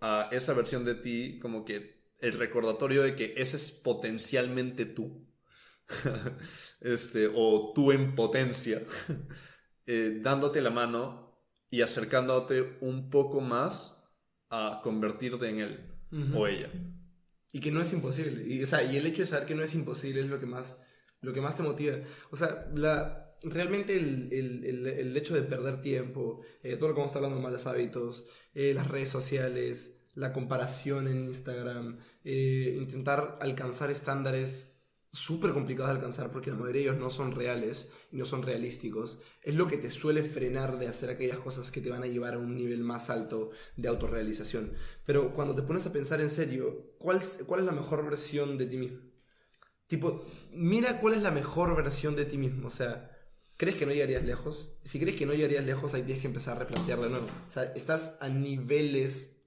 a 0.00 0.28
esa 0.32 0.54
versión 0.54 0.84
de 0.84 0.94
ti 0.94 1.38
como 1.40 1.64
que 1.64 2.00
el 2.18 2.32
recordatorio 2.32 3.02
de 3.02 3.16
que 3.16 3.34
ese 3.36 3.56
es 3.56 3.70
potencialmente 3.70 4.84
tú. 4.86 5.26
este, 6.80 7.28
o 7.34 7.72
tú 7.74 7.90
en 7.90 8.14
potencia, 8.14 8.82
eh, 9.86 10.18
dándote 10.22 10.60
la 10.60 10.70
mano 10.70 11.36
y 11.68 11.82
acercándote 11.82 12.78
un 12.80 13.10
poco 13.10 13.40
más 13.40 14.08
a 14.50 14.80
convertirte 14.82 15.48
en 15.48 15.60
él 15.60 15.90
o 16.34 16.46
ella. 16.46 16.70
Y 17.52 17.60
que 17.60 17.70
no 17.70 17.80
es 17.80 17.92
imposible. 17.92 18.44
Y, 18.46 18.62
o 18.62 18.66
sea, 18.66 18.82
y 18.82 18.96
el 18.96 19.06
hecho 19.06 19.22
de 19.22 19.26
saber 19.26 19.46
que 19.46 19.54
no 19.54 19.62
es 19.62 19.74
imposible 19.74 20.20
es 20.20 20.28
lo 20.28 20.38
que 20.38 20.46
más, 20.46 20.80
lo 21.20 21.32
que 21.32 21.40
más 21.40 21.56
te 21.56 21.62
motiva. 21.62 21.96
O 22.30 22.36
sea, 22.36 22.68
la, 22.74 23.29
realmente 23.42 23.96
el, 23.96 24.28
el, 24.32 24.86
el, 24.86 25.16
hecho 25.16 25.34
de 25.34 25.42
perder 25.42 25.80
tiempo, 25.80 26.40
eh, 26.62 26.76
todo 26.76 26.88
lo 26.88 26.94
que 26.94 27.00
vamos 27.00 27.16
hablando 27.16 27.40
malos 27.40 27.66
hábitos, 27.66 28.26
eh, 28.54 28.74
las 28.74 28.88
redes 28.88 29.08
sociales, 29.08 30.00
la 30.14 30.32
comparación 30.32 31.08
en 31.08 31.28
Instagram, 31.28 31.98
eh, 32.24 32.76
intentar 32.78 33.38
alcanzar 33.40 33.90
estándares 33.90 34.76
súper 35.12 35.52
complicados 35.52 35.90
de 35.90 35.96
alcanzar 35.96 36.30
porque 36.30 36.50
la 36.50 36.56
mayoría 36.56 36.82
de 36.82 36.88
ellos 36.88 37.00
no 37.00 37.10
son 37.10 37.32
reales 37.32 37.90
y 38.12 38.16
no 38.16 38.24
son 38.24 38.42
realísticos, 38.42 39.18
es 39.42 39.54
lo 39.54 39.66
que 39.66 39.76
te 39.76 39.90
suele 39.90 40.22
frenar 40.22 40.78
de 40.78 40.86
hacer 40.86 41.10
aquellas 41.10 41.40
cosas 41.40 41.70
que 41.70 41.80
te 41.80 41.90
van 41.90 42.04
a 42.04 42.06
llevar 42.06 42.34
a 42.34 42.38
un 42.38 42.54
nivel 42.54 42.84
más 42.84 43.10
alto 43.10 43.50
de 43.76 43.88
autorrealización. 43.88 44.72
Pero 45.04 45.32
cuando 45.32 45.54
te 45.54 45.62
pones 45.62 45.86
a 45.86 45.92
pensar 45.92 46.20
en 46.20 46.30
serio, 46.30 46.94
¿cuál, 46.98 47.20
cuál 47.46 47.60
es 47.60 47.66
la 47.66 47.72
mejor 47.72 48.04
versión 48.04 48.56
de 48.56 48.66
ti 48.66 48.76
mismo? 48.76 49.00
Tipo, 49.90 50.24
mira 50.52 51.00
cuál 51.00 51.14
es 51.14 51.22
la 51.22 51.32
mejor 51.32 51.74
versión 51.74 52.14
de 52.14 52.24
ti 52.24 52.38
mismo. 52.38 52.68
O 52.68 52.70
sea, 52.70 53.10
¿crees 53.60 53.76
que 53.76 53.84
no 53.84 53.92
llegarías 53.92 54.24
lejos? 54.24 54.72
Si 54.84 54.98
crees 54.98 55.18
que 55.18 55.26
no 55.26 55.34
llegarías 55.34 55.66
lejos, 55.66 55.92
ahí 55.92 56.00
tienes 56.00 56.22
que 56.22 56.28
empezar 56.28 56.56
a 56.56 56.60
replantear 56.60 56.98
de 56.98 57.10
nuevo. 57.10 57.26
O 57.26 57.50
sea, 57.50 57.64
estás 57.76 58.16
a 58.20 58.28
niveles, 58.30 59.42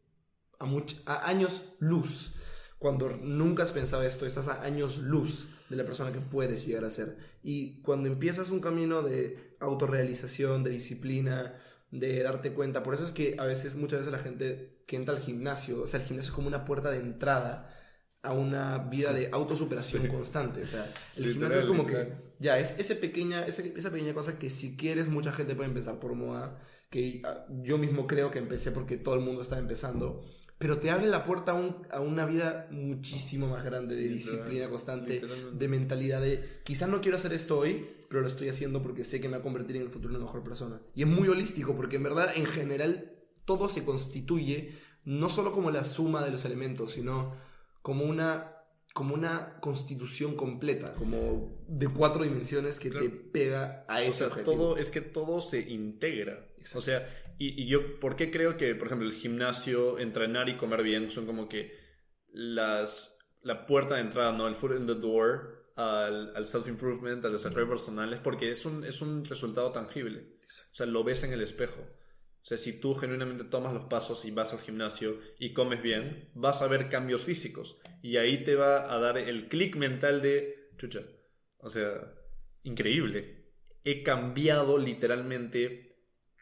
a, 0.60 0.68
a 1.07 1.27
años 1.27 1.73
luz. 1.80 2.35
Cuando 2.77 3.10
nunca 3.10 3.64
has 3.64 3.72
pensado 3.72 4.03
esto, 4.03 4.27
estás 4.27 4.48
a 4.48 4.61
años 4.61 4.99
luz 4.99 5.48
de 5.68 5.77
la 5.77 5.84
persona 5.84 6.14
que 6.14 6.19
puedes 6.19 6.64
llegar 6.64 6.85
a 6.85 6.91
ser. 6.91 7.18
Y 7.41 7.81
cuando 7.81 8.07
empiezas 8.07 8.52
un 8.52 8.60
camino 8.60 9.02
de 9.02 9.56
autorrealización, 9.60 10.64
de 10.64 10.69
disciplina, 10.69 11.60
de 11.90 12.22
darte 12.22 12.53
cuenta, 12.53 12.84
por 12.84 12.94
eso 12.94 13.06
es 13.06 13.14
que 13.14 13.35
a 13.40 13.45
veces, 13.45 13.76
muchas 13.76 14.02
veces 14.02 14.14
la 14.14 14.19
gente 14.19 14.84
que 14.85 14.95
entra 14.95 15.15
al 15.15 15.22
gimnasio, 15.22 15.81
o 15.81 15.88
sea, 15.88 15.99
el 15.99 16.06
gimnasio 16.06 16.30
es 16.30 16.35
como 16.35 16.49
una 16.49 16.65
puerta 16.65 16.91
de 16.91 16.99
entrada 16.99 17.76
a 18.23 18.33
una 18.33 18.79
vida 18.79 19.13
de 19.13 19.29
autosuperación 19.31 20.07
constante. 20.07 20.63
O 20.63 20.67
sea, 20.67 20.91
el 21.15 21.33
gimnasio 21.33 21.59
es 21.59 21.65
como 21.65 21.85
que, 21.85 22.13
ya, 22.39 22.57
es 22.57 22.79
ese 22.79 22.95
pequeña, 22.95 23.45
esa, 23.45 23.61
esa 23.61 23.91
pequeña 23.91 24.13
cosa 24.13 24.39
que 24.39 24.49
si 24.49 24.75
quieres 24.75 25.07
mucha 25.07 25.31
gente 25.31 25.55
puede 25.55 25.69
empezar 25.69 25.99
por 25.99 26.15
moda, 26.15 26.59
que 26.89 27.21
ah, 27.25 27.45
yo 27.61 27.77
mismo 27.77 28.07
creo 28.07 28.31
que 28.31 28.39
empecé 28.39 28.71
porque 28.71 28.97
todo 28.97 29.15
el 29.15 29.21
mundo 29.21 29.41
está 29.41 29.59
empezando 29.59 30.23
pero 30.63 30.79
te 30.79 30.89
abre 30.89 31.07
la 31.07 31.25
puerta 31.25 31.51
a, 31.91 31.99
una 31.99 32.25
vida 32.25 32.69
muchísimo 32.71 33.47
más 33.47 33.65
grande 33.65 33.95
de 33.95 34.07
disciplina 34.07 34.69
constante, 34.69 35.21
de 35.51 35.67
mentalidad 35.67 36.21
de 36.21 36.61
quizás 36.63 36.87
no 36.87 37.01
quiero 37.01 37.17
hacer 37.17 37.33
esto 37.33 37.59
hoy, 37.59 37.85
pero 38.07 38.21
lo 38.21 38.29
estoy 38.29 38.47
haciendo 38.47 38.81
porque 38.81 39.03
sé 39.03 39.19
que 39.19 39.27
me 39.27 39.33
va 39.33 39.39
a 39.39 39.43
convertir 39.43 39.75
en 39.75 39.81
el 39.81 39.89
futuro 39.89 40.11
en 40.11 40.21
una 40.21 40.25
mejor 40.25 40.41
persona. 40.41 40.79
Y 40.95 41.01
es 41.01 41.07
muy 41.09 41.27
holístico 41.27 41.75
porque 41.75 41.97
en 41.97 42.03
verdad, 42.03 42.31
en 42.35 42.45
general, 42.45 43.11
todo 43.43 43.67
se 43.67 43.83
constituye 43.83 44.77
no 45.03 45.27
solo 45.27 45.51
como 45.51 45.69
la 45.69 45.83
suma 45.83 46.23
de 46.23 46.31
los 46.31 46.45
elementos, 46.45 46.93
sino 46.93 47.35
como 47.84 48.05
una, 48.05 48.55
como 48.93 49.14
una 49.14 49.60
constitución 49.60 50.35
completa, 50.35 50.93
como 50.95 51.64
de 51.68 51.88
cuatro 51.89 52.23
dimensiones 52.23 52.80
que 52.80 52.89
te 52.89 53.10
pega 53.10 53.85
a 53.88 54.01
ese 54.01 54.26
o 54.26 54.30
Todo, 54.30 54.77
es 54.77 54.89
que 54.89 55.01
todo 55.01 55.41
se 55.41 55.60
integra. 55.60 56.47
O 56.76 56.81
sea, 56.81 57.07
y, 57.38 57.68
yo, 57.68 57.99
¿por 57.99 58.15
qué 58.15 58.31
creo 58.31 58.55
que, 58.55 58.73
por 58.73 58.88
ejemplo, 58.88 59.07
el 59.07 59.14
gimnasio, 59.14 59.99
entrenar 59.99 60.47
y 60.47 60.55
comer 60.55 60.81
bien 60.81 61.11
son 61.11 61.26
como 61.26 61.49
que 61.49 61.73
las, 62.31 63.18
la 63.41 63.65
puerta 63.65 63.95
de 63.95 64.01
entrada, 64.01 64.31
¿no? 64.31 64.47
El 64.47 64.55
foot 64.55 64.80
in 64.80 64.88
the 64.88 64.95
door 64.95 65.73
al, 65.76 66.34
al 66.38 66.47
self-improvement, 66.47 67.26
al 67.26 67.34
desarrollo 67.34 67.68
personal, 67.68 68.14
es 68.14 68.19
porque 68.22 68.49
es 68.49 68.65
un, 68.65 68.85
es 68.85 69.01
un 69.01 69.26
resultado 69.26 69.73
tangible. 69.73 70.38
O 70.45 70.76
sea, 70.76 70.85
lo 70.85 71.03
ves 71.03 71.26
en 71.26 71.34
el 71.34 71.41
espejo. 71.41 71.81
Si 72.44 72.74
tú 72.74 72.94
genuinamente 72.94 73.45
tomas 73.45 73.74
los 73.74 73.86
pasos 73.86 74.26
y 74.26 74.32
vas 74.32 74.52
al 74.52 74.60
gimnasio 74.60 75.18
y 75.40 75.53
comes 75.53 75.82
bien, 75.82 76.30
vas 76.36 76.61
a 76.61 76.68
ver 76.68 76.90
cambios 76.90 77.22
físicos. 77.22 77.78
Y 78.02 78.18
ahí 78.18 78.44
te 78.44 78.56
va 78.56 78.94
a 78.94 78.99
dar 78.99 79.18
el 79.18 79.48
clic 79.48 79.78
mental 79.78 80.22
de, 80.22 80.70
chucha, 80.78 81.03
o 81.60 81.70
sea, 81.70 82.14
increíble. 82.64 83.45
He 83.86 84.03
cambiado 84.03 84.78
literalmente 84.78 85.95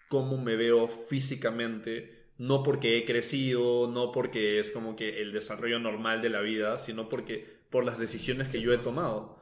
cómo 0.10 0.38
me 0.38 0.56
veo 0.56 0.88
físicamente, 0.88 2.32
no 2.40 2.64
porque 2.64 2.98
he 2.98 3.06
crecido, 3.06 3.88
no 3.88 4.12
porque 4.12 4.58
es 4.58 4.72
como 4.72 4.96
que 4.96 5.22
el 5.22 5.32
desarrollo 5.32 5.80
normal 5.80 6.24
de 6.24 6.30
la 6.30 6.42
vida, 6.42 6.80
sino 6.80 7.10
porque 7.10 7.62
por 7.70 7.86
las 7.86 8.00
decisiones 8.00 8.48
que 8.48 8.60
yo 8.60 8.74
he 8.74 8.80
tomado. 8.80 9.40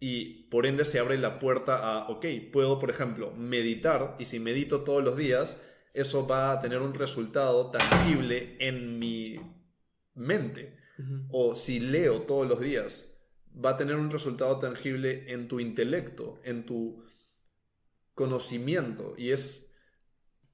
Y 0.00 0.44
por 0.44 0.64
ende 0.64 0.86
se 0.86 0.98
abre 0.98 1.18
la 1.18 1.38
puerta 1.38 1.76
a, 1.76 2.08
ok, 2.08 2.24
puedo, 2.52 2.78
por 2.78 2.88
ejemplo, 2.88 3.32
meditar, 3.32 4.16
y 4.18 4.24
si 4.24 4.40
medito 4.40 4.82
todos 4.82 5.04
los 5.04 5.16
días, 5.16 5.60
eso 5.94 6.26
va 6.26 6.52
a 6.52 6.60
tener 6.60 6.82
un 6.82 6.92
resultado 6.92 7.70
tangible 7.70 8.56
en 8.58 8.98
mi 8.98 9.40
mente. 10.14 10.76
O 11.30 11.56
si 11.56 11.80
leo 11.80 12.22
todos 12.22 12.46
los 12.46 12.60
días, 12.60 13.18
va 13.52 13.70
a 13.70 13.76
tener 13.76 13.96
un 13.96 14.10
resultado 14.10 14.58
tangible 14.58 15.32
en 15.32 15.48
tu 15.48 15.58
intelecto, 15.58 16.40
en 16.44 16.66
tu 16.66 17.02
conocimiento. 18.14 19.14
Y 19.16 19.30
es 19.30 19.74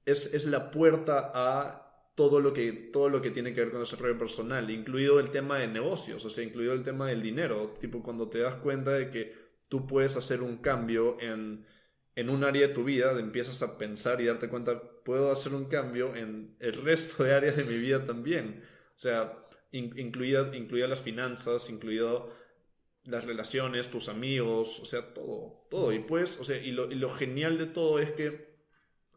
es, 0.05 0.45
la 0.45 0.71
puerta 0.71 1.31
a 1.33 2.11
todo 2.15 2.39
lo, 2.39 2.53
que, 2.53 2.71
todo 2.71 3.09
lo 3.09 3.21
que 3.21 3.31
tiene 3.31 3.53
que 3.53 3.61
ver 3.61 3.69
con 3.71 3.79
el 3.79 3.85
desarrollo 3.85 4.17
personal, 4.17 4.69
incluido 4.69 5.19
el 5.19 5.29
tema 5.29 5.59
de 5.59 5.67
negocios, 5.67 6.23
o 6.25 6.29
sea, 6.29 6.43
incluido 6.43 6.73
el 6.73 6.83
tema 6.83 7.07
del 7.07 7.21
dinero, 7.21 7.73
tipo 7.79 8.03
cuando 8.03 8.29
te 8.29 8.39
das 8.39 8.55
cuenta 8.57 8.91
de 8.91 9.09
que 9.09 9.33
tú 9.67 9.87
puedes 9.87 10.17
hacer 10.17 10.41
un 10.41 10.57
cambio 10.57 11.17
en, 11.19 11.65
en 12.15 12.29
un 12.29 12.43
área 12.43 12.67
de 12.67 12.73
tu 12.73 12.83
vida, 12.83 13.17
empiezas 13.19 13.61
a 13.61 13.77
pensar 13.77 14.21
y 14.21 14.25
darte 14.25 14.49
cuenta, 14.49 14.81
puedo 15.03 15.31
hacer 15.31 15.53
un 15.53 15.65
cambio 15.65 16.15
en 16.15 16.55
el 16.59 16.73
resto 16.73 17.23
de 17.23 17.33
áreas 17.33 17.57
de 17.57 17.63
mi 17.63 17.77
vida 17.77 18.05
también. 18.05 18.63
O 18.95 18.99
sea, 18.99 19.47
incluida, 19.71 20.55
incluida 20.55 20.87
las 20.87 21.01
finanzas, 21.01 21.69
incluido 21.69 22.31
las 23.05 23.25
relaciones, 23.25 23.89
tus 23.89 24.09
amigos, 24.09 24.79
o 24.79 24.85
sea, 24.85 25.13
todo, 25.13 25.65
todo. 25.69 25.91
Y 25.93 25.99
pues, 25.99 26.39
o 26.39 26.43
sea, 26.43 26.57
y 26.57 26.71
lo, 26.71 26.91
y 26.91 26.95
lo 26.95 27.09
genial 27.09 27.57
de 27.57 27.67
todo 27.67 27.99
es 27.99 28.11
que 28.11 28.51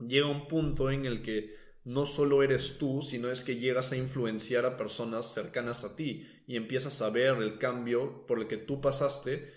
llega 0.00 0.26
un 0.26 0.48
punto 0.48 0.90
en 0.90 1.04
el 1.04 1.22
que 1.22 1.54
no 1.84 2.06
solo 2.06 2.42
eres 2.42 2.78
tú, 2.78 3.02
sino 3.02 3.30
es 3.30 3.44
que 3.44 3.56
llegas 3.56 3.92
a 3.92 3.96
influenciar 3.96 4.64
a 4.64 4.76
personas 4.76 5.34
cercanas 5.34 5.84
a 5.84 5.96
ti 5.96 6.26
y 6.46 6.56
empiezas 6.56 7.02
a 7.02 7.10
ver 7.10 7.36
el 7.36 7.58
cambio 7.58 8.26
por 8.26 8.40
el 8.40 8.48
que 8.48 8.56
tú 8.56 8.80
pasaste 8.80 9.52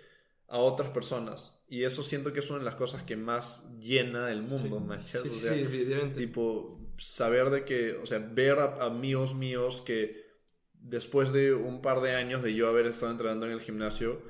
a 0.48 0.58
otras 0.58 0.90
personas. 0.90 1.57
Y 1.70 1.84
eso 1.84 2.02
siento 2.02 2.32
que 2.32 2.40
es 2.40 2.50
una 2.50 2.60
de 2.60 2.66
las 2.66 2.76
cosas 2.76 3.04
que 3.04 3.16
más 3.16 3.78
llena 3.80 4.32
el 4.32 4.42
mundo, 4.42 4.98
sí. 5.04 5.18
Sí, 5.30 5.62
definitivamente. 5.64 6.20
Tipo, 6.20 6.80
saber 6.98 7.50
de 7.50 7.66
que, 7.66 7.98
o 7.98 8.06
sea, 8.06 8.20
ver 8.20 8.60
a 8.60 8.86
amigos 8.86 9.36
míos 9.36 9.82
que 9.86 10.26
después 10.74 11.34
de 11.34 11.54
un 11.54 11.82
par 11.82 12.02
de 12.02 12.16
años 12.16 12.42
de 12.42 12.54
yo 12.54 12.70
haber 12.70 12.88
estado 12.88 13.12
entrenando 13.12 13.46
en 13.48 13.52
el 13.52 13.60
gimnasio, 13.60 14.22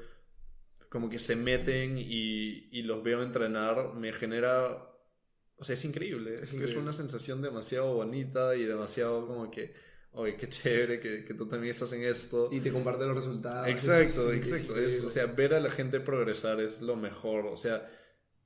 como 0.89 1.09
que 1.09 1.19
se 1.19 1.35
meten 1.35 1.97
y, 1.97 2.69
y 2.71 2.81
los 2.81 3.03
veo 3.03 3.21
entrenar, 3.21 3.93
me 3.93 4.13
genera 4.13 4.87
o 5.59 5.63
sea, 5.63 5.73
es 5.73 5.83
increíble. 5.85 6.39
Es, 6.41 6.53
es 6.53 6.75
una 6.75 6.93
sensación 6.93 7.41
demasiado 7.41 7.93
bonita 7.93 8.55
y 8.55 8.63
demasiado 8.63 9.25
como 9.25 9.49
que, 9.49 9.73
oye, 10.11 10.35
qué 10.35 10.49
chévere 10.49 10.99
que, 10.99 11.23
que, 11.23 11.33
tú 11.33 11.47
también 11.47 11.71
estás 11.71 11.93
en 11.93 12.03
esto. 12.03 12.49
Y 12.51 12.59
te 12.59 12.71
comparten 12.71 13.07
los 13.07 13.15
resultados. 13.15 13.67
Exacto, 13.67 14.31
exacto. 14.33 14.73
o 15.05 15.09
sea, 15.09 15.25
ver 15.27 15.53
a 15.53 15.59
la 15.59 15.69
gente 15.69 15.99
progresar 15.99 16.59
es 16.61 16.81
lo 16.81 16.95
mejor. 16.95 17.45
O 17.47 17.57
sea, 17.57 17.89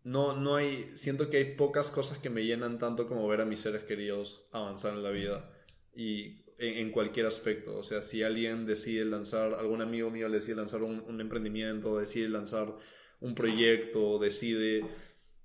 no, 0.04 0.36
no 0.36 0.56
hay, 0.56 0.96
siento 0.96 1.30
que 1.30 1.38
hay 1.38 1.56
pocas 1.56 1.90
cosas 1.90 2.18
que 2.18 2.30
me 2.30 2.44
llenan 2.44 2.80
tanto 2.80 3.08
como 3.08 3.28
ver 3.28 3.42
a 3.42 3.46
mis 3.46 3.60
seres 3.60 3.84
queridos 3.84 4.48
avanzar 4.52 4.94
en 4.94 5.04
la 5.04 5.12
vida. 5.12 5.52
Y 5.94 6.46
en, 6.58 6.78
en 6.78 6.92
cualquier 6.92 7.26
aspecto. 7.26 7.78
O 7.78 7.84
sea, 7.84 8.02
si 8.02 8.24
alguien 8.24 8.66
decide 8.66 9.06
lanzar, 9.06 9.54
algún 9.54 9.82
amigo 9.82 10.10
mío 10.10 10.28
le 10.30 10.38
decide 10.38 10.56
lanzar 10.56 10.82
un, 10.82 11.02
un 11.08 11.22
emprendimiento, 11.22 11.98
decide 11.98 12.30
lanzar 12.30 12.76
un 13.20 13.36
proyecto, 13.36 14.20
decide 14.20 14.84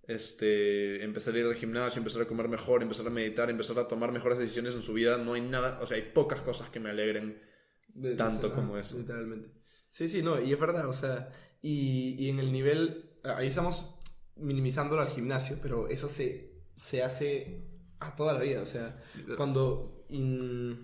este, 0.07 1.03
empezar 1.05 1.35
a 1.35 1.39
ir 1.39 1.47
al 1.47 1.55
gimnasio, 1.55 1.99
empezar 2.01 2.23
a 2.23 2.27
comer 2.27 2.49
mejor, 2.49 2.83
empezar 2.83 3.07
a 3.07 3.11
meditar, 3.11 3.51
empezar 3.51 3.79
a 3.79 3.89
tomar 3.89 4.13
mejores 4.13 4.39
decisiones 4.39 4.75
en 4.75 4.83
su 4.83 4.93
vida, 4.93 5.19
no 5.19 5.35
hay 5.35 5.43
nada, 5.43 5.81
o 5.81 5.87
sea, 5.87 5.97
hay 5.97 6.11
pocas 6.13 6.41
cosas 6.41 6.71
que 6.71 6.81
me 6.81 6.91
alegren 6.91 7.41
De- 7.89 8.15
tanto 8.15 8.55
como 8.55 8.79
eso. 8.79 8.99
Literalmente. 8.99 9.51
Sí, 9.91 10.09
sí, 10.09 10.23
no, 10.23 10.41
y 10.41 10.53
es 10.53 10.61
verdad, 10.61 10.89
o 10.89 10.93
sea, 10.93 11.31
y, 11.63 12.15
y 12.19 12.29
en 12.31 12.39
el 12.39 12.53
nivel, 12.53 13.19
ahí 13.25 13.47
estamos 13.49 13.95
minimizándolo 14.37 15.01
al 15.03 15.09
gimnasio, 15.09 15.59
pero 15.63 15.89
eso 15.89 16.09
se, 16.09 16.63
se 16.75 17.03
hace 17.03 17.65
a 17.99 18.15
toda 18.15 18.35
la 18.35 18.41
vida, 18.41 18.61
o 18.61 18.67
sea, 18.67 19.03
cuando 19.37 20.05
in- 20.11 20.83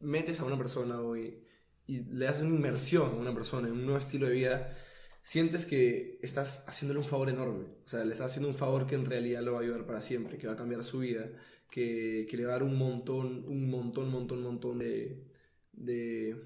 metes 0.00 0.40
a 0.40 0.44
una 0.44 0.58
persona 0.58 1.00
o 1.00 1.16
y, 1.16 1.44
y 1.86 2.00
le 2.04 2.24
das 2.26 2.40
una 2.40 2.54
inmersión 2.54 3.10
a 3.10 3.16
una 3.16 3.34
persona 3.34 3.68
en 3.68 3.74
un 3.74 3.82
nuevo 3.84 3.98
estilo 3.98 4.26
de 4.26 4.32
vida, 4.34 4.76
sientes 5.22 5.66
que 5.66 6.18
estás 6.22 6.64
haciéndole 6.68 7.00
un 7.00 7.06
favor 7.06 7.28
enorme. 7.28 7.66
O 7.84 7.88
sea, 7.88 8.04
le 8.04 8.12
estás 8.12 8.30
haciendo 8.30 8.48
un 8.48 8.56
favor 8.56 8.86
que 8.86 8.94
en 8.94 9.06
realidad 9.06 9.42
lo 9.42 9.52
va 9.52 9.60
a 9.60 9.62
ayudar 9.62 9.86
para 9.86 10.00
siempre, 10.00 10.38
que 10.38 10.46
va 10.46 10.54
a 10.54 10.56
cambiar 10.56 10.82
su 10.82 11.00
vida, 11.00 11.30
que, 11.70 12.26
que 12.28 12.36
le 12.36 12.44
va 12.44 12.50
a 12.50 12.54
dar 12.54 12.62
un 12.62 12.76
montón, 12.76 13.44
un 13.46 13.70
montón, 13.70 14.10
montón, 14.10 14.42
montón 14.42 14.78
de, 14.78 15.24
de, 15.72 16.36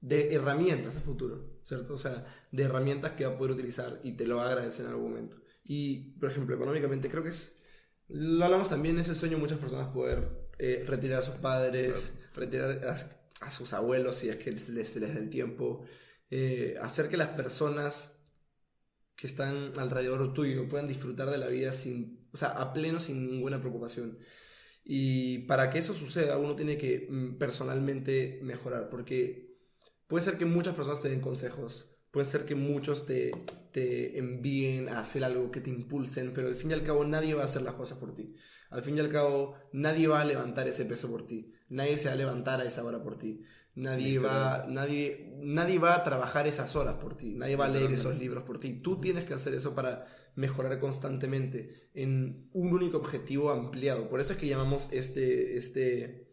de 0.00 0.34
herramientas 0.34 0.96
a 0.96 1.00
futuro, 1.00 1.58
¿cierto? 1.62 1.94
O 1.94 1.98
sea, 1.98 2.26
de 2.50 2.62
herramientas 2.62 3.12
que 3.12 3.26
va 3.26 3.34
a 3.34 3.38
poder 3.38 3.52
utilizar 3.52 4.00
y 4.02 4.12
te 4.12 4.26
lo 4.26 4.36
va 4.36 4.46
a 4.46 4.48
agradecer 4.50 4.86
en 4.86 4.92
algún 4.92 5.10
momento. 5.10 5.36
Y, 5.64 6.12
por 6.18 6.30
ejemplo, 6.30 6.56
económicamente 6.56 7.10
creo 7.10 7.22
que 7.22 7.28
es, 7.28 7.62
lo 8.08 8.44
hablamos 8.44 8.70
también, 8.70 8.98
es 8.98 9.08
el 9.08 9.16
sueño 9.16 9.36
de 9.36 9.42
muchas 9.42 9.58
personas 9.58 9.88
poder 9.88 10.48
eh, 10.58 10.84
retirar 10.86 11.18
a 11.18 11.22
sus 11.22 11.34
padres, 11.36 12.24
retirar 12.34 12.84
a, 12.86 12.96
a 13.40 13.50
sus 13.50 13.72
abuelos 13.74 14.16
si 14.16 14.28
es 14.28 14.36
que 14.36 14.50
les, 14.50 14.68
les, 14.70 14.88
se 14.88 15.00
les 15.00 15.14
da 15.14 15.20
el 15.20 15.28
tiempo, 15.28 15.84
eh, 16.30 16.76
hacer 16.80 17.08
que 17.08 17.16
las 17.16 17.30
personas 17.30 18.22
que 19.16 19.26
están 19.26 19.72
alrededor 19.78 20.32
tuyo 20.32 20.68
puedan 20.68 20.86
disfrutar 20.86 21.30
de 21.30 21.38
la 21.38 21.48
vida 21.48 21.72
sin, 21.72 22.28
o 22.32 22.36
sea, 22.36 22.50
a 22.50 22.72
pleno 22.72 23.00
sin 23.00 23.26
ninguna 23.26 23.60
preocupación. 23.60 24.18
Y 24.84 25.40
para 25.40 25.70
que 25.70 25.78
eso 25.78 25.92
suceda, 25.92 26.38
uno 26.38 26.56
tiene 26.56 26.78
que 26.78 27.08
mm, 27.10 27.36
personalmente 27.36 28.40
mejorar, 28.42 28.88
porque 28.90 29.56
puede 30.06 30.24
ser 30.24 30.38
que 30.38 30.44
muchas 30.44 30.74
personas 30.74 31.02
te 31.02 31.10
den 31.10 31.20
consejos, 31.20 31.90
puede 32.10 32.26
ser 32.26 32.46
que 32.46 32.54
muchos 32.54 33.06
te, 33.06 33.32
te 33.72 34.18
envíen 34.18 34.88
a 34.88 35.00
hacer 35.00 35.24
algo, 35.24 35.50
que 35.50 35.60
te 35.60 35.70
impulsen, 35.70 36.32
pero 36.32 36.48
al 36.48 36.56
fin 36.56 36.70
y 36.70 36.74
al 36.74 36.84
cabo 36.84 37.04
nadie 37.04 37.34
va 37.34 37.42
a 37.42 37.46
hacer 37.46 37.62
las 37.62 37.74
cosas 37.74 37.98
por 37.98 38.14
ti. 38.14 38.34
Al 38.70 38.82
fin 38.82 38.96
y 38.96 39.00
al 39.00 39.10
cabo 39.10 39.56
nadie 39.72 40.08
va 40.08 40.20
a 40.20 40.24
levantar 40.24 40.68
ese 40.68 40.84
peso 40.84 41.10
por 41.10 41.26
ti, 41.26 41.52
nadie 41.70 41.96
se 41.96 42.08
va 42.08 42.14
a 42.14 42.18
levantar 42.18 42.60
a 42.60 42.64
esa 42.64 42.84
hora 42.84 43.02
por 43.02 43.18
ti. 43.18 43.42
Nadie 43.78 44.18
va, 44.18 44.66
nadie, 44.68 45.36
nadie 45.40 45.78
va 45.78 45.94
a 45.94 46.02
trabajar 46.02 46.48
esas 46.48 46.74
horas 46.74 46.96
por 46.96 47.16
ti, 47.16 47.34
nadie 47.34 47.54
va 47.54 47.66
a 47.66 47.68
leer 47.68 47.92
esos 47.92 48.18
libros 48.18 48.42
por 48.42 48.58
ti. 48.58 48.80
Tú 48.82 49.00
tienes 49.00 49.24
que 49.24 49.34
hacer 49.34 49.54
eso 49.54 49.72
para 49.72 50.04
mejorar 50.34 50.80
constantemente 50.80 51.90
en 51.94 52.48
un 52.52 52.72
único 52.72 52.98
objetivo 52.98 53.50
ampliado. 53.50 54.08
Por 54.08 54.20
eso 54.20 54.32
es 54.32 54.38
que 54.38 54.48
llamamos 54.48 54.88
este, 54.90 55.56
este, 55.56 56.28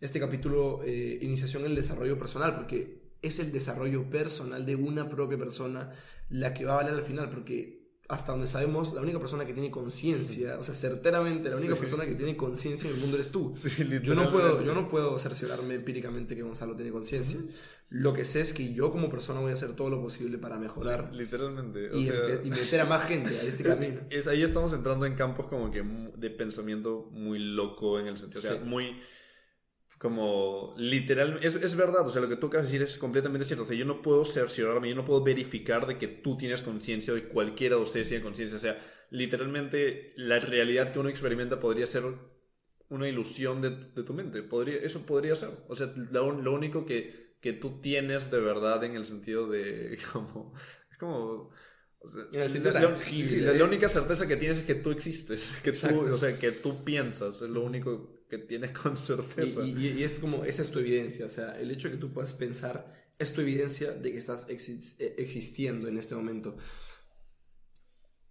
este 0.00 0.18
capítulo 0.18 0.82
eh, 0.84 1.18
Iniciación 1.22 1.64
en 1.64 1.70
el 1.70 1.76
Desarrollo 1.76 2.18
Personal, 2.18 2.56
porque 2.56 3.14
es 3.22 3.38
el 3.38 3.52
desarrollo 3.52 4.10
personal 4.10 4.66
de 4.66 4.74
una 4.74 5.08
propia 5.08 5.38
persona 5.38 5.92
la 6.30 6.52
que 6.52 6.64
va 6.64 6.74
a 6.74 6.82
valer 6.82 6.94
al 6.94 7.02
final, 7.02 7.30
porque 7.30 7.77
hasta 8.08 8.32
donde 8.32 8.46
sabemos, 8.46 8.94
la 8.94 9.02
única 9.02 9.18
persona 9.18 9.44
que 9.44 9.52
tiene 9.52 9.70
conciencia, 9.70 10.56
o 10.58 10.62
sea, 10.62 10.74
certeramente, 10.74 11.50
la 11.50 11.56
única 11.56 11.74
Sí. 11.74 11.78
persona 11.80 12.06
que 12.06 12.14
tiene 12.14 12.36
conciencia 12.38 12.88
en 12.88 12.94
el 12.96 13.00
mundo 13.02 13.16
eres 13.16 13.30
tú. 13.30 13.52
Sí, 13.54 13.70
Yo 14.02 14.14
no, 14.14 14.30
puedo, 14.30 14.64
yo 14.64 14.74
no 14.74 14.88
puedo 14.88 15.18
cerciorarme 15.18 15.74
empíricamente 15.74 16.34
que 16.34 16.42
Gonzalo 16.42 16.74
tiene 16.74 16.90
conciencia. 16.90 17.38
Lo 17.90 18.14
que 18.14 18.24
sé 18.24 18.40
es 18.40 18.54
que 18.54 18.72
yo 18.72 18.90
como 18.92 19.10
persona 19.10 19.40
voy 19.40 19.50
a 19.50 19.54
hacer 19.54 19.74
todo 19.74 19.90
lo 19.90 20.00
posible 20.00 20.38
para 20.38 20.58
mejorar 20.58 21.10
Literalmente. 21.14 21.90
O 21.90 21.96
y, 21.98 22.06
sea, 22.06 22.14
empe- 22.14 22.40
y 22.46 22.50
meter 22.50 22.80
a 22.80 22.84
más 22.86 23.06
gente 23.06 23.28
a 23.28 23.42
este 23.42 23.62
camino. 23.64 24.00
es, 24.10 24.26
ahí 24.26 24.42
estamos 24.42 24.72
entrando 24.72 25.04
en 25.04 25.14
campos 25.14 25.46
como 25.46 25.70
que 25.70 25.82
de 26.16 26.30
pensamiento 26.30 27.08
muy 27.12 27.38
loco 27.38 27.98
en 28.00 28.06
el 28.06 28.16
sentido. 28.16 28.40
O 28.40 28.42
sea, 28.42 28.52
Sí. 28.58 28.64
muy 28.64 28.96
como 29.98 30.74
literal. 30.78 31.40
Es, 31.42 31.54
es 31.56 31.76
verdad, 31.76 32.06
o 32.06 32.10
sea, 32.10 32.22
lo 32.22 32.28
que 32.28 32.36
tú 32.36 32.46
acabas 32.48 32.68
de 32.70 32.78
decir 32.78 32.82
es 32.94 32.98
completamente 32.98 33.44
cierto. 33.46 33.64
O 33.64 33.66
sea, 33.66 33.76
yo 33.76 33.84
no 33.84 34.02
puedo 34.02 34.24
cerciorarme, 34.24 34.88
yo 34.90 34.94
no 34.96 35.04
puedo 35.04 35.22
verificar 35.24 35.86
de 35.86 35.98
que 35.98 36.08
tú 36.08 36.36
tienes 36.36 36.62
conciencia 36.62 37.12
o 37.12 37.16
de 37.16 37.28
cualquiera 37.28 37.76
de 37.76 37.82
ustedes 37.82 38.08
tiene 38.08 38.22
conciencia. 38.24 38.56
O 38.56 38.60
sea, 38.60 38.78
literalmente 39.10 40.12
la 40.16 40.38
realidad 40.40 40.92
que 40.92 40.98
uno 41.00 41.08
experimenta 41.08 41.60
podría 41.60 41.86
ser 41.86 42.04
una 42.88 43.08
ilusión 43.08 43.60
de, 43.60 43.70
de 43.70 44.02
tu 44.02 44.14
mente. 44.14 44.42
Podría, 44.42 44.76
eso 44.78 45.04
podría 45.04 45.34
ser. 45.34 45.50
O 45.68 45.76
sea, 45.76 45.92
lo, 46.10 46.32
lo 46.32 46.54
único 46.54 46.86
que, 46.86 47.36
que 47.40 47.52
tú 47.52 47.80
tienes 47.80 48.30
de 48.30 48.40
verdad 48.40 48.82
en 48.84 48.96
el 48.96 49.04
sentido 49.04 49.48
de 49.48 49.98
como... 50.12 50.54
Es 50.90 50.98
como... 50.98 51.50
o 52.00 52.08
sea, 52.08 52.24
En 52.32 52.40
el 52.40 52.48
sentido 52.50 52.72
la- 52.72 52.80
la- 52.80 52.88
tangible. 52.98 53.26
sí, 53.26 53.40
la, 53.40 53.52
la 53.52 53.64
única 53.64 53.88
certeza 53.88 54.26
que 54.26 54.36
tienes 54.36 54.58
es 54.58 54.64
que 54.64 54.74
tú 54.76 54.90
existes, 54.90 55.52
que 55.62 55.72
tú, 55.72 56.00
o 56.12 56.18
sea, 56.18 56.38
que 56.38 56.52
tú 56.52 56.84
piensas, 56.84 57.42
es 57.42 57.50
lo 57.50 57.62
único 57.62 58.17
que 58.28 58.38
tienes 58.38 58.70
con 58.72 58.96
certeza. 58.96 59.64
Y, 59.64 59.70
y- 59.86 59.98
y 59.98 60.04
es 60.04 60.18
como, 60.18 60.44
esa 60.44 60.62
es 60.62 60.70
tu 60.70 60.78
evidencia. 60.78 61.26
O 61.26 61.30
sea, 61.30 61.58
el 61.58 61.70
hecho 61.70 61.88
de 61.88 61.94
que 61.94 62.00
tú 62.00 62.12
puedas 62.12 62.34
pensar 62.34 62.92
es 63.18 63.32
tu 63.32 63.40
evidencia 63.40 63.92
de 63.92 64.12
que 64.12 64.18
estás 64.18 64.46
eh, 64.48 65.14
existiendo 65.18 65.88
en 65.88 65.98
este 65.98 66.14
momento. 66.14 66.56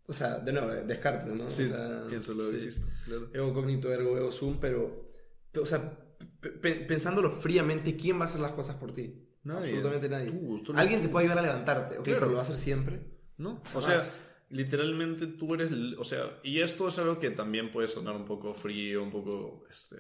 O 0.09 0.13
sea, 0.13 0.39
de 0.39 0.53
nuevo, 0.53 0.69
Descartes, 0.85 1.33
¿no? 1.33 1.49
sí, 1.49 1.63
o 1.63 1.67
sea, 1.67 2.05
piénsalo, 2.09 2.45
sí. 2.45 2.55
existe, 2.55 2.85
claro. 3.05 3.29
Ego 3.33 3.53
cognito, 3.53 3.91
ergo, 3.91 4.17
ego 4.17 4.31
sum, 4.31 4.57
pero, 4.61 5.09
pero, 5.51 5.63
o 5.63 5.65
sea, 5.65 5.99
pe- 6.39 6.51
pe- 6.51 6.75
pensándolo 6.75 7.29
fríamente, 7.29 7.97
¿quién 7.97 8.17
va 8.17 8.21
a 8.21 8.25
hacer 8.25 8.39
las 8.39 8.53
cosas 8.53 8.77
por 8.77 8.93
ti? 8.93 9.27
Nadie. 9.43 9.63
Absolutamente 9.65 10.07
nadie. 10.07 10.31
Tú, 10.31 10.63
tú 10.63 10.71
no- 10.73 10.79
Alguien 10.79 11.01
te 11.01 11.09
puede 11.09 11.25
ayudar 11.25 11.39
a 11.39 11.47
levantarte, 11.47 11.97
¿ok? 11.97 12.03
Claro. 12.05 12.19
Pero 12.19 12.25
lo 12.27 12.33
va 12.35 12.39
a 12.39 12.43
hacer 12.43 12.55
siempre. 12.57 13.01
¿No? 13.37 13.61
O 13.75 13.81
Jamás. 13.81 13.85
sea, 13.85 14.26
literalmente 14.49 15.27
tú 15.27 15.53
eres, 15.55 15.71
o 15.97 16.03
sea, 16.03 16.39
y 16.43 16.61
esto 16.61 16.87
es 16.87 16.97
algo 16.99 17.19
que 17.19 17.31
también 17.31 17.71
puede 17.71 17.87
sonar 17.87 18.15
un 18.15 18.25
poco 18.25 18.53
frío, 18.53 19.03
un 19.03 19.11
poco, 19.11 19.65
este, 19.69 19.97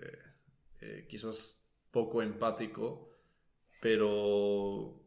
eh, 0.81 1.05
quizás 1.09 1.67
poco 1.91 2.21
empático, 2.21 3.09
pero... 3.81 5.03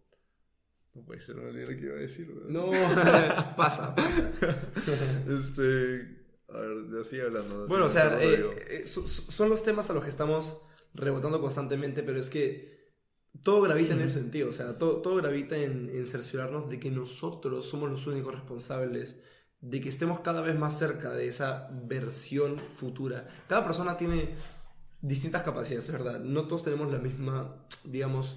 No 0.92 1.02
puede 1.04 1.20
ser, 1.20 1.36
olvidé 1.38 1.72
lo 1.72 1.78
que 1.78 1.86
iba 1.86 1.94
a 1.94 1.98
decir. 2.00 2.26
¿verdad? 2.32 2.48
No, 2.50 2.70
pasa, 3.56 3.94
pasa. 3.94 4.32
Este, 5.28 6.26
a 6.48 6.58
ver, 6.58 7.04
sigue 7.04 7.22
hablando. 7.22 7.66
Bueno, 7.68 7.84
o 7.86 7.88
sea, 7.88 8.20
eh, 8.20 8.44
eh, 8.68 8.86
so- 8.86 9.06
so- 9.06 9.30
son 9.30 9.48
los 9.50 9.62
temas 9.62 9.88
a 9.88 9.92
los 9.92 10.02
que 10.02 10.10
estamos 10.10 10.60
rebotando 10.94 11.40
constantemente, 11.40 12.02
pero 12.02 12.18
es 12.18 12.28
que 12.28 12.90
todo 13.44 13.62
gravita 13.62 13.94
en 13.94 14.00
ese 14.00 14.18
sentido, 14.20 14.48
o 14.48 14.52
sea, 14.52 14.76
todo, 14.78 15.00
todo 15.00 15.14
gravita 15.16 15.56
en, 15.56 15.88
en 15.90 16.06
cerciorarnos 16.08 16.68
de 16.68 16.80
que 16.80 16.90
nosotros 16.90 17.66
somos 17.66 17.88
los 17.88 18.08
únicos 18.08 18.34
responsables 18.34 19.22
de 19.60 19.80
que 19.80 19.88
estemos 19.88 20.20
cada 20.20 20.40
vez 20.40 20.58
más 20.58 20.78
cerca 20.78 21.12
de 21.12 21.28
esa 21.28 21.68
versión 21.84 22.58
futura. 22.74 23.28
Cada 23.48 23.64
persona 23.64 23.96
tiene 23.96 24.30
distintas 25.02 25.42
capacidades, 25.42 25.84
es 25.84 25.92
verdad. 25.92 26.20
No 26.20 26.46
todos 26.46 26.64
tenemos 26.64 26.90
la 26.90 26.98
misma, 26.98 27.56
digamos, 27.84 28.34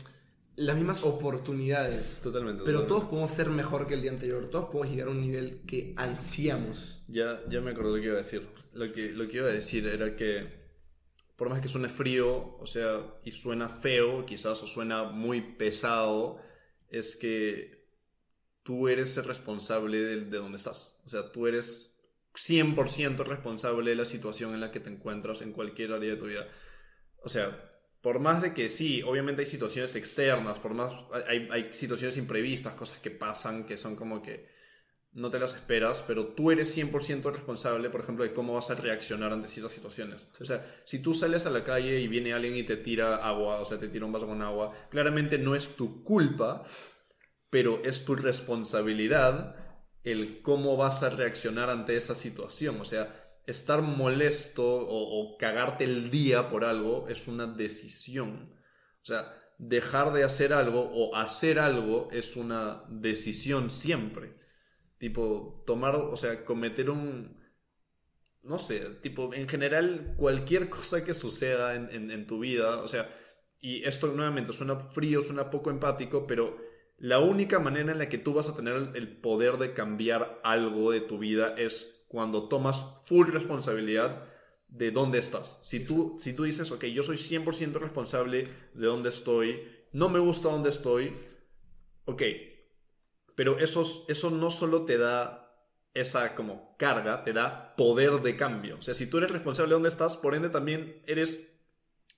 las 0.55 0.75
mismas 0.75 1.03
oportunidades. 1.03 2.19
Totalmente. 2.21 2.63
Pero 2.65 2.79
totalmente. 2.79 2.87
todos 2.87 3.03
podemos 3.09 3.31
ser 3.31 3.49
mejor 3.49 3.87
que 3.87 3.93
el 3.93 4.01
día 4.01 4.11
anterior, 4.11 4.49
todos 4.49 4.65
podemos 4.65 4.89
llegar 4.89 5.07
a 5.07 5.11
un 5.11 5.21
nivel 5.21 5.61
que 5.65 5.93
ansiamos. 5.95 7.03
Ya, 7.07 7.41
ya 7.49 7.61
me 7.61 7.71
acordé 7.71 7.91
lo 7.91 8.01
que 8.01 8.07
iba 8.07 8.15
a 8.15 8.17
decir. 8.17 8.47
Lo 8.73 8.91
que, 8.91 9.11
lo 9.11 9.27
que 9.27 9.37
iba 9.37 9.47
a 9.47 9.53
decir 9.53 9.87
era 9.87 10.15
que, 10.15 10.63
por 11.37 11.49
más 11.49 11.61
que 11.61 11.69
suene 11.69 11.87
frío, 11.87 12.57
o 12.57 12.65
sea, 12.65 12.99
y 13.23 13.31
suena 13.31 13.69
feo, 13.69 14.25
quizás, 14.25 14.61
o 14.61 14.67
suena 14.67 15.03
muy 15.03 15.41
pesado, 15.41 16.39
es 16.89 17.15
que 17.15 17.82
tú 18.63 18.87
eres 18.87 19.15
el 19.17 19.25
responsable 19.25 19.97
de, 19.97 20.21
de 20.21 20.37
donde 20.37 20.57
estás. 20.57 21.01
O 21.05 21.09
sea, 21.09 21.31
tú 21.31 21.47
eres 21.47 21.93
100% 22.33 23.23
responsable 23.25 23.91
de 23.91 23.95
la 23.95 24.05
situación 24.05 24.53
en 24.53 24.61
la 24.61 24.71
que 24.71 24.79
te 24.79 24.89
encuentras 24.89 25.41
en 25.41 25.51
cualquier 25.51 25.93
área 25.93 26.11
de 26.11 26.17
tu 26.17 26.25
vida. 26.25 26.47
O 27.21 27.29
sea, 27.29 27.71
por 28.01 28.19
más 28.19 28.41
de 28.41 28.53
que 28.53 28.69
sí, 28.69 29.01
obviamente 29.01 29.41
hay 29.41 29.45
situaciones 29.45 29.95
externas, 29.95 30.59
por 30.59 30.73
más 30.73 30.93
hay, 31.27 31.47
hay 31.51 31.73
situaciones 31.73 32.17
imprevistas, 32.17 32.73
cosas 32.73 32.99
que 32.99 33.11
pasan 33.11 33.65
que 33.65 33.77
son 33.77 33.95
como 33.95 34.21
que 34.21 34.51
no 35.13 35.29
te 35.29 35.39
las 35.39 35.55
esperas, 35.55 36.03
pero 36.07 36.27
tú 36.29 36.49
eres 36.49 36.75
100% 36.75 37.31
responsable, 37.31 37.89
por 37.89 38.01
ejemplo, 38.01 38.23
de 38.23 38.33
cómo 38.33 38.55
vas 38.55 38.71
a 38.71 38.75
reaccionar 38.75 39.31
ante 39.31 39.47
ciertas 39.47 39.73
situaciones. 39.73 40.27
O 40.39 40.45
sea, 40.45 40.65
si 40.85 40.99
tú 40.99 41.13
sales 41.13 41.45
a 41.45 41.51
la 41.51 41.63
calle 41.63 41.99
y 41.99 42.07
viene 42.07 42.33
alguien 42.33 42.55
y 42.55 42.63
te 42.63 42.77
tira 42.77 43.17
agua, 43.17 43.61
o 43.61 43.65
sea, 43.65 43.77
te 43.77 43.89
tira 43.89 44.05
un 44.05 44.11
vaso 44.11 44.25
con 44.25 44.41
agua, 44.41 44.73
claramente 44.89 45.37
no 45.37 45.55
es 45.55 45.75
tu 45.75 46.03
culpa, 46.03 46.65
pero 47.53 47.83
es 47.83 48.03
tu 48.03 48.15
responsabilidad 48.15 49.55
el 50.03 50.41
cómo 50.41 50.75
vas 50.75 51.03
a 51.03 51.11
reaccionar 51.11 51.69
ante 51.69 51.95
esa 51.95 52.15
situación. 52.15 52.81
O 52.81 52.85
sea, 52.85 53.13
estar 53.45 53.83
molesto 53.83 54.65
o, 54.65 55.37
cagarte 55.37 55.83
el 55.83 56.09
día 56.09 56.49
por 56.49 56.65
algo 56.65 57.07
es 57.09 57.27
una 57.27 57.45
decisión. 57.45 58.55
O 59.03 59.05
sea, 59.05 59.31
dejar 59.59 60.13
de 60.13 60.23
hacer 60.23 60.51
algo 60.51 60.81
o 60.81 61.15
hacer 61.15 61.59
algo 61.59 62.07
es 62.11 62.35
una 62.37 62.85
decisión 62.89 63.69
siempre. 63.69 64.33
Tipo, 64.97 65.63
tomar, 65.67 65.95
o 65.95 66.15
sea, 66.15 66.43
cometer 66.45 66.89
un... 66.89 67.39
No 68.41 68.57
sé, 68.57 68.79
tipo, 69.03 69.31
en 69.31 69.47
general, 69.47 70.15
cualquier 70.17 70.69
cosa 70.77 71.05
que 71.05 71.13
suceda 71.13 71.75
en- 71.75 72.09
en 72.09 72.25
tu 72.25 72.39
vida, 72.39 72.77
o 72.81 72.87
sea, 72.87 73.13
y 73.59 73.83
esto 73.85 74.07
nuevamente 74.07 74.53
suena 74.53 74.75
frío, 74.75 75.21
suena 75.21 75.51
poco 75.51 75.69
empático, 75.69 76.25
pero 76.25 76.57
la 77.03 77.19
única 77.19 77.59
manera 77.59 77.91
en 77.91 77.97
la 77.97 78.07
que 78.07 78.17
tú 78.17 78.33
vas 78.33 78.47
a 78.47 78.55
tener 78.55 78.91
el 78.93 79.17
poder 79.17 79.57
de 79.57 79.73
cambiar 79.73 80.39
algo 80.41 80.91
de 80.91 81.01
tu 81.01 81.17
vida 81.17 81.53
es 81.57 82.05
cuando 82.07 82.47
tomas 82.47 82.85
full 83.03 83.27
responsabilidad 83.27 84.23
de 84.69 84.91
dónde 84.91 85.19
estás. 85.19 85.59
Si 85.63 85.83
tú, 85.83 86.15
si 86.17 86.31
tú 86.31 86.45
dices, 86.45 86.71
ok, 86.71 86.85
yo 86.85 87.03
soy 87.03 87.17
100% 87.17 87.73
responsable 87.73 88.45
de 88.73 88.85
dónde 88.85 89.09
estoy, 89.09 89.67
no 89.91 90.07
me 90.07 90.19
gusta 90.19 90.47
dónde 90.47 90.69
estoy, 90.69 91.13
ok, 92.05 92.21
pero 93.35 93.59
eso, 93.59 94.05
eso 94.07 94.29
no 94.29 94.49
solo 94.49 94.85
te 94.85 94.97
da 94.97 95.53
esa 95.93 96.35
como 96.35 96.77
carga, 96.77 97.25
te 97.25 97.33
da 97.33 97.75
poder 97.75 98.21
de 98.21 98.37
cambio. 98.37 98.77
O 98.77 98.81
sea, 98.81 98.93
si 98.93 99.07
tú 99.07 99.17
eres 99.17 99.31
responsable 99.31 99.71
de 99.71 99.75
dónde 99.75 99.89
estás, 99.89 100.15
por 100.15 100.35
ende 100.35 100.47
también 100.47 101.03
eres 101.05 101.53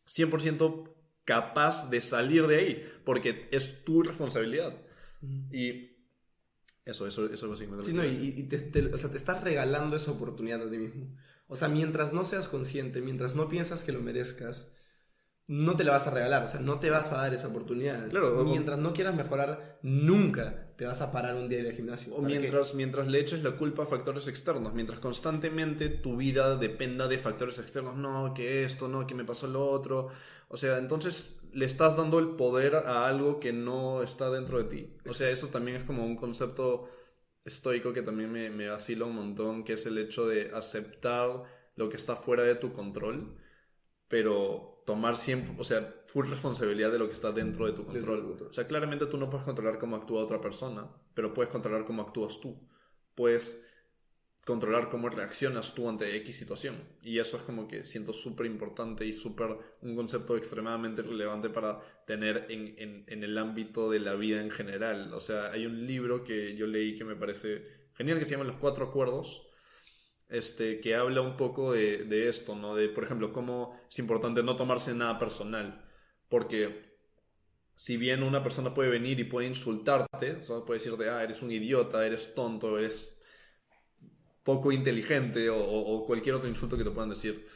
100% 0.05 0.94
capaz 1.25 1.89
de 1.89 2.01
salir 2.01 2.47
de 2.47 2.57
ahí, 2.57 2.93
porque 3.03 3.49
es 3.51 3.83
tu 3.83 4.03
responsabilidad. 4.03 4.77
Y 5.51 5.95
eso, 6.85 7.07
eso, 7.07 7.25
eso 7.25 7.53
es 7.53 7.61
lo 7.61 7.83
Sí, 7.83 7.93
no, 7.93 8.05
y, 8.05 8.43
te, 8.43 8.93
o 8.93 8.97
sea, 8.97 9.09
te 9.09 9.17
estás 9.17 9.43
regalando 9.43 9.95
esa 9.95 10.11
oportunidad 10.11 10.61
a 10.61 10.69
ti 10.69 10.77
mismo. 10.77 11.15
O 11.47 11.55
sea, 11.55 11.67
mientras 11.67 12.13
no 12.13 12.23
seas 12.23 12.47
consciente, 12.47 13.01
mientras 13.01 13.35
no 13.35 13.49
piensas 13.49 13.83
que 13.83 13.91
lo 13.91 14.01
merezcas, 14.01 14.71
no 15.47 15.75
te 15.75 15.83
la 15.83 15.91
vas 15.91 16.07
a 16.07 16.11
regalar, 16.11 16.43
o 16.43 16.47
sea, 16.47 16.59
no 16.59 16.79
te 16.79 16.89
vas 16.89 17.11
a 17.13 17.17
dar 17.17 17.33
esa 17.33 17.47
oportunidad. 17.47 18.09
Claro, 18.09 18.43
mientras 18.45 18.79
no 18.79 18.93
quieras 18.93 19.15
mejorar, 19.15 19.79
nunca 19.83 20.73
te 20.75 20.85
vas 20.85 21.01
a 21.01 21.11
parar 21.11 21.35
un 21.35 21.47
día 21.47 21.59
en 21.59 21.67
el 21.67 21.73
gimnasio. 21.73 22.15
O 22.15 22.21
mientras, 22.21 22.73
mientras 22.73 23.07
le 23.07 23.19
eches 23.19 23.43
la 23.43 23.51
culpa 23.51 23.83
a 23.83 23.85
factores 23.85 24.27
externos, 24.27 24.73
mientras 24.73 24.99
constantemente 24.99 25.89
tu 25.89 26.17
vida 26.17 26.55
dependa 26.57 27.07
de 27.07 27.19
factores 27.19 27.59
externos, 27.59 27.95
no, 27.95 28.33
que 28.33 28.63
esto, 28.63 28.87
no, 28.87 29.05
que 29.05 29.13
me 29.13 29.23
pasó 29.23 29.47
lo 29.47 29.67
otro. 29.67 30.09
O 30.47 30.57
sea, 30.57 30.77
entonces 30.77 31.39
le 31.53 31.65
estás 31.65 31.95
dando 31.95 32.19
el 32.19 32.35
poder 32.35 32.75
a 32.75 33.07
algo 33.07 33.39
que 33.39 33.53
no 33.53 34.03
está 34.03 34.29
dentro 34.29 34.57
de 34.57 34.65
ti. 34.65 34.93
O 35.07 35.13
sea, 35.13 35.29
eso 35.29 35.47
también 35.47 35.77
es 35.77 35.83
como 35.83 36.05
un 36.05 36.15
concepto 36.15 36.89
estoico 37.45 37.93
que 37.93 38.01
también 38.01 38.31
me, 38.31 38.49
me 38.49 38.67
vacila 38.67 39.05
un 39.05 39.15
montón, 39.15 39.63
que 39.63 39.73
es 39.73 39.85
el 39.85 39.97
hecho 39.97 40.27
de 40.27 40.51
aceptar 40.53 41.43
lo 41.75 41.89
que 41.89 41.97
está 41.97 42.15
fuera 42.15 42.43
de 42.43 42.55
tu 42.55 42.73
control, 42.73 43.37
pero 44.07 44.83
tomar 44.85 45.15
siempre, 45.15 45.55
o 45.57 45.63
sea, 45.63 46.03
full 46.07 46.27
responsabilidad 46.27 46.91
de 46.91 46.99
lo 46.99 47.07
que 47.07 47.13
está 47.13 47.31
dentro 47.31 47.65
de 47.65 47.73
tu 47.73 47.85
control. 47.85 48.37
O 48.49 48.53
sea, 48.53 48.67
claramente 48.67 49.07
tú 49.07 49.17
no 49.17 49.29
puedes 49.29 49.45
controlar 49.45 49.79
cómo 49.79 49.95
actúa 49.95 50.23
otra 50.23 50.39
persona, 50.39 50.87
pero 51.13 51.33
puedes 51.33 51.51
controlar 51.51 51.85
cómo 51.85 52.01
actúas 52.03 52.39
tú. 52.39 52.59
Puedes 53.15 53.64
controlar 54.45 54.89
cómo 54.89 55.09
reaccionas 55.09 55.73
tú 55.73 55.89
ante 55.89 56.15
X 56.17 56.37
situación. 56.37 56.75
Y 57.01 57.17
eso 57.17 57.37
es 57.37 57.43
como 57.43 57.67
que 57.67 57.83
siento 57.83 58.13
súper 58.13 58.45
importante 58.45 59.03
y 59.05 59.11
súper 59.11 59.57
un 59.81 59.95
concepto 59.95 60.37
extremadamente 60.37 61.01
relevante 61.01 61.49
para 61.49 61.81
tener 62.05 62.45
en, 62.49 63.05
en, 63.07 63.23
el 63.23 63.37
ámbito 63.39 63.89
de 63.89 63.99
la 63.99 64.13
vida 64.13 64.39
en 64.41 64.51
general. 64.51 65.11
O 65.13 65.19
sea, 65.19 65.51
hay 65.51 65.65
un 65.65 65.87
libro 65.87 66.23
que 66.23 66.55
yo 66.55 66.67
leí 66.67 66.95
que 66.95 67.03
me 67.03 67.15
parece 67.15 67.63
genial 67.95 68.19
que 68.19 68.25
se 68.25 68.31
llama 68.31 68.43
Los 68.45 68.57
Cuatro 68.57 68.85
Acuerdos. 68.85 69.49
Este, 70.27 70.79
que 70.79 70.95
habla 70.95 71.21
un 71.21 71.37
poco 71.37 71.73
de, 71.73 72.05
de 72.05 72.27
esto, 72.27 72.55
¿no? 72.55 72.75
De, 72.75 72.89
por 72.89 73.03
ejemplo, 73.03 73.31
cómo 73.31 73.79
es 73.87 73.99
importante 73.99 74.43
no 74.43 74.55
tomarse 74.55 74.93
nada 74.93 75.17
personal. 75.17 75.85
Porque 76.29 76.97
si 77.75 77.97
bien 77.97 78.23
una 78.23 78.43
persona 78.43 78.73
puede 78.73 78.89
venir 78.89 79.19
y 79.19 79.23
puede 79.23 79.47
insultarte, 79.47 80.37
o 80.37 80.43
sea, 80.43 80.65
puede 80.65 80.79
decirte, 80.79 81.09
ah, 81.09 81.23
eres 81.23 81.41
un 81.41 81.51
idiota, 81.51 82.05
eres 82.05 82.33
tonto, 82.33 82.77
eres 82.77 83.14
poco 84.45 84.71
inteligente 84.71 85.49
o, 85.49 86.05
cualquier 86.05 86.35
otro 86.35 86.47
insulto 86.47 86.77
que 86.77 86.83
te 86.85 86.91
puedan 86.91 87.09
decir. 87.09 87.47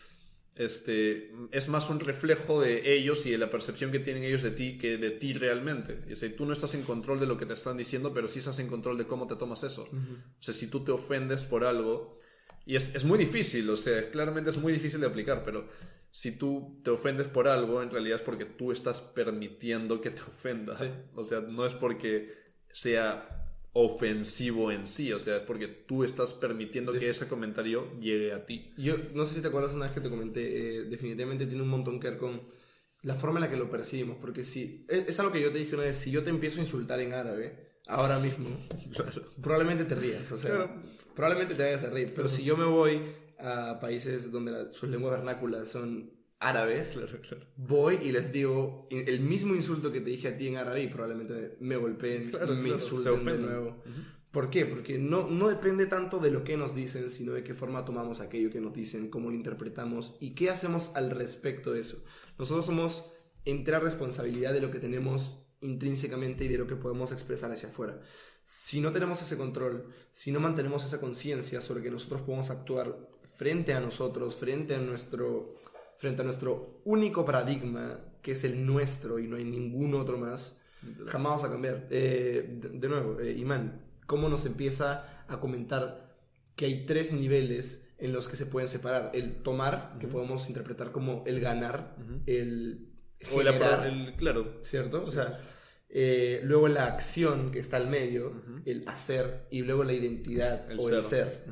Este, 0.56 1.32
es 1.52 1.70
más 1.70 1.90
un 1.90 2.02
reflejo 2.02 2.60
de 2.60 2.94
ellos 2.94 3.26
y 3.26 3.32
de 3.32 3.38
la 3.38 3.50
percepción 3.50 3.92
que 3.92 4.00
tienen 4.00 4.24
ellos 4.24 4.42
de 4.42 4.52
ti 4.52 4.78
que 4.78 4.98
de 4.98 5.12
ti 5.12 5.32
realmente. 5.32 6.02
Y, 6.10 6.14
o 6.14 6.32
tú 6.36 6.46
no 6.46 6.52
estás 6.52 6.74
en 6.74 6.84
control 6.84 7.20
de 7.20 7.28
lo 7.28 7.38
que 7.38 7.46
te 7.46 7.54
están 7.54 7.78
diciendo, 7.78 8.12
pero 8.14 8.28
sí 8.28 8.40
estás 8.40 8.60
en 8.60 8.68
control 8.68 8.98
de 8.98 9.06
cómo 9.06 9.28
te 9.28 9.38
tomas 9.38 9.64
eso. 9.64 9.84
O 9.84 10.42
sea, 10.44 10.54
si 10.54 10.68
tú 10.68 10.84
te 10.84 10.92
ofendes 10.92 11.44
por 11.44 11.64
algo, 11.64 12.18
y 12.66 12.76
es, 12.76 12.94
es, 12.94 13.06
muy 13.06 13.18
difícil, 13.20 13.70
o 13.70 13.78
sea, 13.78 14.10
claramente 14.10 14.50
es 14.50 14.58
muy 14.58 14.74
difícil 14.74 15.00
de 15.00 15.08
aplicar, 15.08 15.44
pero 15.46 15.70
si 16.12 16.32
tú 16.32 16.82
te 16.84 16.90
ofendes 16.90 17.28
por 17.28 17.48
algo, 17.48 17.84
en 17.84 17.92
realidad 17.92 18.18
es 18.18 18.24
porque 18.24 18.46
tú 18.46 18.72
estás 18.72 19.00
permitiendo 19.00 20.02
que 20.02 20.10
te 20.10 20.22
ofendas. 20.22 20.84
O 21.14 21.24
sea, 21.24 21.42
no 21.42 21.66
es 21.66 21.76
porque 21.76 22.26
sea 22.72 23.39
ofensivo 23.74 24.72
en 24.72 24.88
sí, 24.88 25.14
o 25.14 25.20
sea, 25.20 25.38
es 25.38 25.42
porque 25.44 25.68
tú 25.68 26.04
estás 26.04 26.34
permitiendo 26.34 26.92
que 26.92 27.10
ese 27.10 27.28
comentario 27.28 28.00
llegue 28.00 28.34
a 28.34 28.46
ti. 28.46 28.74
Yo 28.78 28.96
no 29.14 29.26
sé 29.26 29.36
si 29.36 29.42
te 29.42 29.50
acuerdas 29.50 29.74
una 29.74 29.86
vez 29.86 29.94
que 29.94 30.02
te 30.02 30.10
comenté, 30.10 30.78
eh, 30.78 30.82
definitivamente 30.84 31.46
tiene 31.46 31.62
un 31.62 31.70
montón 31.70 32.00
que 32.00 32.10
ver 32.10 32.18
con 32.18 32.42
la 33.04 33.16
forma 33.16 33.38
en 33.40 33.46
la 33.46 33.50
que 33.50 33.58
lo 33.58 33.70
percibimos, 33.70 34.18
porque 34.20 34.44
si, 34.44 34.86
es, 34.90 35.20
algo 35.20 35.32
que 35.32 35.42
yo 35.42 35.52
te 35.52 35.60
dije 35.60 35.76
una 35.76 35.84
vez, 35.86 35.98
si 35.98 36.12
yo 36.12 36.24
te 36.24 36.30
empiezo 36.30 36.58
a 36.58 36.64
insultar 36.64 37.00
en 37.00 37.14
árabe, 37.14 37.70
ahora 37.88 38.20
mismo, 38.20 38.50
probablemente 39.42 39.86
te 39.86 39.96
rías, 39.96 40.32
o 40.32 40.38
sea, 40.38 40.82
probablemente 41.16 41.56
te 41.56 41.64
vayas 41.64 41.84
a 41.84 41.90
reír, 41.90 42.12
pero 42.16 42.28
si 42.28 42.44
yo 42.44 42.58
me 42.58 42.66
voy 42.66 43.02
a 43.40 43.80
países 43.80 44.32
donde 44.32 44.74
sus 44.74 44.90
lenguas 44.90 45.18
vernáculas 45.18 45.70
son 45.70 46.12
árabes, 46.40 47.00
voy 47.58 48.00
y 48.02 48.12
les 48.12 48.32
digo 48.32 48.88
el 48.90 49.20
mismo 49.22 49.56
insulto 49.56 49.92
que 49.92 50.02
te 50.02 50.10
dije 50.10 50.30
a 50.30 50.38
ti 50.38 50.48
en 50.48 50.58
árabe 50.58 50.84
y 50.84 50.88
probablemente 50.88 51.58
me 51.60 51.76
golpeen, 51.76 52.32
me 52.62 52.70
insulten 52.70 53.26
de 53.26 53.38
nuevo. 53.38 53.84
¿Por 54.32 54.50
qué? 54.52 54.66
Porque 54.66 55.00
no, 55.00 55.28
no 55.28 55.50
depende 55.50 55.88
tanto 55.88 56.20
de 56.20 56.30
lo 56.30 56.44
que 56.44 56.56
nos 56.56 56.76
dicen, 56.76 57.10
sino 57.10 57.34
de 57.34 57.44
qué 57.44 57.56
forma 57.56 57.84
tomamos 57.84 58.22
aquello 58.22 58.52
que 58.52 58.62
nos 58.62 58.74
dicen, 58.74 59.10
cómo 59.10 59.30
lo 59.30 59.36
interpretamos 59.36 60.16
y 60.20 60.36
qué 60.36 60.52
hacemos 60.52 60.96
al 60.96 61.10
respecto 61.10 61.74
de 61.74 61.80
eso. 61.80 62.04
Nosotros 62.38 62.66
somos 62.66 63.06
entera 63.46 63.80
responsabilidad 63.80 64.54
de 64.54 64.62
lo 64.62 64.70
que 64.70 64.80
tenemos 64.80 65.40
intrínsecamente 65.62 66.46
y 66.46 66.48
de 66.48 66.60
lo 66.60 66.68
que 66.68 66.76
podemos 66.76 67.12
expresar 67.12 67.52
hacia 67.52 67.70
afuera. 67.70 68.02
Si 68.44 68.82
no 68.82 68.92
tenemos 68.92 69.22
ese 69.22 69.36
control, 69.36 69.88
si 70.12 70.32
no 70.32 70.40
mantenemos 70.40 70.86
esa 70.86 71.00
conciencia 71.00 71.60
sobre 71.60 71.82
que 71.84 71.92
nosotros 71.92 72.22
podemos 72.22 72.52
actuar 72.52 72.98
frente 73.36 73.74
a 73.74 73.80
nosotros, 73.80 74.36
frente 74.36 74.76
a 74.76 74.80
nuestro 74.80 75.59
frente 76.00 76.22
a 76.22 76.26
nuestro 76.26 76.82
único 76.86 77.26
paradigma, 77.26 78.00
que 78.22 78.32
es 78.32 78.46
el 78.46 78.66
nuestro 78.66 79.20
y 79.20 79.28
no 79.28 79.36
hay 79.36 79.44
ningún 79.44 79.94
otro 79.94 80.18
más, 80.18 80.62
jamás 81.08 81.42
vamos 81.42 81.44
a 81.44 81.52
cambiar. 81.52 81.88
Eh, 81.92 82.62
de, 82.74 82.88
nuevo, 82.88 83.20
eh, 83.20 83.34
Imán, 83.38 83.86
¿cómo 84.08 84.30
nos 84.30 84.46
empieza 84.46 85.26
a 85.28 85.42
comentar 85.42 86.18
que 86.56 86.66
hay 86.66 86.86
tres 86.86 87.12
niveles 87.12 87.94
en 87.98 88.14
los 88.14 88.30
que 88.30 88.38
se 88.38 88.46
pueden 88.46 88.70
separar? 88.70 89.12
El 89.14 89.44
tomar, 89.44 89.98
que 90.00 90.08
podemos 90.08 90.48
interpretar 90.48 90.94
como 90.94 91.26
el 91.28 91.42
ganar, 91.42 91.98
el 92.26 92.94
generar, 93.20 93.86
el, 93.86 94.16
claro. 94.16 94.60
¿cierto? 94.62 95.04
O 95.04 95.12
sea, 95.12 95.42
eh, 95.90 96.40
luego 96.46 96.70
la 96.70 96.86
acción 96.86 97.52
que 97.52 97.60
está 97.60 97.76
al 97.76 97.90
medio, 97.90 98.42
el 98.64 98.88
hacer, 98.88 99.48
y 99.52 99.64
luego 99.64 99.84
la 99.84 99.92
identidad 99.92 100.66
o 100.80 100.90
el 100.90 101.04
ser. 101.04 101.44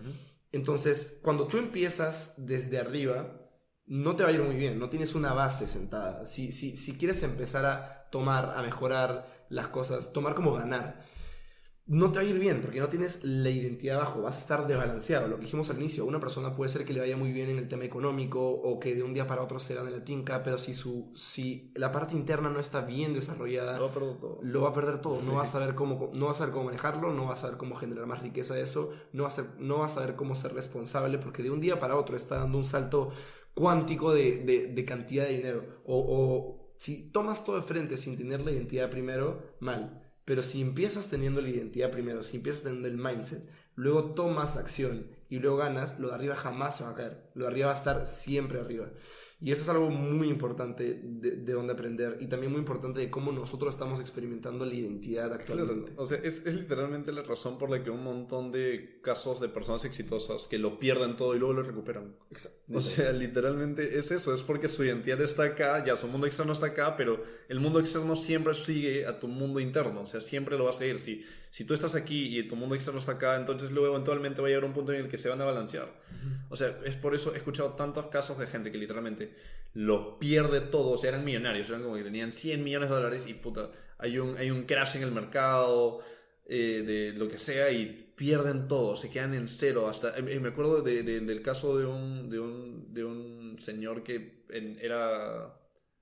Entonces, 0.53 1.19
cuando 1.21 1.47
tú 1.47 1.57
empiezas 1.57 2.45
desde 2.47 2.79
arriba, 2.79 3.46
no 3.87 4.15
te 4.15 4.23
va 4.23 4.29
a 4.29 4.31
ir 4.33 4.41
muy 4.41 4.55
bien, 4.55 4.79
no 4.79 4.89
tienes 4.89 5.15
una 5.15 5.33
base 5.33 5.67
sentada. 5.67 6.25
Si, 6.25 6.51
si, 6.51 6.75
si 6.75 6.97
quieres 6.97 7.23
empezar 7.23 7.65
a 7.65 8.07
tomar, 8.09 8.53
a 8.57 8.61
mejorar 8.61 9.27
las 9.49 9.67
cosas, 9.69 10.11
tomar 10.11 10.35
como 10.35 10.53
ganar, 10.53 11.01
no 11.87 12.11
te 12.11 12.19
va 12.19 12.25
a 12.25 12.27
ir 12.27 12.37
bien 12.37 12.59
porque 12.61 12.81
no 12.81 12.89
tienes 12.89 13.23
la 13.23 13.49
identidad 13.49 13.95
abajo, 13.95 14.21
vas 14.21 14.35
a 14.35 14.39
estar 14.39 14.67
desbalanceado. 14.67 15.29
Lo 15.29 15.37
que 15.37 15.43
dijimos 15.43 15.69
al 15.69 15.77
inicio, 15.77 16.05
una 16.05 16.19
persona 16.19 16.53
puede 16.53 16.69
ser 16.69 16.83
que 16.83 16.91
le 16.91 16.99
vaya 16.99 17.15
muy 17.15 17.31
bien 17.31 17.49
en 17.49 17.57
el 17.57 17.69
tema 17.69 17.85
económico 17.85 18.45
o 18.45 18.77
que 18.77 18.93
de 18.93 19.03
un 19.03 19.13
día 19.13 19.25
para 19.25 19.41
otro 19.41 19.57
se 19.57 19.73
gane 19.73 19.89
la 19.89 20.03
tinca, 20.03 20.43
pero 20.43 20.57
si, 20.57 20.73
su, 20.73 21.13
si 21.15 21.71
la 21.75 21.91
parte 21.91 22.13
interna 22.13 22.49
no 22.49 22.59
está 22.59 22.81
bien 22.81 23.13
desarrollada, 23.13 23.77
lo 23.77 23.85
va 23.85 23.89
a 23.89 23.93
perder 23.93 24.17
todo. 24.17 24.39
Lo 24.41 24.61
va 24.63 24.69
a 24.69 24.73
perder 24.73 25.01
todo. 25.01 25.21
No, 25.21 25.35
va 25.35 25.43
a 25.43 25.45
saber 25.45 25.75
cómo, 25.75 26.11
no 26.13 26.25
va 26.25 26.31
a 26.33 26.35
saber 26.35 26.53
cómo 26.53 26.65
manejarlo, 26.65 27.13
no 27.13 27.25
va 27.25 27.33
a 27.33 27.37
saber 27.37 27.55
cómo 27.55 27.75
generar 27.75 28.05
más 28.05 28.21
riqueza 28.21 28.53
de 28.53 28.63
eso, 28.63 28.91
no 29.13 29.23
va, 29.23 29.29
a 29.29 29.43
no 29.59 29.79
va 29.79 29.85
a 29.85 29.89
saber 29.89 30.15
cómo 30.15 30.35
ser 30.35 30.53
responsable 30.53 31.19
porque 31.19 31.41
de 31.41 31.51
un 31.51 31.61
día 31.61 31.79
para 31.79 31.95
otro 31.95 32.17
está 32.17 32.39
dando 32.39 32.57
un 32.57 32.65
salto 32.65 33.11
cuántico 33.53 34.13
de, 34.13 34.71
de, 34.73 34.85
cantidad 34.85 35.25
de 35.25 35.37
dinero. 35.37 35.63
O, 35.85 35.97
o, 35.97 36.73
si 36.75 37.11
tomas 37.11 37.45
todo 37.45 37.55
de 37.55 37.61
frente 37.61 37.97
sin 37.97 38.17
tener 38.17 38.41
la 38.41 38.51
identidad 38.51 38.89
primero, 38.89 39.55
mal. 39.61 40.06
Pero 40.27 40.43
si 40.43 40.59
empiezas 40.59 41.09
teniendo 41.09 41.41
la 41.41 41.47
identidad 41.47 41.89
primero, 41.89 42.21
si 42.21 42.35
empiezas 42.35 42.63
teniendo 42.63 42.89
el 42.89 42.97
mindset, 42.97 43.47
luego 43.75 44.13
tomas 44.13 44.57
acción 44.57 45.07
y 45.29 45.39
luego 45.39 45.55
ganas, 45.55 46.01
lo 46.01 46.09
de 46.09 46.15
arriba 46.15 46.35
jamás 46.35 46.77
se 46.77 46.83
va 46.83 46.89
a 46.89 46.95
caer. 46.95 47.29
Lo 47.33 47.45
de 47.45 47.51
arriba 47.51 47.67
va 47.67 47.71
a 47.71 47.77
estar 47.77 48.05
siempre 48.05 48.59
arriba. 48.59 48.89
Y 49.39 49.51
eso 49.51 49.61
es 49.61 49.69
algo 49.69 49.91
muy 49.91 50.29
importante 50.29 50.99
de, 51.03 51.31
de 51.31 51.53
donde 51.53 51.73
aprender 51.73 52.17
y 52.19 52.27
también 52.27 52.51
muy 52.51 52.59
importante 52.59 52.99
de 52.99 53.11
cómo 53.11 53.31
nosotros 53.31 53.75
estamos 53.75 53.99
experimentando 53.99 54.65
la 54.65 54.73
identidad 54.73 55.31
actualmente. 55.31 55.93
O 55.95 56.07
sea, 56.07 56.17
es, 56.23 56.43
es, 56.45 56.55
literalmente 56.55 57.11
la 57.11 57.21
razón 57.21 57.59
por 57.59 57.69
la 57.69 57.83
que 57.83 57.91
un 57.91 58.03
montón 58.03 58.51
de 58.51 58.99
casos 59.03 59.39
de 59.39 59.47
personas 59.47 59.85
exitosas 59.85 60.47
que 60.47 60.57
lo 60.57 60.79
pierden 60.79 61.15
todo 61.17 61.35
y 61.35 61.39
luego 61.39 61.53
lo 61.53 61.61
recuperan. 61.61 62.15
Exacto. 62.31 62.61
O 62.73 62.81
sea, 62.81 63.11
literalmente 63.11 63.99
es 63.99 64.09
eso, 64.09 64.33
es 64.33 64.41
porque 64.41 64.67
su 64.67 64.83
identidad 64.83 65.21
está 65.21 65.43
acá, 65.43 65.85
ya 65.85 65.95
su 65.95 66.07
mundo 66.07 66.25
externo 66.25 66.53
está 66.53 66.67
acá, 66.67 66.95
pero 66.97 67.23
el 67.47 67.59
mundo 67.59 67.79
externo 67.79 68.15
siempre 68.15 68.55
sigue 68.55 69.05
a 69.05 69.19
tu 69.19 69.27
mundo 69.27 69.59
interno, 69.59 70.01
o 70.01 70.07
sea, 70.07 70.19
siempre 70.19 70.57
lo 70.57 70.63
va 70.63 70.71
a 70.71 70.73
seguir. 70.73 70.99
Si, 70.99 71.23
si 71.57 71.65
tú 71.65 71.73
estás 71.73 71.95
aquí 71.95 72.37
y 72.37 72.43
tu 72.47 72.55
mundo 72.55 72.75
externo 72.75 72.99
está 72.99 73.13
acá, 73.13 73.35
entonces 73.35 73.71
luego 73.71 73.95
eventualmente 73.95 74.41
va 74.41 74.47
a 74.47 74.49
llegar 74.49 74.63
un 74.63 74.73
punto 74.73 74.93
en 74.93 74.99
el 75.05 75.07
que 75.09 75.17
se 75.17 75.27
van 75.27 75.41
a 75.41 75.45
balancear. 75.45 75.91
O 76.49 76.55
sea, 76.55 76.77
es 76.85 76.95
por 76.95 77.15
eso 77.15 77.33
he 77.33 77.37
escuchado 77.37 77.71
tantos 77.71 78.09
casos 78.09 78.37
de 78.37 78.45
gente 78.45 78.71
que 78.71 78.77
literalmente 78.77 79.33
lo 79.73 80.19
pierde 80.19 80.61
todo, 80.61 80.91
o 80.91 80.97
sea, 80.99 81.09
eran 81.09 81.25
millonarios, 81.25 81.67
eran 81.69 81.81
como 81.81 81.95
que 81.95 82.03
tenían 82.03 82.31
100 82.31 82.63
millones 82.63 82.89
de 82.89 82.95
dólares 82.95 83.25
y 83.27 83.33
puta, 83.33 83.71
hay 83.97 84.19
un, 84.19 84.37
hay 84.37 84.51
un 84.51 84.65
crash 84.65 84.97
en 84.97 85.01
el 85.01 85.11
mercado 85.11 86.01
eh, 86.45 86.83
de 86.85 87.13
lo 87.17 87.27
que 87.27 87.39
sea 87.39 87.71
y 87.71 88.13
pierden 88.15 88.67
todo, 88.67 88.95
se 88.95 89.09
quedan 89.09 89.33
en 89.33 89.47
cero. 89.47 89.87
Hasta, 89.87 90.15
eh, 90.15 90.39
me 90.39 90.49
acuerdo 90.49 90.83
de, 90.83 91.01
de, 91.01 91.21
del 91.21 91.41
caso 91.41 91.75
de 91.75 91.87
un, 91.87 92.29
de 92.29 92.39
un, 92.39 92.93
de 92.93 93.03
un 93.03 93.55
señor 93.57 94.03
que 94.03 94.43
en, 94.51 94.77
era 94.79 95.59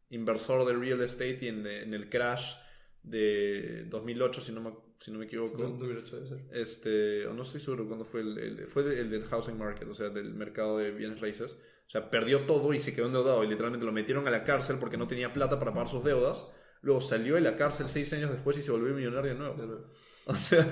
inversor 0.09 0.65
de 0.67 0.73
real 0.73 1.01
estate 1.01 1.39
y 1.43 1.47
en, 1.47 1.65
en, 1.65 1.93
el 1.93 2.09
crash 2.09 2.57
de 3.03 3.85
2008, 3.85 4.41
si 4.41 4.51
no 4.51 4.59
me, 4.59 4.84
si 4.99 5.11
no 5.11 5.19
me 5.19 5.25
equivoco. 5.25 5.57
2008 5.57 6.15
debe 6.15 6.27
ser. 6.27 6.39
Este, 6.51 7.25
no 7.33 7.43
estoy 7.43 7.61
seguro 7.61 7.87
cuándo 7.87 8.05
fue 8.05 8.21
el, 8.21 8.37
el 8.37 8.67
fue 8.67 8.83
el 8.83 9.09
del 9.09 9.23
housing 9.25 9.57
market, 9.57 9.87
o 9.87 9.93
sea, 9.93 10.09
del 10.09 10.33
mercado 10.33 10.77
de 10.77 10.91
bienes 10.91 11.19
raíces. 11.21 11.57
O 11.87 11.89
sea, 11.89 12.09
perdió 12.09 12.45
todo 12.45 12.73
y 12.73 12.79
se 12.79 12.95
quedó 12.95 13.07
endeudado 13.07 13.43
y 13.43 13.47
literalmente 13.47 13.85
lo 13.85 13.91
metieron 13.91 14.27
a 14.27 14.31
la 14.31 14.43
cárcel 14.43 14.77
porque 14.79 14.97
no 14.97 15.07
tenía 15.07 15.31
plata 15.31 15.59
para 15.59 15.71
pagar 15.71 15.87
sus 15.87 16.03
deudas. 16.03 16.51
Luego 16.81 17.01
salió 17.01 17.35
de 17.35 17.41
la 17.41 17.57
cárcel 17.57 17.89
seis 17.89 18.11
años 18.13 18.31
después 18.31 18.57
y 18.57 18.63
se 18.63 18.71
volvió 18.71 18.93
millonario 18.93 19.33
de 19.33 19.37
nuevo. 19.37 19.55
De 19.55 19.67
nuevo. 19.67 19.85
O 20.27 20.33
sea, 20.33 20.67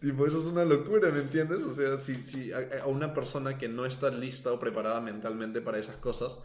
tipo, 0.00 0.26
eso 0.26 0.40
es 0.40 0.46
una 0.46 0.64
locura, 0.64 1.12
¿me 1.12 1.20
entiendes? 1.20 1.62
O 1.62 1.72
sea, 1.72 1.96
si, 1.96 2.12
si 2.14 2.50
a, 2.52 2.82
a 2.82 2.86
una 2.88 3.14
persona 3.14 3.56
que 3.56 3.68
no 3.68 3.86
está 3.86 4.10
lista 4.10 4.50
o 4.50 4.58
preparada 4.58 5.00
mentalmente 5.00 5.60
para 5.60 5.78
esas 5.78 5.94
cosas, 5.98 6.40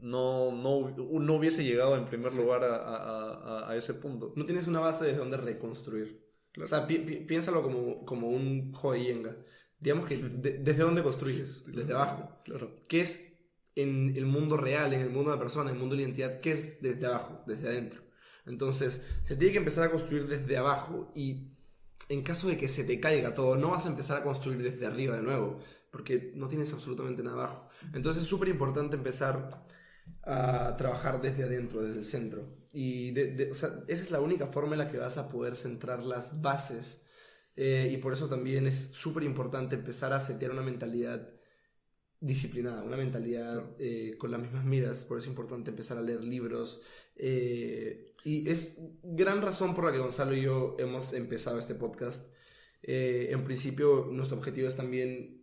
no, 0.00 0.52
no, 0.52 0.94
no 0.96 1.34
hubiese 1.34 1.64
llegado 1.64 1.96
en 1.96 2.06
primer 2.06 2.34
lugar 2.34 2.64
a, 2.64 2.76
a, 2.76 3.70
a, 3.70 3.76
ese 3.76 3.94
punto. 3.94 4.32
No 4.36 4.44
tienes 4.44 4.66
una 4.68 4.80
base 4.80 5.04
desde 5.04 5.18
donde 5.18 5.36
reconstruir. 5.36 6.26
O 6.60 6.66
sea, 6.66 6.86
pi 6.86 6.98
pi 6.98 7.16
piénsalo 7.16 7.62
como, 7.62 8.04
como 8.04 8.28
un 8.28 8.72
joyenga. 8.72 9.36
Digamos 9.78 10.06
que 10.06 10.16
de, 10.16 10.58
desde 10.58 10.82
dónde 10.82 11.02
construyes, 11.02 11.64
desde 11.66 11.92
abajo. 11.92 12.40
Claro. 12.44 12.84
¿Qué 12.88 13.00
es 13.00 13.40
en 13.74 14.16
el 14.16 14.26
mundo 14.26 14.56
real, 14.56 14.92
en 14.92 15.00
el 15.00 15.10
mundo 15.10 15.30
de 15.30 15.36
la 15.36 15.40
persona, 15.40 15.70
en 15.70 15.76
el 15.76 15.80
mundo 15.80 15.94
de 15.94 16.02
la 16.02 16.08
identidad? 16.08 16.40
¿Qué 16.40 16.52
es 16.52 16.80
desde 16.80 17.06
abajo, 17.06 17.42
desde 17.46 17.68
adentro? 17.68 18.02
Entonces, 18.46 19.04
se 19.24 19.36
tiene 19.36 19.52
que 19.52 19.58
empezar 19.58 19.84
a 19.84 19.90
construir 19.90 20.26
desde 20.26 20.56
abajo 20.56 21.12
y 21.14 21.52
en 22.08 22.22
caso 22.22 22.48
de 22.48 22.56
que 22.56 22.68
se 22.68 22.84
te 22.84 22.98
caiga 23.00 23.34
todo, 23.34 23.56
no 23.56 23.70
vas 23.70 23.84
a 23.84 23.90
empezar 23.90 24.16
a 24.16 24.24
construir 24.24 24.62
desde 24.62 24.86
arriba 24.86 25.16
de 25.16 25.22
nuevo, 25.22 25.58
porque 25.90 26.32
no 26.34 26.48
tienes 26.48 26.72
absolutamente 26.72 27.22
nada 27.22 27.36
abajo. 27.36 27.68
Entonces 27.92 28.22
es 28.22 28.28
súper 28.28 28.48
importante 28.48 28.96
empezar 28.96 29.50
a 30.22 30.76
trabajar 30.76 31.20
desde 31.22 31.44
adentro, 31.44 31.82
desde 31.82 32.00
el 32.00 32.04
centro. 32.04 32.58
Y 32.72 33.12
de, 33.12 33.32
de, 33.32 33.50
o 33.50 33.54
sea, 33.54 33.70
esa 33.88 34.02
es 34.02 34.10
la 34.10 34.20
única 34.20 34.48
forma 34.48 34.74
en 34.74 34.78
la 34.78 34.90
que 34.90 34.98
vas 34.98 35.16
a 35.16 35.28
poder 35.28 35.56
centrar 35.56 36.02
las 36.02 36.42
bases. 36.42 37.06
Eh, 37.56 37.90
y 37.92 37.96
por 37.96 38.12
eso 38.12 38.28
también 38.28 38.68
es 38.68 38.76
súper 38.92 39.24
importante 39.24 39.74
empezar 39.74 40.12
a 40.12 40.20
setear 40.20 40.52
una 40.52 40.62
mentalidad 40.62 41.28
disciplinada, 42.20 42.84
una 42.84 42.96
mentalidad 42.96 43.74
eh, 43.80 44.16
con 44.18 44.30
las 44.30 44.40
mismas 44.40 44.64
miras. 44.64 45.04
Por 45.04 45.18
eso 45.18 45.24
es 45.26 45.30
importante 45.30 45.70
empezar 45.70 45.98
a 45.98 46.02
leer 46.02 46.22
libros. 46.22 46.80
Eh, 47.16 48.14
y 48.22 48.48
es 48.48 48.78
gran 49.02 49.42
razón 49.42 49.74
por 49.74 49.86
la 49.86 49.92
que 49.92 49.98
Gonzalo 49.98 50.34
y 50.36 50.42
yo 50.42 50.76
hemos 50.78 51.12
empezado 51.12 51.58
este 51.58 51.74
podcast. 51.74 52.26
En 52.80 53.42
principio, 53.44 54.08
nuestro 54.10 54.38
objetivo 54.38 54.68
es 54.68 54.76
también... 54.76 55.37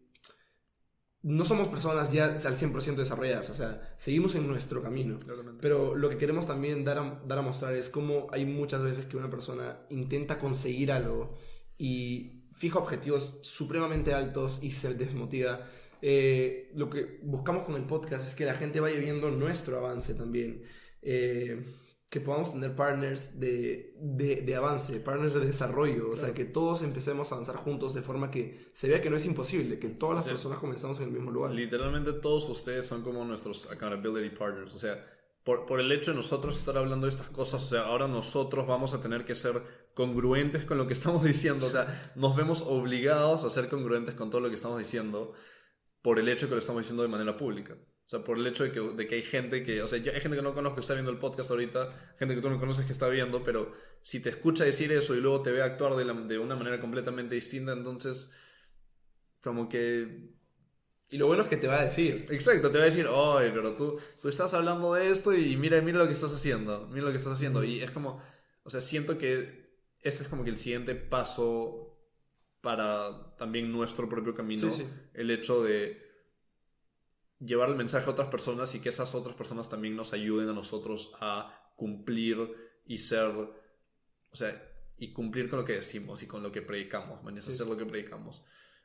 No 1.25 1.43
somos 1.43 1.69
personas 1.69 2.11
ya 2.11 2.25
al 2.25 2.55
100% 2.55 2.97
desarrolladas, 2.97 3.49
o 3.49 3.55
sea, 3.55 3.95
seguimos 3.97 4.35
en 4.35 4.47
nuestro 4.47 4.83
camino. 4.83 5.17
Claramente. 5.17 5.57
Pero 5.59 5.95
lo 5.95 6.07
que 6.07 6.19
queremos 6.19 6.45
también 6.45 6.85
dar 6.85 6.99
a, 6.99 7.19
dar 7.25 7.39
a 7.39 7.41
mostrar 7.41 7.73
es 7.73 7.89
cómo 7.89 8.27
hay 8.31 8.45
muchas 8.45 8.83
veces 8.83 9.05
que 9.05 9.17
una 9.17 9.27
persona 9.27 9.79
intenta 9.89 10.37
conseguir 10.37 10.91
algo 10.91 11.35
y 11.79 12.43
fija 12.53 12.77
objetivos 12.77 13.39
supremamente 13.41 14.13
altos 14.13 14.59
y 14.61 14.69
se 14.69 14.93
desmotiva. 14.93 15.65
Eh, 15.99 16.69
lo 16.75 16.91
que 16.91 17.19
buscamos 17.23 17.63
con 17.63 17.73
el 17.73 17.85
podcast 17.85 18.27
es 18.27 18.35
que 18.35 18.45
la 18.45 18.53
gente 18.53 18.79
vaya 18.79 18.99
viendo 18.99 19.31
nuestro 19.31 19.79
avance 19.79 20.13
también. 20.13 20.61
Eh, 21.01 21.65
que 22.09 22.21
podamos 22.21 22.53
tener 22.53 22.75
partners 22.75 23.39
de, 23.39 23.93
de, 23.99 24.41
de, 24.41 24.55
avance, 24.55 24.99
partners 25.01 25.33
de 25.33 25.41
desarrollo, 25.41 26.11
claro. 26.11 26.11
o 26.11 26.15
sea, 26.15 26.33
que 26.33 26.45
todos 26.45 26.81
empecemos 26.81 27.31
a 27.31 27.35
avanzar 27.35 27.57
juntos 27.57 27.93
de 27.93 28.01
forma 28.03 28.31
que 28.31 28.69
se 28.73 28.87
vea 28.87 29.01
que 29.01 29.09
no 29.09 29.17
es 29.17 29.25
imposible, 29.25 29.79
que 29.79 29.89
todas 29.89 30.15
las 30.15 30.25
Sí. 30.25 30.29
personas 30.29 30.59
comenzamos 30.59 30.97
en 30.99 31.05
el 31.07 31.11
mismo 31.11 31.31
lugar. 31.31 31.51
Literalmente 31.51 32.13
todos 32.13 32.47
ustedes 32.49 32.85
son 32.85 33.03
como 33.03 33.25
nuestros 33.25 33.69
accountability 33.69 34.35
partners. 34.35 34.73
O 34.75 34.79
sea, 34.79 35.05
por, 35.43 35.65
por 35.65 35.79
el 35.79 35.91
hecho 35.91 36.11
de 36.11 36.17
nosotros 36.17 36.57
estar 36.57 36.77
hablando 36.77 37.05
de 37.07 37.11
estas 37.11 37.29
cosas, 37.29 37.63
o 37.65 37.67
sea, 37.69 37.81
ahora 37.81 38.07
nosotros 38.07 38.65
vamos 38.67 38.93
a 38.93 39.01
tener 39.01 39.25
que 39.25 39.35
ser 39.35 39.61
congruentes 39.93 40.65
con 40.65 40.77
lo 40.77 40.87
que 40.87 40.93
estamos 40.93 41.23
diciendo. 41.23 41.67
O 41.67 41.69
sea, 41.69 42.11
nos 42.15 42.35
vemos 42.35 42.61
obligados 42.65 43.43
a 43.43 43.49
ser 43.49 43.67
congruentes 43.69 44.15
con 44.15 44.29
todo 44.29 44.41
lo 44.41 44.49
que 44.49 44.55
estamos 44.55 44.79
diciendo 44.79 45.33
por 46.01 46.19
el 46.19 46.29
hecho 46.29 46.45
de 46.45 46.49
que 46.49 46.55
lo 46.55 46.59
estamos 46.61 46.81
diciendo 46.83 47.03
de 47.03 47.09
manera 47.09 47.35
pública. 47.37 47.77
O 48.05 48.09
sea, 48.09 48.23
por 48.23 48.37
el 48.37 48.45
hecho 48.45 48.63
de 48.63 48.71
que, 48.71 48.79
de 48.79 49.07
que 49.07 49.15
hay 49.15 49.23
gente 49.23 49.63
que, 49.63 49.81
o 49.81 49.87
sea, 49.87 49.97
hay 49.97 50.21
gente 50.21 50.37
que 50.37 50.41
no 50.43 50.53
conozco 50.53 50.75
que 50.75 50.81
está 50.81 50.93
viendo 50.93 51.11
el 51.11 51.17
podcast 51.17 51.49
ahorita, 51.49 52.13
gente 52.19 52.35
que 52.35 52.41
tú 52.41 52.49
no 52.49 52.59
conoces 52.59 52.85
que 52.85 52.91
está 52.91 53.07
viendo, 53.09 53.43
pero 53.43 53.73
si 54.01 54.19
te 54.19 54.29
escucha 54.29 54.63
decir 54.63 54.91
eso 54.91 55.15
y 55.15 55.21
luego 55.21 55.41
te 55.41 55.51
ve 55.51 55.63
actuar 55.63 55.95
de, 55.95 56.05
la, 56.05 56.13
de 56.13 56.37
una 56.37 56.55
manera 56.55 56.79
completamente 56.79 57.33
distinta, 57.35 57.73
entonces, 57.73 58.31
como 59.41 59.69
que 59.69 60.33
Y 61.09 61.17
lo 61.17 61.27
bueno 61.27 61.43
es 61.43 61.49
que 61.49 61.57
te 61.57 61.67
va 61.67 61.79
a 61.81 61.83
decir. 61.85 62.25
Exacto, 62.29 62.71
te 62.71 62.77
va 62.77 62.83
a 62.83 62.87
decir, 62.87 63.07
oye, 63.07 63.51
pero 63.51 63.75
tú, 63.75 63.99
tú 64.21 64.29
estás 64.29 64.53
hablando 64.53 64.93
de 64.93 65.11
esto 65.11 65.33
y 65.33 65.55
mira, 65.57 65.81
mira 65.81 65.99
lo 65.99 66.07
que 66.07 66.13
estás 66.13 66.33
haciendo, 66.33 66.87
mira 66.89 67.05
lo 67.05 67.11
que 67.11 67.17
estás 67.17 67.33
haciendo. 67.33 67.63
Y 67.63 67.81
es 67.81 67.91
como, 67.91 68.21
o 68.63 68.69
sea, 68.69 68.81
siento 68.81 69.17
que 69.17 69.65
este 70.01 70.23
es 70.23 70.29
como 70.29 70.43
que 70.43 70.49
el 70.51 70.57
siguiente 70.57 70.95
paso 70.95 71.99
para 72.61 73.35
también 73.37 73.71
nuestro 73.71 74.09
propio 74.09 74.35
camino. 74.35 74.69
Sí, 74.69 74.83
sí. 74.83 74.89
El 75.13 75.31
hecho 75.31 75.63
de 75.63 76.04
llevar 77.39 77.69
el 77.69 77.75
mensaje 77.75 78.05
a 78.07 78.11
otras 78.11 78.29
personas 78.29 78.73
y 78.75 78.79
que 78.79 78.89
esas 78.89 79.13
otras 79.15 79.35
personas 79.35 79.69
también 79.69 79.95
nos 79.95 80.13
ayuden 80.13 80.49
a 80.49 80.53
nosotros 80.53 81.11
a 81.19 81.71
cumplir 81.75 82.37
y 82.85 82.97
ser, 82.97 83.27
o 83.29 84.35
sea, 84.35 84.61
y 84.97 85.11
cumplir 85.11 85.49
con 85.49 85.59
lo 85.59 85.65
que 85.65 85.73
decimos 85.73 86.23
y 86.23 86.27
con 86.27 86.41
lo 86.41 86.51
que 86.51 86.61
predicamos, 86.61 87.21
man, 87.23 87.37
es 87.37 87.45
Sí. 87.45 87.51
hacer 87.51 87.67
lo 87.67 87.75
que 87.77 87.85
predicamos. 87.85 88.43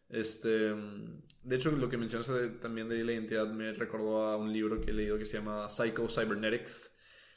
Este, 0.08 0.48
de 0.50 1.56
hecho, 1.56 1.70
lo 1.70 1.88
que 1.88 1.96
mencionaste 1.96 2.32
de- 2.32 2.48
también 2.58 2.88
de 2.88 3.04
la 3.04 3.12
identidad 3.12 3.46
me 3.52 3.72
recordó 3.72 4.24
a 4.24 4.36
un 4.36 4.52
libro 4.52 4.80
que 4.80 4.90
he 4.90 4.94
leído 4.94 5.16
que 5.16 5.24
se 5.26 5.36
llama 5.38 5.68
Psycho 5.68 6.08
Cybernetics. 6.08 6.96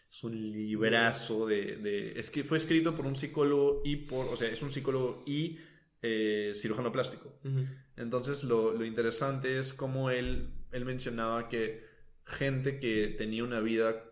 Es 0.10 0.24
un 0.24 0.32
librazo 0.52 1.46
de, 1.46 1.76
de- 1.78 2.20
es 2.20 2.32
que 2.32 2.44
fue 2.44 2.58
escrito 2.58 2.96
por 2.96 3.06
un 3.06 3.16
psicólogo 3.16 3.82
y 3.86 3.98
por, 3.98 4.26
o 4.28 4.36
sea, 4.36 4.50
es 4.50 4.62
un 4.64 4.72
psicólogo 4.72 5.24
y 5.28 5.60
eh, 6.02 6.52
cirujano 6.56 6.92
plástico. 6.92 7.40
Ujú. 7.46 7.66
Entonces 7.96 8.44
lo, 8.44 8.74
lo 8.74 8.86
interesante 8.86 9.58
es 9.60 9.72
cómo 9.74 10.10
él, 10.10 10.50
él 10.74 10.86
mencionaba 10.86 11.48
que 11.50 11.86
gente 12.26 12.80
que 12.80 13.16
tenía 13.18 13.44
una 13.44 13.60
vida, 13.60 14.04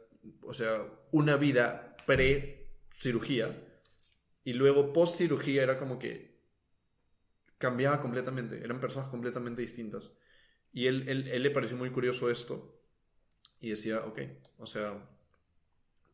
o 0.41 0.53
sea, 0.53 0.85
una 1.11 1.37
vida 1.37 1.95
pre-cirugía 2.05 3.67
y 4.43 4.53
luego 4.53 4.93
post-cirugía 4.93 5.63
era 5.63 5.77
como 5.77 5.99
que 5.99 6.39
cambiaba 7.57 8.01
completamente, 8.01 8.63
eran 8.63 8.79
personas 8.79 9.09
completamente 9.09 9.61
distintas. 9.61 10.17
Y 10.73 10.87
él, 10.87 11.07
él, 11.07 11.43
le 11.43 11.51
pareció 11.51 11.77
muy 11.77 11.91
curioso 11.91 12.29
esto 12.29 12.81
y 13.59 13.69
decía, 13.69 13.99
ok, 14.05 14.19
o 14.57 14.65
sea, 14.65 15.09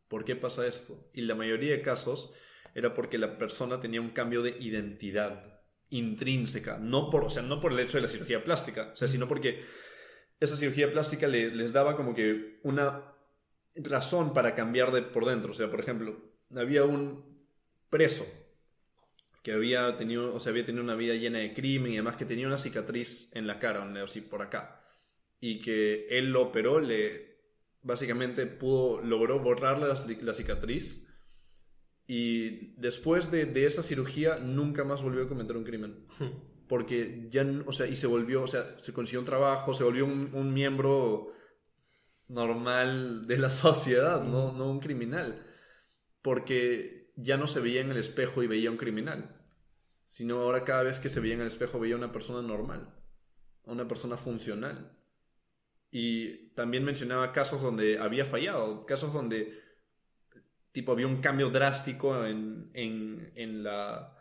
¿por 0.08 0.26
qué 0.26 0.36
pasa 0.36 0.68
esto? 0.68 1.10
Y 1.14 1.22
la 1.22 1.36
mayoría 1.36 1.72
de 1.72 1.82
casos 1.82 2.34
era 2.74 2.94
porque 2.94 3.18
la 3.18 3.38
persona 3.38 3.80
tenía 3.80 4.02
un 4.02 4.10
cambio 4.10 4.42
de 4.42 4.58
identidad 4.60 5.62
intrínseca, 5.90 6.78
no 6.78 7.10
por, 7.10 7.24
o 7.24 7.30
sea, 7.30 7.44
no 7.44 7.62
por 7.62 7.72
el 7.72 7.80
hecho 7.80 7.98
de 7.98 8.02
la 8.02 8.08
cirugía 8.10 8.44
plástica, 8.44 8.90
o 8.92 8.96
sea, 8.96 9.08
sino 9.08 9.28
porque 9.28 9.64
esa 10.40 10.56
cirugía 10.56 10.92
plástica 10.92 11.28
le- 11.28 11.52
les 11.52 11.74
daba 11.74 11.96
como 11.96 12.14
que 12.14 12.60
una 12.64 13.14
razón 13.76 14.34
para 14.34 14.56
cambiar 14.56 14.92
de 14.92 15.02
por 15.02 15.26
dentro. 15.26 15.52
O 15.52 15.56
sea, 15.56 15.70
por 15.70 15.80
ejemplo, 15.80 16.18
había 16.56 16.84
un 16.86 17.46
preso 17.90 18.26
que 19.44 19.54
había 19.54 19.98
tenido, 19.98 20.34
o 20.36 20.40
sea, 20.40 20.52
había 20.52 20.66
tenido 20.66 20.84
una 20.84 20.96
vida 20.96 21.14
llena 21.16 21.40
de 21.40 21.54
crimen 21.54 21.92
y 21.94 21.96
además 21.96 22.18
que 22.18 22.26
tenía 22.26 22.48
una 22.48 22.58
cicatriz 22.58 23.32
en 23.36 23.48
la 23.48 23.60
cara, 23.60 23.84
así 24.04 24.22
por 24.22 24.42
acá, 24.42 24.82
y 25.40 25.62
que 25.62 26.08
él 26.10 26.32
lo 26.32 26.42
operó, 26.42 26.80
le 26.80 27.38
básicamente 27.82 28.46
pudo, 28.48 29.02
logró 29.02 29.40
borrar 29.40 29.80
la, 29.80 29.88
la 30.22 30.34
cicatriz 30.34 31.08
y 32.06 32.74
después 32.76 33.32
de, 33.32 33.46
de 33.46 33.66
esa 33.66 33.84
cirugía 33.84 34.38
nunca 34.38 34.84
más 34.84 35.02
volvió 35.02 35.24
a 35.24 35.30
cometer 35.30 35.56
un 35.56 35.64
crimen. 35.64 36.08
Porque 36.68 37.28
ya, 37.30 37.46
o 37.66 37.72
sea, 37.72 37.88
y 37.88 37.96
se 37.96 38.08
volvió, 38.08 38.44
o 38.44 38.48
sea, 38.48 38.78
se 38.82 38.94
consiguió 38.94 39.20
un 39.22 39.26
trabajo, 39.26 39.74
se 39.74 39.84
volvió 39.84 40.06
un, 40.06 40.32
un 40.34 40.54
miembro 40.54 41.34
normal 42.28 43.26
de 43.28 43.38
la 43.38 43.50
sociedad, 43.50 44.24
no, 44.24 44.52
no 44.52 44.70
un 44.70 44.80
criminal. 44.80 45.46
Porque 46.22 47.12
ya 47.16 47.38
no 47.38 47.48
se 47.48 47.62
veía 47.62 47.82
en 47.82 47.92
el 47.92 47.98
espejo 47.98 48.44
y 48.44 48.48
veía 48.48 48.72
un 48.72 48.78
criminal, 48.78 49.36
sino 50.08 50.42
ahora 50.42 50.64
cada 50.64 50.84
vez 50.84 51.00
que 51.00 51.10
se 51.10 51.20
veía 51.20 51.36
en 51.36 51.42
el 51.42 51.48
espejo 51.48 51.80
veía 51.80 51.96
una 51.96 52.12
persona 52.12 52.46
normal, 52.46 52.94
una 53.64 53.88
persona 53.88 54.18
funcional. 54.18 54.92
Y 55.90 56.50
también 56.50 56.84
mencionaba 56.84 57.32
casos 57.32 57.62
donde 57.62 57.98
había 57.98 58.26
fallado, 58.26 58.86
casos 58.86 59.14
donde 59.14 59.64
tipo 60.74 60.92
había 60.92 61.08
un 61.08 61.22
cambio 61.22 61.50
drástico 61.50 62.26
en, 62.26 62.70
en, 62.74 63.32
en 63.36 63.64
la 63.64 64.18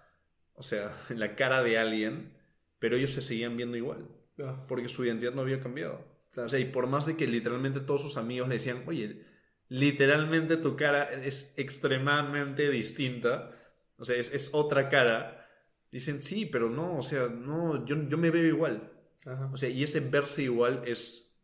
o 0.56 0.62
sea, 0.62 0.90
la 1.10 1.36
cara 1.36 1.62
de 1.62 1.78
alguien, 1.78 2.35
pero 2.78 2.96
ellos 2.96 3.10
se 3.10 3.22
seguían 3.22 3.56
viendo 3.56 3.76
igual, 3.76 4.06
Ah, 4.38 4.64
porque 4.68 4.88
su 4.88 5.04
identidad 5.04 5.32
no 5.32 5.40
había 5.42 5.60
cambiado. 5.60 6.04
Claro. 6.32 6.46
O 6.46 6.50
sea, 6.50 6.58
y 6.58 6.66
por 6.66 6.86
más 6.86 7.06
de 7.06 7.16
que 7.16 7.26
literalmente 7.26 7.80
todos 7.80 8.02
sus 8.02 8.16
amigos 8.18 8.48
le 8.48 8.56
decían, 8.56 8.82
oye, 8.86 9.24
literalmente 9.68 10.56
tu 10.58 10.76
cara 10.76 11.04
es 11.24 11.54
extremadamente 11.56 12.68
distinta, 12.70 13.52
o 13.98 14.04
sea, 14.04 14.16
es, 14.16 14.34
es 14.34 14.50
otra 14.52 14.88
cara, 14.90 15.48
dicen, 15.90 16.22
sí, 16.22 16.44
pero 16.46 16.68
no, 16.68 16.98
o 16.98 17.02
sea, 17.02 17.28
no, 17.28 17.84
yo, 17.86 17.96
yo 18.08 18.18
me 18.18 18.30
veo 18.30 18.44
igual. 18.44 18.92
Ajá. 19.24 19.50
O 19.52 19.56
sea, 19.56 19.68
y 19.70 19.82
ese 19.82 20.00
verse 20.00 20.42
igual 20.42 20.82
es 20.86 21.36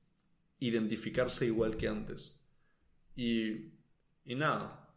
identificarse 0.60 1.46
igual 1.46 1.76
que 1.76 1.88
antes. 1.88 2.44
Y, 3.16 3.72
y 4.24 4.34
nada, 4.36 4.88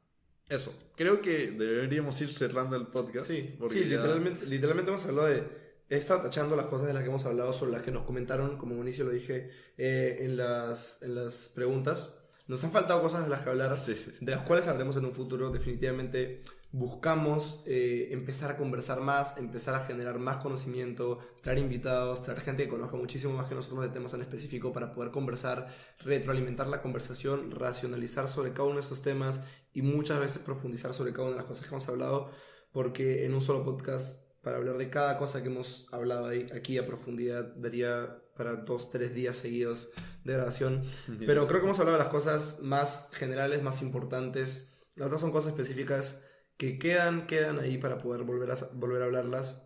eso. 0.50 0.92
Creo 0.96 1.22
que 1.22 1.52
deberíamos 1.52 2.20
ir 2.22 2.32
cerrando 2.32 2.76
el 2.76 2.88
podcast. 2.88 3.28
Sí, 3.28 3.56
sí 3.70 3.80
ya- 3.80 3.86
literalmente, 3.86 4.46
literalmente 4.46 4.92
hemos 4.92 5.06
hablado 5.06 5.28
de... 5.30 5.65
He 5.90 5.98
estado 5.98 6.22
tachando 6.22 6.56
las 6.56 6.66
cosas 6.68 6.88
de 6.88 6.94
las 6.94 7.04
que 7.04 7.10
hemos 7.10 7.26
hablado, 7.26 7.54
sobre 7.54 7.72
las 7.72 7.84
que 7.84 7.92
nos 7.92 8.04
comentaron, 8.04 8.58
como 8.58 8.76
inicio 8.76 9.06
lo 9.06 9.12
dije, 9.12 9.52
eh, 9.78 10.20
en, 10.22 10.38
las, 10.38 11.02
en 11.04 11.16
las 11.16 11.50
preguntas. 11.50 12.14
Nos 12.48 12.64
han 12.64 12.72
faltado 12.72 13.02
cosas 13.02 13.24
de 13.24 13.30
las 13.30 13.42
que 13.42 13.50
hablar, 13.50 13.78
Sí, 13.78 13.96
sí, 13.96 14.12
sí. 14.12 14.26
de 14.26 14.32
las 14.32 14.46
cuales 14.46 14.68
hablaremos 14.68 14.98
en 14.98 15.06
un 15.06 15.12
futuro. 15.12 15.50
Definitivamente 15.50 16.44
buscamos 16.72 17.64
eh, 17.66 18.10
empezar 18.12 18.52
a 18.52 18.58
conversar 18.58 19.00
más, 19.00 19.38
empezar 19.38 19.76
a 19.76 19.86
generar 19.86 20.20
más 20.20 20.38
conocimiento, 20.38 21.20
traer 21.42 21.60
invitados, 21.60 22.22
traer 22.22 22.42
gente 22.42 22.64
que 22.64 22.70
conozca 22.70 22.98
muchísimo 22.98 23.34
más 23.34 23.48
que 23.48 23.56
nosotros 23.56 23.82
de 23.84 23.90
temas 23.90 24.14
en 24.14 24.22
específico 24.22 24.74
para 24.74 24.94
poder 24.94 25.10
conversar, 25.12 25.68
retroalimentar 26.00 26.68
la 26.68 26.82
conversación, 26.82 27.52
racionalizar 27.52 28.28
sobre 28.28 28.52
cada 28.52 28.66
uno 28.66 28.76
de 28.76 28.82
estos 28.82 29.02
temas 29.02 29.40
y 29.72 29.84
muchas 29.84 30.20
veces 30.20 30.42
profundizar 30.42 30.94
sobre 30.94 31.14
cada 31.14 31.24
una 31.28 31.36
de 31.36 31.38
las 31.38 31.48
cosas 31.48 31.66
que 31.66 31.70
hemos 31.70 31.88
hablado, 31.88 32.30
porque 32.74 33.26
en 33.26 33.34
un 33.34 33.42
solo 33.42 33.64
podcast, 33.64 34.25
para 34.46 34.58
hablar 34.58 34.78
de 34.78 34.92
cada 34.92 35.18
cosa 35.18 35.42
que 35.42 35.48
hemos 35.48 35.88
hablado 35.92 36.28
ahí, 36.28 36.46
aquí 36.56 36.78
a 36.78 36.86
profundidad, 36.86 37.46
daría 37.56 38.22
para 38.38 38.58
dos, 38.58 38.92
tres 38.92 39.12
días 39.16 39.36
seguidos 39.38 39.90
de 40.24 40.34
grabación. 40.34 40.84
Pero 41.26 41.48
creo 41.48 41.62
que 41.62 41.66
hemos 41.66 41.80
hablado 41.80 41.98
de 41.98 42.04
las 42.04 42.14
cosas 42.14 42.60
más 42.62 43.10
generales, 43.14 43.64
más 43.64 43.82
importantes. 43.82 44.72
Las 44.94 45.08
otras 45.08 45.22
son 45.22 45.32
cosas 45.32 45.50
específicas 45.50 46.24
que 46.58 46.78
quedan, 46.78 47.26
quedan 47.26 47.58
ahí 47.58 47.80
para 47.80 47.98
poder 47.98 48.22
volver 48.22 48.52
a, 48.52 48.56
volver 48.74 49.02
a 49.02 49.06
hablarlas. 49.06 49.64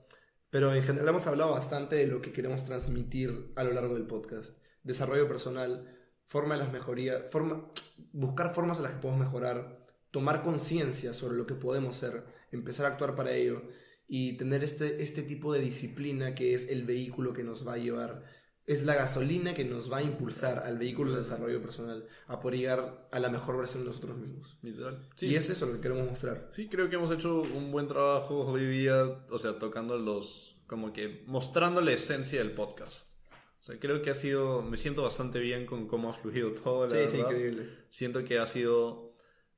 Pero 0.49 0.73
en 0.73 0.81
general 0.81 1.10
hemos 1.10 1.27
hablado 1.27 1.51
bastante 1.51 1.97
de 1.97 2.07
lo 2.07 2.22
que 2.22 2.31
queremos 2.31 2.64
transmitir 2.64 3.51
a 3.57 3.65
lo 3.65 3.73
largo 3.73 3.95
del 3.95 4.07
podcast. 4.07 4.57
Desarrollo 4.84 5.27
personal, 5.27 5.93
forma 6.26 6.53
de 6.53 6.61
las 6.61 6.72
mejorías, 6.72 7.23
forma, 7.31 7.68
buscar 8.14 8.53
formas 8.53 8.77
en 8.77 8.84
las 8.84 8.93
que 8.93 8.99
podemos 8.99 9.26
mejorar, 9.26 9.85
tomar 10.10 10.41
conciencia 10.41 11.11
sobre 11.11 11.38
lo 11.38 11.45
que 11.45 11.56
podemos 11.56 11.97
ser, 11.97 12.23
empezar 12.53 12.85
a 12.85 12.89
actuar 12.89 13.18
para 13.18 13.34
ello 13.34 13.61
y 14.10 14.34
tener 14.34 14.64
este, 14.64 15.02
este 15.03 15.22
tipo 15.22 15.53
de 15.53 15.61
disciplina 15.61 16.34
que 16.36 16.53
es 16.56 16.68
el 16.69 16.84
vehículo 16.84 17.31
que 17.31 17.44
nos 17.44 17.65
va 17.65 17.73
a 17.73 17.77
llevar, 17.77 18.26
es 18.65 18.84
la 18.84 18.95
gasolina 18.95 19.53
que 19.53 19.64
nos 19.65 19.91
va 19.91 19.98
a 19.98 20.03
impulsar 20.03 20.60
al 20.60 20.77
vehículo 20.77 21.11
del 21.11 21.22
desarrollo 21.22 21.61
personal, 21.61 22.06
a 22.27 22.40
poder 22.40 22.60
llegar 22.60 23.07
a 23.11 23.19
la 23.19 23.30
mejor 23.30 23.57
versión 23.57 23.84
de 23.84 23.90
nosotros 23.90 24.18
mismos. 24.18 24.57
Literal. 24.61 25.07
Y 25.22 25.36
es 25.36 25.49
eso 25.49 25.65
lo 25.68 25.73
que 25.76 25.81
queremos 25.81 26.07
mostrar. 26.07 26.49
Sí, 26.53 26.68
creo 26.68 26.90
que 26.90 26.95
hemos 26.95 27.11
hecho 27.11 27.41
un 27.41 27.72
buen 27.72 27.88
trabajo 27.88 28.40
hoy 28.48 28.65
día, 28.65 29.06
o 29.30 29.38
sea, 29.40 29.57
tocando 29.57 29.98
los, 29.98 30.60
como 30.68 30.91
que 30.91 31.23
mostrando 31.27 31.80
la 31.81 31.94
esencia 31.94 32.40
del 32.40 32.52
podcast. 32.52 33.11
O 33.60 33.64
sea, 33.64 33.80
creo 33.80 34.02
que 34.02 34.10
ha 34.10 34.14
sido, 34.15 34.61
me 34.61 34.77
siento 34.77 35.03
bastante 35.03 35.40
bien 35.40 35.65
con 35.65 35.88
cómo 35.88 36.10
ha 36.10 36.14
fluido 36.14 36.52
todo, 36.52 36.86
la 36.88 36.91
Sí, 36.91 37.07
sí, 37.07 37.18
verdad. 37.18 37.31
increíble. 37.31 37.69
Siento 37.90 38.23
que 38.23 38.40
ha 38.40 38.45
sido, 38.45 39.15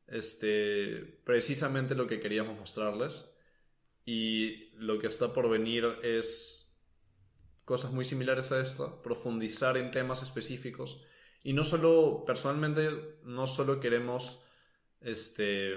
este, 0.07 1.19
precisamente 1.23 1.95
lo 1.95 2.07
que 2.07 2.19
queríamos 2.19 2.57
mostrarles. 2.60 3.30
Y 4.06 4.69
lo 4.76 4.99
que 4.99 5.07
está 5.07 5.32
por 5.32 5.49
venir 5.49 5.86
es 6.03 6.73
cosas 7.65 7.91
muy 7.91 8.06
similares 8.06 8.52
a 8.52 8.60
esta, 8.60 9.02
profundizar 9.02 9.78
en 9.78 9.91
temas 9.91 10.23
específicos. 10.23 11.02
Y 11.44 11.53
no 11.53 11.64
solo, 11.64 12.23
personalmente, 12.26 12.90
no 13.23 13.48
solo 13.48 13.80
queremos 13.80 14.44
este, 15.02 15.76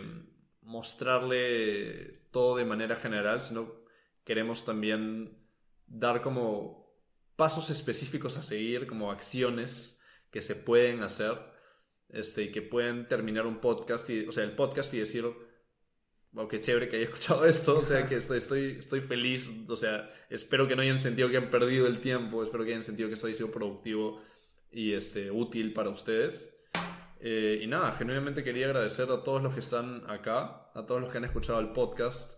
mostrarle 0.63 2.13
todo 2.31 2.57
de 2.57 2.65
manera 2.65 2.97
general, 2.97 3.43
sino 3.43 3.73
queremos 4.25 4.65
también 4.65 5.39
dar 5.87 6.23
como 6.23 6.85
pasos 7.37 7.71
específicos 7.71 8.37
a 8.37 8.43
seguir, 8.43 8.87
como 8.87 9.11
acciones 9.11 10.03
que 10.31 10.43
se 10.43 10.57
pueden 10.57 11.03
hacer 11.03 11.39
este, 12.09 12.45
y 12.45 12.53
que 12.53 12.63
pueden 12.63 13.09
terminar 13.09 13.47
un 13.47 13.61
podcast, 13.61 14.09
y, 14.11 14.27
o 14.27 14.33
sea, 14.33 14.45
el 14.45 14.53
podcast 14.53 14.93
y 14.95 14.99
decir, 14.99 15.27
qué 16.51 16.61
chévere 16.61 16.89
que 16.89 16.97
haya 16.97 17.05
escuchado 17.07 17.45
esto, 17.47 17.79
o 17.79 17.85
sea, 17.85 18.07
que 18.09 18.17
estoy, 18.17 18.39
estoy, 18.39 18.77
estoy 18.79 19.01
feliz, 19.01 19.51
o 19.69 19.77
sea, 19.77 20.11
espero 20.31 20.67
que 20.67 20.77
no 20.77 20.83
hayan 20.83 20.99
sentido 20.99 21.31
que 21.31 21.37
han 21.37 21.51
perdido 21.51 21.87
el 21.87 22.01
tiempo, 22.01 22.43
espero 22.43 22.65
que 22.65 22.71
hayan 22.71 22.85
sentido 22.85 23.09
que 23.09 23.15
esto 23.15 23.27
ha 23.27 23.33
sido 23.33 23.51
productivo 23.51 24.21
y 24.71 24.93
este, 24.93 25.31
útil 25.31 25.73
para 25.73 25.91
ustedes. 25.91 26.51
Eh, 27.21 27.61
y 27.63 27.67
nada, 27.67 27.93
genuinamente 27.93 28.45
quería 28.45 28.67
agradecer 28.67 29.11
a 29.11 29.23
todos 29.23 29.43
los 29.43 29.55
que 29.55 29.61
están 29.61 30.03
acá, 30.11 30.71
a 30.75 30.85
todos 30.87 31.01
los 31.01 31.11
que 31.11 31.19
han 31.19 31.25
escuchado 31.25 31.61
el 31.61 31.73
podcast 31.73 32.33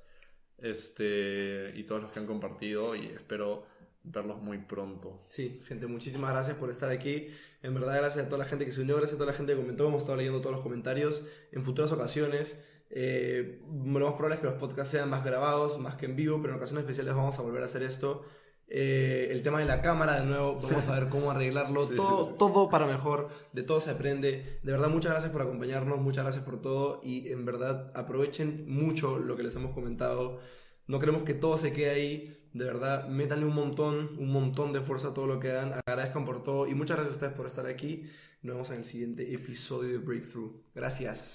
este, 0.58 1.72
y 1.74 1.82
todos 1.84 2.02
los 2.02 2.12
que 2.12 2.20
han 2.20 2.26
compartido 2.26 2.94
y 2.94 3.06
espero 3.06 3.66
verlos 4.04 4.40
muy 4.40 4.58
pronto. 4.58 5.26
Sí, 5.28 5.60
gente, 5.66 5.86
muchísimas 5.86 6.30
gracias 6.30 6.56
por 6.56 6.70
estar 6.70 6.90
aquí. 6.90 7.28
En 7.62 7.74
verdad, 7.74 7.96
gracias 7.96 8.26
a 8.26 8.28
toda 8.28 8.38
la 8.38 8.48
gente 8.48 8.64
que 8.64 8.72
se 8.72 8.82
unió, 8.82 8.96
gracias 8.96 9.14
a 9.14 9.18
toda 9.18 9.32
la 9.32 9.36
gente 9.36 9.54
que 9.54 9.60
comentó. 9.60 9.88
Hemos 9.88 10.02
estado 10.02 10.18
leyendo 10.18 10.40
todos 10.40 10.54
los 10.54 10.62
comentarios 10.62 11.24
en 11.50 11.64
futuras 11.64 11.90
ocasiones. 11.90 12.64
Eh, 12.90 13.60
lo 13.68 14.06
más 14.06 14.12
probable 14.12 14.36
es 14.36 14.40
que 14.40 14.46
los 14.46 14.56
podcasts 14.56 14.92
sean 14.92 15.10
más 15.10 15.24
grabados, 15.24 15.78
más 15.78 15.96
que 15.96 16.06
en 16.06 16.16
vivo, 16.16 16.38
pero 16.40 16.54
en 16.54 16.58
ocasiones 16.58 16.82
especiales 16.82 17.14
vamos 17.14 17.38
a 17.38 17.42
volver 17.42 17.62
a 17.62 17.66
hacer 17.66 17.82
esto. 17.82 18.24
Eh, 18.68 19.28
el 19.30 19.42
tema 19.42 19.60
de 19.60 19.64
la 19.64 19.80
cámara, 19.80 20.18
de 20.18 20.26
nuevo, 20.26 20.58
vamos 20.60 20.88
a 20.88 20.98
ver 20.98 21.08
cómo 21.08 21.30
arreglarlo. 21.30 21.86
Sí, 21.86 21.96
todo, 21.96 22.24
sí, 22.24 22.30
sí. 22.30 22.36
todo 22.38 22.68
para 22.68 22.86
mejor, 22.86 23.28
de 23.52 23.62
todo 23.62 23.80
se 23.80 23.90
aprende. 23.90 24.60
De 24.62 24.72
verdad, 24.72 24.88
muchas 24.88 25.12
gracias 25.12 25.32
por 25.32 25.42
acompañarnos, 25.42 26.00
muchas 26.00 26.24
gracias 26.24 26.44
por 26.44 26.60
todo 26.60 27.00
y 27.04 27.28
en 27.28 27.44
verdad 27.44 27.92
aprovechen 27.94 28.64
mucho 28.68 29.18
lo 29.18 29.36
que 29.36 29.42
les 29.42 29.54
hemos 29.56 29.72
comentado. 29.72 30.40
No 30.86 30.98
queremos 31.00 31.22
que 31.22 31.34
todo 31.34 31.58
se 31.58 31.72
quede 31.72 31.90
ahí. 31.90 32.32
De 32.52 32.64
verdad, 32.64 33.08
métanle 33.08 33.44
un 33.44 33.54
montón, 33.54 34.16
un 34.18 34.32
montón 34.32 34.72
de 34.72 34.80
fuerza 34.80 35.08
a 35.08 35.14
todo 35.14 35.26
lo 35.26 35.38
que 35.38 35.50
hagan. 35.50 35.74
Agradezcan 35.86 36.24
por 36.24 36.42
todo 36.42 36.66
y 36.66 36.74
muchas 36.74 36.96
gracias 36.96 37.14
a 37.14 37.16
ustedes 37.16 37.32
por 37.34 37.46
estar 37.46 37.66
aquí. 37.66 38.04
Nos 38.42 38.54
vemos 38.54 38.70
en 38.70 38.76
el 38.78 38.84
siguiente 38.84 39.34
episodio 39.34 39.92
de 39.92 39.98
Breakthrough. 39.98 40.52
Gracias. 40.74 41.34